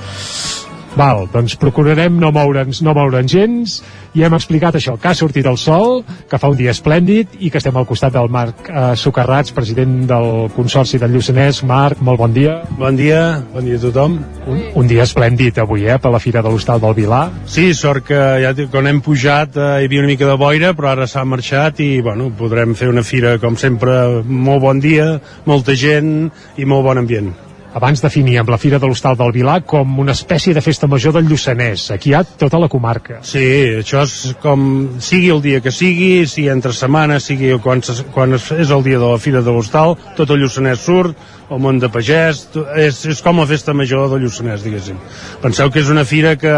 Val, 0.93 1.23
doncs 1.33 1.55
procurarem 1.57 2.19
no 2.21 2.29
moure'ns 2.29 2.83
no 2.85 2.93
moure'ns 2.93 3.31
gens 3.33 3.79
i 4.13 4.21
hem 4.21 4.35
explicat 4.37 4.75
això, 4.77 4.93
que 5.01 5.09
ha 5.09 5.15
sortit 5.17 5.47
el 5.49 5.57
sol, 5.57 6.03
que 6.29 6.37
fa 6.37 6.51
un 6.53 6.57
dia 6.59 6.69
esplèndid 6.69 7.31
i 7.41 7.49
que 7.49 7.57
estem 7.57 7.77
al 7.79 7.87
costat 7.89 8.13
del 8.13 8.29
Marc 8.29 8.67
eh, 8.69 8.91
Socarrats, 8.99 9.55
president 9.57 10.03
del 10.11 10.51
Consorci 10.53 10.99
del 11.01 11.15
Lluçanès. 11.15 11.63
Marc, 11.65 12.03
molt 12.05 12.21
bon 12.21 12.35
dia. 12.35 12.59
Bon 12.77 12.93
dia, 12.93 13.23
bon 13.55 13.65
dia 13.65 13.79
a 13.79 13.81
tothom. 13.81 14.19
Un, 14.45 14.59
un 14.83 14.91
dia 14.91 15.07
esplèndid 15.07 15.57
avui, 15.63 15.87
eh, 15.89 15.97
per 15.97 16.11
la 16.13 16.21
Fira 16.21 16.43
de 16.45 16.51
l'Hostal 16.53 16.83
del 16.83 16.93
Vilà. 16.99 17.23
Sí, 17.49 17.71
sort 17.73 18.05
que 18.11 18.21
ja 18.43 18.53
quan 18.69 18.91
hem 18.91 19.01
pujat 19.01 19.57
eh, 19.57 19.69
hi 19.81 19.87
havia 19.89 20.03
una 20.03 20.11
mica 20.11 20.29
de 20.29 20.37
boira, 20.37 20.75
però 20.77 20.91
ara 20.91 21.09
s'ha 21.09 21.25
marxat 21.25 21.81
i 21.81 21.89
bueno, 22.05 22.29
podrem 22.37 22.77
fer 22.77 22.91
una 22.93 23.01
fira, 23.01 23.39
com 23.41 23.57
sempre, 23.57 24.21
molt 24.21 24.61
bon 24.61 24.83
dia, 24.83 25.15
molta 25.49 25.73
gent 25.73 26.29
i 26.61 26.69
molt 26.69 26.85
bon 26.85 27.01
ambient. 27.01 27.33
Abans 27.73 28.03
definíem 28.03 28.45
la 28.45 28.59
Fira 28.61 28.77
de 28.77 28.85
l'Hostal 28.85 29.15
del 29.17 29.31
Vilà 29.33 29.55
com 29.65 29.95
una 29.99 30.13
espècie 30.13 30.53
de 30.53 30.61
festa 30.61 30.85
major 30.85 31.15
del 31.15 31.25
Lluçanès. 31.25 31.87
Aquí 31.95 32.11
hi 32.11 32.13
ha 32.13 32.21
tota 32.23 32.59
la 32.61 32.69
comarca. 32.69 33.17
Sí, 33.25 33.45
això 33.79 34.03
és 34.05 34.35
com 34.43 34.67
sigui 35.01 35.31
el 35.33 35.41
dia 35.41 35.61
que 35.65 35.73
sigui, 35.73 36.27
si 36.29 36.45
entre 36.53 36.73
setmana, 36.77 37.17
sigui 37.23 37.55
quan, 37.63 37.81
quan 38.13 38.37
és 38.37 38.73
el 38.77 38.85
dia 38.85 39.01
de 39.01 39.09
la 39.09 39.17
Fira 39.17 39.41
de 39.41 39.55
l'Hostal, 39.55 39.97
tot 40.19 40.29
el 40.29 40.43
Lluçanès 40.43 40.85
surt, 40.85 41.17
el 41.49 41.63
món 41.65 41.81
de 41.81 41.89
pagès, 41.89 42.45
és, 42.77 43.01
és 43.09 43.25
com 43.25 43.41
la 43.41 43.49
festa 43.49 43.73
major 43.73 44.05
del 44.11 44.27
Lluçanès, 44.27 44.61
diguéssim. 44.61 45.01
Penseu 45.41 45.73
que 45.73 45.81
és 45.81 45.89
una 45.89 46.05
fira 46.05 46.35
que, 46.37 46.53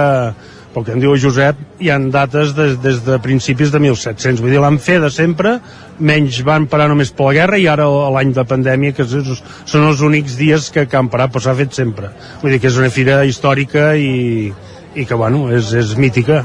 pel 0.75 0.83
que 0.83 0.91
em 0.91 0.99
diu 0.99 1.13
Josep, 1.15 1.59
hi 1.79 1.87
han 1.93 2.09
dates 2.11 2.51
des, 2.57 2.75
des 2.83 2.99
de 3.05 3.15
principis 3.23 3.71
de 3.71 3.79
1700. 3.79 4.41
Vull 4.43 4.51
dir, 4.51 4.59
l'han 4.59 4.79
fet 4.83 4.99
de 5.05 5.11
sempre, 5.13 5.55
menys 6.03 6.41
van 6.43 6.67
parar 6.71 6.89
només 6.91 7.13
per 7.15 7.29
la 7.29 7.37
guerra 7.37 7.59
i 7.61 7.69
ara 7.71 7.87
l'any 8.11 8.33
de 8.35 8.43
pandèmia, 8.49 8.97
que 8.97 9.07
és, 9.07 9.39
són 9.63 9.87
els 9.87 10.03
únics 10.03 10.35
dies 10.35 10.67
que, 10.75 10.83
que 10.91 10.99
han 10.99 11.07
parat, 11.13 11.31
però 11.31 11.45
s'ha 11.45 11.55
fet 11.55 11.71
sempre. 11.79 12.11
Vull 12.43 12.51
dir 12.51 12.59
que 12.59 12.67
és 12.73 12.81
una 12.81 12.91
fira 12.91 13.21
històrica 13.23 13.93
i, 13.95 14.51
i 14.95 15.07
que, 15.07 15.15
bueno, 15.15 15.47
és, 15.55 15.71
és 15.79 15.95
mítica. 15.95 16.43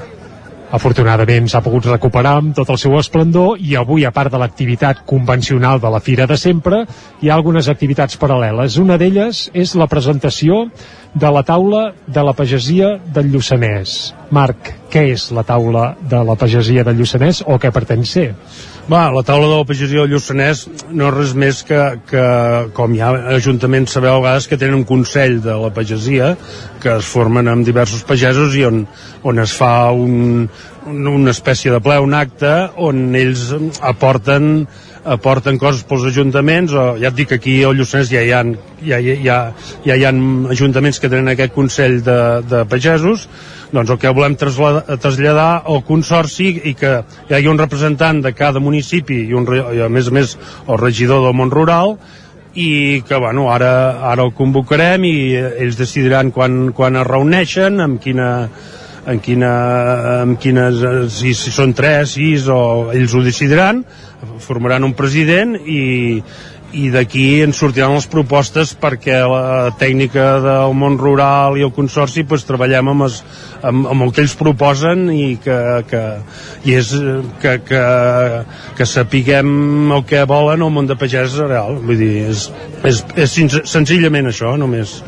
Afortunadament 0.71 1.49
s'ha 1.51 1.65
pogut 1.65 1.89
recuperar 1.91 2.37
amb 2.39 2.53
tot 2.55 2.69
el 2.71 2.79
seu 2.79 2.93
esplendor 2.95 3.59
i 3.59 3.75
avui, 3.75 4.05
a 4.07 4.13
part 4.15 4.31
de 4.31 4.39
l'activitat 4.39 5.01
convencional 5.03 5.83
de 5.83 5.91
la 5.91 5.99
Fira 5.99 6.29
de 6.31 6.37
sempre, 6.39 6.85
hi 7.19 7.27
ha 7.27 7.35
algunes 7.35 7.67
activitats 7.73 8.15
paral·leles. 8.15 8.79
Una 8.79 8.95
d'elles 9.01 9.49
és 9.51 9.75
la 9.75 9.91
presentació 9.91 10.69
de 11.15 11.31
la 11.31 11.43
taula 11.43 11.93
de 12.07 12.23
la 12.23 12.33
pagesia 12.37 12.95
del 13.15 13.31
Lluçanès. 13.33 14.13
Marc, 14.31 14.71
què 14.93 15.09
és 15.11 15.31
la 15.35 15.43
taula 15.47 15.95
de 16.01 16.21
la 16.27 16.37
pagesia 16.39 16.85
del 16.87 17.01
Lluçanès 17.01 17.43
o 17.47 17.59
què 17.59 17.73
pretén 17.75 18.05
ser? 18.07 18.29
Va, 18.91 19.09
la 19.15 19.23
taula 19.27 19.49
de 19.49 19.59
la 19.59 19.67
pagesia 19.67 20.05
del 20.05 20.15
Lluçanès 20.15 20.65
no 20.91 21.11
és 21.11 21.15
res 21.17 21.35
més 21.39 21.63
que, 21.67 21.81
que 22.11 22.25
com 22.75 22.95
hi 22.95 23.03
ha 23.03 23.11
ajuntaments, 23.37 23.93
sabeu 23.95 24.17
a 24.17 24.23
vegades 24.23 24.49
que 24.51 24.59
tenen 24.59 24.81
un 24.81 24.87
consell 24.87 25.41
de 25.43 25.57
la 25.59 25.71
pagesia 25.75 26.35
que 26.83 26.97
es 26.97 27.11
formen 27.11 27.51
amb 27.51 27.67
diversos 27.67 28.07
pagesos 28.07 28.55
i 28.59 28.65
on, 28.67 28.85
on 29.27 29.43
es 29.43 29.55
fa 29.55 29.91
un, 29.91 30.47
un, 30.87 31.11
una 31.11 31.35
espècie 31.35 31.75
de 31.75 31.83
ple, 31.83 31.99
un 32.03 32.15
acte 32.19 32.55
on 32.79 33.11
ells 33.19 33.51
aporten 33.83 34.67
aporten 35.05 35.59
coses 35.59 35.83
pels 35.89 36.05
ajuntaments 36.11 36.75
o 36.77 36.85
ja 37.01 37.09
et 37.09 37.17
dic 37.17 37.31
que 37.31 37.39
aquí 37.41 37.55
al 37.65 37.79
Lluçanès 37.79 38.11
ja 38.13 38.21
hi 38.21 38.33
ha, 38.33 38.43
ja, 38.85 38.99
ja, 39.01 39.39
ja, 39.85 39.97
hi 39.97 40.05
ha 40.05 40.13
ajuntaments 40.53 41.01
que 41.01 41.09
tenen 41.09 41.33
aquest 41.33 41.55
consell 41.55 42.01
de, 42.05 42.19
de 42.45 42.65
pagesos 42.69 43.29
doncs 43.73 43.91
el 43.91 43.99
que 44.03 44.11
volem 44.11 44.35
traslladar, 44.37 45.63
al 45.65 45.85
Consorci 45.87 46.51
i 46.71 46.75
que 46.75 46.97
hi 47.29 47.37
hagi 47.37 47.49
un 47.49 47.61
representant 47.61 48.21
de 48.25 48.33
cada 48.35 48.61
municipi 48.61 49.23
i, 49.29 49.35
un, 49.35 49.47
i 49.47 49.85
a 49.85 49.89
més 49.89 50.11
a 50.11 50.17
més 50.17 50.35
el 50.67 50.81
regidor 50.81 51.23
del 51.25 51.37
món 51.39 51.55
rural 51.55 51.97
i 52.55 53.03
que 53.07 53.17
bueno, 53.17 53.47
ara, 53.53 53.73
ara 54.11 54.27
el 54.27 54.35
convocarem 54.35 55.07
i 55.07 55.17
ells 55.39 55.79
decidiran 55.79 56.33
quan, 56.35 56.73
quan 56.75 56.99
es 56.99 57.07
reuneixen, 57.07 57.79
amb 57.81 58.01
quina, 58.03 58.49
en, 59.07 59.21
quina, 59.25 59.53
en 60.23 60.37
quines, 60.41 60.85
si, 61.15 61.35
si 61.35 61.53
són 61.55 61.75
tres, 61.77 62.17
sis, 62.19 62.49
o 62.51 62.91
ells 62.95 63.15
ho 63.17 63.25
decidiran, 63.25 63.85
formaran 64.45 64.85
un 64.85 64.95
president 64.97 65.57
i, 65.65 66.23
i 66.77 66.91
d'aquí 66.93 67.41
ens 67.43 67.59
sortiran 67.59 67.97
les 67.97 68.07
propostes 68.11 68.73
perquè 68.79 69.19
la 69.27 69.71
tècnica 69.81 70.27
del 70.45 70.75
món 70.79 70.99
rural 71.01 71.59
i 71.59 71.65
el 71.67 71.73
consorci 71.75 72.25
pues, 72.29 72.45
treballem 72.49 72.93
amb, 72.93 73.07
es, 73.09 73.21
amb, 73.67 73.89
amb 73.91 74.07
el 74.07 74.13
que 74.15 74.23
ells 74.25 74.37
proposen 74.39 75.09
i 75.15 75.37
que, 75.43 75.59
que, 75.91 76.05
i 76.69 76.77
és 76.79 76.93
que, 77.43 77.57
que, 77.67 77.85
que 78.79 78.87
sapiguem 78.87 79.97
el 79.97 80.05
que 80.07 80.27
volen 80.31 80.67
el 80.67 80.75
món 80.75 80.91
de 80.91 80.99
pagès 81.01 81.39
real. 81.41 81.81
Vull 81.83 81.99
dir, 82.01 82.13
és, 82.31 82.47
és, 82.87 83.03
és 83.17 83.39
senzillament 83.71 84.31
això 84.31 84.55
només 84.61 85.01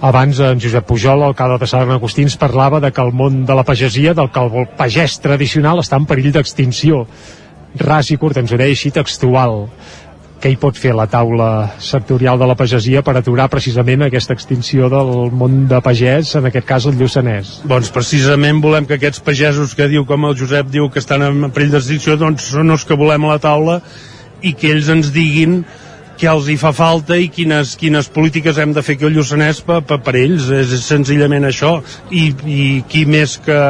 abans 0.00 0.40
en 0.40 0.60
Josep 0.60 0.86
Pujol, 0.88 1.22
alcalde 1.22 1.60
de 1.60 1.68
Sant 1.70 1.90
Agustí, 1.92 2.24
ens 2.24 2.38
parlava 2.40 2.80
de 2.80 2.90
que 2.92 3.02
el 3.04 3.12
món 3.12 3.44
de 3.46 3.54
la 3.54 3.64
pagesia, 3.64 4.14
del 4.16 4.30
que 4.32 4.40
el 4.40 4.68
pagès 4.78 5.18
tradicional 5.20 5.82
està 5.82 6.00
en 6.00 6.08
perill 6.08 6.32
d'extinció. 6.32 7.04
Ras 7.80 8.10
i 8.10 8.16
curt, 8.18 8.40
ens 8.40 8.52
ho 8.52 8.58
deia 8.58 8.74
així 8.74 8.90
textual 8.90 9.68
què 10.40 10.48
hi 10.48 10.56
pot 10.56 10.78
fer 10.80 10.94
la 10.96 11.04
taula 11.10 11.74
sectorial 11.84 12.38
de 12.40 12.46
la 12.48 12.56
pagesia 12.56 13.02
per 13.04 13.12
aturar 13.18 13.50
precisament 13.52 14.06
aquesta 14.06 14.32
extinció 14.32 14.88
del 14.88 15.28
món 15.36 15.66
de 15.68 15.80
pagès, 15.84 16.32
en 16.40 16.48
aquest 16.48 16.66
cas 16.66 16.86
el 16.88 16.96
Lluçanès? 16.96 17.58
Doncs 17.68 17.92
precisament 17.92 18.62
volem 18.64 18.88
que 18.88 18.96
aquests 18.96 19.20
pagesos 19.26 19.76
que 19.76 19.90
diu, 19.92 20.06
com 20.08 20.24
el 20.24 20.38
Josep 20.40 20.72
diu, 20.72 20.88
que 20.88 21.02
estan 21.02 21.26
en 21.26 21.50
perill 21.52 21.76
d'extinció, 21.76 22.16
doncs 22.16 22.48
són 22.54 22.72
els 22.72 22.88
que 22.88 22.96
volem 22.96 23.28
a 23.28 23.34
la 23.34 23.42
taula 23.42 23.78
i 24.40 24.54
que 24.56 24.72
ells 24.72 24.88
ens 24.88 25.12
diguin 25.12 25.60
què 26.20 26.28
els 26.28 26.50
hi 26.52 26.58
fa 26.60 26.74
falta 26.76 27.16
i 27.16 27.30
quines, 27.32 27.74
quines 27.80 28.10
polítiques 28.12 28.58
hem 28.60 28.74
de 28.76 28.84
fer 28.84 28.98
aquí 28.98 29.08
al 29.08 29.16
Lluçanès 29.16 29.62
per, 29.64 29.80
per, 29.88 30.00
per 30.04 30.14
ells, 30.20 30.50
és, 30.52 30.76
és 30.76 30.84
senzillament 30.84 31.48
això. 31.48 31.78
I, 32.12 32.28
i 32.44 32.68
qui 32.90 33.06
més 33.08 33.38
que, 33.44 33.60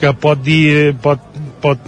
que 0.00 0.14
pot 0.18 0.42
dir 0.42 0.96
pot, 1.02 1.22
pot, 1.62 1.86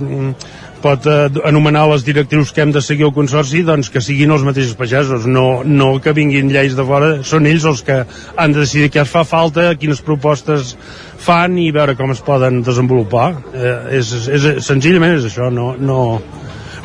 pot 0.85 1.07
eh, 1.11 1.27
anomenar 1.49 1.87
les 1.91 2.05
directrius 2.07 2.53
que 2.55 2.63
hem 2.65 2.75
de 2.75 2.83
seguir 2.85 3.09
al 3.09 3.15
Consorci? 3.17 3.65
Doncs 3.67 3.91
que 3.93 4.03
siguin 4.05 4.33
els 4.35 4.45
mateixos 4.47 4.79
pagesos 4.79 5.27
no, 5.27 5.63
no 5.67 5.93
que 6.03 6.15
vinguin 6.17 6.53
lleis 6.55 6.77
de 6.79 6.87
fora. 6.87 7.13
Són 7.27 7.49
ells 7.51 7.67
els 7.69 7.83
que 7.87 8.03
han 8.37 8.55
de 8.55 8.65
decidir 8.65 8.93
què 8.95 9.03
es 9.05 9.13
fa 9.13 9.25
falta 9.29 9.73
quines 9.81 10.03
propostes 10.07 10.77
fan 11.21 11.59
i 11.61 11.71
veure 11.75 11.97
com 11.99 12.15
es 12.15 12.23
poden 12.25 12.63
desenvolupar. 12.67 13.33
Eh, 13.55 13.75
és, 14.01 14.15
és, 14.39 14.49
senzillament 14.67 15.19
és 15.19 15.29
això 15.31 15.51
no, 15.55 15.73
no, 15.79 16.01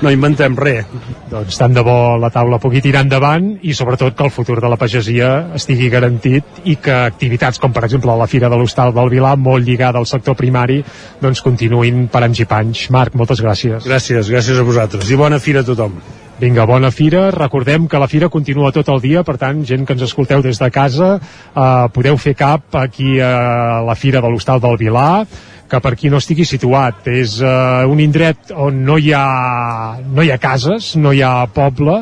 no 0.05 0.13
inventem 0.13 0.55
res. 0.59 0.85
Doncs 1.31 1.57
tant 1.57 1.73
de 1.73 1.81
bo 1.85 2.15
la 2.21 2.29
taula 2.33 2.59
pugui 2.61 2.83
tirar 2.85 3.01
endavant 3.05 3.55
i 3.65 3.73
sobretot 3.73 4.15
que 4.15 4.27
el 4.27 4.33
futur 4.33 4.59
de 4.61 4.69
la 4.69 4.77
pagesia 4.77 5.31
estigui 5.57 5.89
garantit 5.89 6.61
i 6.69 6.77
que 6.81 6.93
activitats 7.09 7.61
com 7.61 7.73
per 7.73 7.87
exemple 7.87 8.13
la 8.15 8.29
Fira 8.29 8.51
de 8.51 8.59
l'Hostal 8.59 8.93
del 8.93 9.09
Vilà, 9.13 9.33
molt 9.35 9.65
lligada 9.65 10.01
al 10.01 10.09
sector 10.09 10.37
primari, 10.37 10.81
doncs 11.21 11.41
continuïn 11.45 12.05
per 12.13 12.21
anys 12.27 12.43
i 12.45 12.49
panys. 12.49 12.85
Marc, 12.93 13.17
moltes 13.17 13.41
gràcies. 13.41 13.87
Gràcies, 13.87 14.29
gràcies 14.29 14.61
a 14.61 14.67
vosaltres 14.67 15.09
i 15.09 15.17
bona 15.19 15.41
fira 15.41 15.65
a 15.65 15.67
tothom. 15.67 15.97
Vinga, 16.35 16.65
bona 16.67 16.89
fira. 16.91 17.29
Recordem 17.31 17.87
que 17.87 17.99
la 17.99 18.09
fira 18.11 18.27
continua 18.29 18.73
tot 18.75 18.89
el 18.91 18.99
dia, 18.99 19.23
per 19.23 19.37
tant, 19.39 19.61
gent 19.65 19.85
que 19.87 19.95
ens 19.95 20.03
escolteu 20.03 20.43
des 20.43 20.59
de 20.59 20.67
casa, 20.69 21.13
eh, 21.15 21.85
podeu 21.95 22.17
fer 22.19 22.35
cap 22.35 22.75
aquí 22.75 23.21
a 23.23 23.81
la 23.87 23.95
fira 23.95 24.21
de 24.21 24.29
l'Hostal 24.29 24.59
del 24.59 24.75
Vilà, 24.77 25.23
que 25.75 25.81
per 25.83 25.95
qui 25.99 26.11
no 26.11 26.21
estigui 26.23 26.45
situat 26.47 27.09
és 27.11 27.39
uh, 27.43 27.83
un 27.91 27.99
indret 27.99 28.53
on 28.55 28.79
no 28.87 28.95
hi, 28.95 29.11
ha, 29.11 29.97
no 30.07 30.23
hi 30.23 30.31
ha 30.31 30.39
cases, 30.39 30.93
no 30.95 31.11
hi 31.11 31.19
ha 31.25 31.33
poble, 31.51 31.97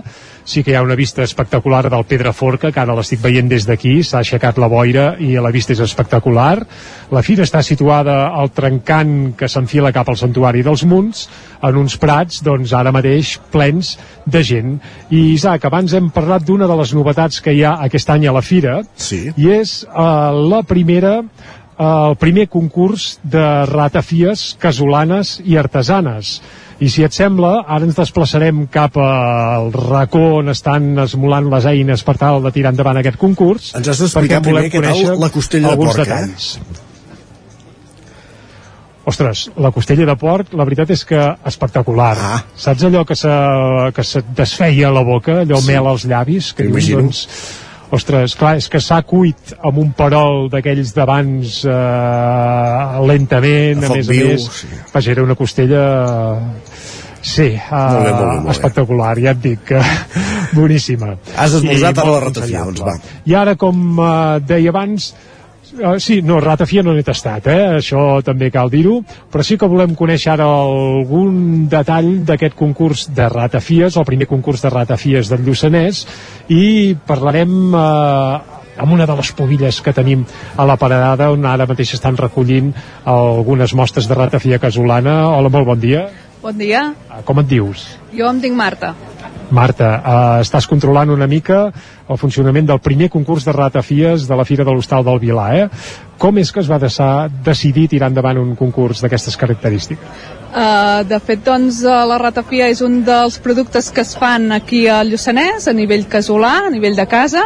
sí 0.46 0.62
que 0.62 0.74
hi 0.74 0.76
ha 0.76 0.84
una 0.86 0.98
vista 1.00 1.24
espectacular 1.24 1.88
del 1.90 2.04
Pedraforca, 2.06 2.70
que 2.72 2.82
ara 2.82 2.94
l'estic 2.94 3.22
veient 3.24 3.50
des 3.50 3.66
d'aquí, 3.66 3.96
s'ha 4.04 4.20
aixecat 4.20 4.60
la 4.62 4.70
boira 4.70 5.14
i 5.24 5.32
la 5.42 5.52
vista 5.56 5.74
és 5.74 5.82
espectacular. 5.82 6.60
La 7.16 7.24
fira 7.26 7.48
està 7.48 7.64
situada 7.66 8.28
al 8.36 8.52
trencant 8.54 9.34
que 9.40 9.50
s'enfila 9.50 9.94
cap 9.96 10.12
al 10.12 10.20
santuari 10.20 10.62
dels 10.68 10.84
Munts, 10.86 11.26
en 11.64 11.80
uns 11.80 11.98
prats, 11.98 12.44
doncs 12.46 12.76
ara 12.78 12.94
mateix 12.94 13.38
plens 13.56 13.96
de 14.28 14.44
gent. 14.44 14.78
I 15.10 15.32
Isaac, 15.32 15.66
abans 15.66 15.96
hem 15.98 16.12
parlat 16.14 16.46
d'una 16.46 16.70
de 16.70 16.78
les 16.84 16.94
novetats 16.94 17.42
que 17.42 17.56
hi 17.56 17.64
ha 17.64 17.78
aquest 17.88 18.14
any 18.14 18.28
a 18.28 18.36
la 18.36 18.46
fira, 18.46 18.82
sí. 18.94 19.26
i 19.34 19.50
és 19.58 19.80
uh, 19.88 20.30
la 20.54 20.62
primera 20.68 21.22
el 21.80 22.16
primer 22.22 22.48
concurs 22.52 23.18
de 23.24 23.66
ratafies 23.70 24.54
casolanes 24.62 25.40
i 25.46 25.58
artesanes. 25.58 26.38
I 26.84 26.90
si 26.92 27.04
et 27.06 27.14
sembla, 27.16 27.64
ara 27.68 27.86
ens 27.88 27.96
desplaçarem 27.96 28.66
cap 28.72 28.98
al 29.00 29.70
racó 29.76 30.40
on 30.42 30.52
estan 30.52 30.98
esmolant 31.06 31.48
les 31.54 31.68
eines 31.70 32.04
per 32.04 32.18
tal 32.20 32.42
de 32.44 32.52
tirar 32.52 32.74
endavant 32.74 33.00
aquest 33.00 33.20
concurs. 33.22 33.72
Ens 33.78 33.88
has 33.88 34.02
d'explicar 34.04 34.42
primer 34.44 34.70
què 34.74 34.82
tal 34.84 35.22
la 35.22 35.30
costella 35.32 35.72
de 35.72 35.80
porc, 35.80 36.02
eh? 36.02 36.04
detalls. 36.04 36.50
eh? 36.58 36.82
Ostres, 39.06 39.50
la 39.60 39.72
costella 39.76 40.06
de 40.08 40.16
porc, 40.16 40.54
la 40.56 40.64
veritat 40.64 40.94
és 40.96 41.02
que 41.04 41.20
espectacular. 41.50 42.14
Ah. 42.16 42.38
Saps 42.56 42.86
allò 42.88 43.04
que 43.08 43.18
se, 43.20 43.34
que 43.96 44.06
se 44.08 44.22
desfeia 44.38 44.88
a 44.88 44.94
la 44.96 45.04
boca, 45.04 45.42
allò 45.42 45.60
sí. 45.60 45.68
mel 45.68 45.90
als 45.92 46.06
llavis? 46.08 46.54
Que 46.56 46.70
dius, 46.70 46.88
doncs, 46.94 47.24
Ostres, 47.94 48.34
clar, 48.40 48.56
és 48.58 48.66
que 48.74 48.80
s'ha 48.82 49.02
cuit 49.06 49.54
amb 49.62 49.78
un 49.78 49.92
perol 49.98 50.48
d'aquells 50.50 50.96
d'abans 50.96 51.60
eh, 51.70 53.02
lentament, 53.06 53.84
a, 53.84 53.92
a 53.92 53.98
més 54.00 54.10
viu, 54.10 54.32
a 54.32 54.32
més. 54.34 54.48
Sí. 54.62 54.70
Vaja, 54.94 55.12
era 55.14 55.26
una 55.28 55.38
costella... 55.38 55.84
Sí, 57.24 57.54
uh, 57.56 57.72
molt 57.72 58.02
bé, 58.04 58.10
molt 58.12 58.26
bé, 58.28 58.32
molt 58.42 58.52
espectacular, 58.52 59.14
ja 59.24 59.32
et 59.32 59.44
dic 59.46 59.62
que 59.70 59.80
boníssima. 60.58 61.14
Has 61.40 61.54
esmorzat 61.56 62.02
a 62.02 62.08
la 62.10 62.18
ratafia, 62.26 62.66
doncs 62.68 62.84
va. 62.84 62.98
I 63.30 63.38
ara, 63.40 63.54
com 63.62 63.86
uh, 63.94 64.42
deia 64.44 64.74
abans, 64.74 65.14
Uh, 65.74 65.98
sí, 65.98 66.22
no, 66.22 66.38
ratafia 66.40 66.84
no 66.86 66.94
n'he 66.94 67.02
tastat, 67.06 67.48
eh? 67.50 67.62
això 67.80 68.22
també 68.26 68.52
cal 68.54 68.70
dir-ho, 68.70 69.00
però 69.34 69.42
sí 69.46 69.58
que 69.58 69.70
volem 69.70 69.96
conèixer 69.98 70.36
ara 70.36 70.46
algun 70.46 71.66
detall 71.72 72.12
d'aquest 72.28 72.54
concurs 72.60 73.08
de 73.10 73.26
ratafies, 73.32 73.98
el 73.98 74.06
primer 74.06 74.28
concurs 74.30 74.62
de 74.62 74.70
ratafies 74.70 75.32
del 75.32 75.42
Lluçanès, 75.48 76.04
i 76.54 76.94
parlarem 77.08 77.74
eh, 77.74 78.60
amb 78.78 78.94
una 78.94 79.08
de 79.10 79.16
les 79.18 79.32
pobilles 79.34 79.82
que 79.82 79.94
tenim 79.98 80.28
a 80.58 80.66
la 80.70 80.78
parada 80.78 81.32
on 81.34 81.46
ara 81.50 81.66
mateix 81.70 81.96
estan 81.98 82.18
recollint 82.22 82.70
algunes 83.10 83.74
mostres 83.74 84.10
de 84.10 84.18
ratafia 84.18 84.62
casolana. 84.62 85.24
Hola, 85.34 85.50
molt 85.50 85.70
bon 85.74 85.82
dia. 85.82 86.06
Bon 86.44 86.58
dia. 86.58 86.90
Uh, 87.10 87.22
com 87.26 87.40
et 87.40 87.50
dius? 87.50 87.88
Jo 88.14 88.30
em 88.30 88.42
dic 88.44 88.54
Marta. 88.54 88.94
Marta, 89.54 89.90
eh, 89.96 90.42
estàs 90.44 90.66
controlant 90.70 91.12
una 91.14 91.28
mica 91.30 91.68
el 92.10 92.18
funcionament 92.18 92.66
del 92.68 92.82
primer 92.84 93.10
concurs 93.14 93.46
de 93.46 93.54
ratafies 93.54 94.28
de 94.28 94.38
la 94.40 94.46
Fira 94.50 94.66
de 94.66 94.74
l'Hostal 94.74 95.06
del 95.06 95.22
Vilà, 95.22 95.48
eh? 95.62 95.68
Com 96.18 96.38
és 96.42 96.52
que 96.52 96.62
es 96.64 96.70
va 96.72 96.80
deixar, 96.82 97.30
decidir 97.46 97.88
tirar 97.92 98.10
endavant 98.10 98.40
un 98.42 98.56
concurs 98.60 99.04
d'aquestes 99.04 99.38
característiques? 99.38 100.26
Uh, 100.54 101.02
de 101.10 101.18
fet, 101.20 101.42
doncs, 101.46 101.84
eh, 101.86 102.02
la 102.10 102.20
ratafia 102.22 102.68
és 102.70 102.82
un 102.86 103.02
dels 103.06 103.40
productes 103.42 103.90
que 103.94 104.02
es 104.02 104.14
fan 104.18 104.52
aquí 104.52 104.88
a 104.88 105.04
Lluçanès, 105.06 105.70
a 105.70 105.74
nivell 105.74 106.06
casolà, 106.10 106.68
a 106.68 106.74
nivell 106.74 106.98
de 106.98 107.08
casa, 107.10 107.42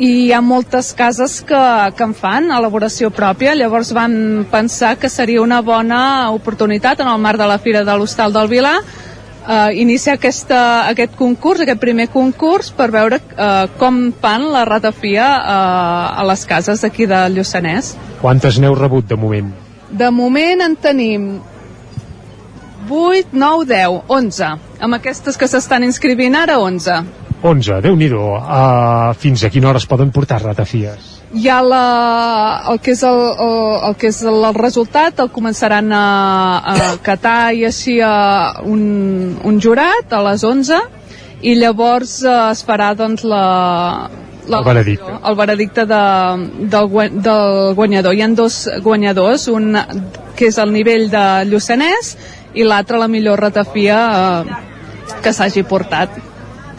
i 0.00 0.08
hi 0.24 0.32
ha 0.32 0.40
moltes 0.40 0.94
cases 0.96 1.40
que, 1.44 1.60
que 1.96 2.06
en 2.06 2.14
fan 2.16 2.48
elaboració 2.56 3.10
pròpia, 3.12 3.52
llavors 3.56 3.92
van 3.92 4.46
pensar 4.50 4.94
que 4.96 5.10
seria 5.12 5.42
una 5.44 5.60
bona 5.60 6.30
oportunitat 6.32 7.02
en 7.04 7.12
el 7.12 7.20
marc 7.20 7.40
de 7.40 7.48
la 7.50 7.58
Fira 7.60 7.84
de 7.84 7.96
l'Hostal 7.96 8.32
del 8.32 8.48
Vilà 8.48 8.78
uh, 9.50 9.68
iniciar 9.74 10.16
aquesta, 10.18 10.86
aquest 10.90 11.16
concurs, 11.18 11.64
aquest 11.64 11.80
primer 11.82 12.08
concurs, 12.12 12.70
per 12.76 12.90
veure 12.94 13.18
uh, 13.18 13.66
com 13.80 14.02
fan 14.22 14.46
la 14.54 14.64
ratafia 14.68 15.26
uh, 15.26 16.20
a 16.22 16.26
les 16.30 16.46
cases 16.46 16.84
d'aquí 16.84 17.08
de 17.10 17.24
Lluçanès. 17.34 17.94
Quantes 18.22 18.60
n'heu 18.62 18.76
rebut 18.78 19.08
de 19.10 19.18
moment? 19.18 19.50
De 19.90 20.10
moment 20.14 20.62
en 20.62 20.76
tenim 20.78 21.30
8, 22.90 23.32
9, 23.32 23.66
10, 23.66 24.02
11. 24.08 24.52
Amb 24.80 24.98
aquestes 24.98 25.36
que 25.38 25.48
s'estan 25.50 25.84
inscrivint 25.86 26.38
ara, 26.38 26.58
11. 26.62 27.00
11, 27.42 27.80
déu 27.84 27.96
nhi 27.96 28.10
uh, 28.12 29.14
Fins 29.16 29.44
a 29.44 29.50
quina 29.50 29.70
hora 29.70 29.80
es 29.80 29.88
poden 29.88 30.12
portar 30.12 30.42
ratafies? 30.42 31.19
Hi 31.32 31.46
ha 31.48 31.60
la, 31.62 31.84
el, 32.72 32.80
que 32.82 32.94
és 32.96 33.02
el, 33.06 33.20
el, 33.38 33.58
el 33.88 33.94
que 34.00 34.08
és 34.10 34.22
el 34.26 34.46
resultat 34.56 35.20
el 35.22 35.30
començaran 35.30 35.92
a, 35.94 36.06
a 36.58 36.88
catar 37.06 37.52
i 37.54 37.62
així 37.68 38.00
a 38.02 38.62
un, 38.66 39.36
un 39.46 39.60
jurat 39.62 40.10
a 40.10 40.24
les 40.26 40.42
11 40.42 40.80
i 41.46 41.54
llavors 41.56 42.18
eh, 42.24 42.34
es 42.50 42.64
farà 42.66 42.90
doncs 42.98 43.22
la, 43.24 43.44
la, 44.50 44.58
el 44.58 44.66
veredicte, 44.66 45.14
el 45.30 45.38
veredicte 45.38 45.86
de, 45.86 46.02
del, 46.74 46.90
del 47.22 47.74
guanyador. 47.78 48.16
Hi 48.16 48.26
han 48.26 48.34
dos 48.34 48.64
guanyadors 48.82 49.46
un 49.48 49.78
que 50.36 50.50
és 50.50 50.58
el 50.58 50.74
nivell 50.74 51.08
de 51.12 51.24
Lluçanès 51.48 52.16
i 52.58 52.66
l'altre 52.66 52.98
la 52.98 53.08
millor 53.08 53.40
ratafia 53.40 54.00
eh, 54.10 54.60
que 55.22 55.32
s'hagi 55.32 55.62
portat. 55.62 56.18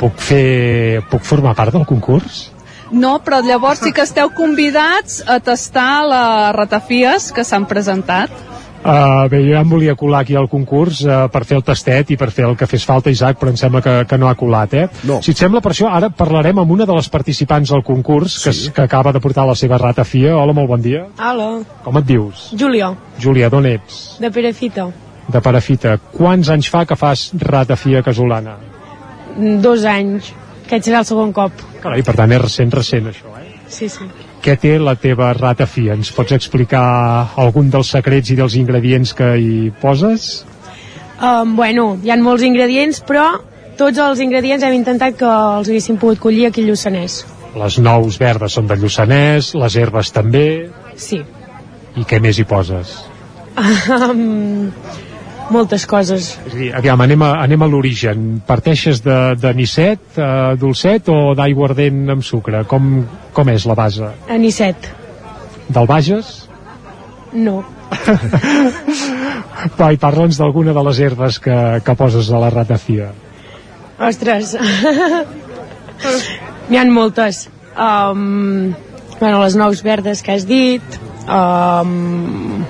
Puc 0.01 0.19
fer 0.19 1.01
puc 1.09 1.23
formar 1.25 1.55
part 1.55 1.73
del 1.73 1.87
concurs? 1.87 2.49
No, 2.91 3.19
però 3.23 3.39
llavors 3.43 3.79
sí 3.79 3.93
que 3.95 4.03
esteu 4.03 4.29
convidats 4.35 5.21
a 5.27 5.39
tastar 5.39 6.03
les 6.11 6.55
ratafies 6.57 7.31
que 7.31 7.43
s'han 7.47 7.65
presentat. 7.69 8.31
Uh, 8.81 9.27
bé, 9.29 9.37
jo 9.45 9.51
ja 9.53 9.59
em 9.61 9.69
volia 9.69 9.93
colar 9.95 10.23
aquí 10.23 10.33
al 10.35 10.47
concurs 10.49 11.03
uh, 11.05 11.27
per 11.29 11.43
fer 11.45 11.59
el 11.59 11.61
tastet 11.63 12.09
i 12.09 12.15
per 12.17 12.31
fer 12.33 12.47
el 12.47 12.55
que 12.57 12.65
fes 12.65 12.81
falta, 12.83 13.11
Isaac, 13.13 13.37
però 13.37 13.51
em 13.53 13.57
sembla 13.59 13.79
que, 13.85 13.93
que 14.09 14.17
no 14.17 14.25
ha 14.27 14.33
colat, 14.35 14.73
eh? 14.73 14.87
No. 15.05 15.19
Si 15.21 15.35
et 15.35 15.37
sembla, 15.37 15.61
per 15.61 15.69
això, 15.75 15.85
ara 15.93 16.09
parlarem 16.09 16.57
amb 16.63 16.73
una 16.73 16.87
de 16.89 16.95
les 16.97 17.07
participants 17.13 17.69
al 17.77 17.83
concurs 17.85 18.39
que, 18.43 18.51
Sí. 18.57 18.71
que 18.73 18.81
acaba 18.81 19.13
de 19.13 19.21
portar 19.21 19.45
la 19.45 19.53
seva 19.55 19.77
ratafia. 19.77 20.33
Hola, 20.35 20.51
molt 20.57 20.67
bon 20.73 20.81
dia. 20.81 21.05
Hola, 21.21 21.61
Com 21.85 22.01
et 22.01 22.05
dius? 22.09 22.49
Júlia, 22.57 22.89
Júlia, 23.21 23.49
d'on 23.53 23.69
ets? 23.69 24.17
de 24.19 24.31
Perefita. 24.33 24.89
De 25.31 25.39
Parafita. 25.45 25.99
Quants 26.17 26.49
anys 26.49 26.67
fa 26.73 26.81
que 26.89 26.95
fas 26.97 27.29
ratafia 27.37 28.01
casolana? 28.01 28.57
Dos 29.61 29.85
anys. 29.85 30.33
Aquest 30.71 30.85
serà 30.87 31.01
el 31.03 31.07
segon 31.09 31.33
cop. 31.35 31.51
Carai, 31.83 31.99
per 32.07 32.13
tant, 32.15 32.31
és 32.31 32.39
recent, 32.39 32.69
recent, 32.71 33.09
això, 33.11 33.33
eh? 33.41 33.49
Sí, 33.67 33.89
sí. 33.91 34.05
Què 34.41 34.53
té 34.55 34.77
la 34.79 34.93
teva 34.95 35.33
ratafia? 35.35 35.97
Ens 35.99 36.13
pots 36.15 36.31
explicar 36.31 36.83
algun 37.43 37.67
dels 37.73 37.91
secrets 37.91 38.31
i 38.31 38.37
dels 38.39 38.55
ingredients 38.55 39.11
que 39.17 39.27
hi 39.35 39.57
poses? 39.81 40.45
Um, 41.19 41.57
bueno, 41.59 41.97
hi 41.99 42.09
ha 42.09 42.17
molts 42.23 42.47
ingredients, 42.47 43.01
però 43.03 43.25
tots 43.77 43.99
els 43.99 44.23
ingredients 44.23 44.63
hem 44.63 44.77
intentat 44.79 45.19
que 45.19 45.27
els 45.27 45.67
haguéssim 45.67 45.99
pogut 45.99 46.23
collir 46.23 46.47
aquí 46.47 46.63
a 46.63 46.69
Lluçanès. 46.71 47.19
Les 47.59 47.77
nous 47.83 48.17
verdes 48.23 48.55
són 48.55 48.71
de 48.71 48.79
Lluçanès, 48.79 49.51
les 49.59 49.75
herbes 49.75 50.15
també, 50.15 50.69
Sí. 50.95 51.19
i 51.99 52.07
què 52.07 52.21
més 52.23 52.39
hi 52.39 52.47
poses? 52.47 52.95
Um, 53.91 54.71
moltes 55.51 55.85
coses. 55.89 56.31
És 56.47 56.53
a 56.53 56.57
dir, 56.57 56.69
aviam, 56.77 57.01
anem 57.03 57.21
a, 57.25 57.31
anem 57.43 57.65
a 57.65 57.69
l'origen. 57.69 58.29
Parteixes 58.47 59.03
de, 59.05 59.17
de 59.39 59.53
nisset, 59.57 60.01
eh, 60.15 60.55
dolcet 60.61 61.11
o 61.11 61.33
d'aiguardent 61.37 62.15
amb 62.15 62.25
sucre? 62.25 62.63
Com, 62.69 62.93
com 63.35 63.51
és 63.53 63.67
la 63.69 63.77
base? 63.77 64.09
Anisset. 64.31 64.89
Del 65.71 65.87
Bages? 65.87 66.33
No. 67.33 67.61
Va, 69.79 69.91
i 69.93 69.99
parla'ns 70.01 70.39
d'alguna 70.39 70.73
de 70.75 70.83
les 70.87 70.99
herbes 71.03 71.39
que, 71.43 71.57
que 71.85 71.95
poses 71.99 72.31
a 72.31 72.39
la 72.41 72.49
ratafia. 72.53 73.11
Ostres. 74.01 74.55
N'hi 76.69 76.79
ha 76.79 76.85
moltes. 76.89 77.45
Um, 77.75 78.73
bueno, 79.19 79.41
les 79.43 79.55
nous 79.59 79.83
verdes 79.85 80.23
que 80.25 80.33
has 80.33 80.47
dit. 80.49 80.99
Um, 81.29 82.63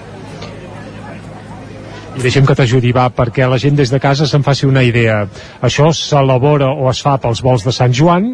I 2.11 2.19
deixem 2.19 2.45
que 2.45 2.55
t'ajudi, 2.57 2.91
va, 2.91 3.05
perquè 3.15 3.45
la 3.47 3.59
gent 3.61 3.77
des 3.79 3.91
de 3.91 3.99
casa 4.03 4.27
se'n 4.27 4.43
faci 4.43 4.67
una 4.67 4.83
idea. 4.83 5.21
Això 5.63 5.91
s'elabora 5.95 6.73
o 6.75 6.89
es 6.91 6.99
fa 7.03 7.15
pels 7.21 7.39
vols 7.43 7.63
de 7.63 7.71
Sant 7.75 7.95
Joan, 7.95 8.33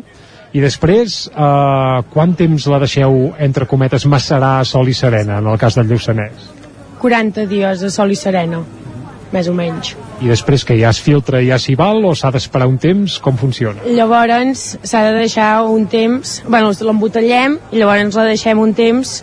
i 0.55 0.63
després, 0.63 1.27
eh, 1.27 2.01
quant 2.13 2.33
temps 2.39 2.65
la 2.71 2.79
deixeu, 2.81 3.35
entre 3.37 3.67
cometes, 3.67 4.07
macerar 4.09 4.57
a 4.61 4.65
sol 4.65 4.89
i 4.89 4.95
serena, 4.97 5.37
en 5.37 5.47
el 5.51 5.59
cas 5.61 5.75
del 5.77 5.91
Lluçanès? 5.91 6.49
40 7.01 7.45
dies 7.45 7.83
de 7.83 7.91
sol 7.93 8.11
i 8.11 8.17
serena, 8.17 8.63
més 9.31 9.47
o 9.47 9.53
menys. 9.53 9.93
I 10.23 10.31
després 10.31 10.63
que 10.65 10.77
ja 10.79 10.89
es 10.89 11.01
filtra 11.03 11.43
i 11.43 11.51
ja 11.51 11.59
s'hi 11.61 11.75
val, 11.77 12.01
o 12.05 12.15
s'ha 12.15 12.31
d'esperar 12.33 12.65
un 12.71 12.79
temps? 12.81 13.19
Com 13.21 13.37
funciona? 13.37 13.83
Llavors 13.85 14.77
s'ha 14.81 15.03
de 15.11 15.19
deixar 15.19 15.51
un 15.69 15.85
temps, 15.91 16.39
bueno, 16.47 16.71
l'embotellem 16.71 17.59
i 17.71 17.83
llavors 17.83 18.17
la 18.17 18.25
deixem 18.31 18.57
un 18.57 18.73
temps 18.73 19.19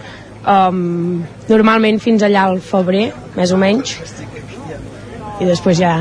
um, 0.47 1.24
normalment 1.48 1.98
fins 1.98 2.22
allà 2.22 2.47
al 2.52 2.60
febrer, 2.62 3.09
més 3.35 3.51
o 3.51 3.59
menys 3.59 3.97
i 5.40 5.48
després 5.48 5.78
ja, 5.81 5.94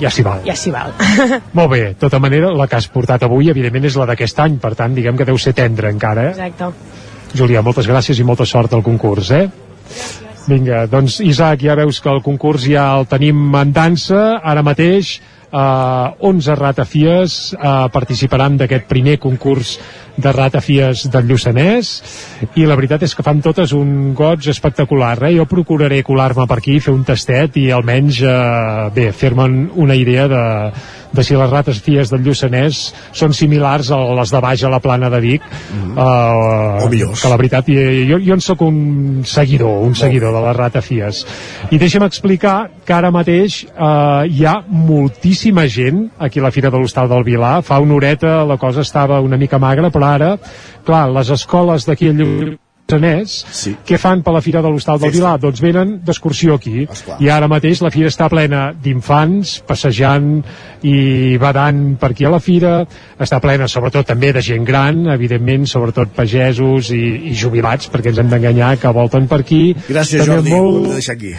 Ja 0.00 0.10
s'hi 0.12 0.22
val. 0.24 0.42
ja 0.44 0.54
s'hi 0.56 0.70
val. 0.74 0.92
Molt 1.58 1.70
bé, 1.72 1.80
de 1.88 1.94
tota 2.00 2.18
manera, 2.20 2.50
la 2.52 2.66
que 2.68 2.76
has 2.76 2.88
portat 2.92 3.22
avui, 3.24 3.48
evidentment, 3.52 3.86
és 3.88 3.96
la 3.96 4.06
d'aquest 4.10 4.40
any, 4.44 4.58
per 4.60 4.74
tant, 4.76 4.94
diguem 4.96 5.16
que 5.16 5.24
deu 5.28 5.38
ser 5.40 5.54
tendra 5.56 5.90
encara, 5.92 6.30
eh? 6.30 6.34
Exacte. 6.34 6.70
Julià, 7.36 7.62
moltes 7.64 7.88
gràcies 7.88 8.20
i 8.20 8.24
molta 8.24 8.46
sort 8.48 8.72
al 8.76 8.84
concurs, 8.84 9.30
eh? 9.32 9.46
Vinga, 10.46 10.84
doncs 10.86 11.18
Isaac, 11.24 11.64
ja 11.66 11.74
veus 11.74 11.98
que 12.00 12.12
el 12.12 12.20
concurs 12.22 12.68
ja 12.70 12.84
el 12.98 13.08
tenim 13.10 13.40
en 13.58 13.72
dansa, 13.74 14.36
ara 14.44 14.62
mateix 14.62 15.16
eh, 15.16 16.28
11 16.30 16.54
ratafies 16.60 17.38
eh, 17.56 17.72
participaran 17.92 18.56
d'aquest 18.60 18.86
primer 18.86 19.16
concurs 19.18 19.76
de 20.16 20.32
ratafies 20.32 21.06
del 21.12 21.28
Lluçanès 21.28 21.92
i 22.56 22.66
la 22.66 22.76
veritat 22.78 23.04
és 23.06 23.14
que 23.14 23.24
fan 23.26 23.42
totes 23.44 23.72
un 23.76 24.12
goig 24.16 24.48
espectacular 24.48 25.16
eh? 25.28 25.34
jo 25.36 25.46
procuraré 25.50 26.02
colar-me 26.06 26.46
per 26.48 26.60
aquí 26.60 26.78
fer 26.80 26.94
un 26.94 27.04
tastet 27.04 27.58
i 27.60 27.70
almenys 27.74 28.22
eh, 28.24 28.36
bé, 28.96 29.10
fer-me'n 29.12 29.58
una 29.76 29.96
idea 29.98 30.26
de, 30.30 30.44
de 31.12 31.24
si 31.24 31.36
les 31.36 31.50
ratafies 31.50 32.12
del 32.12 32.24
Lluçanès 32.24 32.80
són 33.16 33.34
similars 33.36 33.90
a 33.92 33.98
les 34.18 34.32
de 34.32 34.40
baix 34.44 34.64
a 34.64 34.72
la 34.72 34.80
plana 34.84 35.10
de 35.12 35.20
Vic. 35.24 35.44
Mm 35.72 35.96
O 35.96 36.88
millors. 36.92 37.22
que 37.22 37.28
la 37.28 37.36
veritat 37.40 37.68
jo, 37.68 38.18
jo 38.20 38.34
en 38.34 38.42
sóc 38.44 38.60
un 38.62 39.22
seguidor 39.24 39.82
un 39.86 39.94
seguidor 39.96 40.34
de 40.34 40.42
les 40.44 40.56
ratafies. 40.56 41.22
I 41.70 41.78
deixa'm 41.80 42.04
explicar 42.04 42.68
que 42.84 42.92
ara 42.92 43.10
mateix 43.10 43.62
eh, 43.64 44.28
hi 44.28 44.44
ha 44.44 44.58
moltíssima 44.68 45.66
gent 45.66 46.10
aquí 46.18 46.40
a 46.40 46.46
la 46.46 46.52
Fira 46.52 46.70
de 46.70 46.78
l'Hostal 46.78 47.08
del 47.08 47.24
Vilar. 47.24 47.62
Fa 47.62 47.80
una 47.80 47.96
horeta 47.96 48.44
la 48.44 48.58
cosa 48.60 48.84
estava 48.84 49.20
una 49.20 49.36
mica 49.40 49.58
magra 49.58 49.90
però 49.90 50.05
ara, 50.14 50.36
clar, 50.86 51.08
les 51.18 51.30
escoles 51.34 51.86
d'aquí 51.88 52.08
a 52.12 52.14
Lluçanès, 52.16 53.32
sí. 53.50 53.72
què 53.86 53.98
fan 53.98 54.20
per 54.22 54.30
la 54.36 54.40
Fira 54.44 54.60
de 54.62 54.70
l'Hostal 54.70 55.00
del 55.02 55.10
Vilar? 55.10 55.32
Doncs 55.42 55.58
venen 55.60 55.96
d'excursió 56.06 56.54
aquí. 56.54 56.84
Esclar. 56.86 57.16
I 57.24 57.28
ara 57.34 57.48
mateix 57.50 57.80
la 57.82 57.90
Fira 57.90 58.06
està 58.12 58.28
plena 58.30 58.68
d'infants, 58.72 59.56
passejant 59.66 60.28
i 60.86 61.36
badant 61.42 61.96
per 61.98 62.12
aquí 62.12 62.24
a 62.24 62.30
la 62.30 62.38
Fira. 62.38 62.76
Està 63.18 63.40
plena, 63.42 63.66
sobretot, 63.68 64.06
també 64.06 64.30
de 64.36 64.42
gent 64.44 64.64
gran, 64.68 65.02
evidentment, 65.16 65.66
sobretot 65.66 66.14
pagesos 66.14 66.92
i, 66.94 67.02
i 67.32 67.34
jubilats, 67.34 67.90
perquè 67.90 68.12
ens 68.14 68.22
hem 68.22 68.30
d'enganyar 68.30 68.76
que 68.78 68.94
volten 68.94 69.26
per 69.26 69.40
aquí. 69.42 69.74
Gràcies, 69.88 70.22
També 70.22 70.32
Jordi. 70.36 70.50
molt- 70.54 70.74
Ho 70.76 70.82
hem 70.84 70.88
de 70.92 70.98
deixar 71.00 71.18
aquí. 71.18 71.34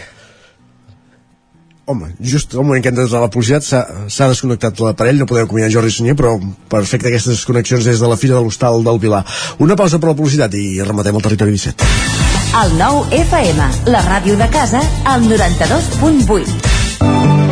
Home, 1.88 2.10
just 2.20 2.52
al 2.54 2.66
moment 2.66 2.84
que 2.84 2.92
entres 2.92 3.14
a 3.16 3.22
la 3.24 3.30
publicitat 3.32 3.64
s'ha 3.64 4.26
desconnectat 4.28 4.82
l'aparell, 4.84 5.22
no 5.22 5.28
podem 5.30 5.48
acomiadar 5.48 5.72
Jordi 5.72 5.94
Sunyer, 5.96 6.18
però 6.20 6.34
perfecte 6.68 7.08
aquestes 7.08 7.46
connexions 7.48 7.88
des 7.88 8.04
de 8.04 8.10
la 8.12 8.18
Fira 8.20 8.36
de 8.36 8.44
l'Hostal 8.44 8.84
del 8.84 9.00
Vilar. 9.00 9.24
Una 9.64 9.80
pausa 9.80 9.96
per 9.96 10.12
la 10.12 10.18
publicitat 10.20 10.58
i 10.60 10.82
rematem 10.84 11.16
el 11.16 11.24
territori 11.30 11.56
17. 11.56 11.88
El 12.60 12.76
nou 12.76 13.06
FM, 13.16 13.70
la 13.96 14.04
ràdio 14.04 14.36
de 14.36 14.52
casa, 14.52 14.84
al 15.08 15.24
92.8. 15.32 16.77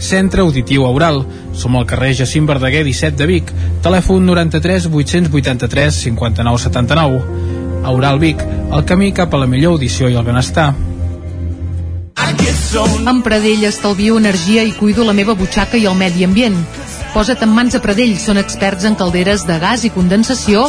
Centre 0.00 0.42
Auditiu 0.42 0.86
Aural. 0.88 1.22
Som 1.54 1.76
al 1.76 1.86
carrer 1.86 2.14
Jacint 2.18 2.48
Verdaguer 2.48 2.82
17 2.88 3.16
de 3.20 3.28
Vic. 3.30 3.54
Telèfon 3.84 4.26
93 4.26 4.88
883 4.90 6.02
59 6.10 6.64
79. 6.66 7.22
Aural 7.84 8.18
Vic, 8.18 8.42
el 8.42 8.84
camí 8.84 9.12
cap 9.12 9.32
a 9.34 9.40
la 9.40 9.46
millor 9.48 9.78
audició 9.78 10.10
i 10.10 10.16
el 10.16 10.26
benestar. 10.26 10.72
Amb 13.10 13.24
Pradell 13.24 13.64
estalvio 13.66 14.18
energia 14.20 14.62
i 14.62 14.72
cuido 14.76 15.04
la 15.04 15.14
meva 15.16 15.34
butxaca 15.34 15.78
i 15.80 15.86
el 15.90 15.96
medi 15.98 16.24
ambient. 16.24 16.58
Posa't 17.10 17.40
en 17.42 17.50
mans 17.50 17.74
a 17.74 17.80
Pradell, 17.82 18.14
són 18.22 18.38
experts 18.38 18.86
en 18.86 18.94
calderes 18.94 19.42
de 19.48 19.56
gas 19.58 19.82
i 19.82 19.90
condensació, 19.90 20.68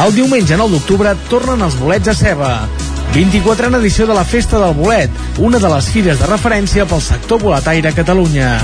El 0.00 0.14
diumenge 0.16 0.56
9 0.56 0.72
d'octubre 0.72 1.10
tornen 1.28 1.60
els 1.66 1.74
bolets 1.76 2.08
a 2.08 2.14
ceba. 2.16 2.50
24a 3.12 3.76
edició 3.76 4.06
de 4.08 4.14
la 4.16 4.24
Festa 4.24 4.56
del 4.62 4.72
Bolet, 4.78 5.10
una 5.44 5.58
de 5.60 5.68
les 5.68 5.90
fires 5.92 6.22
de 6.22 6.28
referència 6.30 6.86
pel 6.88 7.02
sector 7.04 7.42
boletaire 7.42 7.90
a 7.90 7.96
Catalunya. 7.96 8.54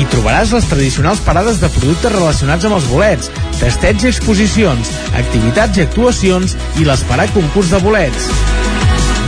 Hi 0.00 0.08
trobaràs 0.10 0.50
les 0.56 0.66
tradicionals 0.66 1.22
parades 1.22 1.60
de 1.62 1.70
productes 1.76 2.16
relacionats 2.16 2.66
amb 2.66 2.80
els 2.80 2.90
bolets, 2.90 3.30
festeig 3.60 4.02
i 4.02 4.10
exposicions, 4.10 4.90
activitats 5.22 5.78
i 5.78 5.86
actuacions 5.86 6.56
i 6.82 6.88
l'esperat 6.88 7.30
concurs 7.36 7.70
de 7.70 7.82
bolets. 7.86 8.26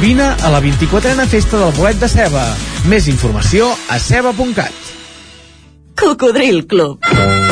Vine 0.03 0.27
a 0.27 0.51
la 0.51 0.59
24a 0.65 1.31
Festa 1.31 1.63
del 1.63 1.75
Bolet 1.79 2.03
de 2.03 2.11
Ceba. 2.11 2.49
Més 2.91 3.07
informació 3.07 3.71
a 3.87 4.03
ceba.cat. 4.03 4.95
Cocodril 6.03 6.65
Club. 6.67 7.52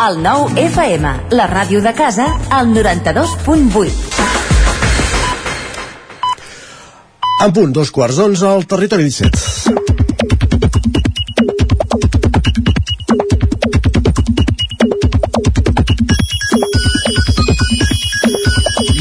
El 0.00 0.22
9 0.24 0.56
FM, 0.56 1.08
la 1.36 1.44
ràdio 1.44 1.82
de 1.84 1.90
casa, 1.92 2.24
al 2.48 2.70
92.8. 2.72 3.90
En 7.44 7.52
punt, 7.52 7.74
dos 7.76 7.90
quarts 7.92 8.16
d'onze 8.16 8.46
al 8.48 8.64
territori 8.64 9.04
17. 9.10 9.28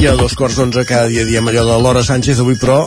I 0.03 0.07
a 0.11 0.17
dos 0.19 0.35
quarts 0.35 0.59
d'onze 0.59 0.83
cada 0.83 1.07
dia 1.07 1.23
diem 1.23 1.47
allò 1.47 1.63
de 1.63 1.79
Laura 1.79 2.03
Sánchez 2.03 2.43
avui 2.43 2.59
però 2.59 2.83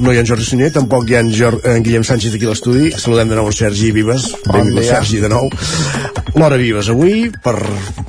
no 0.00 0.12
hi 0.12 0.18
ha 0.18 0.22
en 0.24 0.28
Jordi 0.28 0.44
Sunyer 0.46 0.70
tampoc 0.74 1.08
hi 1.08 1.16
ha 1.16 1.22
en, 1.24 1.32
Jor 1.34 1.58
en 1.68 1.84
Guillem 1.84 2.04
Sánchez 2.04 2.34
aquí 2.36 2.48
a 2.48 2.52
l'estudi. 2.52 2.90
Saludem 2.96 3.32
de 3.32 3.38
nou 3.38 3.48
en 3.50 3.56
Sergi 3.56 3.92
Vives. 3.94 4.30
Benvingut 4.46 4.82
dia. 4.82 4.98
Sergi 4.98 5.22
de 5.22 5.30
nou. 5.32 5.50
Laura 6.34 6.56
Vives 6.60 6.88
avui 6.92 7.28
per 7.44 7.54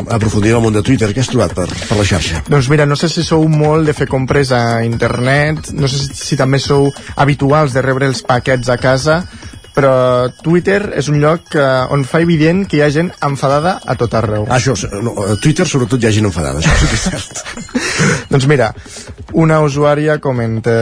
aprofundir 0.07 0.53
en 0.53 0.59
el 0.59 0.63
món 0.63 0.75
de 0.75 0.83
Twitter. 0.85 1.11
Què 1.13 1.23
has 1.23 1.31
trobat 1.31 1.55
per, 1.57 1.67
per 1.67 1.97
la 1.99 2.07
xarxa? 2.07 2.43
Doncs 2.47 2.69
mira, 2.71 2.87
no 2.89 2.97
sé 2.99 3.09
si 3.11 3.25
sou 3.25 3.47
molt 3.51 3.89
de 3.89 3.95
fer 3.97 4.07
compres 4.11 4.53
a 4.55 4.83
internet, 4.87 5.73
no 5.75 5.89
sé 5.91 5.99
si, 6.05 6.13
si 6.19 6.39
també 6.39 6.59
sou 6.63 6.89
habituals 7.15 7.75
de 7.75 7.83
rebre 7.83 8.07
els 8.11 8.23
paquets 8.27 8.71
a 8.71 8.79
casa, 8.81 9.23
però 9.73 10.29
Twitter 10.43 10.79
és 10.99 11.09
un 11.09 11.19
lloc 11.21 11.55
eh, 11.57 11.63
on 11.93 12.05
fa 12.07 12.21
evident 12.23 12.63
que 12.69 12.77
hi 12.77 12.83
ha 12.85 12.91
gent 12.93 13.09
enfadada 13.25 13.79
a 13.85 13.95
tot 13.99 14.13
arreu. 14.17 14.45
Ah, 14.47 14.59
això, 14.59 14.75
no, 15.01 15.15
a 15.25 15.37
Twitter 15.41 15.65
sobretot 15.69 16.01
hi 16.01 16.09
ha 16.09 16.13
gent 16.13 16.29
enfadada, 16.29 16.61
això 16.61 16.75
sí 16.77 16.89
que 16.91 16.99
és 16.99 17.05
cert. 17.09 17.41
doncs 18.33 18.47
mira, 18.49 18.69
una 19.33 19.59
usuària 19.65 20.19
comenta 20.21 20.75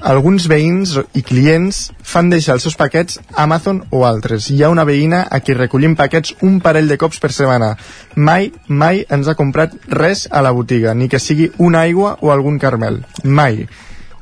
alguns 0.00 0.48
veïns 0.48 0.96
i 1.18 1.22
clients 1.26 1.88
fan 2.00 2.30
deixar 2.32 2.56
els 2.56 2.64
seus 2.64 2.78
paquets 2.80 3.20
a 3.34 3.44
Amazon 3.44 3.82
o 3.92 4.04
altres. 4.08 4.48
Hi 4.50 4.62
ha 4.64 4.72
una 4.72 4.86
veïna 4.88 5.26
a 5.28 5.42
qui 5.44 5.56
recollim 5.56 5.96
paquets 5.98 6.34
un 6.40 6.60
parell 6.64 6.88
de 6.88 6.96
cops 7.00 7.20
per 7.20 7.32
setmana. 7.36 7.74
Mai, 8.16 8.52
mai 8.68 9.04
ens 9.12 9.28
ha 9.28 9.36
comprat 9.36 9.76
res 9.92 10.26
a 10.30 10.40
la 10.44 10.54
botiga, 10.56 10.94
ni 10.94 11.08
que 11.12 11.20
sigui 11.20 11.50
una 11.58 11.84
aigua 11.84 12.16
o 12.22 12.32
algun 12.32 12.58
carmel. 12.58 13.02
Mai. 13.24 13.66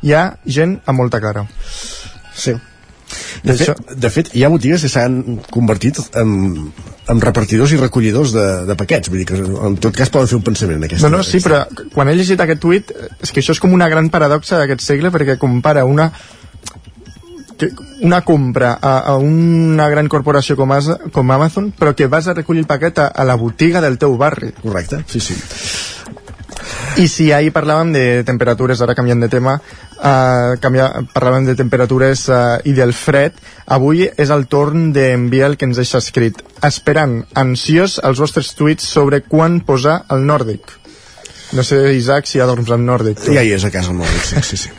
Hi 0.03 0.13
ha 0.15 0.25
gent 0.45 0.81
amb 0.85 0.99
molta 0.99 1.23
cara. 1.23 1.47
Sí. 2.35 2.57
De 3.47 3.55
fet, 3.55 3.83
de 3.95 4.11
fet, 4.11 4.31
hi 4.35 4.43
ha 4.43 4.51
botigues 4.51 4.83
que 4.83 4.91
s'han 4.91 5.39
convertit 5.55 6.01
en, 6.19 6.31
en 7.13 7.21
repartidors 7.23 7.75
i 7.77 7.81
recollidors 7.81 8.33
de, 8.35 8.47
de 8.67 8.77
paquets, 8.79 9.11
vull 9.13 9.23
dir 9.23 9.29
que 9.29 9.39
en 9.39 9.77
tot 9.83 9.95
cas 9.97 10.11
poden 10.13 10.31
fer 10.31 10.39
un 10.41 10.47
pensament 10.47 10.81
en 10.81 10.89
aquesta 10.89 11.11
No, 11.11 11.21
no, 11.21 11.27
sí, 11.27 11.41
però 11.45 11.63
quan 11.95 12.11
he 12.11 12.17
llegit 12.19 12.43
aquest 12.43 12.63
tuit 12.63 12.91
és 13.23 13.31
que 13.31 13.45
això 13.45 13.55
és 13.55 13.63
com 13.63 13.77
una 13.77 13.91
gran 13.93 14.11
paradoxa 14.11 14.59
d'aquest 14.61 14.83
segle 14.87 15.15
perquè 15.15 15.39
compara 15.39 15.87
una 15.87 16.11
que 17.57 17.71
una 18.05 18.21
compra 18.21 18.75
a, 18.83 18.99
a 18.99 19.17
una 19.17 19.89
gran 19.89 20.11
corporació 20.13 20.59
com, 20.59 20.73
As, 20.77 20.91
com 21.13 21.31
Amazon 21.33 21.71
però 21.73 21.95
que 21.97 22.11
vas 22.13 22.27
a 22.29 22.35
recollir 22.37 22.67
el 22.67 22.69
paquet 22.69 22.99
a, 23.01 23.07
a 23.09 23.25
la 23.25 23.37
botiga 23.41 23.81
del 23.81 23.97
teu 23.99 24.17
barri. 24.21 24.53
Correcte, 24.63 25.05
sí, 25.09 25.21
sí. 25.21 25.39
I 26.97 27.07
si 27.13 27.31
ahir 27.33 27.53
parlàvem 27.53 27.93
de 27.93 28.05
temperatures, 28.25 28.81
ara 28.81 28.95
canviant 28.97 29.21
de 29.21 29.29
tema, 29.33 29.59
uh, 29.99 30.57
canvia, 30.63 30.89
parlàvem 31.15 31.47
de 31.49 31.55
temperatures 31.59 32.27
uh, 32.29 32.39
i 32.65 32.73
del 32.77 32.93
fred, 32.97 33.37
avui 33.67 34.07
és 34.07 34.31
el 34.31 34.47
torn 34.53 34.91
d'enviar 34.97 35.53
el 35.53 35.57
que 35.61 35.69
ens 35.69 35.81
deixa 35.81 36.01
escrit, 36.03 36.41
esperant, 36.67 37.21
ansiós, 37.35 37.99
els 38.05 38.23
vostres 38.23 38.55
tuits 38.59 38.87
sobre 38.97 39.23
quan 39.27 39.61
posar 39.67 40.03
el 40.15 40.27
nòrdic. 40.29 40.75
No 41.55 41.63
sé, 41.63 41.95
Isaac, 41.95 42.27
si 42.27 42.41
ja 42.41 42.47
dorms 42.49 42.73
al 42.75 42.83
nòrdic. 42.83 43.21
Tu. 43.23 43.35
Ja 43.37 43.45
hi 43.47 43.53
és 43.55 43.65
a 43.65 43.71
casa 43.71 43.93
el 43.95 44.01
nòrdic, 44.01 44.25
sí, 44.33 44.43
sí, 44.43 44.65
sí. 44.67 44.75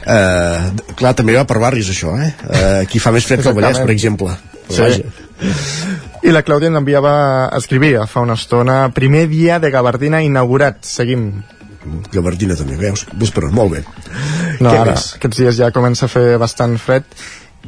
Uh, 0.00 0.70
clar, 0.96 1.12
també 1.18 1.34
va 1.36 1.44
per 1.46 1.58
barris 1.60 1.90
això, 1.92 2.14
eh? 2.16 2.30
Uh, 2.46 2.76
aquí 2.84 2.98
fa 3.02 3.12
més 3.12 3.26
fred 3.28 3.42
que 3.42 3.50
el 3.52 3.58
Vallès, 3.58 3.82
per 3.82 3.92
exemple. 3.92 4.32
Però 4.70 4.76
Sí. 4.76 5.02
vaja. 5.02 5.98
I 6.22 6.32
la 6.34 6.42
Clàudia 6.44 6.68
ens 6.68 6.76
enviava, 6.76 7.12
escrivia 7.56 8.04
fa 8.06 8.20
una 8.20 8.36
estona, 8.36 8.90
primer 8.92 9.26
dia 9.28 9.58
de 9.58 9.70
Gabardina 9.72 10.20
inaugurat, 10.22 10.82
seguim. 10.84 11.42
Gabardina 12.12 12.56
també, 12.58 12.76
veus? 12.80 13.06
Ves 13.16 13.32
per 13.34 13.46
on, 13.48 13.54
molt 13.56 13.76
bé. 13.76 13.84
No, 14.60 14.70
Què 14.70 14.78
ara, 14.78 14.96
més? 14.96 15.12
aquests 15.16 15.40
dies 15.40 15.60
ja 15.60 15.70
comença 15.74 16.06
a 16.06 16.12
fer 16.12 16.34
bastant 16.40 16.76
fred. 16.80 17.06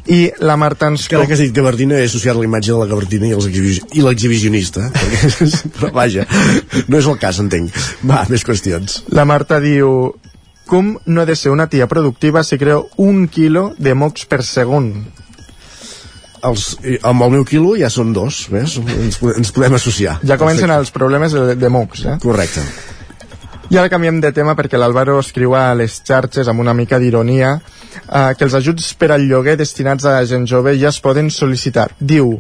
I 0.09 0.33
la 0.43 0.57
Marta 0.59 0.89
ens... 0.91 1.05
Que 1.09 1.19
ara 1.19 1.29
que 1.29 1.37
has 1.37 1.43
dit 1.45 1.55
Gabardina 1.55 1.99
he 2.01 2.09
associat 2.09 2.37
la 2.37 2.47
imatge 2.49 2.73
de 2.73 2.79
la 2.81 2.89
Gabardina 2.91 3.29
i 3.29 4.05
l'exhibicionista. 4.05 4.89
Però 5.77 5.93
vaja, 5.95 6.27
no 6.89 6.99
és 6.99 7.09
el 7.09 7.19
cas, 7.23 7.39
entenc. 7.45 7.77
Va, 8.09 8.25
més 8.33 8.45
qüestions. 8.47 9.03
La 9.15 9.27
Marta 9.29 9.61
diu 9.63 10.13
com 10.67 10.95
no 11.07 11.23
he 11.23 11.29
de 11.29 11.37
ser 11.37 11.53
una 11.53 11.69
tia 11.69 11.89
productiva 11.89 12.43
si 12.45 12.59
creo 12.59 12.87
un 12.97 13.27
quilo 13.29 13.73
de 13.79 13.95
mocs 13.95 14.25
per 14.31 14.43
segon? 14.47 14.93
Els, 16.43 16.65
amb 17.07 17.23
el 17.23 17.37
meu 17.37 17.45
quilo 17.47 17.77
ja 17.79 17.91
són 17.93 18.15
dos, 18.17 18.47
ves? 18.51 18.79
Ens, 18.81 19.21
ens 19.23 19.53
podem 19.55 19.77
associar. 19.79 20.17
Ja 20.27 20.39
comencen 20.41 20.73
els 20.75 20.91
problemes 20.95 21.37
de, 21.37 21.55
de 21.59 21.71
mocs, 21.71 22.07
eh? 22.09 22.17
Correcte. 22.23 22.65
I 23.73 23.79
ara 23.79 23.89
canviem 23.89 24.19
de 24.21 24.29
tema 24.37 24.53
perquè 24.53 24.77
l'Àlvaro 24.77 25.15
escriu 25.23 25.55
a 25.57 25.71
les 25.73 25.95
xarxes 26.05 26.49
amb 26.51 26.61
una 26.61 26.75
mica 26.77 26.99
d'ironia 27.01 27.55
eh, 27.57 28.35
que 28.37 28.45
els 28.45 28.53
ajuts 28.59 28.91
per 29.01 29.09
al 29.15 29.25
lloguer 29.31 29.55
destinats 29.57 30.05
a 30.05 30.19
gent 30.29 30.45
jove 30.51 30.75
ja 30.77 30.91
es 30.91 30.99
poden 31.01 31.31
sol·licitar. 31.33 31.87
Diu, 31.97 32.35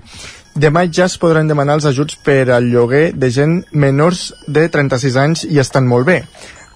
demà 0.52 0.82
ja 0.92 1.06
es 1.08 1.16
podran 1.16 1.48
demanar 1.48 1.78
els 1.78 1.88
ajuts 1.88 2.20
per 2.20 2.50
al 2.52 2.68
lloguer 2.68 3.14
de 3.16 3.32
gent 3.32 3.56
menors 3.72 4.26
de 4.44 4.66
36 4.76 5.18
anys 5.24 5.46
i 5.48 5.56
estan 5.64 5.88
molt 5.88 6.10
bé. 6.12 6.18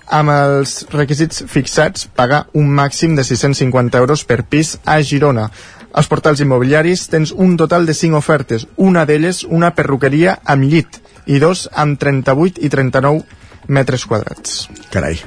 Amb 0.08 0.32
els 0.32 0.86
requisits 0.88 1.44
fixats, 1.52 2.08
pagar 2.08 2.46
un 2.56 2.72
màxim 2.72 3.12
de 3.12 3.28
650 3.28 4.00
euros 4.00 4.24
per 4.24 4.40
pis 4.48 4.78
a 4.86 5.02
Girona. 5.04 5.50
Als 5.92 6.08
portals 6.08 6.40
immobiliaris 6.40 7.10
tens 7.12 7.36
un 7.36 7.58
total 7.60 7.84
de 7.84 7.92
5 7.92 8.24
ofertes, 8.24 8.70
una 8.76 9.04
d'elles 9.04 9.44
una 9.44 9.74
perruqueria 9.76 10.38
amb 10.48 10.64
llit 10.64 11.02
i 11.26 11.44
dos 11.44 11.68
amb 11.74 12.00
38 12.00 12.64
i 12.64 12.72
39 12.72 13.44
metres 13.68 14.06
quadrats. 14.06 14.66
Carai. 14.92 15.18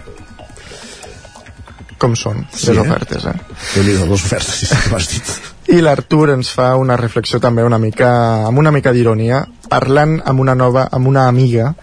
Com 2.00 2.14
són 2.16 2.46
Sí, 2.54 2.70
les 2.72 2.78
eh? 2.78 2.82
ofertes, 2.86 3.26
eh? 3.28 3.34
déu 3.76 3.84
nhi 3.84 3.96
les 3.98 4.12
ofertes, 4.16 4.70
que 4.72 4.92
m'has 4.94 5.08
dit. 5.12 5.32
I 5.76 5.82
l'Artur 5.84 6.30
ens 6.34 6.50
fa 6.56 6.72
una 6.80 6.96
reflexió 6.98 7.42
també 7.44 7.62
una 7.68 7.78
mica, 7.78 8.08
amb 8.48 8.58
una 8.58 8.72
mica 8.72 8.94
d'ironia, 8.96 9.44
parlant 9.70 10.16
amb 10.26 10.40
una 10.42 10.56
nova, 10.56 10.88
amb 10.96 11.08
una 11.12 11.28
amiga 11.28 11.74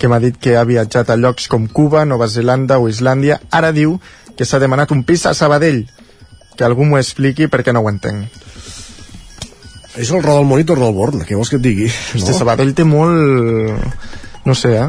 que 0.00 0.08
m'ha 0.08 0.18
dit 0.18 0.38
que 0.40 0.56
ha 0.56 0.64
viatjat 0.66 1.12
a 1.12 1.16
llocs 1.20 1.46
com 1.52 1.68
Cuba, 1.68 2.04
Nova 2.08 2.26
Zelanda 2.26 2.80
o 2.80 2.88
Islàndia. 2.88 3.38
Ara 3.52 3.70
diu 3.76 4.00
que 4.36 4.44
s'ha 4.48 4.58
demanat 4.58 4.90
un 4.96 5.04
pis 5.04 5.26
a 5.26 5.34
Sabadell. 5.34 5.84
Que 6.56 6.64
algú 6.64 6.88
m'ho 6.88 6.98
expliqui 6.98 7.46
perquè 7.52 7.72
no 7.76 7.84
ho 7.84 7.90
entenc. 7.92 8.32
És 9.96 10.10
el 10.10 10.22
Rodal 10.24 10.44
Monitor 10.48 10.80
del 10.80 10.92
Born, 10.96 11.22
què 11.28 11.36
vols 11.36 11.52
que 11.52 11.60
et 11.60 11.62
digui? 11.64 11.86
Hosti, 12.16 12.32
Sabadell 12.36 12.74
té 12.74 12.84
molt... 12.84 14.02
No 14.46 14.54
sé, 14.56 14.74
eh? 14.80 14.88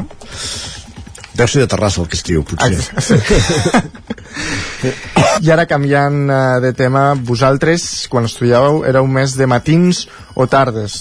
Deu 1.38 1.46
ser 1.46 1.62
de 1.62 1.70
Terrassa 1.70 2.02
el 2.02 2.08
que 2.10 2.18
escriu, 2.18 2.42
potser. 2.42 2.82
I 5.42 5.52
ara 5.54 5.68
canviant 5.70 6.18
eh, 6.26 6.40
de 6.66 6.74
tema, 6.74 7.12
vosaltres, 7.14 8.08
quan 8.10 8.26
estudiàveu, 8.26 8.82
éreu 8.90 9.06
més 9.06 9.38
de 9.38 9.46
matins 9.50 10.06
o 10.34 10.46
tardes? 10.50 10.98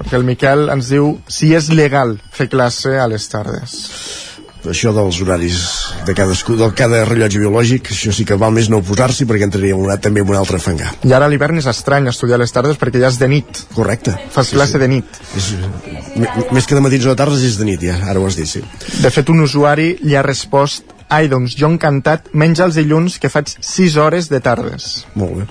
perquè 0.00 0.16
el 0.16 0.24
Miquel 0.24 0.70
ens 0.72 0.88
diu 0.88 1.10
si 1.28 1.50
és 1.52 1.68
legal 1.76 2.14
fer 2.32 2.48
classe 2.48 2.94
a 2.96 3.04
les 3.10 3.26
tardes 3.28 3.74
això 4.68 4.92
dels 4.96 5.20
horaris 5.22 5.60
de 6.06 6.14
cadascú, 6.16 6.56
del 6.60 6.74
cada 6.76 7.02
rellotge 7.08 7.40
biològic, 7.40 7.90
això 7.94 8.12
sí 8.14 8.26
que 8.28 8.38
val 8.40 8.52
més 8.56 8.68
no 8.72 8.82
oposar-s'hi 8.82 9.26
perquè 9.28 9.48
entraríem 9.48 9.80
una, 9.80 9.96
també 10.02 10.24
en 10.24 10.32
un 10.32 10.38
altre 10.40 10.60
fangar. 10.62 10.92
I 11.06 11.14
ara 11.16 11.28
a 11.28 11.32
l'hivern 11.32 11.60
és 11.60 11.68
estrany 11.70 12.08
estudiar 12.10 12.40
les 12.42 12.52
tardes 12.52 12.78
perquè 12.80 13.00
ja 13.02 13.10
és 13.12 13.18
de 13.20 13.30
nit. 13.30 13.64
Correcte. 13.74 14.16
Fas 14.34 14.50
sí, 14.50 14.58
classe 14.58 14.76
sí. 14.76 14.82
de 14.82 14.88
nit. 14.92 15.20
És, 15.38 15.50
més 16.52 16.68
que 16.68 16.76
de 16.76 16.84
matins 16.84 17.08
o 17.08 17.14
de 17.14 17.20
tardes 17.22 17.44
és 17.46 17.58
de 17.60 17.68
nit, 17.68 17.82
ja, 17.90 17.98
ara 18.10 18.20
ho 18.20 18.28
has 18.28 18.38
dit, 18.38 18.48
sí. 18.50 18.64
De 19.00 19.12
fet, 19.12 19.32
un 19.32 19.44
usuari 19.46 19.94
li 20.04 20.16
ha 20.16 20.26
respost 20.26 20.96
Ai, 21.10 21.26
doncs 21.26 21.56
jo 21.58 21.66
encantat, 21.66 22.28
menys 22.38 22.60
els 22.62 22.76
dilluns 22.78 23.16
que 23.18 23.26
faig 23.32 23.50
6 23.58 23.96
hores 23.98 24.28
de 24.30 24.38
tardes. 24.44 24.84
Molt 25.18 25.40
bé. 25.40 25.46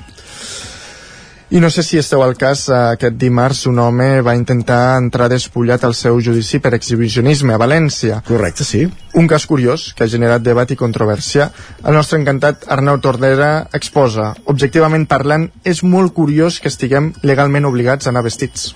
I 1.51 1.57
no 1.59 1.71
sé 1.73 1.81
si 1.81 1.97
esteu 1.97 2.21
al 2.21 2.35
cas, 2.37 2.67
eh, 2.69 2.75
aquest 2.93 3.15
dimarts 3.17 3.63
un 3.65 3.79
home 3.81 4.21
va 4.21 4.35
intentar 4.37 4.99
entrar 4.99 5.25
despullat 5.31 5.81
al 5.83 5.95
seu 5.97 6.19
judici 6.21 6.59
per 6.61 6.75
exhibicionisme 6.77 7.55
a 7.55 7.57
València. 7.57 8.19
Correcte, 8.27 8.63
sí. 8.63 8.83
Un 9.17 9.25
cas 9.25 9.47
curiós 9.49 9.87
que 9.97 10.05
ha 10.05 10.11
generat 10.13 10.45
debat 10.45 10.69
i 10.69 10.77
controvèrsia. 10.77 11.49
El 11.81 11.97
nostre 11.97 12.21
encantat 12.21 12.69
Arnau 12.69 13.01
Tordera 13.01 13.65
exposa, 13.73 14.35
objectivament 14.45 15.09
parlant, 15.09 15.49
és 15.65 15.81
molt 15.81 16.13
curiós 16.13 16.61
que 16.61 16.69
estiguem 16.69 17.15
legalment 17.23 17.65
obligats 17.65 18.05
a 18.05 18.13
anar 18.13 18.27
vestits 18.29 18.69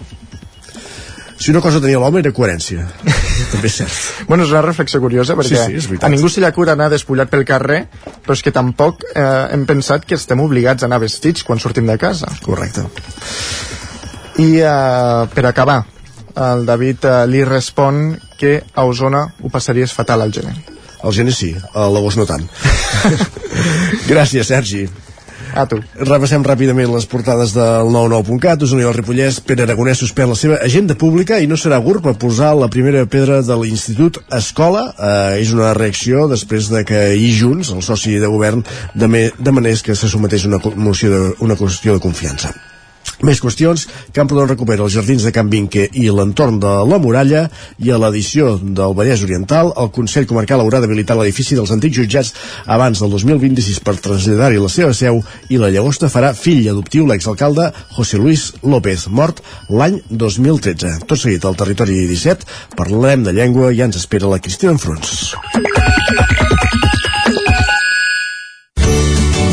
si 1.37 1.51
una 1.51 1.61
cosa 1.61 1.81
tenia 1.81 1.99
l'home 2.01 2.21
era 2.21 2.31
coherència. 2.35 2.85
També 3.53 3.69
és 3.69 3.77
cert. 3.81 3.95
Bueno, 4.29 4.45
és 4.45 4.53
una 4.53 4.63
reflexió 4.65 5.01
curiosa 5.03 5.37
perquè 5.39 5.59
sí, 5.65 5.81
sí, 5.85 5.99
a 6.01 6.09
ningú 6.11 6.29
se 6.31 6.41
li 6.41 6.47
acura 6.49 6.75
anar 6.77 6.89
despullat 6.93 7.31
pel 7.31 7.45
carrer 7.47 7.83
però 8.23 8.37
és 8.37 8.43
que 8.45 8.53
tampoc 8.55 9.05
eh, 9.11 9.23
hem 9.53 9.65
pensat 9.69 10.05
que 10.07 10.17
estem 10.19 10.41
obligats 10.43 10.83
a 10.83 10.89
anar 10.89 11.01
vestits 11.03 11.45
quan 11.47 11.61
sortim 11.61 11.89
de 11.89 11.97
casa. 12.01 12.31
Correcte. 12.45 12.85
I 14.41 14.49
eh, 14.61 15.25
per 15.33 15.47
acabar 15.49 15.83
el 16.33 16.65
David 16.65 17.05
eh, 17.05 17.17
li 17.29 17.43
respon 17.45 18.05
que 18.39 18.59
a 18.73 18.85
Osona 18.89 19.25
ho 19.41 19.53
passaries 19.53 19.93
fatal 19.93 20.25
al 20.25 20.33
gener. 20.33 20.55
Al 21.03 21.13
gener 21.13 21.33
sí, 21.35 21.51
a 21.73 21.89
l'agost 21.91 22.21
no 22.21 22.25
tant. 22.29 22.47
Gràcies 24.11 24.47
Sergi 24.49 24.87
a 25.53 25.65
tu. 25.69 25.79
Repassem 25.99 26.43
ràpidament 26.45 26.91
les 26.93 27.05
portades 27.09 27.53
del 27.55 27.91
99.cat. 27.93 28.65
Osona 28.65 28.83
i 28.83 28.87
el 28.89 28.97
Ripollès, 28.97 29.39
Pere 29.45 29.67
Aragonès 29.67 30.01
suspèn 30.03 30.31
la 30.31 30.37
seva 30.39 30.59
agenda 30.65 30.97
pública 30.99 31.39
i 31.39 31.49
no 31.49 31.57
serà 31.59 31.79
GURB 31.83 32.11
a 32.11 32.15
posar 32.19 32.53
la 32.57 32.69
primera 32.73 33.05
pedra 33.05 33.41
de 33.45 33.59
l'Institut 33.61 34.19
Escola. 34.33 34.85
Eh, 34.97 35.41
és 35.43 35.53
una 35.55 35.73
reacció 35.77 36.27
després 36.31 36.69
de 36.73 36.83
que 36.87 37.05
i 37.15 37.31
Junts, 37.37 37.73
el 37.75 37.85
soci 37.85 38.17
de 38.19 38.29
govern, 38.31 38.65
demanés 38.95 39.85
que 39.85 39.95
se 39.95 40.09
someteix 40.09 40.47
una 40.49 40.61
moció 40.75 41.13
de, 41.13 41.23
una 41.45 41.59
qüestió 41.59 41.97
de 41.97 42.03
confiança. 42.03 42.53
Més 43.23 43.39
qüestions, 43.39 43.85
Camprodon 44.11 44.49
recupera 44.49 44.83
els 44.83 44.91
jardins 44.97 45.23
de 45.23 45.31
Can 45.31 45.47
Vinque 45.51 45.85
i 45.95 46.09
l'entorn 46.11 46.57
de 46.59 46.71
la 46.89 46.99
muralla 46.99 47.45
i 47.79 47.93
a 47.93 47.99
l'edició 48.01 48.57
del 48.61 48.95
Vallès 48.97 49.23
Oriental 49.23 49.71
el 49.79 49.91
Consell 49.95 50.27
Comarcal 50.27 50.59
haurà 50.59 50.81
d'habilitar 50.83 51.15
l'edifici 51.15 51.55
dels 51.55 51.71
antics 51.71 51.95
jutjats 52.01 52.33
abans 52.75 52.99
del 52.99 53.15
2026 53.15 53.79
per 53.85 53.95
traslladar-hi 54.03 54.59
la 54.59 54.71
seva 54.73 54.91
seu 54.97 55.21
i 55.47 55.61
la 55.61 55.71
llagosta 55.71 56.11
farà 56.11 56.33
fill 56.35 56.67
adoptiu 56.67 57.07
l'exalcalde 57.07 57.69
José 57.95 58.19
Luis 58.19 58.49
López, 58.61 59.07
mort 59.07 59.39
l'any 59.69 60.01
2013. 60.09 61.07
Tot 61.07 61.23
seguit 61.23 61.47
al 61.47 61.55
territori 61.55 62.03
17 62.11 62.75
parlarem 62.75 63.23
de 63.23 63.35
llengua 63.39 63.71
i 63.71 63.79
ja 63.79 63.87
ens 63.87 64.03
espera 64.03 64.27
la 64.27 64.43
Cristina 64.43 64.75
Enfrons. 64.75 65.31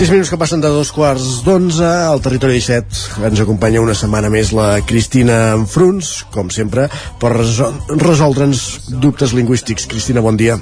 6 0.00 0.08
minuts 0.14 0.30
que 0.32 0.38
passen 0.40 0.62
de 0.64 0.68
dos 0.72 0.88
quarts 0.96 1.42
d'onze 1.44 1.84
al 1.84 2.22
territori 2.24 2.54
17 2.56 3.26
ens 3.28 3.40
acompanya 3.42 3.82
una 3.84 3.92
setmana 3.92 4.30
més 4.32 4.48
la 4.56 4.78
Cristina 4.88 5.34
Enfruns, 5.52 6.22
com 6.32 6.48
sempre 6.48 6.86
per 7.20 7.34
resol 7.34 7.74
resoldre'ns 8.00 8.62
dubtes 9.02 9.34
lingüístics. 9.36 9.84
Cristina, 9.90 10.22
bon 10.24 10.38
dia. 10.40 10.54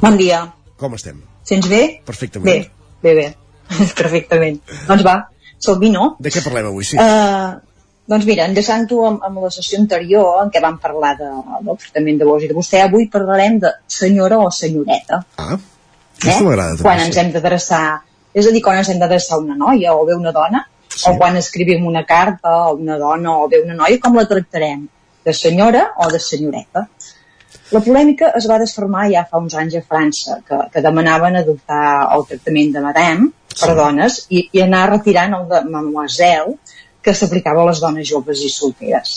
Bon 0.00 0.16
dia. 0.18 0.40
Com 0.82 0.96
estem? 0.98 1.20
Sents 1.46 1.68
bé? 1.70 1.78
Perfectament. 2.08 2.48
Bé, 2.50 3.04
bé, 3.06 3.12
bé. 3.20 3.84
Perfectament. 4.00 4.58
Doncs 4.88 5.04
va, 5.06 5.12
sóc 5.62 5.78
vi, 5.84 5.92
no? 5.94 6.08
De 6.18 6.32
què 6.34 6.42
parlem 6.42 6.72
avui, 6.72 6.88
sí? 6.88 6.98
Uh, 6.98 7.60
doncs 8.10 8.26
mira, 8.26 8.48
enllaçant-ho 8.50 8.98
amb, 9.12 9.22
amb 9.28 9.44
la 9.44 9.52
sessió 9.54 9.78
anterior 9.78 10.40
en 10.40 10.50
què 10.50 10.64
vam 10.64 10.80
parlar 10.82 11.12
de, 11.20 11.28
del 11.68 11.78
tractament 11.84 12.18
de 12.24 12.26
vos 12.32 12.42
i 12.42 12.50
de 12.50 12.58
vostè, 12.58 12.82
avui 12.82 13.06
parlarem 13.14 13.60
de 13.62 13.70
senyora 14.00 14.42
o 14.42 14.50
senyoreta. 14.50 15.20
Ah, 15.38 15.54
eh? 15.54 16.34
m'agrada. 16.40 16.82
Quan 16.82 17.04
ens 17.06 17.22
hem 17.22 17.30
d'adreçar 17.38 17.84
és 18.34 18.46
a 18.46 18.52
dir, 18.54 18.62
quan 18.62 18.80
ens 18.80 18.90
hem 18.90 19.00
d'adreçar 19.00 19.40
una 19.42 19.56
noia 19.58 19.94
o 19.94 20.04
bé 20.08 20.16
una 20.18 20.32
dona, 20.34 20.64
sí. 20.88 21.06
o 21.10 21.16
quan 21.20 21.38
escrivim 21.40 21.86
una 21.86 22.04
carta 22.08 22.54
a 22.66 22.72
una 22.74 22.98
dona 22.98 23.38
o 23.38 23.48
bé 23.48 23.62
una 23.64 23.76
noia, 23.78 24.00
com 24.02 24.18
la 24.18 24.26
tractarem? 24.30 24.88
De 25.24 25.32
senyora 25.32 25.86
o 26.04 26.10
de 26.12 26.18
senyoreta? 26.20 26.88
La 27.72 27.80
polèmica 27.80 28.28
es 28.38 28.46
va 28.50 28.58
desformar 28.60 29.06
ja 29.12 29.24
fa 29.30 29.40
uns 29.40 29.54
anys 29.56 29.78
a 29.78 29.82
França, 29.82 30.40
que, 30.46 30.58
que 30.72 30.82
demanaven 30.84 31.38
adoptar 31.40 31.84
el 32.16 32.26
tractament 32.28 32.74
de 32.74 32.82
madame 32.84 33.30
per 33.54 33.70
sí. 33.70 33.76
dones 33.78 34.18
i, 34.28 34.42
i 34.52 34.64
anar 34.64 34.88
retirant 34.90 35.38
el 35.38 35.46
de 35.52 35.62
mademoiselle 35.70 36.58
que 37.04 37.14
s'aplicava 37.16 37.62
a 37.62 37.68
les 37.70 37.80
dones 37.80 38.08
joves 38.08 38.42
i 38.44 38.50
solteres. 38.52 39.14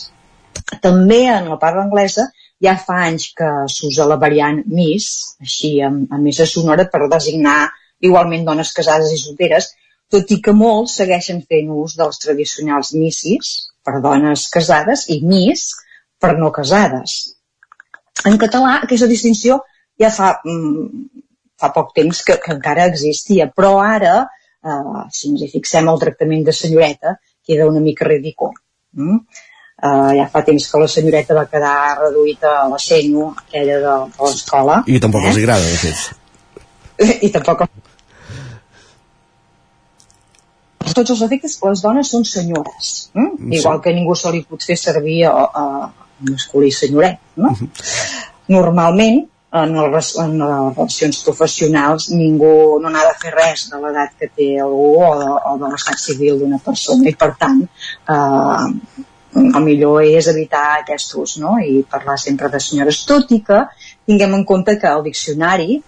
També 0.84 1.26
en 1.32 1.50
la 1.52 1.58
part 1.60 1.80
anglesa 1.82 2.28
ja 2.64 2.74
fa 2.80 3.02
anys 3.08 3.30
que 3.38 3.50
s'usa 3.72 4.08
la 4.10 4.18
variant 4.22 4.64
Miss, 4.66 5.36
així 5.44 5.78
amb, 5.86 6.08
amb 6.12 6.26
missa 6.26 6.48
sonora, 6.50 6.88
per 6.92 7.06
designar 7.12 7.60
igualment 8.04 8.46
dones 8.46 8.72
casades 8.74 9.14
i 9.14 9.20
solteres, 9.22 9.72
tot 10.12 10.32
i 10.32 10.40
que 10.44 10.54
molts 10.56 10.98
segueixen 11.02 11.42
fent 11.50 11.72
ús 11.74 11.98
dels 12.00 12.20
tradicionals 12.24 12.94
missis 12.96 13.54
per 13.84 14.00
dones 14.04 14.48
casades 14.54 15.08
i 15.14 15.20
mis 15.24 15.70
per 16.22 16.36
no 16.40 16.52
casades. 16.56 17.18
En 18.26 18.38
català 18.42 18.78
aquesta 18.82 19.10
distinció 19.10 19.60
ja 20.00 20.10
fa, 20.14 20.32
mm, 20.46 20.88
fa 21.60 21.72
poc 21.76 21.94
temps 21.98 22.24
que, 22.24 22.38
que 22.44 22.54
encara 22.56 22.88
existia, 22.92 23.50
però 23.54 23.78
ara, 23.84 24.16
eh, 24.64 25.04
si 25.12 25.32
ens 25.32 25.44
hi 25.44 25.52
fixem 25.52 25.90
el 25.92 26.00
tractament 26.00 26.46
de 26.48 26.56
senyoreta, 26.56 27.18
queda 27.46 27.70
una 27.70 27.84
mica 27.84 28.08
ridícul. 28.08 28.54
Mm? 28.98 29.20
Uh, 29.78 30.10
ja 30.18 30.24
fa 30.34 30.42
temps 30.42 30.64
que 30.72 30.80
la 30.82 30.88
senyoreta 30.90 31.36
va 31.38 31.44
quedar 31.46 32.00
reduïda 32.00 32.54
a 32.64 32.70
la 32.72 32.80
senyo, 32.82 33.28
aquella 33.44 33.76
de, 33.84 33.92
de 34.16 34.24
l'escola. 34.26 34.80
I 34.90 34.98
tampoc 35.04 35.22
eh? 35.22 35.28
els 35.30 35.38
agrada, 35.38 35.68
de 35.70 35.78
fet. 35.84 36.00
I 37.28 37.30
tampoc 37.36 37.62
per 37.62 37.68
tots 40.98 41.14
els 41.16 41.24
efectes, 41.28 41.58
les 41.64 41.86
dones 41.86 42.12
són 42.14 42.26
senyores. 42.28 42.92
Mm? 43.14 43.38
Sí. 43.38 43.54
Igual 43.62 43.82
que 43.86 43.96
ningú 43.96 44.18
se 44.18 44.34
li 44.34 44.44
pot 44.50 44.66
fer 44.66 44.78
servir 44.80 45.24
a, 45.30 45.34
a 45.48 45.66
masculí 46.28 46.72
senyoret. 46.72 47.20
No? 47.36 47.50
Uh 47.50 47.58
-huh. 47.62 47.70
Normalment, 48.48 49.28
en, 49.52 49.76
el, 49.76 49.86
en 50.24 50.38
les 50.40 50.78
relacions 50.78 51.24
professionals, 51.24 52.10
ningú 52.12 52.80
no 52.82 52.90
n'ha 52.90 53.04
de 53.08 53.16
fer 53.22 53.34
res 53.36 53.70
de 53.72 53.80
l'edat 53.82 54.16
que 54.20 54.30
té 54.36 54.48
algú 54.60 54.96
o 55.04 55.14
de, 55.20 55.30
o 55.52 55.58
de 55.58 55.72
l'estat 55.72 56.00
civil 56.00 56.40
d'una 56.40 56.60
persona 56.60 57.10
i, 57.10 57.16
per 57.16 57.36
tant, 57.40 57.62
eh, 58.10 59.04
el 59.38 59.64
millor 59.64 60.04
és 60.04 60.28
evitar 60.28 60.80
aquest 60.80 61.14
ús 61.16 61.38
no? 61.38 61.58
i 61.60 61.84
parlar 61.84 62.18
sempre 62.18 62.50
de 62.50 62.60
senyores, 62.60 63.06
tot 63.06 63.32
i 63.32 63.42
que 63.42 63.66
tinguem 64.06 64.34
en 64.34 64.46
compte 64.46 64.78
que 64.80 64.88
el 64.88 65.04
diccionari, 65.04 65.82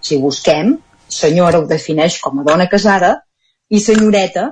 si 0.00 0.18
busquem, 0.18 0.76
senyora 1.08 1.58
ho 1.58 1.66
defineix 1.66 2.20
com 2.20 2.40
a 2.40 2.42
dona 2.42 2.68
casada 2.68 3.25
i 3.68 3.80
senyoreta 3.80 4.50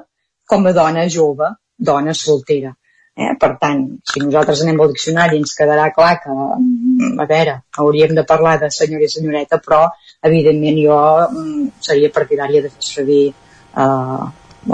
com 0.48 0.66
a 0.66 0.72
dona 0.72 1.06
jove, 1.08 1.50
dona 1.76 2.14
soltera. 2.14 2.74
Eh? 3.14 3.34
Per 3.38 3.50
tant, 3.60 3.82
si 4.10 4.20
nosaltres 4.24 4.64
anem 4.64 4.80
al 4.82 4.90
diccionari 4.90 5.38
ens 5.38 5.54
quedarà 5.54 5.90
clar 5.94 6.14
que, 6.22 6.34
mm, 6.34 7.12
a 7.22 7.26
veure, 7.30 7.54
hauríem 7.78 8.14
de 8.14 8.24
parlar 8.26 8.58
de 8.60 8.70
senyor 8.74 9.04
i 9.06 9.08
senyoreta, 9.08 9.60
però 9.62 9.84
evidentment 10.30 10.80
jo 10.82 10.98
mm, 11.30 11.68
seria 11.88 12.10
partidària 12.10 12.62
de 12.64 12.72
fer 12.74 12.86
servir 12.88 13.24
eh, 13.30 14.24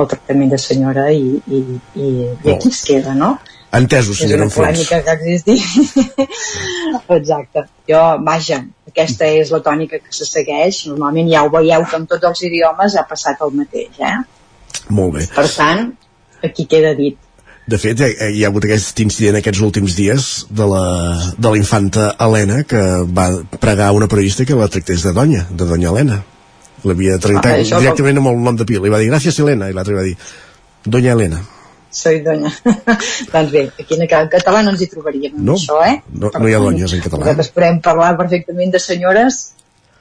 el 0.00 0.08
tractament 0.12 0.54
de 0.54 0.58
senyora 0.58 1.10
i, 1.12 1.36
i, 1.46 1.60
i, 1.94 2.08
i 2.44 2.52
aquí 2.54 2.72
es 2.72 2.82
queda, 2.88 3.14
no? 3.14 3.34
Entesos, 3.70 4.18
senyora 4.18 4.48
És 4.48 4.56
una 4.56 4.56
polèmica 4.56 4.98
que 5.06 5.12
existi. 5.14 5.54
Exacte. 7.18 7.64
Jo, 7.86 8.02
vaja, 8.26 8.58
aquesta 8.90 9.28
és 9.30 9.52
la 9.54 9.60
tònica 9.62 10.00
que 10.02 10.14
se 10.14 10.26
segueix. 10.26 10.82
Normalment 10.90 11.30
ja 11.30 11.44
ho 11.46 11.52
veieu 11.54 11.86
que 11.86 12.00
en 12.00 12.06
tots 12.10 12.26
els 12.32 12.42
idiomes 12.48 12.96
ha 12.98 13.06
passat 13.06 13.42
el 13.46 13.54
mateix, 13.60 14.00
eh? 14.02 14.16
Molt 14.90 15.14
bé. 15.18 15.26
Per 15.36 15.46
tant, 15.54 15.92
aquí 16.42 16.66
queda 16.70 16.96
dit. 16.98 17.18
De 17.70 17.78
fet, 17.78 18.02
hi 18.02 18.42
ha, 18.42 18.48
hagut 18.48 18.66
aquest 18.66 18.98
incident 19.04 19.38
aquests 19.38 19.62
últims 19.62 19.94
dies 19.94 20.26
de 20.50 20.66
la, 20.66 20.82
de 21.38 21.54
la 21.54 21.60
infanta 21.60 22.08
Helena 22.18 22.64
que 22.66 22.82
va 23.06 23.28
pregar 23.62 23.92
una 23.94 24.10
periodista 24.10 24.48
que 24.48 24.58
la 24.58 24.66
tractés 24.66 25.06
de 25.06 25.14
donya, 25.14 25.44
de 25.50 25.70
donya 25.70 25.92
Helena. 25.94 26.18
L'havia 26.82 27.20
tractat 27.22 27.60
Ah, 27.60 27.78
directament 27.84 28.18
amb 28.18 28.32
el 28.32 28.42
nom 28.42 28.58
de 28.58 28.66
pila. 28.66 28.82
Li 28.82 28.90
va 28.90 28.98
dir, 28.98 29.12
gràcies 29.12 29.38
Helena, 29.38 29.70
i 29.70 29.76
l'altra 29.76 29.94
li 29.94 30.00
va 30.00 30.08
dir, 30.08 30.16
donya 30.90 31.14
Helena. 31.14 31.44
Soy 31.90 32.20
doña. 32.22 32.52
doncs 33.32 33.50
bé, 33.52 33.64
aquí 33.82 33.98
en 33.98 34.06
català 34.30 34.62
no 34.62 34.74
ens 34.74 34.82
hi 34.84 34.88
trobaríem 34.90 35.38
No? 35.42 35.56
això, 35.58 35.80
eh? 35.86 35.96
No, 36.14 36.30
no 36.30 36.48
hi 36.48 36.54
ha 36.54 36.62
donyes 36.62 36.94
en 36.94 37.02
català. 37.02 37.24
Nosaltres 37.24 37.50
podem 37.56 37.80
parlar 37.84 38.12
perfectament 38.20 38.70
de 38.74 38.82
senyores, 38.82 39.40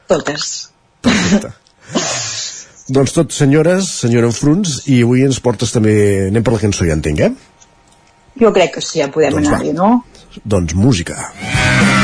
totes. 0.10 0.70
Doncs 2.90 3.14
tot, 3.14 3.34
senyores, 3.34 3.90
senyora 4.03 4.30
Enfruns, 4.32 4.84
i 4.90 5.02
avui 5.06 5.26
ens 5.26 5.41
portes 5.45 5.74
també... 5.76 5.94
Anem 6.30 6.45
per 6.45 6.56
la 6.56 6.61
cançó, 6.61 6.86
ja 6.90 6.98
entenc, 6.98 7.26
eh? 7.28 7.32
Jo 8.40 8.53
crec 8.56 8.78
que 8.78 8.86
sí, 8.86 9.02
ja 9.02 9.10
podem 9.14 9.38
Doncs 9.38 9.52
anar-hi, 9.52 9.74
no? 9.78 9.91
Doncs 10.45 10.78
música. 10.78 11.18
Quines 11.41 11.99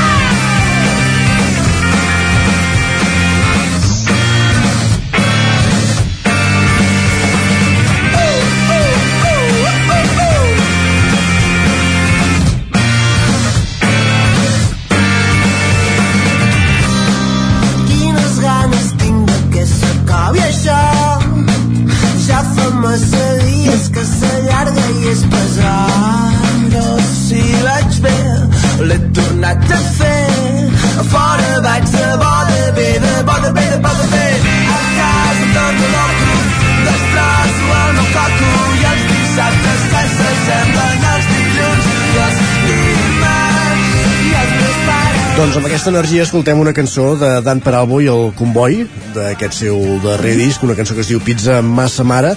Doncs 45.45 45.59
amb 45.59 45.67
aquesta 45.67 45.91
energia 45.91 46.23
escoltem 46.25 46.57
una 46.57 46.71
cançó 46.73 47.03
de 47.21 47.27
Dan 47.45 47.59
Peralbo 47.61 47.99
i 48.01 48.07
el 48.09 48.31
Comboi, 48.33 48.79
d'aquest 49.13 49.59
seu 49.59 49.75
darrer 50.01 50.31
disc, 50.39 50.63
una 50.65 50.73
cançó 50.73 50.95
que 50.97 51.03
es 51.03 51.11
diu 51.11 51.19
Pizza 51.21 51.59
Massa 51.61 52.01
Mare, 52.01 52.31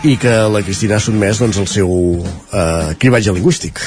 i 0.00 0.14
que 0.16 0.32
la 0.48 0.62
Cristina 0.64 0.96
ha 0.96 1.04
sotmès 1.04 1.42
doncs, 1.42 1.58
el 1.60 1.68
seu 1.68 1.90
eh, 2.24 2.94
cribatge 3.02 3.34
lingüístic. 3.36 3.82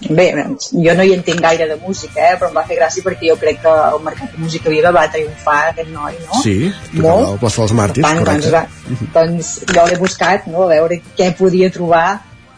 Bé, 0.00 0.30
jo 0.70 0.94
no 0.96 1.04
hi 1.04 1.12
entenc 1.18 1.44
gaire 1.44 1.66
de 1.68 1.76
música, 1.82 2.30
eh? 2.30 2.38
però 2.40 2.48
em 2.48 2.56
va 2.56 2.64
fer 2.70 2.78
gràcia 2.80 3.04
perquè 3.04 3.28
jo 3.34 3.36
crec 3.36 3.60
que 3.66 3.76
el 3.90 4.00
mercat 4.06 4.32
de 4.32 4.40
música 4.46 4.72
viva 4.72 4.94
va 4.96 5.04
triomfar 5.12 5.58
aquest 5.74 5.92
noi, 5.92 6.16
no? 6.24 6.40
Sí, 6.40 6.70
tocava 6.94 7.34
al 7.34 7.38
plaça 7.44 7.66
dels 7.66 7.76
Màrtirs, 7.82 8.08
tant, 8.08 8.22
doncs, 8.24 8.48
correcte. 8.48 8.54
va, 8.56 9.10
doncs 9.18 9.52
jo 9.74 9.86
l'he 9.92 10.00
buscat, 10.00 10.48
no?, 10.48 10.64
a 10.64 10.72
veure 10.72 11.02
què 11.20 11.34
podia 11.36 11.68
trobar 11.74 12.06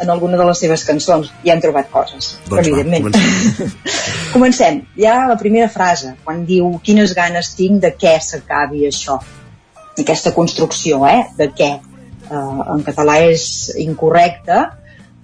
en 0.03 0.11
alguna 0.11 0.39
de 0.41 0.47
les 0.49 0.63
seves 0.63 0.85
cançons. 0.89 1.31
I 1.45 1.53
han 1.53 1.61
trobat 1.63 1.91
coses, 1.93 2.35
Doncs 2.47 2.55
va, 2.55 2.61
evidentment. 2.61 3.11
comencem. 3.11 3.77
Comencem. 4.35 4.81
Hi 4.97 5.07
ha 5.11 5.17
la 5.29 5.37
primera 5.39 5.69
frase, 5.69 6.15
quan 6.25 6.45
diu 6.47 6.73
quines 6.87 7.15
ganes 7.17 7.55
tinc 7.59 7.81
de 7.83 7.93
què 7.99 8.17
s'acabi 8.23 8.87
això. 8.89 9.19
Aquesta 9.99 10.33
construcció, 10.37 11.05
eh?, 11.09 11.25
de 11.37 11.51
què. 11.57 11.73
Uh, 12.31 12.61
en 12.77 12.85
català 12.87 13.19
és 13.27 13.73
incorrecte. 13.83 14.61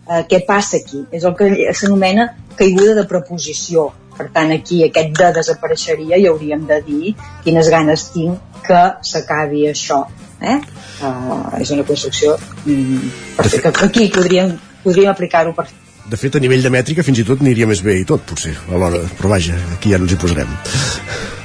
Uh, 0.07 0.25
què 0.27 0.43
passa 0.47 0.81
aquí? 0.81 1.05
És 1.15 1.25
el 1.25 1.37
que 1.39 1.53
s'anomena 1.73 2.33
caiguda 2.59 2.97
de 2.99 3.07
preposició. 3.07 3.93
Per 4.17 4.31
tant, 4.33 4.51
aquí 4.53 4.81
aquest 4.85 5.13
de 5.19 5.31
desapareixeria 5.39 6.19
i 6.19 6.27
hauríem 6.27 6.65
de 6.67 6.81
dir 6.87 7.15
quines 7.45 7.69
ganes 7.71 8.09
tinc 8.15 8.63
que 8.67 8.83
s'acabi 9.07 9.67
això. 9.71 10.03
Eh? 10.41 10.57
Uh, 11.01 11.61
és 11.61 11.71
una 11.73 11.85
construcció 11.89 12.35
mm, 12.65 13.11
perfecta. 13.39 13.73
Aquí 13.87 14.09
podríem, 14.13 14.57
podríem 14.87 15.13
aplicar-ho 15.13 15.53
per 15.57 15.69
De 16.07 16.19
fet, 16.19 16.37
a 16.39 16.43
nivell 16.43 16.63
de 16.63 16.71
mètrica 16.71 17.03
fins 17.03 17.19
i 17.19 17.27
tot 17.27 17.41
aniria 17.43 17.67
més 17.67 17.83
bé 17.83 17.97
i 17.99 18.05
tot, 18.07 18.23
potser, 18.31 18.55
alhora. 18.71 19.03
Però 19.19 19.31
vaja, 19.33 19.57
aquí 19.75 19.91
ja 19.91 19.99
no 19.99 20.07
ens 20.07 20.15
hi 20.15 20.19
posarem. 20.23 20.53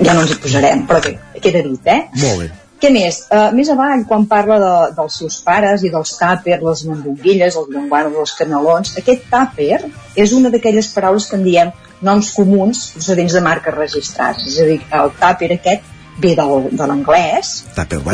ja 0.05 0.13
no 0.13 0.25
ens 0.25 0.35
hi 0.35 0.41
posarem, 0.43 0.83
però 0.89 1.01
bé, 1.01 1.15
queda 1.41 1.63
dit, 1.65 1.87
eh? 1.89 2.03
Molt 2.21 2.43
bé. 2.43 2.51
Què 2.81 2.89
més? 2.89 3.17
Uh, 3.29 3.51
més 3.53 3.69
avall, 3.69 4.03
quan 4.09 4.23
parla 4.29 4.57
de, 4.61 4.71
dels 4.97 5.17
seus 5.21 5.35
pares 5.45 5.83
i 5.85 5.91
dels 5.93 6.13
tàpers, 6.17 6.63
les 6.65 6.83
mandonguilles, 6.89 7.57
els 7.57 7.73
llenguanos, 7.73 8.17
els 8.23 8.33
canelons, 8.39 8.93
aquest 8.97 9.27
tàper 9.29 9.77
és 10.17 10.33
una 10.37 10.49
d'aquelles 10.53 10.89
paraules 10.93 11.27
que 11.29 11.37
en 11.37 11.45
diem 11.45 11.73
noms 12.01 12.31
comuns 12.33 12.87
procedents 12.95 13.37
de 13.37 13.43
marques 13.45 13.77
registrades. 13.77 14.47
És 14.49 14.57
a 14.61 14.65
dir, 14.69 14.79
el 14.97 15.13
tàper 15.21 15.51
aquest 15.57 15.91
ve 16.21 16.33
del, 16.37 16.71
de 16.73 16.87
l'anglès 16.89 17.53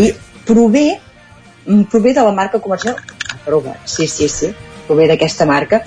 i 0.04 0.12
prové, 0.48 0.88
mm, 1.66 1.88
prové 1.92 2.14
de 2.16 2.28
la 2.28 2.36
marca 2.36 2.60
comercial 2.60 3.00
Tupperware. 3.28 3.80
Sí, 3.86 4.08
sí, 4.08 4.28
sí. 4.28 4.52
Prové 4.88 5.08
d'aquesta 5.12 5.46
marca 5.50 5.82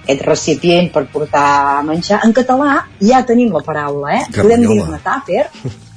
aquest 0.00 0.22
recipient 0.26 0.88
per 0.92 1.04
portar 1.12 1.82
menjar. 1.86 2.20
En 2.26 2.32
català 2.34 2.80
ja 3.04 3.20
tenim 3.26 3.52
la 3.54 3.60
paraula, 3.62 4.14
eh? 4.16 4.22
Podem 4.34 4.64
Carmanyola. 4.64 4.86
dir-ne 4.86 5.00
tàper, 5.04 5.44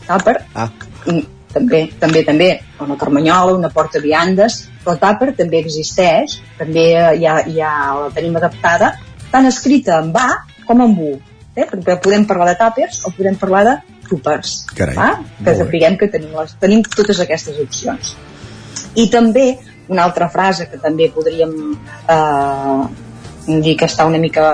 tàper, 0.07 0.35
Ah. 0.53 0.69
i 1.07 1.23
també, 1.53 1.79
també, 1.99 2.23
també, 2.25 2.49
una 2.81 2.97
carmanyola, 2.97 3.53
una 3.57 3.69
porta 3.69 3.99
viandes, 4.03 4.69
però 4.83 4.97
tàper 4.99 5.35
també 5.37 5.59
existeix, 5.63 6.39
també 6.57 6.85
eh, 6.93 7.19
ja, 7.21 7.39
ja 7.47 7.71
la 7.99 8.09
tenim 8.13 8.35
adaptada, 8.37 8.93
tant 9.31 9.45
escrita 9.49 9.99
en 10.01 10.11
va 10.13 10.27
com 10.67 10.81
en 10.81 10.93
bu, 10.95 11.11
eh? 11.55 11.65
perquè 11.65 11.99
podem 12.01 12.25
parlar 12.25 12.51
de 12.51 12.57
tàpers 12.59 13.03
o 13.07 13.11
podem 13.17 13.35
parlar 13.39 13.63
de 13.69 13.75
túpers, 14.09 14.65
Carai, 14.75 14.95
va? 14.97 15.09
molt 15.17 15.45
que 15.45 15.55
sapiguem 15.57 15.97
que 15.97 16.07
tenim, 16.11 16.33
les, 16.37 16.53
tenim 16.59 16.83
totes 16.83 17.19
aquestes 17.23 17.57
opcions. 17.63 18.15
I 18.95 19.07
també, 19.09 19.57
una 19.87 20.03
altra 20.03 20.29
frase 20.29 20.69
que 20.71 20.79
també 20.81 21.09
podríem 21.13 21.53
eh, 22.09 22.83
dir 23.47 23.75
que 23.77 23.85
està 23.85 24.05
una 24.07 24.19
mica 24.19 24.45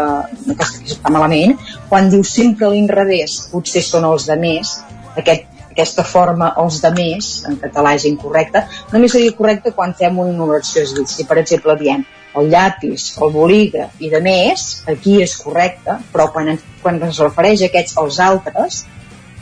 que 0.46 0.66
està- 0.66 1.12
malament, 1.14 1.58
quan 1.90 2.10
diu 2.10 2.24
sempre 2.24 2.68
a 2.68 2.74
l'inrevés, 2.74 3.50
potser 3.52 3.84
són 3.86 4.08
els 4.10 4.26
de 4.30 4.38
més, 4.40 4.80
aquest, 5.16 5.46
aquesta 5.70 6.04
forma 6.04 6.54
els 6.58 6.82
de 6.82 6.92
més, 6.96 7.32
en 7.50 7.60
català 7.62 7.94
és 7.96 8.06
incorrecta, 8.10 8.66
només 8.92 9.14
seria 9.14 9.36
correcte 9.38 9.74
quan 9.78 9.94
fem 9.94 10.18
una 10.20 10.48
oració, 10.48 10.82
és 10.84 10.96
dir, 10.98 11.06
si 11.08 11.28
per 11.30 11.38
exemple 11.44 11.78
diem 11.80 12.06
el 12.40 12.50
llapis, 12.50 13.12
el 13.22 13.32
bolígraf 13.34 14.02
i 14.06 14.10
de 14.10 14.22
més, 14.22 14.84
aquí 14.90 15.20
és 15.22 15.36
correcte, 15.38 15.98
però 16.14 16.30
quan, 16.34 16.58
quan 16.82 17.02
es 17.08 17.22
refereix 17.22 17.64
a 17.64 17.70
aquests 17.70 17.98
als 17.98 18.20
altres, 18.26 18.84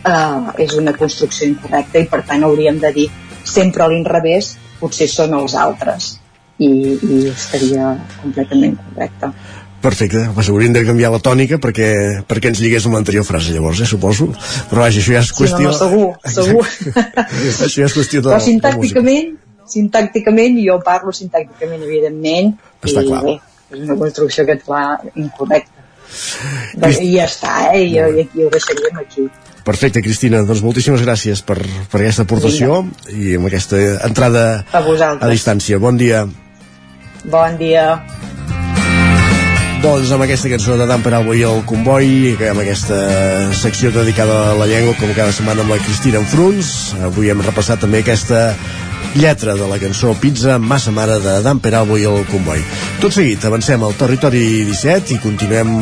eh, 0.04 0.64
és 0.64 0.76
una 0.80 0.94
construcció 0.96 1.48
incorrecta 1.48 2.00
i 2.00 2.08
per 2.12 2.24
tant 2.28 2.44
hauríem 2.48 2.80
de 2.84 2.94
dir 2.96 3.10
sempre 3.48 3.84
a 3.84 3.92
l'inrevés 3.92 4.56
potser 4.80 5.10
són 5.12 5.36
els 5.38 5.56
altres 5.58 6.16
i, 6.58 6.70
i 6.70 7.22
estaria 7.32 7.94
completament 8.22 8.78
correcte 8.86 9.32
Perfecte, 9.78 10.24
pues 10.34 10.48
hauríem 10.50 10.74
de 10.74 10.82
canviar 10.88 11.12
la 11.14 11.20
tònica 11.22 11.60
perquè, 11.62 11.90
perquè 12.28 12.50
ens 12.50 12.60
lligués 12.64 12.88
amb 12.90 12.98
l'anterior 12.98 13.24
frase, 13.24 13.54
llavors, 13.54 13.84
eh, 13.86 13.86
suposo. 13.86 14.26
Però 14.72 14.82
vaja, 14.82 15.04
això 15.04 15.14
ja 15.14 15.22
és 15.22 15.30
sí, 15.30 15.36
no, 15.36 15.38
qüestió... 15.38 15.68
no, 15.68 15.76
segur, 15.78 16.08
segur 16.38 16.64
això 17.68 17.84
ja 17.84 17.86
és 17.86 17.96
qüestió 17.96 18.24
de, 18.24 18.32
però 18.32 18.40
de 18.40 18.40
música. 18.42 18.48
sintàcticament 18.50 19.36
sintàcticament 19.68 20.60
jo 20.64 20.78
parlo 20.86 21.14
sintàcticament 21.14 21.84
evidentment 21.86 22.54
Està 22.82 23.04
i 23.04 23.10
clar. 23.10 23.22
bé, 23.26 23.36
és 23.76 23.84
una 23.84 23.98
construcció 24.00 24.48
que 24.48 24.56
et 24.58 24.64
fa 24.66 24.82
incorrecta 25.14 25.86
doncs, 26.80 27.02
i 27.04 27.14
ja 27.18 27.28
està, 27.28 27.54
eh? 27.74 27.84
I, 27.84 27.98
i 28.00 28.24
aquí 28.24 28.46
ho 28.46 28.52
deixaríem 28.54 29.02
aquí 29.04 29.28
Perfecte, 29.68 30.00
Cristina, 30.00 30.46
doncs 30.48 30.64
moltíssimes 30.64 31.04
gràcies 31.04 31.42
per, 31.44 31.58
per 31.92 32.00
aquesta 32.00 32.24
aportació 32.24 32.86
i 33.12 33.36
amb 33.36 33.50
aquesta 33.50 33.82
entrada 34.08 34.64
a 34.72 34.80
a 34.80 35.28
distància. 35.28 35.80
Bon 35.80 36.00
dia. 36.00 36.24
bon 37.28 37.58
dia 37.60 37.98
Doncs 39.82 40.10
amb 40.10 40.24
aquesta 40.24 40.50
cançó 40.50 40.74
de 40.80 40.88
Dan 40.90 41.04
Peralbo 41.06 41.36
i 41.38 41.44
el 41.46 41.60
Comboi, 41.70 42.34
amb 42.50 42.64
aquesta 42.64 42.98
secció 43.54 43.92
dedicada 43.94 44.40
a 44.50 44.56
la 44.58 44.66
llengua, 44.66 44.96
com 44.98 45.12
cada 45.14 45.36
setmana 45.36 45.62
amb 45.62 45.76
la 45.76 45.78
Cristina 45.84 46.18
Enfruns, 46.24 46.96
avui 47.06 47.30
hem 47.30 47.44
repassat 47.46 47.84
també 47.84 48.02
aquesta 48.02 48.56
lletra 49.20 49.54
de 49.60 49.70
la 49.70 49.78
cançó 49.84 50.16
Pizza 50.18 50.58
Massa 50.58 50.96
Mare 50.96 51.20
de 51.22 51.38
Dan 51.46 51.62
Peralbo 51.62 52.00
i 52.02 52.08
el 52.10 52.26
Comboi. 52.32 52.64
Tot 53.04 53.14
seguit, 53.14 53.46
avancem 53.46 53.86
al 53.86 53.98
territori 54.00 54.44
17 54.72 55.18
i 55.18 55.24
continuem 55.24 55.74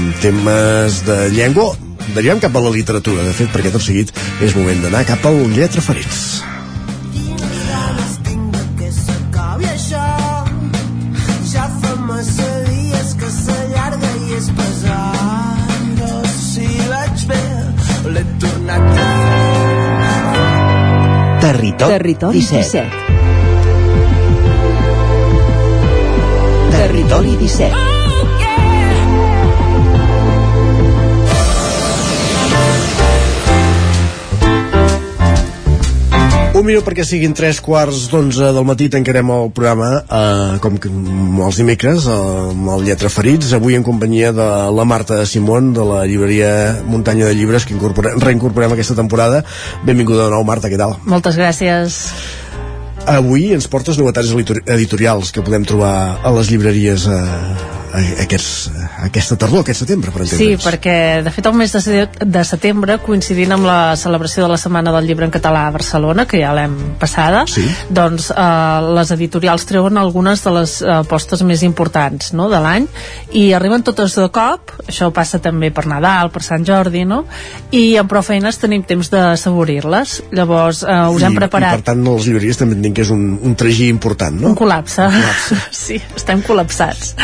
amb 0.00 0.22
temes 0.24 1.04
de 1.06 1.26
llengua. 1.36 1.83
Derivem 2.12 2.40
cap 2.42 2.56
a 2.56 2.60
la 2.60 2.70
literatura, 2.70 3.24
de 3.24 3.32
fet, 3.32 3.48
perquè 3.54 3.70
tot 3.72 3.82
seguit 3.82 4.12
és 4.44 4.52
moment 4.58 4.82
d'anar 4.84 5.04
cap 5.08 5.24
al 5.30 5.40
Lletra 5.54 5.82
Ferits. 5.84 6.42
Ja 11.54 11.68
fa 11.80 11.94
massa 12.02 12.48
dies 12.66 13.14
que 13.20 13.28
s'allarga 13.30 14.10
i 14.26 14.34
és 14.36 14.48
pesat. 14.58 15.72
Però 16.00 16.20
si 16.34 16.68
vaig 16.90 17.24
bé, 17.30 17.42
l'he 18.16 18.24
tornat 18.42 18.84
a 18.90 19.08
Territori, 21.44 21.92
Territori 21.94 22.38
17. 22.40 22.84
17. 22.84 23.14
Territori 26.74 27.36
17 27.46 27.93
Un 36.54 36.62
minut 36.62 36.84
perquè 36.86 37.02
siguin 37.02 37.32
tres 37.34 37.58
quarts 37.58 38.04
d'onze 38.12 38.52
del 38.54 38.66
matí 38.68 38.86
tancarem 38.86 39.30
el 39.34 39.48
programa 39.50 39.88
eh, 40.06 40.52
com 40.62 40.76
que 40.78 40.86
els 40.86 41.58
dimecres 41.58 42.06
eh, 42.06 42.14
amb 42.52 42.70
el 42.76 42.86
Lletra 42.86 43.10
Ferits, 43.10 43.50
avui 43.58 43.74
en 43.74 43.82
companyia 43.82 44.30
de 44.30 44.46
la 44.70 44.86
Marta 44.86 45.18
Simón 45.26 45.72
de 45.74 45.82
la 45.88 46.04
llibreria 46.06 46.78
Muntanya 46.86 47.26
de 47.26 47.34
Llibres 47.34 47.66
que 47.66 47.74
reincorporem 47.74 48.70
aquesta 48.70 48.94
temporada. 48.94 49.42
Benvinguda 49.82 50.28
de 50.28 50.36
nou, 50.36 50.46
Marta, 50.46 50.70
què 50.70 50.78
tal? 50.78 50.94
Moltes 51.10 51.34
gràcies. 51.42 51.98
Avui 53.10 53.50
ens 53.58 53.66
portes 53.66 53.98
novetats 53.98 54.30
editorials 54.30 55.34
que 55.34 55.42
podem 55.42 55.66
trobar 55.66 56.20
a 56.22 56.38
les 56.38 56.54
llibreries 56.54 57.10
eh, 57.10 57.73
aquests, 57.94 58.48
aquesta 59.06 59.36
tardor, 59.38 59.62
aquest 59.62 59.84
setembre, 59.84 60.10
per 60.10 60.24
Sí, 60.26 60.34
entendre'ns. 60.34 60.64
perquè 60.64 60.96
de 61.22 61.30
fet 61.30 61.46
el 61.46 61.54
mes 61.54 61.72
de, 61.72 62.06
de 62.26 62.44
setembre, 62.44 62.98
coincidint 63.04 63.54
amb 63.54 63.66
la 63.68 63.94
celebració 63.96 64.44
de 64.44 64.50
la 64.50 64.58
Setmana 64.58 64.92
del 64.96 65.06
Llibre 65.06 65.28
en 65.28 65.34
Català 65.34 65.66
a 65.68 65.74
Barcelona, 65.74 66.26
que 66.26 66.40
ja 66.40 66.52
l'hem 66.56 66.74
passada, 66.98 67.44
sí. 67.46 67.64
doncs 67.94 68.30
eh, 68.34 68.94
les 68.98 69.12
editorials 69.14 69.66
treuen 69.68 69.98
algunes 70.00 70.42
de 70.42 70.54
les 70.56 70.80
eh, 70.82 70.90
apostes 70.96 71.44
més 71.46 71.62
importants 71.62 72.32
no, 72.34 72.48
de 72.50 72.60
l'any 72.64 72.88
i 73.32 73.52
arriben 73.54 73.84
totes 73.86 74.16
de 74.18 74.26
cop, 74.34 74.74
això 74.88 75.10
passa 75.14 75.38
també 75.38 75.70
per 75.70 75.86
Nadal, 75.90 76.32
per 76.34 76.42
Sant 76.42 76.66
Jordi, 76.66 77.04
no? 77.06 77.24
i 77.70 77.96
amb 78.00 78.10
prou 78.10 78.24
feines 78.26 78.58
tenim 78.58 78.82
temps 78.82 79.10
de 79.12 79.20
assaborir-les. 79.34 80.16
Llavors 80.34 80.82
eh, 80.82 80.98
us 81.14 81.22
hem 81.22 81.38
I, 81.38 81.42
preparat 81.44 81.78
I 81.78 81.82
per 81.82 81.88
tant, 81.92 82.02
les 82.08 82.26
llibreries 82.26 82.58
també 82.58 82.78
entenc 82.78 82.98
que 82.98 83.06
és 83.06 83.14
un, 83.14 83.24
un 83.42 83.54
tragí 83.58 83.88
important, 83.92 84.34
no? 84.40 84.50
un 84.54 84.58
col·lapse. 84.58 85.06
sí, 85.84 86.00
estem 86.16 86.42
col·lapsats. 86.46 87.14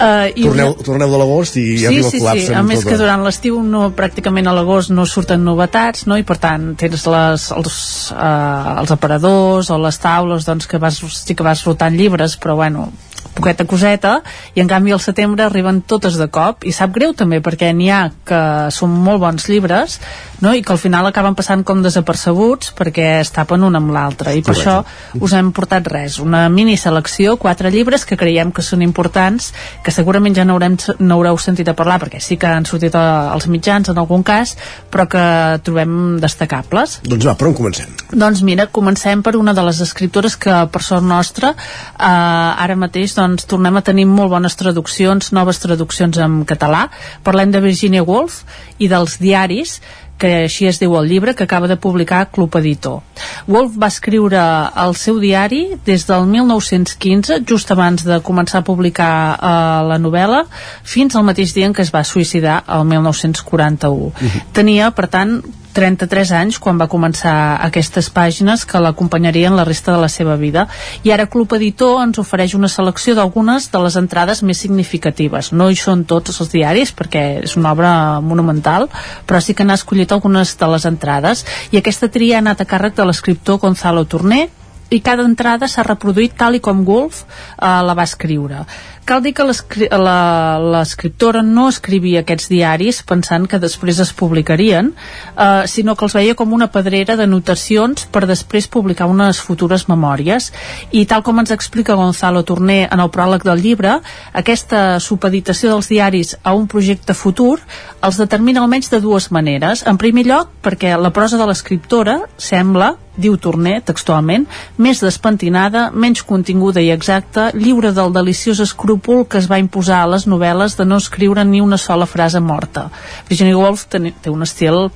Uh, 0.00 0.09
i 0.34 0.44
Torneu, 0.46 0.74
torneu 0.86 1.10
de 1.12 1.18
l'agost 1.20 1.56
i 1.60 1.64
sí, 1.78 1.86
arriba 1.88 2.08
sí, 2.10 2.16
el 2.18 2.22
col·lapse. 2.22 2.46
sí. 2.46 2.54
A 2.54 2.58
amb 2.60 2.68
més 2.72 2.80
tota- 2.82 2.90
que 2.90 2.98
durant 3.02 3.24
l'estiu 3.26 3.60
no, 3.62 3.82
pràcticament 3.96 4.48
a 4.50 4.54
l'agost 4.56 4.90
no 4.94 5.06
surten 5.06 5.44
novetats, 5.44 6.06
no? 6.06 6.18
I 6.20 6.24
per 6.26 6.38
tant 6.42 6.74
tens 6.80 7.06
les, 7.06 7.46
els, 7.56 7.76
eh, 8.14 8.80
els 8.80 8.90
aparadors 8.96 9.70
o 9.70 9.78
les 9.78 9.98
taules 9.98 10.46
doncs, 10.48 10.66
que 10.70 10.78
vas, 10.78 11.00
sí 11.24 11.34
que 11.34 11.46
vas 11.46 11.64
rotant 11.64 11.96
llibres, 11.96 12.36
però 12.40 12.56
bueno, 12.56 12.90
poqueta 13.34 13.66
coseta, 13.68 14.20
i 14.54 14.62
en 14.62 14.68
canvi 14.70 14.94
al 14.94 15.02
setembre 15.02 15.46
arriben 15.46 15.82
totes 15.82 16.18
de 16.20 16.28
cop, 16.32 16.64
i 16.66 16.72
sap 16.74 16.92
greu 16.94 17.14
també 17.16 17.40
perquè 17.44 17.72
n'hi 17.76 17.90
ha 17.90 18.02
que 18.26 18.40
són 18.74 18.92
molt 19.04 19.22
bons 19.22 19.48
llibres, 19.48 19.98
no? 20.40 20.54
i 20.54 20.62
que 20.62 20.72
al 20.74 20.80
final 20.82 21.06
acaben 21.08 21.36
passant 21.38 21.62
com 21.66 21.82
desapercebuts 21.84 22.74
perquè 22.76 23.20
es 23.20 23.32
tapen 23.34 23.64
un 23.66 23.76
amb 23.78 23.92
l'altre, 23.94 24.34
i 24.34 24.42
per 24.42 24.54
Correcte. 24.54 24.70
això 24.70 25.22
us 25.24 25.34
hem 25.36 25.52
portat 25.56 25.88
res, 25.90 26.18
una 26.22 26.48
mini 26.52 26.76
selecció, 26.80 27.36
quatre 27.40 27.70
llibres 27.70 28.04
que 28.08 28.18
creiem 28.20 28.52
que 28.52 28.64
són 28.64 28.82
importants, 28.82 29.52
que 29.84 29.94
segurament 29.94 30.36
ja 30.36 30.46
n'haurem 30.48 30.78
n'haureu 30.98 31.38
sentit 31.40 31.68
a 31.68 31.76
parlar, 31.76 32.00
perquè 32.02 32.20
sí 32.22 32.38
que 32.40 32.48
han 32.48 32.66
sortit 32.68 32.94
als 32.96 33.46
mitjans 33.50 33.90
en 33.90 33.98
algun 34.00 34.22
cas, 34.26 34.56
però 34.90 35.06
que 35.10 35.24
trobem 35.66 36.18
destacables. 36.22 37.00
Doncs 37.06 37.26
va, 37.26 37.36
per 37.38 37.50
on 37.50 37.56
comencem? 37.58 37.92
Doncs 38.10 38.42
mira, 38.46 38.68
comencem 38.72 39.22
per 39.22 39.36
una 39.38 39.54
de 39.56 39.64
les 39.66 39.80
escriptores 39.84 40.36
que, 40.40 40.54
per 40.72 40.82
sort 40.84 41.06
nostra, 41.06 41.52
eh, 41.54 42.62
ara 42.64 42.76
mateix 42.78 43.14
doncs, 43.20 43.46
tornem 43.50 43.76
a 43.76 43.84
tenir 43.86 44.08
molt 44.08 44.32
bones 44.32 44.56
traduccions, 44.58 45.32
noves 45.36 45.60
traduccions 45.62 46.18
en 46.18 46.42
català. 46.48 46.86
Parlem 47.26 47.52
de 47.52 47.62
Virginia 47.64 48.04
Woolf 48.06 48.42
i 48.80 48.88
dels 48.90 49.20
diaris, 49.20 49.80
que 50.20 50.30
així 50.44 50.68
es 50.68 50.78
diu 50.80 50.94
el 50.98 51.08
llibre, 51.08 51.34
que 51.34 51.46
acaba 51.46 51.68
de 51.70 51.78
publicar 51.80 52.26
Club 52.34 52.58
Editor. 52.60 53.00
Woolf 53.48 53.78
va 53.80 53.88
escriure 53.88 54.42
el 54.84 54.94
seu 55.00 55.20
diari 55.22 55.62
des 55.86 56.04
del 56.08 56.28
1915, 56.28 57.40
just 57.48 57.72
abans 57.72 58.04
de 58.04 58.20
començar 58.26 58.60
a 58.60 58.66
publicar 58.66 59.12
eh, 59.32 59.54
la 59.88 59.98
novel·la, 60.02 60.44
fins 60.84 61.16
al 61.16 61.24
mateix 61.28 61.56
dia 61.56 61.70
en 61.70 61.76
què 61.76 61.86
es 61.86 61.94
va 61.94 62.04
suïcidar, 62.04 62.60
el 62.76 62.84
1941. 62.92 64.12
Tenia, 64.56 64.92
per 64.96 65.08
tant, 65.08 65.40
33 65.74 66.32
anys 66.36 66.58
quan 66.62 66.78
va 66.80 66.88
començar 66.90 67.34
aquestes 67.66 68.10
pàgines 68.10 68.64
que 68.66 68.80
l'acompanyarien 68.82 69.56
la 69.56 69.64
resta 69.64 69.94
de 69.94 70.00
la 70.02 70.08
seva 70.08 70.36
vida. 70.36 70.66
I 71.04 71.12
ara 71.14 71.28
Club 71.30 71.54
Editor 71.58 72.02
ens 72.04 72.18
ofereix 72.22 72.54
una 72.58 72.68
selecció 72.68 73.14
d'algunes 73.18 73.70
de 73.72 73.82
les 73.82 73.96
entrades 73.96 74.42
més 74.42 74.58
significatives. 74.58 75.52
No 75.52 75.70
hi 75.70 75.78
són 75.78 76.04
tots 76.04 76.40
els 76.40 76.52
diaris 76.52 76.94
perquè 76.96 77.24
és 77.44 77.56
una 77.56 77.72
obra 77.72 77.92
monumental 78.20 78.88
però 79.26 79.40
sí 79.40 79.54
que 79.54 79.64
n'ha 79.64 79.78
escollit 79.78 80.12
algunes 80.12 80.56
de 80.58 80.70
les 80.72 80.86
entrades. 80.88 81.44
I 81.70 81.80
aquesta 81.80 82.08
tria 82.08 82.38
ha 82.38 82.44
anat 82.44 82.62
a 82.62 82.68
càrrec 82.68 82.96
de 82.96 83.06
l'escriptor 83.06 83.60
Gonzalo 83.62 84.04
Torné 84.04 84.48
i 84.90 84.98
cada 85.06 85.22
entrada 85.22 85.68
s'ha 85.70 85.86
reproduït 85.86 86.34
tal 86.38 86.56
i 86.58 86.62
com 86.64 86.82
Wolf 86.86 87.22
eh, 87.22 87.66
la 87.86 87.94
va 87.94 88.06
escriure. 88.08 88.64
Cal 89.10 89.24
dir 89.24 89.32
que 89.34 89.42
l'escriptora 89.42 91.40
no 91.42 91.64
escrivia 91.66 92.20
aquests 92.22 92.46
diaris 92.46 93.00
pensant 93.02 93.48
que 93.50 93.58
després 93.58 93.98
es 94.04 94.12
publicarien, 94.14 94.92
eh, 95.34 95.66
sinó 95.66 95.96
que 95.96 96.06
els 96.06 96.14
veia 96.14 96.36
com 96.38 96.52
una 96.54 96.68
pedrera 96.70 97.16
de 97.18 97.26
notacions 97.26 98.06
per 98.06 98.22
després 98.30 98.70
publicar 98.70 99.08
unes 99.10 99.40
futures 99.42 99.88
memòries. 99.88 100.52
I 100.92 101.06
tal 101.10 101.24
com 101.26 101.42
ens 101.42 101.50
explica 101.50 101.98
Gonzalo 101.98 102.44
Torné 102.46 102.86
en 102.86 103.00
el 103.02 103.10
pròleg 103.10 103.42
del 103.42 103.58
llibre, 103.58 103.98
aquesta 104.32 105.00
supeditació 105.00 105.74
dels 105.74 105.90
diaris 105.90 106.36
a 106.44 106.54
un 106.54 106.68
projecte 106.68 107.10
futur 107.12 107.58
els 108.06 108.16
determina 108.16 108.62
almenys 108.62 108.90
de 108.94 109.00
dues 109.00 109.32
maneres. 109.34 109.82
En 109.90 109.98
primer 109.98 110.22
lloc, 110.24 110.54
perquè 110.62 110.94
la 110.96 111.10
prosa 111.10 111.36
de 111.36 111.50
l'escriptora 111.50 112.20
sembla 112.38 112.94
diu 113.20 113.36
Torné 113.36 113.80
textualment, 113.84 114.46
més 114.78 115.00
despentinada, 115.02 115.88
menys 115.90 116.22
continguda 116.26 116.80
i 116.80 116.90
exacta, 116.94 117.50
lliure 117.54 117.92
del 117.92 118.14
deliciós 118.14 118.62
escrúpol 118.64 118.99
que 119.00 119.38
es 119.38 119.48
va 119.50 119.60
imposar 119.60 120.02
a 120.02 120.10
les 120.14 120.26
novel·les 120.30 120.76
de 120.78 120.86
no 120.86 120.98
escriure 121.00 121.44
ni 121.44 121.60
una 121.60 121.78
sola 121.78 122.06
frase 122.06 122.40
morta. 122.40 122.88
Virginia 123.28 123.58
Woolf 123.58 123.86
té 123.90 124.30
un 124.30 124.42
estil 124.46 124.90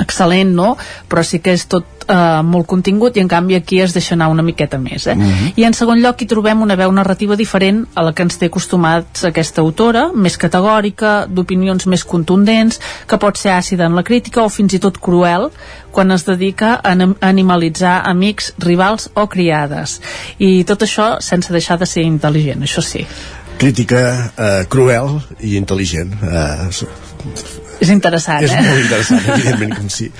excel·lent, 0.00 0.54
no? 0.56 0.76
Però 1.08 1.24
sí 1.26 1.40
que 1.44 1.54
és 1.56 1.66
tot 1.70 2.00
eh, 2.10 2.42
molt 2.46 2.66
contingut 2.70 3.16
i 3.16 3.22
en 3.22 3.28
canvi 3.30 3.56
aquí 3.58 3.80
es 3.80 3.94
deixa 3.96 4.14
anar 4.16 4.30
una 4.32 4.44
miqueta 4.46 4.78
més, 4.78 5.06
eh? 5.06 5.14
Mhm. 5.14 5.52
I 5.56 5.64
en 5.68 5.74
segon 5.74 6.00
lloc 6.02 6.22
hi 6.22 6.26
trobem 6.26 6.62
una 6.62 6.76
veu 6.76 6.92
narrativa 6.92 7.36
diferent 7.36 7.86
a 7.94 8.02
la 8.02 8.12
que 8.12 8.22
ens 8.22 8.38
té 8.38 8.46
acostumats 8.46 9.24
aquesta 9.24 9.60
autora, 9.60 10.10
més 10.14 10.36
categòrica, 10.36 11.26
d'opinions 11.28 11.86
més 11.86 12.04
contundents, 12.04 12.80
que 13.06 13.18
pot 13.18 13.36
ser 13.36 13.52
àcida 13.52 13.86
en 13.86 13.94
la 13.94 14.02
crítica 14.02 14.42
o 14.42 14.48
fins 14.48 14.74
i 14.74 14.78
tot 14.78 14.98
cruel 14.98 15.50
quan 15.90 16.10
es 16.10 16.24
dedica 16.24 16.80
a 16.82 16.94
animalitzar 17.20 18.02
amics, 18.06 18.54
rivals 18.58 19.10
o 19.14 19.26
criades. 19.26 20.00
I 20.38 20.64
tot 20.64 20.82
això 20.82 21.20
sense 21.20 21.52
deixar 21.52 21.78
de 21.78 21.86
ser 21.86 22.02
intel·ligent, 22.06 22.62
això 22.62 22.82
sí. 22.82 23.06
Crítica 23.58 24.32
eh, 24.38 24.64
cruel 24.68 25.20
i 25.40 25.58
intel·ligent. 25.58 26.14
Eh, 26.22 27.69
És 27.80 27.88
interessant, 27.88 28.44
és 28.44 28.52
eh? 28.52 28.60
molt 28.60 28.82
interessant, 28.82 29.22
evidentment 29.32 29.72
com 29.78 29.88
sí. 29.92 30.10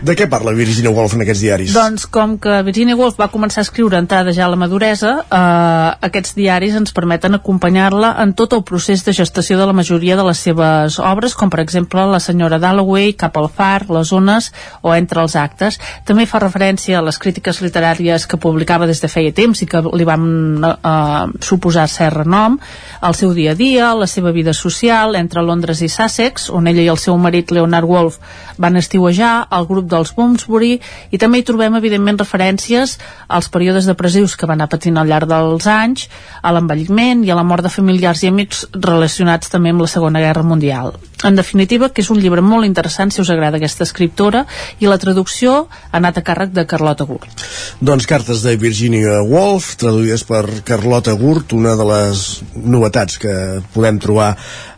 De 0.00 0.14
què 0.16 0.26
parla 0.32 0.54
Virginia 0.56 0.92
Woolf 0.94 1.12
en 1.16 1.24
aquests 1.26 1.42
diaris? 1.44 1.74
Doncs 1.76 2.06
com 2.12 2.38
que 2.40 2.62
Virginia 2.64 2.96
Woolf 2.96 3.18
va 3.20 3.28
començar 3.32 3.60
a 3.60 3.66
escriure 3.66 4.00
entrada 4.00 4.32
ja 4.32 4.46
a 4.46 4.52
la 4.52 4.56
maduresa, 4.56 5.12
eh, 5.26 6.06
aquests 6.08 6.32
diaris 6.38 6.78
ens 6.80 6.94
permeten 6.96 7.36
acompanyar-la 7.36 8.14
en 8.24 8.32
tot 8.38 8.56
el 8.56 8.64
procés 8.64 9.04
de 9.04 9.12
gestació 9.16 9.58
de 9.60 9.66
la 9.68 9.76
majoria 9.76 10.16
de 10.16 10.24
les 10.24 10.40
seves 10.40 10.96
obres, 11.02 11.36
com 11.36 11.52
per 11.52 11.60
exemple 11.60 12.06
La 12.08 12.20
senyora 12.20 12.60
Dalloway, 12.62 13.12
Cap 13.18 13.36
al 13.36 13.50
far, 13.52 13.90
Les 13.92 14.12
ones 14.12 14.48
o 14.80 14.94
Entre 14.96 15.20
els 15.20 15.36
actes. 15.36 15.78
També 16.08 16.24
fa 16.26 16.40
referència 16.40 16.98
a 16.98 17.04
les 17.04 17.20
crítiques 17.20 17.60
literàries 17.60 18.26
que 18.26 18.40
publicava 18.40 18.88
des 18.88 19.04
de 19.04 19.12
feia 19.12 19.34
temps 19.36 19.60
i 19.60 19.68
que 19.68 19.84
li 19.92 20.08
van 20.08 20.24
eh, 20.64 21.44
suposar 21.44 21.88
cert 21.92 22.22
renom, 22.22 22.58
el 23.02 23.14
seu 23.18 23.36
dia 23.36 23.52
a 23.52 23.58
dia, 23.58 23.92
la 23.94 24.08
seva 24.08 24.32
vida 24.32 24.56
social 24.56 25.16
entre 25.18 25.44
Londres 25.44 25.82
i 25.82 25.90
Sussex, 25.92 26.48
on 26.50 26.68
ella 26.70 26.86
i 26.86 26.90
el 26.92 27.01
seu 27.02 27.18
marit 27.18 27.50
Leonard 27.52 27.88
Woolf 27.88 28.18
van 28.62 28.78
estiuejar, 28.80 29.34
al 29.50 29.66
grup 29.66 29.90
dels 29.90 30.14
Bloomsbury 30.16 30.76
i 31.10 31.20
també 31.20 31.42
hi 31.42 31.46
trobem 31.48 31.76
evidentment 31.78 32.20
referències 32.22 32.98
als 33.28 33.50
períodes 33.52 33.88
depressius 33.90 34.36
que 34.36 34.48
van 34.48 34.60
anar 34.60 34.70
patint 34.72 34.98
al 35.00 35.10
llarg 35.10 35.28
dels 35.30 35.66
anys, 35.66 36.08
a 36.42 36.52
l'envelliment 36.54 37.24
i 37.26 37.32
a 37.32 37.38
la 37.38 37.46
mort 37.46 37.66
de 37.66 37.72
familiars 37.72 38.22
i 38.22 38.30
amics 38.30 38.66
relacionats 38.72 39.50
també 39.50 39.72
amb 39.74 39.82
la 39.82 39.90
Segona 39.90 40.22
Guerra 40.22 40.46
Mundial. 40.46 40.94
En 41.22 41.36
definitiva, 41.38 41.88
que 41.94 42.02
és 42.02 42.10
un 42.10 42.18
llibre 42.18 42.42
molt 42.42 42.66
interessant 42.66 43.12
si 43.14 43.20
us 43.22 43.30
agrada 43.30 43.60
aquesta 43.60 43.86
escriptora 43.86 44.44
i 44.82 44.90
la 44.90 44.98
traducció 44.98 45.66
ha 45.70 45.98
anat 46.00 46.18
a 46.18 46.24
càrrec 46.26 46.54
de 46.54 46.66
Carlota 46.66 47.06
Gurt. 47.06 47.44
Doncs 47.80 48.08
cartes 48.10 48.42
de 48.42 48.56
Virginia 48.58 49.20
Woolf, 49.22 49.76
traduïdes 49.78 50.26
per 50.26 50.42
Carlota 50.66 51.14
Gurt, 51.18 51.54
una 51.54 51.76
de 51.78 51.86
les 51.86 52.24
novetats 52.56 53.20
que 53.22 53.36
podem 53.74 54.02
trobar 54.02 54.32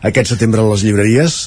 aquest 0.05 0.35
setembre 0.35 0.61
a 0.61 0.69
les 0.69 0.85
llibreries. 0.85 1.39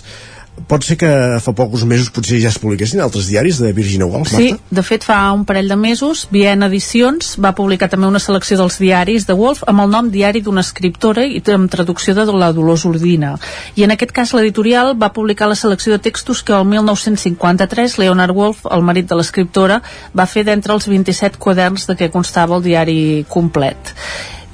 Pot 0.69 0.83
ser 0.85 0.97
que 0.99 1.09
fa 1.45 1.53
pocs 1.55 1.85
mesos 1.89 2.11
potser 2.11 2.41
ja 2.43 2.51
es 2.51 2.59
publiquessin 2.59 3.01
altres 3.01 3.29
diaris 3.31 3.61
de 3.63 3.73
Virginia 3.73 4.07
Woolf, 4.07 4.29
Sí, 4.33 4.51
Marta? 4.53 4.65
de 4.79 4.83
fet 4.83 5.05
fa 5.07 5.19
un 5.33 5.45
parell 5.49 5.69
de 5.69 5.77
mesos 5.77 6.27
Viena 6.31 6.67
Edicions 6.67 7.37
va 7.41 7.53
publicar 7.55 7.89
també 7.89 8.07
una 8.09 8.19
selecció 8.19 8.57
dels 8.59 8.79
diaris 8.83 9.27
de 9.29 9.37
Wolf 9.39 9.63
amb 9.67 9.85
el 9.85 9.91
nom 9.91 10.11
Diari 10.11 10.41
d'una 10.43 10.65
escriptora 10.67 11.25
i 11.27 11.43
amb 11.55 11.71
traducció 11.71 12.15
de 12.15 12.25
la 12.33 12.53
Dolors 12.53 12.85
Urdina 12.89 13.37
i 13.77 13.85
en 13.87 13.95
aquest 13.95 14.13
cas 14.13 14.33
l'editorial 14.35 14.95
va 15.01 15.13
publicar 15.13 15.49
la 15.49 15.55
selecció 15.55 15.93
de 15.93 15.99
textos 15.99 16.43
que 16.43 16.53
el 16.53 16.65
1953 16.67 17.99
Leonard 17.99 18.35
Woolf, 18.35 18.65
el 18.71 18.83
marit 18.83 19.09
de 19.09 19.15
l'escriptora 19.19 19.81
va 20.17 20.27
fer 20.27 20.45
d'entre 20.45 20.73
els 20.75 20.89
27 20.89 21.39
quaderns 21.39 21.87
de 21.87 21.95
què 21.97 22.11
constava 22.11 22.57
el 22.57 22.63
diari 22.63 23.25
complet 23.29 23.95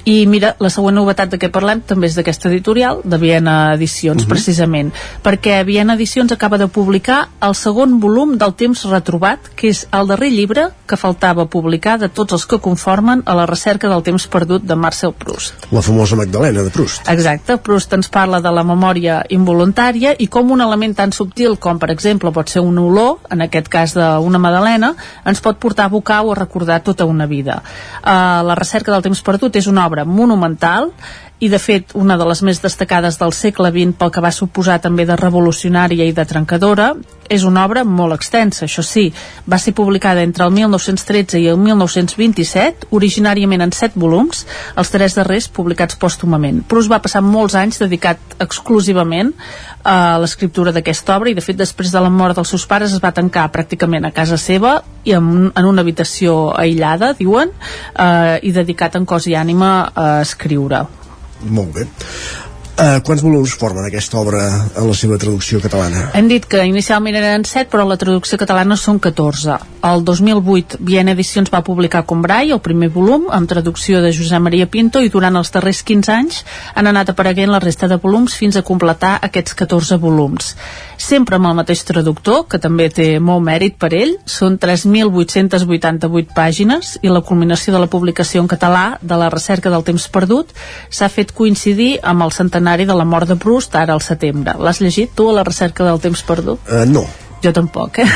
I 0.05 0.27
mira, 0.29 0.51
la 0.61 0.69
següent 0.69 0.93
novetat 0.95 1.31
de 1.31 1.39
què 1.41 1.49
parlem 1.49 1.79
també 1.81 2.05
és 2.05 2.15
d'aquesta 2.15 2.47
editorial, 2.51 2.99
de 3.03 3.17
Viena 3.17 3.73
Edicions, 3.73 4.21
uh 4.21 4.25
Mhm. 4.25 4.25
-huh. 4.25 4.29
precisament, 4.29 4.93
perquè 5.23 5.63
Viena 5.65 5.93
Edicions 5.95 6.31
acaba 6.31 6.57
de 6.59 6.67
publicar 6.67 7.29
el 7.41 7.55
segon 7.55 7.99
volum 7.99 8.37
del 8.37 8.53
Temps 8.53 8.83
Retrobat, 8.85 9.39
que 9.55 9.69
és 9.69 9.87
el 9.91 10.07
darrer 10.07 10.29
llibre 10.31 10.69
que 10.85 10.95
faltava 10.97 11.45
publicar 11.47 11.97
de 11.99 12.09
tots 12.09 12.33
els 12.33 12.45
que 12.45 12.59
conformen 12.59 13.23
a 13.25 13.33
la 13.33 13.45
recerca 13.47 13.89
del 13.89 14.03
temps 14.03 14.27
perdut 14.27 14.61
de 14.63 14.75
Marcel 14.75 15.13
Proust. 15.13 15.53
La 15.71 15.81
famosa 15.81 16.15
Magdalena 16.15 16.61
de 16.61 16.69
Proust. 16.69 17.09
Exacte, 17.09 17.57
Proust 17.57 17.91
ens 17.93 18.07
parla 18.09 18.39
de 18.41 18.51
la 18.51 18.63
memòria 18.63 19.23
involuntària 19.29 20.15
i 20.19 20.27
com 20.27 20.51
un 20.51 20.61
element 20.61 20.95
tan 20.95 21.11
subtil 21.11 21.57
com, 21.57 21.79
per 21.79 21.89
exemple, 21.89 22.31
pot 22.31 22.47
ser 22.49 22.61
una 22.61 22.81
olor, 22.81 23.19
en 23.31 23.41
aquest 23.41 23.67
cas 23.69 23.93
d'una 23.93 24.37
magdalena, 24.37 24.93
ens 25.25 25.41
pot 25.41 25.57
portar 25.57 25.85
a 25.85 25.87
evocar 25.87 26.21
o 26.25 26.31
a 26.31 26.35
recordar 26.35 26.81
tota 26.83 27.05
una 27.05 27.25
vida. 27.25 27.63
Uh, 28.03 28.43
la 28.45 28.55
recerca 28.55 28.91
del 28.91 29.01
temps 29.01 29.21
perdut 29.21 29.55
és 29.55 29.67
una 29.67 29.85
obra 29.87 29.94
monumental 30.03 30.91
i 31.39 31.49
de 31.49 31.59
fet 31.59 31.91
una 31.99 32.15
de 32.17 32.25
les 32.27 32.41
més 32.47 32.61
destacades 32.63 33.17
del 33.19 33.33
segle 33.35 33.69
XX 33.73 33.97
pel 33.99 34.11
que 34.11 34.23
va 34.23 34.31
suposar 34.31 34.77
també 34.83 35.05
de 35.07 35.17
revolucionària 35.19 36.07
i 36.07 36.13
de 36.15 36.25
trencadora 36.25 36.93
és 37.29 37.43
una 37.43 37.63
obra 37.65 37.83
molt 37.83 38.13
extensa, 38.13 38.65
això 38.67 38.83
sí. 38.85 39.07
Va 39.49 39.57
ser 39.59 39.73
publicada 39.73 40.21
entre 40.23 40.45
el 40.45 40.53
1913 40.53 41.41
i 41.41 41.47
el 41.49 41.57
1927 41.57 42.91
originàriament 42.95 43.65
en 43.65 43.73
set 43.73 43.97
volums 43.97 44.45
els 44.77 44.93
tres 44.93 45.17
darrers 45.17 45.49
publicats 45.49 45.97
pòstumament. 46.01 46.61
Proust 46.69 46.91
va 46.91 47.01
passar 47.01 47.23
molts 47.25 47.57
anys 47.57 47.81
dedicat 47.81 48.37
exclusivament 48.39 49.33
a 49.85 50.17
l'escriptura 50.17 50.73
d'aquesta 50.73 51.15
obra 51.19 51.29
i 51.29 51.37
de 51.37 51.43
fet 51.45 51.59
després 51.59 51.93
de 51.93 52.01
la 52.01 52.09
mort 52.09 52.35
dels 52.37 52.49
seus 52.49 52.65
pares 52.65 52.95
es 52.95 53.03
va 53.03 53.13
tancar 53.13 53.45
pràcticament 53.53 54.07
a 54.07 54.13
casa 54.15 54.37
seva 54.41 54.79
i 55.05 55.13
en, 55.13 55.51
en 55.53 55.69
una 55.69 55.85
habitació 55.85 56.49
aïllada, 56.57 57.13
diuen 57.13 57.53
eh, 57.53 58.39
i 58.41 58.53
dedicat 58.55 58.97
en 58.97 59.05
cos 59.05 59.29
i 59.29 59.37
ànima 59.37 59.71
a 59.93 60.09
escriure 60.25 60.85
Molt 61.45 61.75
bé. 61.75 61.85
Uh, 62.75 62.97
quants 63.07 63.21
volums 63.23 63.53
formen 63.55 63.85
aquesta 63.87 64.17
obra 64.19 64.41
en 64.75 64.89
la 64.89 64.95
seva 64.99 65.15
traducció 65.15 65.61
catalana? 65.63 66.09
Hem 66.19 66.27
dit 66.27 66.43
que 66.43 66.59
inicialment 66.67 67.15
eren 67.15 67.45
7, 67.47 67.69
però 67.71 67.85
la 67.87 67.95
traducció 67.95 68.35
catalana 68.41 68.75
són 68.75 68.99
14. 68.99 69.55
El 69.87 70.03
2008, 70.03 70.81
Viena 70.83 71.13
Edicions 71.15 71.53
va 71.53 71.63
publicar 71.63 72.03
Combrai, 72.09 72.51
el 72.51 72.59
primer 72.65 72.89
volum, 72.91 73.29
amb 73.31 73.47
traducció 73.47 74.01
de 74.03 74.11
Josep 74.11 74.43
Maria 74.43 74.67
Pinto, 74.67 74.99
i 74.99 75.13
durant 75.13 75.39
els 75.39 75.55
darrers 75.55 75.85
15 75.87 76.11
anys 76.17 76.41
han 76.75 76.91
anat 76.91 77.13
apareguent 77.13 77.53
la 77.53 77.63
resta 77.63 77.87
de 77.87 77.95
volums 77.95 78.35
fins 78.35 78.59
a 78.59 78.65
completar 78.67 79.13
aquests 79.23 79.55
14 79.63 80.01
volums. 80.03 80.51
Sempre 80.97 81.35
amb 81.37 81.47
el 81.49 81.55
mateix 81.57 81.83
traductor, 81.87 82.45
que 82.49 82.59
també 82.61 82.87
té 82.93 83.19
molt 83.19 83.43
mèrit 83.45 83.75
per 83.81 83.91
ell, 83.97 84.15
són 84.29 84.57
3.888 84.61 86.33
pàgines, 86.35 86.95
i 87.03 87.09
la 87.11 87.21
culminació 87.25 87.73
de 87.75 87.79
la 87.83 87.89
publicació 87.91 88.41
en 88.43 88.47
català 88.51 88.97
de 89.01 89.17
la 89.19 89.29
recerca 89.33 89.69
del 89.73 89.83
temps 89.87 90.07
perdut 90.11 90.53
s'ha 90.89 91.09
fet 91.11 91.31
coincidir 91.35 91.97
amb 92.03 92.23
el 92.25 92.31
centenari 92.35 92.85
de 92.87 92.95
la 92.95 93.05
mort 93.05 93.27
de 93.29 93.35
Proust, 93.35 93.75
ara 93.75 93.93
al 93.93 94.01
setembre. 94.05 94.55
L'has 94.59 94.81
llegit, 94.81 95.11
tu, 95.15 95.29
a 95.29 95.33
la 95.39 95.43
recerca 95.47 95.85
del 95.87 95.99
temps 96.03 96.21
perdut? 96.25 96.59
Uh, 96.71 96.85
no. 96.89 97.05
Jo 97.43 97.51
tampoc, 97.53 97.99
eh? 97.99 98.07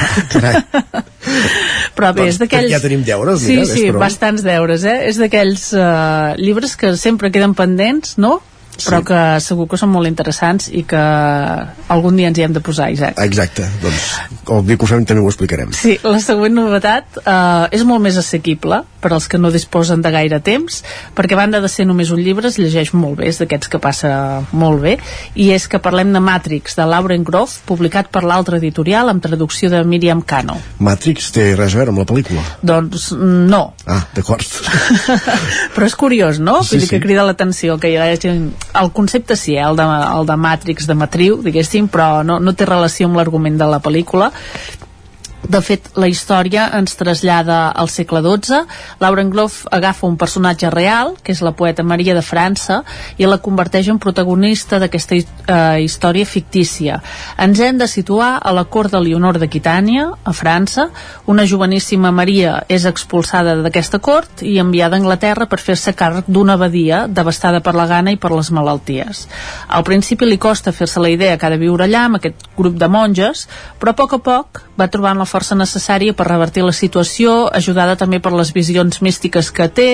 Però 1.96 2.10
bé, 2.16 2.24
Doncs 2.24 2.32
és 2.32 2.38
d'aquells... 2.42 2.72
ja 2.72 2.80
tenim 2.82 3.04
deures, 3.06 3.42
sí, 3.44 3.58
mira, 3.60 3.68
Sí, 3.70 3.84
on. 3.92 4.00
bastants 4.02 4.42
deures, 4.46 4.86
eh? 4.88 5.10
És 5.10 5.20
d'aquells 5.22 5.68
uh, 5.76 6.34
llibres 6.40 6.76
que 6.80 6.96
sempre 6.98 7.30
queden 7.34 7.54
pendents, 7.58 8.16
no? 8.18 8.40
Però 8.86 9.02
que 9.06 9.22
segur 9.44 9.68
que 9.70 9.80
són 9.80 9.92
molt 9.94 10.10
interessants 10.10 10.70
i 10.72 10.84
que 10.88 11.04
algun 11.96 12.20
dia 12.20 12.30
ens 12.32 12.40
hi 12.40 12.46
hem 12.48 12.56
de 12.56 12.64
posar, 12.64 12.90
Isaac. 12.94 13.20
Exacte, 13.26 13.68
doncs 13.84 14.08
el 14.50 14.66
dia 14.66 14.80
que 14.80 14.88
ho 14.88 14.90
fem 14.90 15.06
també 15.06 15.24
ho 15.24 15.30
explicarem. 15.30 15.74
Sí, 15.78 15.98
la 16.04 16.20
següent 16.24 16.56
novetat 16.58 17.20
eh, 17.22 17.78
és 17.78 17.86
molt 17.88 18.04
més 18.06 18.18
assequible 18.22 18.84
per 19.02 19.14
als 19.16 19.28
que 19.32 19.38
no 19.40 19.52
disposen 19.52 20.02
de 20.04 20.12
gaire 20.12 20.40
temps, 20.44 20.82
perquè 21.16 21.38
a 21.38 21.42
banda 21.42 21.62
de 21.64 21.70
ser 21.72 21.86
només 21.88 22.12
un 22.12 22.20
llibre, 22.24 22.48
es 22.50 22.58
llegeix 22.60 22.94
molt 22.94 23.20
bé, 23.22 23.30
és 23.32 23.40
d'aquests 23.40 23.70
que 23.72 23.80
passa 23.80 24.12
molt 24.52 24.82
bé, 24.84 24.98
i 25.36 25.50
és 25.56 25.68
que 25.72 25.80
parlem 25.80 26.14
de 26.14 26.20
Matrix, 26.24 26.76
de 26.80 26.86
Lauren 26.90 27.24
Groff, 27.24 27.60
publicat 27.70 28.10
per 28.12 28.24
l'altre 28.28 28.58
editorial 28.60 29.10
amb 29.10 29.24
traducció 29.24 29.70
de 29.70 29.84
Miriam 29.88 30.22
Cano. 30.22 30.58
Matrix 30.80 31.32
té 31.36 31.52
res 31.56 31.76
a 31.76 31.82
veure 31.82 31.94
amb 31.96 32.04
la 32.04 32.08
pel·lícula. 32.10 32.44
Doncs 32.62 33.12
no, 33.18 33.74
Ah, 33.90 34.04
d'acord. 34.14 34.44
però 35.76 35.88
és 35.88 35.96
curiós, 35.98 36.40
no? 36.40 36.60
Sí, 36.64 36.76
Vull 36.76 36.84
dir 36.84 36.90
que 36.92 36.98
sí. 37.00 37.04
crida 37.04 37.26
l'atenció 37.26 37.78
que 37.82 37.90
hi 37.92 37.98
hagi... 37.98 38.30
El 38.80 38.92
concepte 38.94 39.36
sí, 39.40 39.56
eh? 39.56 39.64
el, 39.66 39.76
de, 39.80 39.86
el 39.86 40.28
de 40.30 40.36
Matrix, 40.38 40.86
de 40.90 40.96
Matriu, 40.98 41.40
diguéssim, 41.46 41.88
però 41.92 42.22
no, 42.26 42.40
no 42.40 42.54
té 42.54 42.68
relació 42.70 43.10
amb 43.10 43.18
l'argument 43.20 43.58
de 43.60 43.68
la 43.70 43.82
pel·lícula. 43.84 44.32
De 45.40 45.62
fet, 45.64 45.88
la 45.96 46.10
història 46.12 46.66
ens 46.76 46.98
trasllada 47.00 47.70
al 47.72 47.88
segle 47.90 48.20
XII. 48.22 48.66
Lauren 49.00 49.30
Groff 49.32 49.64
agafa 49.72 50.08
un 50.08 50.18
personatge 50.20 50.68
real, 50.74 51.14
que 51.24 51.32
és 51.32 51.42
la 51.42 51.54
poeta 51.56 51.84
Maria 51.84 52.14
de 52.14 52.24
França, 52.26 52.82
i 53.18 53.26
la 53.26 53.40
converteix 53.40 53.88
en 53.90 54.02
protagonista 54.04 54.82
d'aquesta 54.84 55.16
eh, 55.16 55.24
història 55.86 56.28
fictícia. 56.28 57.00
Ens 57.40 57.62
hem 57.64 57.80
de 57.80 57.88
situar 57.88 58.34
a 58.44 58.54
la 58.54 58.66
cort 58.66 58.92
de 58.92 59.00
Leonor 59.00 59.40
d'Aquitània, 59.40 60.10
a 60.24 60.34
França. 60.36 60.90
Una 61.32 61.48
joveníssima 61.48 62.12
Maria 62.12 62.58
és 62.68 62.86
expulsada 62.86 63.56
d'aquesta 63.64 64.02
cort 64.04 64.44
i 64.44 64.58
enviada 64.60 64.98
a 64.98 65.00
Anglaterra 65.00 65.48
per 65.48 65.62
fer-se 65.64 65.96
càrrec 65.96 66.28
d'una 66.28 66.60
abadia 66.60 67.06
devastada 67.08 67.64
per 67.64 67.78
la 67.80 67.88
gana 67.88 68.12
i 68.12 68.20
per 68.20 68.34
les 68.36 68.52
malalties. 68.52 69.26
Al 69.70 69.88
principi 69.88 70.28
li 70.28 70.38
costa 70.38 70.76
fer-se 70.76 71.00
la 71.00 71.10
idea 71.16 71.38
que 71.38 71.48
ha 71.48 71.56
de 71.56 71.64
viure 71.64 71.88
allà 71.88 72.06
amb 72.10 72.20
aquest 72.20 72.44
grup 72.60 72.76
de 72.76 72.92
monges, 72.92 73.48
però 73.80 73.96
a 73.96 74.00
poc 74.04 74.20
a 74.20 74.24
poc 74.30 74.64
va 74.80 74.92
trobant 74.92 75.18
la 75.20 75.29
força 75.30 75.56
necessària 75.58 76.16
per 76.18 76.28
revertir 76.28 76.64
la 76.66 76.74
situació, 76.76 77.48
ajudada 77.54 77.96
també 78.00 78.20
per 78.20 78.34
les 78.34 78.52
visions 78.56 79.02
místiques 79.06 79.52
que 79.56 79.70
té, 79.70 79.90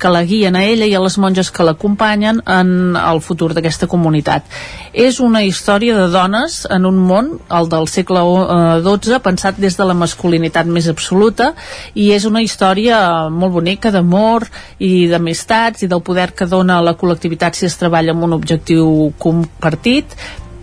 que 0.00 0.12
la 0.12 0.24
guien 0.24 0.56
a 0.56 0.64
ella 0.64 0.88
i 0.88 0.94
a 0.96 1.02
les 1.04 1.18
monges 1.20 1.52
que 1.52 1.66
l'acompanyen 1.66 2.40
en 2.46 2.96
el 2.98 3.20
futur 3.24 3.52
d'aquesta 3.54 3.88
comunitat. 3.90 4.48
És 4.92 5.20
una 5.20 5.44
història 5.44 5.96
de 5.98 6.08
dones 6.12 6.62
en 6.72 6.88
un 6.88 6.98
món, 7.10 7.30
el 7.52 7.68
del 7.68 7.88
segle 7.92 8.24
eh, 8.24 8.80
XII, 8.86 9.20
pensat 9.24 9.60
des 9.60 9.76
de 9.78 9.86
la 9.86 9.96
masculinitat 9.98 10.66
més 10.66 10.88
absoluta, 10.88 11.52
i 11.94 12.10
és 12.16 12.26
una 12.28 12.42
història 12.42 13.28
molt 13.28 13.54
bonica 13.60 13.92
d'amor 13.94 14.48
i 14.80 15.06
d'amistats 15.10 15.84
i 15.84 15.92
del 15.92 16.02
poder 16.02 16.32
que 16.32 16.48
dona 16.48 16.80
la 16.82 16.96
col·lectivitat 16.98 17.58
si 17.58 17.68
es 17.68 17.78
treballa 17.78 18.16
amb 18.16 18.24
un 18.26 18.36
objectiu 18.40 19.12
compartit, 19.20 20.16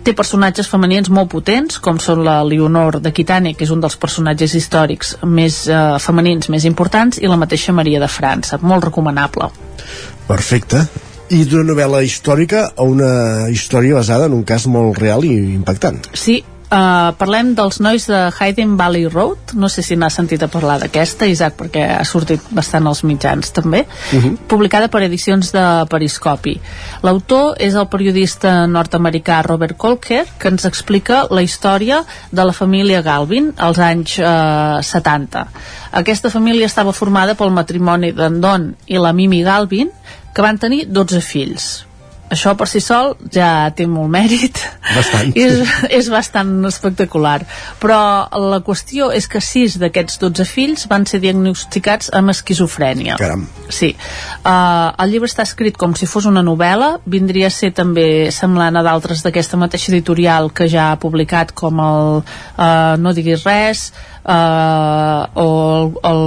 té 0.06 0.14
personatges 0.14 0.70
femenins 0.70 1.10
molt 1.10 1.32
potents 1.32 1.80
com 1.82 1.98
són 2.02 2.22
la 2.26 2.38
Leonor 2.46 3.00
d'Aquitània 3.02 3.58
que 3.58 3.66
és 3.66 3.74
un 3.74 3.82
dels 3.82 3.98
personatges 3.98 4.54
històrics 4.54 5.16
més 5.26 5.64
eh, 5.66 5.82
femenins 6.02 6.50
més 6.52 6.66
importants 6.68 7.18
i 7.18 7.26
la 7.26 7.40
mateixa 7.40 7.74
Maria 7.74 8.02
de 8.02 8.10
França, 8.10 8.60
molt 8.62 8.86
recomanable 8.86 9.50
Perfecte. 10.26 10.82
I 11.30 11.42
d'una 11.46 11.66
novel·la 11.66 12.02
històrica 12.06 12.68
a 12.76 12.86
una 12.86 13.48
història 13.50 13.98
basada 13.98 14.28
en 14.30 14.34
un 14.36 14.44
cas 14.46 14.66
molt 14.70 14.98
real 14.98 15.24
i 15.26 15.32
impactant. 15.54 15.98
Sí, 16.14 16.38
Uh, 16.66 17.12
parlem 17.14 17.52
dels 17.54 17.78
nois 17.78 18.06
de 18.10 18.20
Hayden 18.38 18.76
Valley 18.76 19.06
Road. 19.06 19.54
No 19.54 19.68
sé 19.70 19.84
si 19.86 19.96
n'has 19.96 20.16
sentit 20.18 20.42
a 20.42 20.48
parlar 20.50 20.80
d'aquesta 20.82 21.28
Isaac 21.30 21.54
perquè 21.60 21.84
ha 21.94 22.04
sortit 22.04 22.42
bastant 22.50 22.86
als 22.90 23.04
mitjans 23.04 23.52
també. 23.54 23.86
Uh 24.12 24.22
-huh. 24.22 24.36
publicada 24.48 24.88
per 24.88 25.02
edicions 25.02 25.52
de 25.52 25.86
Periscopi. 25.90 26.60
L'autor 27.02 27.54
és 27.58 27.74
el 27.74 27.86
periodista 27.86 28.66
nord-americà 28.66 29.42
Robert 29.42 29.76
Colker 29.76 30.26
que 30.38 30.48
ens 30.48 30.64
explica 30.64 31.26
la 31.30 31.42
història 31.42 32.04
de 32.30 32.44
la 32.44 32.52
família 32.52 33.02
Galvin 33.02 33.52
als 33.56 33.78
anys 33.78 34.18
eh, 34.18 34.82
70 34.82 35.46
aquesta 35.92 36.30
família 36.30 36.66
estava 36.66 36.92
formada 36.92 37.34
pel 37.38 37.54
matrimoni 37.54 38.12
d'en 38.16 38.40
Don 38.40 38.70
i 38.86 38.98
la 39.00 39.12
Mimi 39.16 39.42
Galvin 39.46 39.90
que 40.34 40.44
van 40.44 40.58
tenir 40.58 40.86
12 40.92 41.22
fills 41.24 41.68
això 42.32 42.54
per 42.58 42.68
si 42.70 42.80
sol 42.82 43.14
ja 43.32 43.70
té 43.76 43.86
molt 43.90 44.10
mèrit 44.12 44.58
Bastant. 44.82 45.32
és, 45.44 45.62
és 45.90 46.10
bastant 46.12 46.52
espectacular 46.68 47.40
però 47.82 47.98
la 48.50 48.60
qüestió 48.66 49.10
és 49.14 49.28
que 49.30 49.42
sis 49.44 49.78
d'aquests 49.82 50.20
12 50.22 50.48
fills 50.50 50.86
van 50.90 51.06
ser 51.06 51.20
diagnosticats 51.22 52.10
amb 52.16 52.34
esquizofrènia 52.34 53.18
Caram. 53.20 53.46
Sí. 53.68 53.92
Uh, 54.42 54.92
el 55.02 55.14
llibre 55.14 55.30
està 55.30 55.46
escrit 55.46 55.76
com 55.78 55.94
si 55.98 56.08
fos 56.08 56.26
una 56.28 56.42
novel·la, 56.46 56.96
vindria 57.06 57.50
a 57.50 57.54
ser 57.54 57.72
també 57.76 58.30
semblant 58.34 58.76
a 58.78 58.84
d'altres 58.86 59.22
d'aquesta 59.24 59.58
mateixa 59.60 59.92
editorial 59.92 60.50
que 60.54 60.68
ja 60.70 60.90
ha 60.92 61.00
publicat 61.02 61.52
com 61.56 61.80
el 61.82 62.20
uh, 62.22 62.94
No 63.00 63.12
diguis 63.16 63.44
res, 63.46 63.90
uh, 64.26 65.26
o 65.34 65.48
el, 65.78 65.94
el 66.10 66.22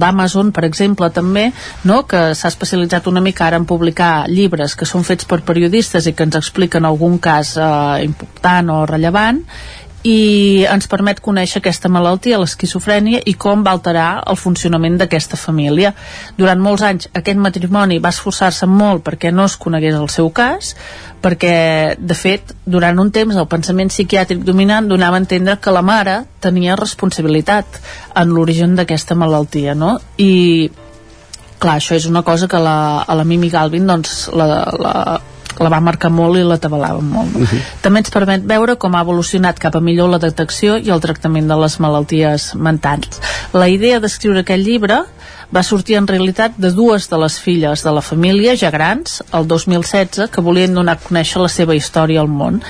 d'Amazon, 0.00 0.52
per 0.54 0.64
exemple, 0.68 1.10
també, 1.14 1.48
no? 1.84 2.02
que 2.08 2.26
s'ha 2.34 2.50
especialitzat 2.52 3.08
una 3.10 3.22
mica 3.24 3.46
ara 3.48 3.60
en 3.60 3.66
publicar 3.68 4.26
llibres 4.30 4.76
que 4.78 4.88
són 4.88 5.06
fets 5.06 5.28
per 5.28 5.42
periodistes 5.46 6.06
i 6.06 6.14
que 6.14 6.26
ens 6.26 6.38
expliquen 6.40 6.86
algun 6.86 7.18
cas 7.18 7.56
uh, 7.58 7.98
important 8.04 8.70
o 8.74 8.84
rellevant 8.90 9.42
i 10.04 10.64
ens 10.68 10.86
permet 10.90 11.22
conèixer 11.24 11.62
aquesta 11.62 11.88
malaltia, 11.88 12.36
l'esquizofrènia, 12.40 13.22
i 13.24 13.32
com 13.40 13.62
va 13.64 13.72
alterar 13.72 14.20
el 14.28 14.36
funcionament 14.36 14.98
d'aquesta 15.00 15.38
família. 15.40 15.94
Durant 16.36 16.60
molts 16.60 16.84
anys 16.84 17.08
aquest 17.16 17.40
matrimoni 17.40 17.98
va 18.04 18.12
esforçar-se 18.12 18.68
molt 18.68 19.04
perquè 19.06 19.32
no 19.32 19.48
es 19.48 19.56
conegués 19.56 19.96
el 19.96 20.10
seu 20.12 20.28
cas, 20.28 20.74
perquè, 21.24 21.96
de 21.96 22.16
fet, 22.18 22.52
durant 22.68 23.00
un 23.00 23.10
temps 23.16 23.36
el 23.36 23.48
pensament 23.48 23.88
psiquiàtric 23.88 24.44
dominant 24.44 24.90
donava 24.92 25.16
a 25.16 25.24
entendre 25.24 25.56
que 25.56 25.72
la 25.72 25.82
mare 25.82 26.20
tenia 26.44 26.76
responsabilitat 26.76 27.80
en 28.20 28.36
l'origen 28.36 28.76
d'aquesta 28.76 29.16
malaltia, 29.16 29.72
no? 29.72 29.96
I 30.20 30.68
clar, 31.64 31.78
això 31.78 31.96
és 31.96 32.04
una 32.04 32.20
cosa 32.22 32.44
que 32.50 32.60
la, 32.60 33.00
a 33.08 33.16
la 33.16 33.24
Mimi 33.24 33.48
Galvin 33.48 33.88
doncs, 33.88 34.26
la, 34.36 34.48
la, 34.76 34.94
la 35.58 35.70
va 35.72 35.80
marcar 35.80 36.10
molt 36.10 36.38
i 36.40 36.44
la 36.46 36.58
tabalava 36.58 37.00
molt. 37.00 37.34
Uh 37.34 37.42
-huh. 37.42 37.60
També 37.82 38.00
ens 38.00 38.10
permet 38.10 38.42
veure 38.44 38.76
com 38.76 38.94
ha 38.94 39.02
evolucionat 39.02 39.58
cap 39.58 39.76
a 39.76 39.80
millor 39.80 40.08
la 40.08 40.18
detecció 40.18 40.76
i 40.76 40.90
el 40.90 41.00
tractament 41.00 41.48
de 41.48 41.56
les 41.56 41.78
malalties 41.80 42.54
mentals. 42.54 43.20
La 43.52 43.68
idea 43.68 44.00
d'escriure 44.00 44.40
aquest 44.40 44.64
llibre 44.66 45.04
va 45.54 45.62
sortir 45.62 45.94
en 46.00 46.08
realitat 46.10 46.56
de 46.58 46.72
dues 46.74 47.06
de 47.10 47.18
les 47.22 47.38
filles 47.38 47.84
de 47.86 47.92
la 47.94 48.02
família, 48.02 48.56
ja 48.58 48.72
grans, 48.74 49.20
el 49.32 49.46
2016, 49.46 50.26
que 50.32 50.42
volien 50.42 50.74
donar 50.74 50.96
a 50.98 51.04
conèixer 51.04 51.42
la 51.42 51.52
seva 51.52 51.76
història 51.78 52.24
al 52.24 52.30
món 52.30 52.60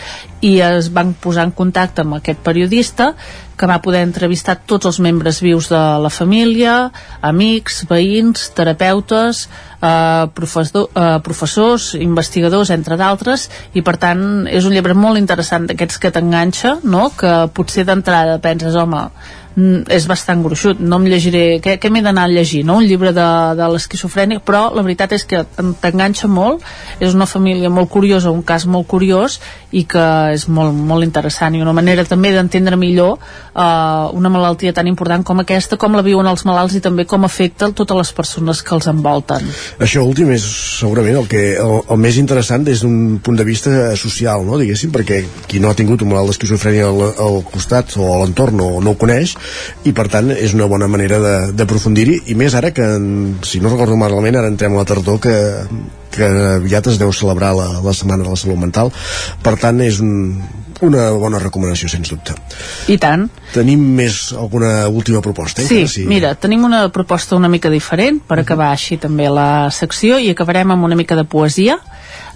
i 0.44 0.58
es 0.60 0.90
van 0.92 1.14
posar 1.16 1.46
en 1.48 1.54
contacte 1.56 2.02
amb 2.04 2.18
aquest 2.18 2.42
periodista 2.44 3.14
que 3.56 3.68
va 3.70 3.78
poder 3.80 4.02
entrevistar 4.04 4.58
tots 4.68 4.90
els 4.90 4.98
membres 5.00 5.38
vius 5.40 5.70
de 5.70 5.80
la 6.02 6.10
família, 6.12 6.90
amics, 7.24 7.84
veïns, 7.88 8.48
terapeutes, 8.56 9.44
eh, 9.80 10.26
professor, 10.34 10.90
eh, 10.90 11.20
professors, 11.24 11.94
investigadors, 11.94 12.74
entre 12.74 12.98
d'altres, 13.00 13.48
i 13.72 13.80
per 13.80 13.96
tant 13.96 14.48
és 14.50 14.66
un 14.66 14.74
llibre 14.74 14.98
molt 14.98 15.22
interessant 15.22 15.70
d'aquests 15.70 16.02
que 16.02 16.10
t'enganxa, 16.10 16.78
no? 16.82 17.12
que 17.16 17.32
potser 17.54 17.86
d'entrada 17.86 18.40
penses, 18.42 18.74
home, 18.74 19.06
és 19.54 20.06
bastant 20.10 20.42
gruixut, 20.42 20.80
no 20.82 20.98
em 20.98 21.04
llegiré 21.06 21.60
què, 21.62 21.76
què 21.78 21.90
m'he 21.92 22.02
d'anar 22.02 22.24
a 22.26 22.30
llegir, 22.32 22.64
no? 22.66 22.80
un 22.80 22.86
llibre 22.88 23.12
de, 23.14 23.26
de 23.54 23.68
l'esquizofrènia, 23.70 24.42
però 24.42 24.66
la 24.74 24.82
veritat 24.82 25.14
és 25.14 25.22
que 25.30 25.44
t'enganxa 25.54 26.26
molt, 26.26 26.64
és 26.98 27.14
una 27.14 27.28
família 27.30 27.70
molt 27.70 27.92
curiosa, 27.92 28.32
un 28.34 28.42
cas 28.42 28.66
molt 28.66 28.88
curiós 28.90 29.38
i 29.70 29.84
que 29.90 30.06
és 30.34 30.48
molt, 30.50 30.74
molt 30.74 31.06
interessant 31.06 31.54
i 31.54 31.62
una 31.62 31.74
manera 31.74 32.02
també 32.06 32.32
d'entendre 32.34 32.78
millor 32.78 33.14
uh, 33.14 34.10
una 34.14 34.30
malaltia 34.32 34.74
tan 34.74 34.90
important 34.90 35.22
com 35.26 35.42
aquesta, 35.42 35.78
com 35.78 35.94
la 35.94 36.02
viuen 36.02 36.26
els 36.26 36.42
malalts 36.48 36.74
i 36.74 36.82
també 36.82 37.06
com 37.06 37.26
afecta 37.26 37.70
totes 37.70 38.00
les 38.00 38.12
persones 38.16 38.62
que 38.62 38.74
els 38.74 38.90
envolten. 38.90 39.46
Això 39.78 40.02
últim 40.02 40.34
és 40.34 40.42
segurament 40.80 41.20
el, 41.22 41.30
que, 41.30 41.44
el, 41.62 41.76
el 41.94 42.02
més 42.02 42.18
interessant 42.18 42.66
des 42.66 42.82
d'un 42.82 43.20
punt 43.22 43.38
de 43.38 43.46
vista 43.46 43.94
social, 44.00 44.42
no? 44.46 44.58
diguéssim, 44.58 44.90
perquè 44.94 45.22
qui 45.46 45.62
no 45.62 45.70
ha 45.70 45.78
tingut 45.78 46.02
un 46.02 46.10
malalt 46.10 46.34
d'esquizofrènia 46.34 46.90
al, 46.90 47.06
al 47.22 47.40
costat 47.46 47.94
o 48.02 48.10
a 48.10 48.20
l'entorn 48.24 48.58
o 48.58 48.70
no 48.82 48.94
ho 48.94 48.98
coneix 48.98 49.38
i 49.84 49.92
per 49.96 50.08
tant 50.12 50.32
és 50.34 50.54
una 50.56 50.68
bona 50.70 50.88
manera 50.90 51.20
d'aprofundir-hi 51.52 52.22
i 52.32 52.38
més 52.38 52.54
ara 52.54 52.72
que, 52.76 52.86
si 53.46 53.60
no 53.60 53.72
recordo 53.72 53.98
malament, 54.00 54.38
ara 54.40 54.52
entrem 54.52 54.74
a 54.74 54.82
la 54.82 54.88
tardor 54.88 55.20
que 55.22 55.36
que 56.14 56.26
aviat 56.60 56.86
es 56.86 56.98
deu 57.00 57.10
celebrar 57.10 57.48
la, 57.58 57.64
la 57.82 57.92
Setmana 57.96 58.22
de 58.22 58.30
la 58.30 58.38
Salut 58.38 58.60
Mental 58.60 58.92
per 59.42 59.56
tant 59.58 59.80
és 59.82 59.98
un, 59.98 60.36
una 60.82 61.08
bona 61.18 61.38
recomanació, 61.42 61.88
sens 61.90 62.10
dubte. 62.10 62.34
I 62.90 62.96
tant. 63.02 63.26
Tenim 63.54 63.82
més 63.98 64.32
alguna 64.36 64.88
última 64.88 65.22
proposta? 65.24 65.62
Eh? 65.62 65.86
Sí, 65.86 66.06
mira, 66.10 66.34
tenim 66.34 66.64
una 66.66 66.86
proposta 66.94 67.36
una 67.38 67.50
mica 67.52 67.70
diferent 67.72 68.20
per 68.26 68.40
acabar 68.40 68.72
així 68.72 68.98
també 69.00 69.28
la 69.30 69.70
secció 69.74 70.18
i 70.18 70.30
acabarem 70.32 70.74
amb 70.74 70.86
una 70.86 70.98
mica 70.98 71.18
de 71.18 71.26
poesia. 71.26 71.78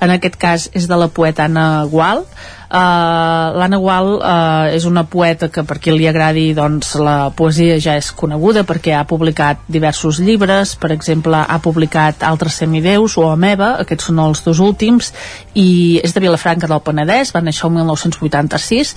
En 0.02 0.12
aquest 0.14 0.38
cas 0.38 0.68
és 0.78 0.86
de 0.90 0.98
la 0.98 1.08
poeta 1.10 1.48
Anna 1.48 1.84
Gual, 1.90 2.24
Uh, 2.68 3.56
L'Anna 3.56 3.78
Gual 3.80 4.08
uh, 4.18 4.66
és 4.76 4.84
una 4.84 5.06
poeta 5.08 5.46
que 5.48 5.62
per 5.64 5.78
qui 5.80 5.94
li 5.94 6.04
agradi 6.04 6.50
doncs, 6.52 6.90
la 7.00 7.30
poesia 7.32 7.78
ja 7.80 7.94
és 7.96 8.10
coneguda 8.12 8.66
perquè 8.68 8.92
ha 8.92 9.06
publicat 9.08 9.62
diversos 9.72 10.18
llibres, 10.20 10.74
per 10.76 10.90
exemple 10.92 11.40
ha 11.40 11.58
publicat 11.64 12.26
Altres 12.28 12.58
semideus 12.60 13.16
o 13.16 13.24
Ameba, 13.30 13.70
aquests 13.80 14.10
són 14.10 14.20
els 14.20 14.44
dos 14.44 14.60
últims 14.60 15.14
i 15.56 15.96
és 16.04 16.12
de 16.12 16.20
Vilafranca 16.20 16.68
del 16.68 16.84
Penedès, 16.84 17.32
va 17.32 17.40
néixer 17.40 17.70
el 17.70 17.74
1986 17.78 18.92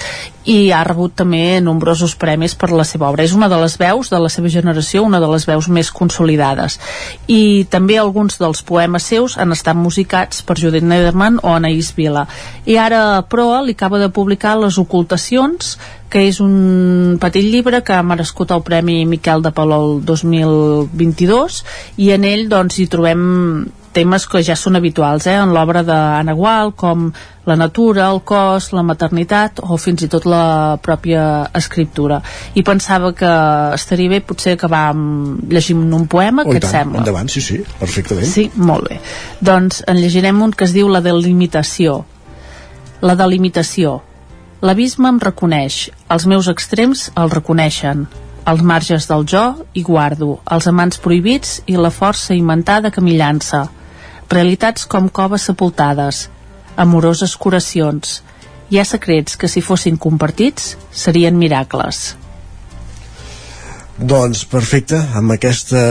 i 0.51 0.57
ha 0.75 0.81
rebut 0.83 1.15
també 1.15 1.61
nombrosos 1.63 2.17
premis 2.19 2.57
per 2.59 2.71
la 2.73 2.83
seva 2.87 3.07
obra. 3.07 3.23
És 3.23 3.35
una 3.37 3.47
de 3.47 3.59
les 3.61 3.77
veus 3.79 4.09
de 4.11 4.19
la 4.19 4.29
seva 4.33 4.49
generació, 4.51 5.05
una 5.05 5.21
de 5.21 5.29
les 5.31 5.45
veus 5.47 5.69
més 5.69 5.91
consolidades. 5.95 6.79
I 7.31 7.67
també 7.71 7.99
alguns 8.01 8.39
dels 8.41 8.63
poemes 8.67 9.07
seus 9.07 9.37
han 9.37 9.55
estat 9.55 9.77
musicats 9.77 10.41
per 10.43 10.57
Judith 10.59 10.83
Nederman 10.83 11.39
o 11.43 11.55
Anaïs 11.55 11.93
Vila. 11.95 12.25
I 12.65 12.77
ara, 12.81 13.21
però, 13.61 13.65
li 13.65 13.73
acaba 13.73 13.99
de 13.99 14.09
publicar 14.09 14.57
Les 14.57 14.77
ocultacions, 14.77 15.77
que 16.09 16.27
és 16.27 16.39
un 16.41 17.17
petit 17.19 17.45
llibre 17.45 17.81
que 17.83 17.93
ha 17.93 18.03
merescut 18.03 18.51
el 18.51 18.63
Premi 18.63 19.05
Miquel 19.05 19.41
de 19.41 19.51
Palol 19.51 20.01
2022 20.03 21.63
i 21.97 22.11
en 22.11 22.25
ell 22.25 22.49
doncs 22.49 22.79
hi 22.79 22.87
trobem 22.87 23.69
temes 23.93 24.25
que 24.25 24.41
ja 24.43 24.55
són 24.55 24.77
habituals 24.79 25.27
eh, 25.27 25.35
en 25.35 25.51
l'obra 25.51 25.83
d'Anna 25.83 26.33
Gual, 26.33 26.71
com 26.75 27.09
la 27.45 27.57
natura, 27.59 28.07
el 28.07 28.21
cos, 28.23 28.71
la 28.71 28.83
maternitat 28.87 29.59
o 29.63 29.77
fins 29.77 30.03
i 30.03 30.07
tot 30.07 30.25
la 30.25 30.77
pròpia 30.81 31.49
escriptura. 31.57 32.21
I 32.55 32.63
pensava 32.63 33.11
que 33.13 33.31
estaria 33.75 34.13
bé 34.13 34.21
potser 34.23 34.55
acabar 34.55 34.93
llegint 34.95 35.83
un 35.91 36.07
poema, 36.07 36.45
oh, 36.45 36.51
que 36.51 36.61
et 36.61 36.69
sembla? 36.69 37.03
Endavant, 37.03 37.31
sí, 37.31 37.43
sí, 37.43 37.59
perfectament. 37.79 38.31
Sí, 38.31 38.47
molt 38.55 38.87
bé. 38.87 39.01
Doncs 39.43 39.83
en 39.87 39.99
llegirem 39.99 40.39
un 40.41 40.55
que 40.55 40.69
es 40.69 40.75
diu 40.75 40.91
La 40.91 41.03
delimitació. 41.03 42.01
La 43.01 43.15
delimitació. 43.17 43.95
L'abisme 44.61 45.09
em 45.09 45.17
reconeix, 45.21 45.87
els 46.13 46.27
meus 46.29 46.47
extrems 46.51 47.07
el 47.17 47.31
reconeixen, 47.33 48.03
els 48.51 48.61
marges 48.61 49.07
del 49.09 49.25
jo 49.31 49.41
hi 49.73 49.81
guardo, 49.87 50.35
els 50.53 50.67
amants 50.69 51.01
prohibits 51.01 51.55
i 51.65 51.77
la 51.77 51.89
força 51.89 52.37
inventada 52.37 52.91
que 52.93 53.01
m'hi 53.01 53.17
llança. 53.17 53.63
Realitats 54.29 54.85
com 54.85 55.09
coves 55.09 55.47
sepultades, 55.49 56.27
amoroses 56.77 57.35
curacions. 57.35 58.21
Hi 58.69 58.77
ha 58.77 58.85
secrets 58.85 59.35
que 59.35 59.49
si 59.49 59.65
fossin 59.65 59.97
compartits 59.97 60.75
serien 60.91 61.41
miracles. 61.41 62.03
Doncs 63.97 64.45
perfecte, 64.45 65.01
amb 65.17 65.33
aquesta 65.33 65.81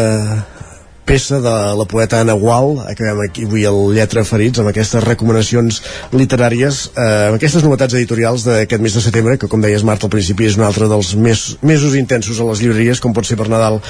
peça 1.11 1.41
de 1.43 1.53
la 1.74 1.85
poeta 1.91 2.20
Anna 2.20 2.37
Gual. 2.39 2.77
Acabem 2.87 3.24
aquí 3.24 3.43
avui 3.43 3.65
el 3.66 3.78
Lletra 3.97 4.23
Ferits 4.23 4.61
amb 4.62 4.70
aquestes 4.70 5.03
recomanacions 5.03 5.81
literàries 6.15 6.78
eh, 6.93 7.07
amb 7.32 7.39
aquestes 7.41 7.65
novetats 7.66 7.97
editorials 7.99 8.45
d'aquest 8.47 8.85
mes 8.85 8.95
de 8.95 9.03
setembre 9.03 9.35
que 9.41 9.49
com 9.51 9.65
deies 9.65 9.82
Marta 9.82 10.07
al 10.07 10.12
principi 10.15 10.47
és 10.47 10.55
un 10.61 10.62
altre 10.69 10.87
dels 10.93 11.11
més, 11.19 11.43
mesos 11.66 11.99
intensos 11.99 12.39
a 12.39 12.47
les 12.53 12.62
llibreries 12.62 13.03
com 13.03 13.16
pot 13.16 13.27
ser 13.27 13.41
per 13.41 13.49
Nadal 13.51 13.81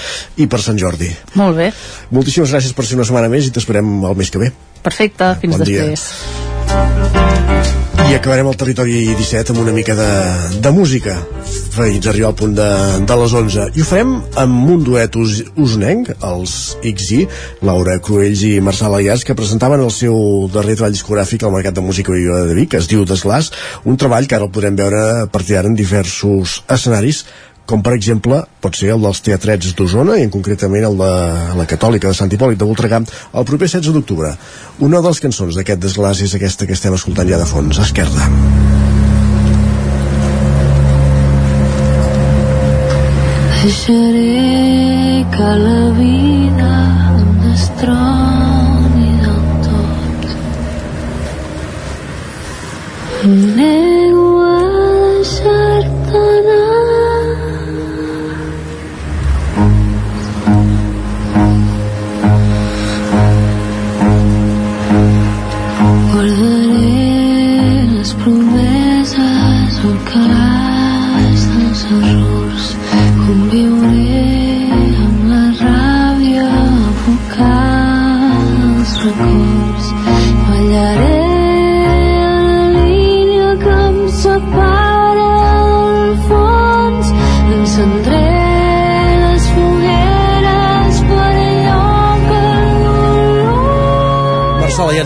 i 0.40 0.48
per 0.48 0.62
Sant 0.64 0.80
Jordi. 0.80 1.12
Molt 1.36 1.60
bé. 1.60 1.68
Moltíssimes 2.08 2.56
gràcies 2.56 2.72
per 2.72 2.88
ser 2.88 2.96
una 2.96 3.04
setmana 3.04 3.28
més 3.28 3.50
i 3.50 3.52
t'esperem 3.52 4.00
el 4.00 4.16
mes 4.16 4.32
que 4.32 4.40
ve. 4.40 4.52
Perfecte, 4.80 5.34
fins 5.44 5.58
bon 5.58 5.66
després. 5.68 6.08
dia. 6.72 7.89
I 8.10 8.14
acabarem 8.16 8.48
el 8.50 8.56
territori 8.58 8.94
17 9.14 9.52
amb 9.52 9.60
una 9.62 9.70
mica 9.70 9.94
de, 9.94 10.06
de 10.58 10.70
música. 10.74 11.12
Fins 11.46 12.08
arribar 12.10 12.32
al 12.32 12.38
punt 12.40 12.56
de, 12.58 12.66
de 13.06 13.18
les 13.20 13.34
11 13.38 13.66
i 13.78 13.84
ho 13.84 13.86
farem 13.86 14.16
amb 14.42 14.72
un 14.74 14.80
duet 14.82 15.14
us, 15.20 15.36
usonenc 15.54 16.10
els 16.26 16.54
XY, 16.82 17.20
Laura 17.68 17.94
Cruells 18.02 18.42
i 18.48 18.56
Marçal 18.66 18.96
Ayas 18.98 19.22
que 19.22 19.36
presentaven 19.38 19.84
el 19.84 19.92
seu 19.94 20.48
darrer 20.50 20.74
treball 20.74 20.96
discogràfic 20.96 21.46
al 21.46 21.54
Mercat 21.54 21.78
de 21.78 21.84
Música 21.86 22.10
Viva 22.16 22.40
de 22.48 22.56
Vic, 22.58 22.72
que 22.72 22.80
es 22.82 22.90
diu 22.90 23.06
Desglàs 23.06 23.52
un 23.86 24.00
treball 24.00 24.26
que 24.26 24.40
ara 24.40 24.50
el 24.50 24.54
podrem 24.58 24.74
veure 24.80 25.04
a 25.20 25.30
partir 25.30 25.54
d'ara 25.54 25.70
en 25.70 25.78
diversos 25.78 26.64
escenaris 26.66 27.22
com 27.70 27.84
per 27.86 27.94
exemple 27.94 28.40
pot 28.64 28.74
ser 28.74 28.90
el 28.94 29.04
dels 29.04 29.22
teatrets 29.22 29.74
d'Osona 29.78 30.18
i 30.18 30.26
en 30.26 30.32
concretament 30.34 30.88
el 30.88 30.96
de 30.98 31.10
la 31.60 31.66
Catòlica 31.70 32.10
de 32.10 32.18
Sant 32.18 32.32
Hipòlit 32.34 32.58
de 32.58 32.66
Voltregà 32.66 32.98
el 33.00 33.46
proper 33.46 33.68
16 33.68 33.94
d'octubre. 33.94 34.34
Una 34.86 35.00
de 35.00 35.12
les 35.12 35.22
cançons 35.22 35.54
d'aquest 35.54 35.82
desglàs 35.86 36.24
és 36.26 36.34
aquesta 36.34 36.66
que 36.66 36.74
estem 36.78 36.96
escoltant 36.98 37.30
ja 37.30 37.38
de 37.38 37.46
fons, 37.46 37.78
Esquerda. 37.78 38.26
Deixaré 43.62 45.26
que 45.30 45.50
la 45.62 45.82
vida 46.00 46.74
destroni 47.44 49.10
del 49.22 49.42
tot. 49.68 50.30
Em 53.22 53.36
nego 53.60 54.26
a 54.48 55.59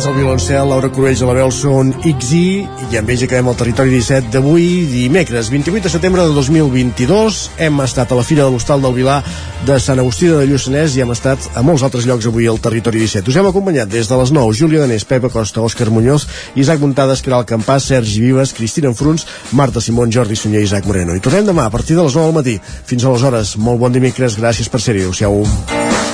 fogueres 0.01 0.03
per 0.03 0.03
allò 0.03 0.03
que 0.03 0.03
el 0.03 0.03
dolor 0.03 0.03
Sala 0.03 0.03
Iats 0.03 0.07
al 0.07 0.15
violoncel, 0.15 0.69
Laura 0.69 0.89
Cruells 0.91 1.23
a 1.23 1.27
la 1.29 1.35
veu 1.35 1.51
són 1.55 1.93
XI 2.03 2.67
i 2.91 2.99
amb 2.99 3.11
ells 3.11 3.23
acabem 3.23 3.49
el 3.51 3.57
territori 3.57 3.91
17 3.93 4.31
d'avui, 4.33 4.87
dimecres 4.91 5.51
28 5.53 5.85
de 5.85 5.91
setembre 5.93 6.25
de 6.25 6.35
2022. 6.35 7.51
Hem 7.63 7.81
estat 7.85 8.11
a 8.11 8.17
la 8.19 8.25
Fira 8.25 8.45
de 8.45 8.51
l'Hostal 8.51 8.83
del 8.83 8.95
Vilar 8.97 9.23
de 9.67 9.79
Sant 9.79 10.01
Agustí 10.01 10.27
de 10.27 10.47
Lluçanès 10.49 10.97
i 10.97 11.05
hem 11.05 11.13
estat 11.15 11.39
a 11.55 11.63
molts 11.63 11.85
altres 11.87 12.09
llocs 12.09 12.27
avui 12.27 12.49
al 12.49 12.59
territori 12.59 13.05
17. 13.05 13.31
Us 13.31 13.39
hem 13.39 13.47
acompanyat 13.47 13.93
des 13.93 14.11
de 14.11 14.19
les 14.19 14.33
9, 14.35 14.57
Júlia 14.59 14.83
Danés, 14.83 15.05
Pepa 15.05 15.31
Costa, 15.31 15.63
Òscar 15.63 15.91
Muñoz, 15.91 16.27
Isaac 16.57 16.81
Muntades, 16.81 17.23
Caral 17.23 17.47
Campàs, 17.47 17.87
Sergi 17.93 18.21
Vives, 18.25 18.55
Cristina 18.57 18.91
Enfruns, 18.91 19.27
Marta 19.53 19.81
Simón, 19.81 20.11
Jordi 20.11 20.35
Sunyer 20.37 20.65
i 20.65 20.71
Isaac 20.71 20.87
Moreno. 20.91 21.15
I 21.15 21.23
tornem 21.23 21.47
demà 21.47 21.69
a 21.69 21.75
partir 21.75 21.95
de 21.95 22.03
les 22.03 22.19
9 22.19 22.33
del 22.33 22.39
matí. 22.41 22.59
Fins 22.87 23.05
aleshores, 23.05 23.57
molt 23.57 23.79
bon 23.79 23.95
dimecres, 23.95 24.41
gràcies 24.41 24.69
per 24.69 24.83
ser-hi. 24.83 25.07
Adéu-siau. 25.07 26.14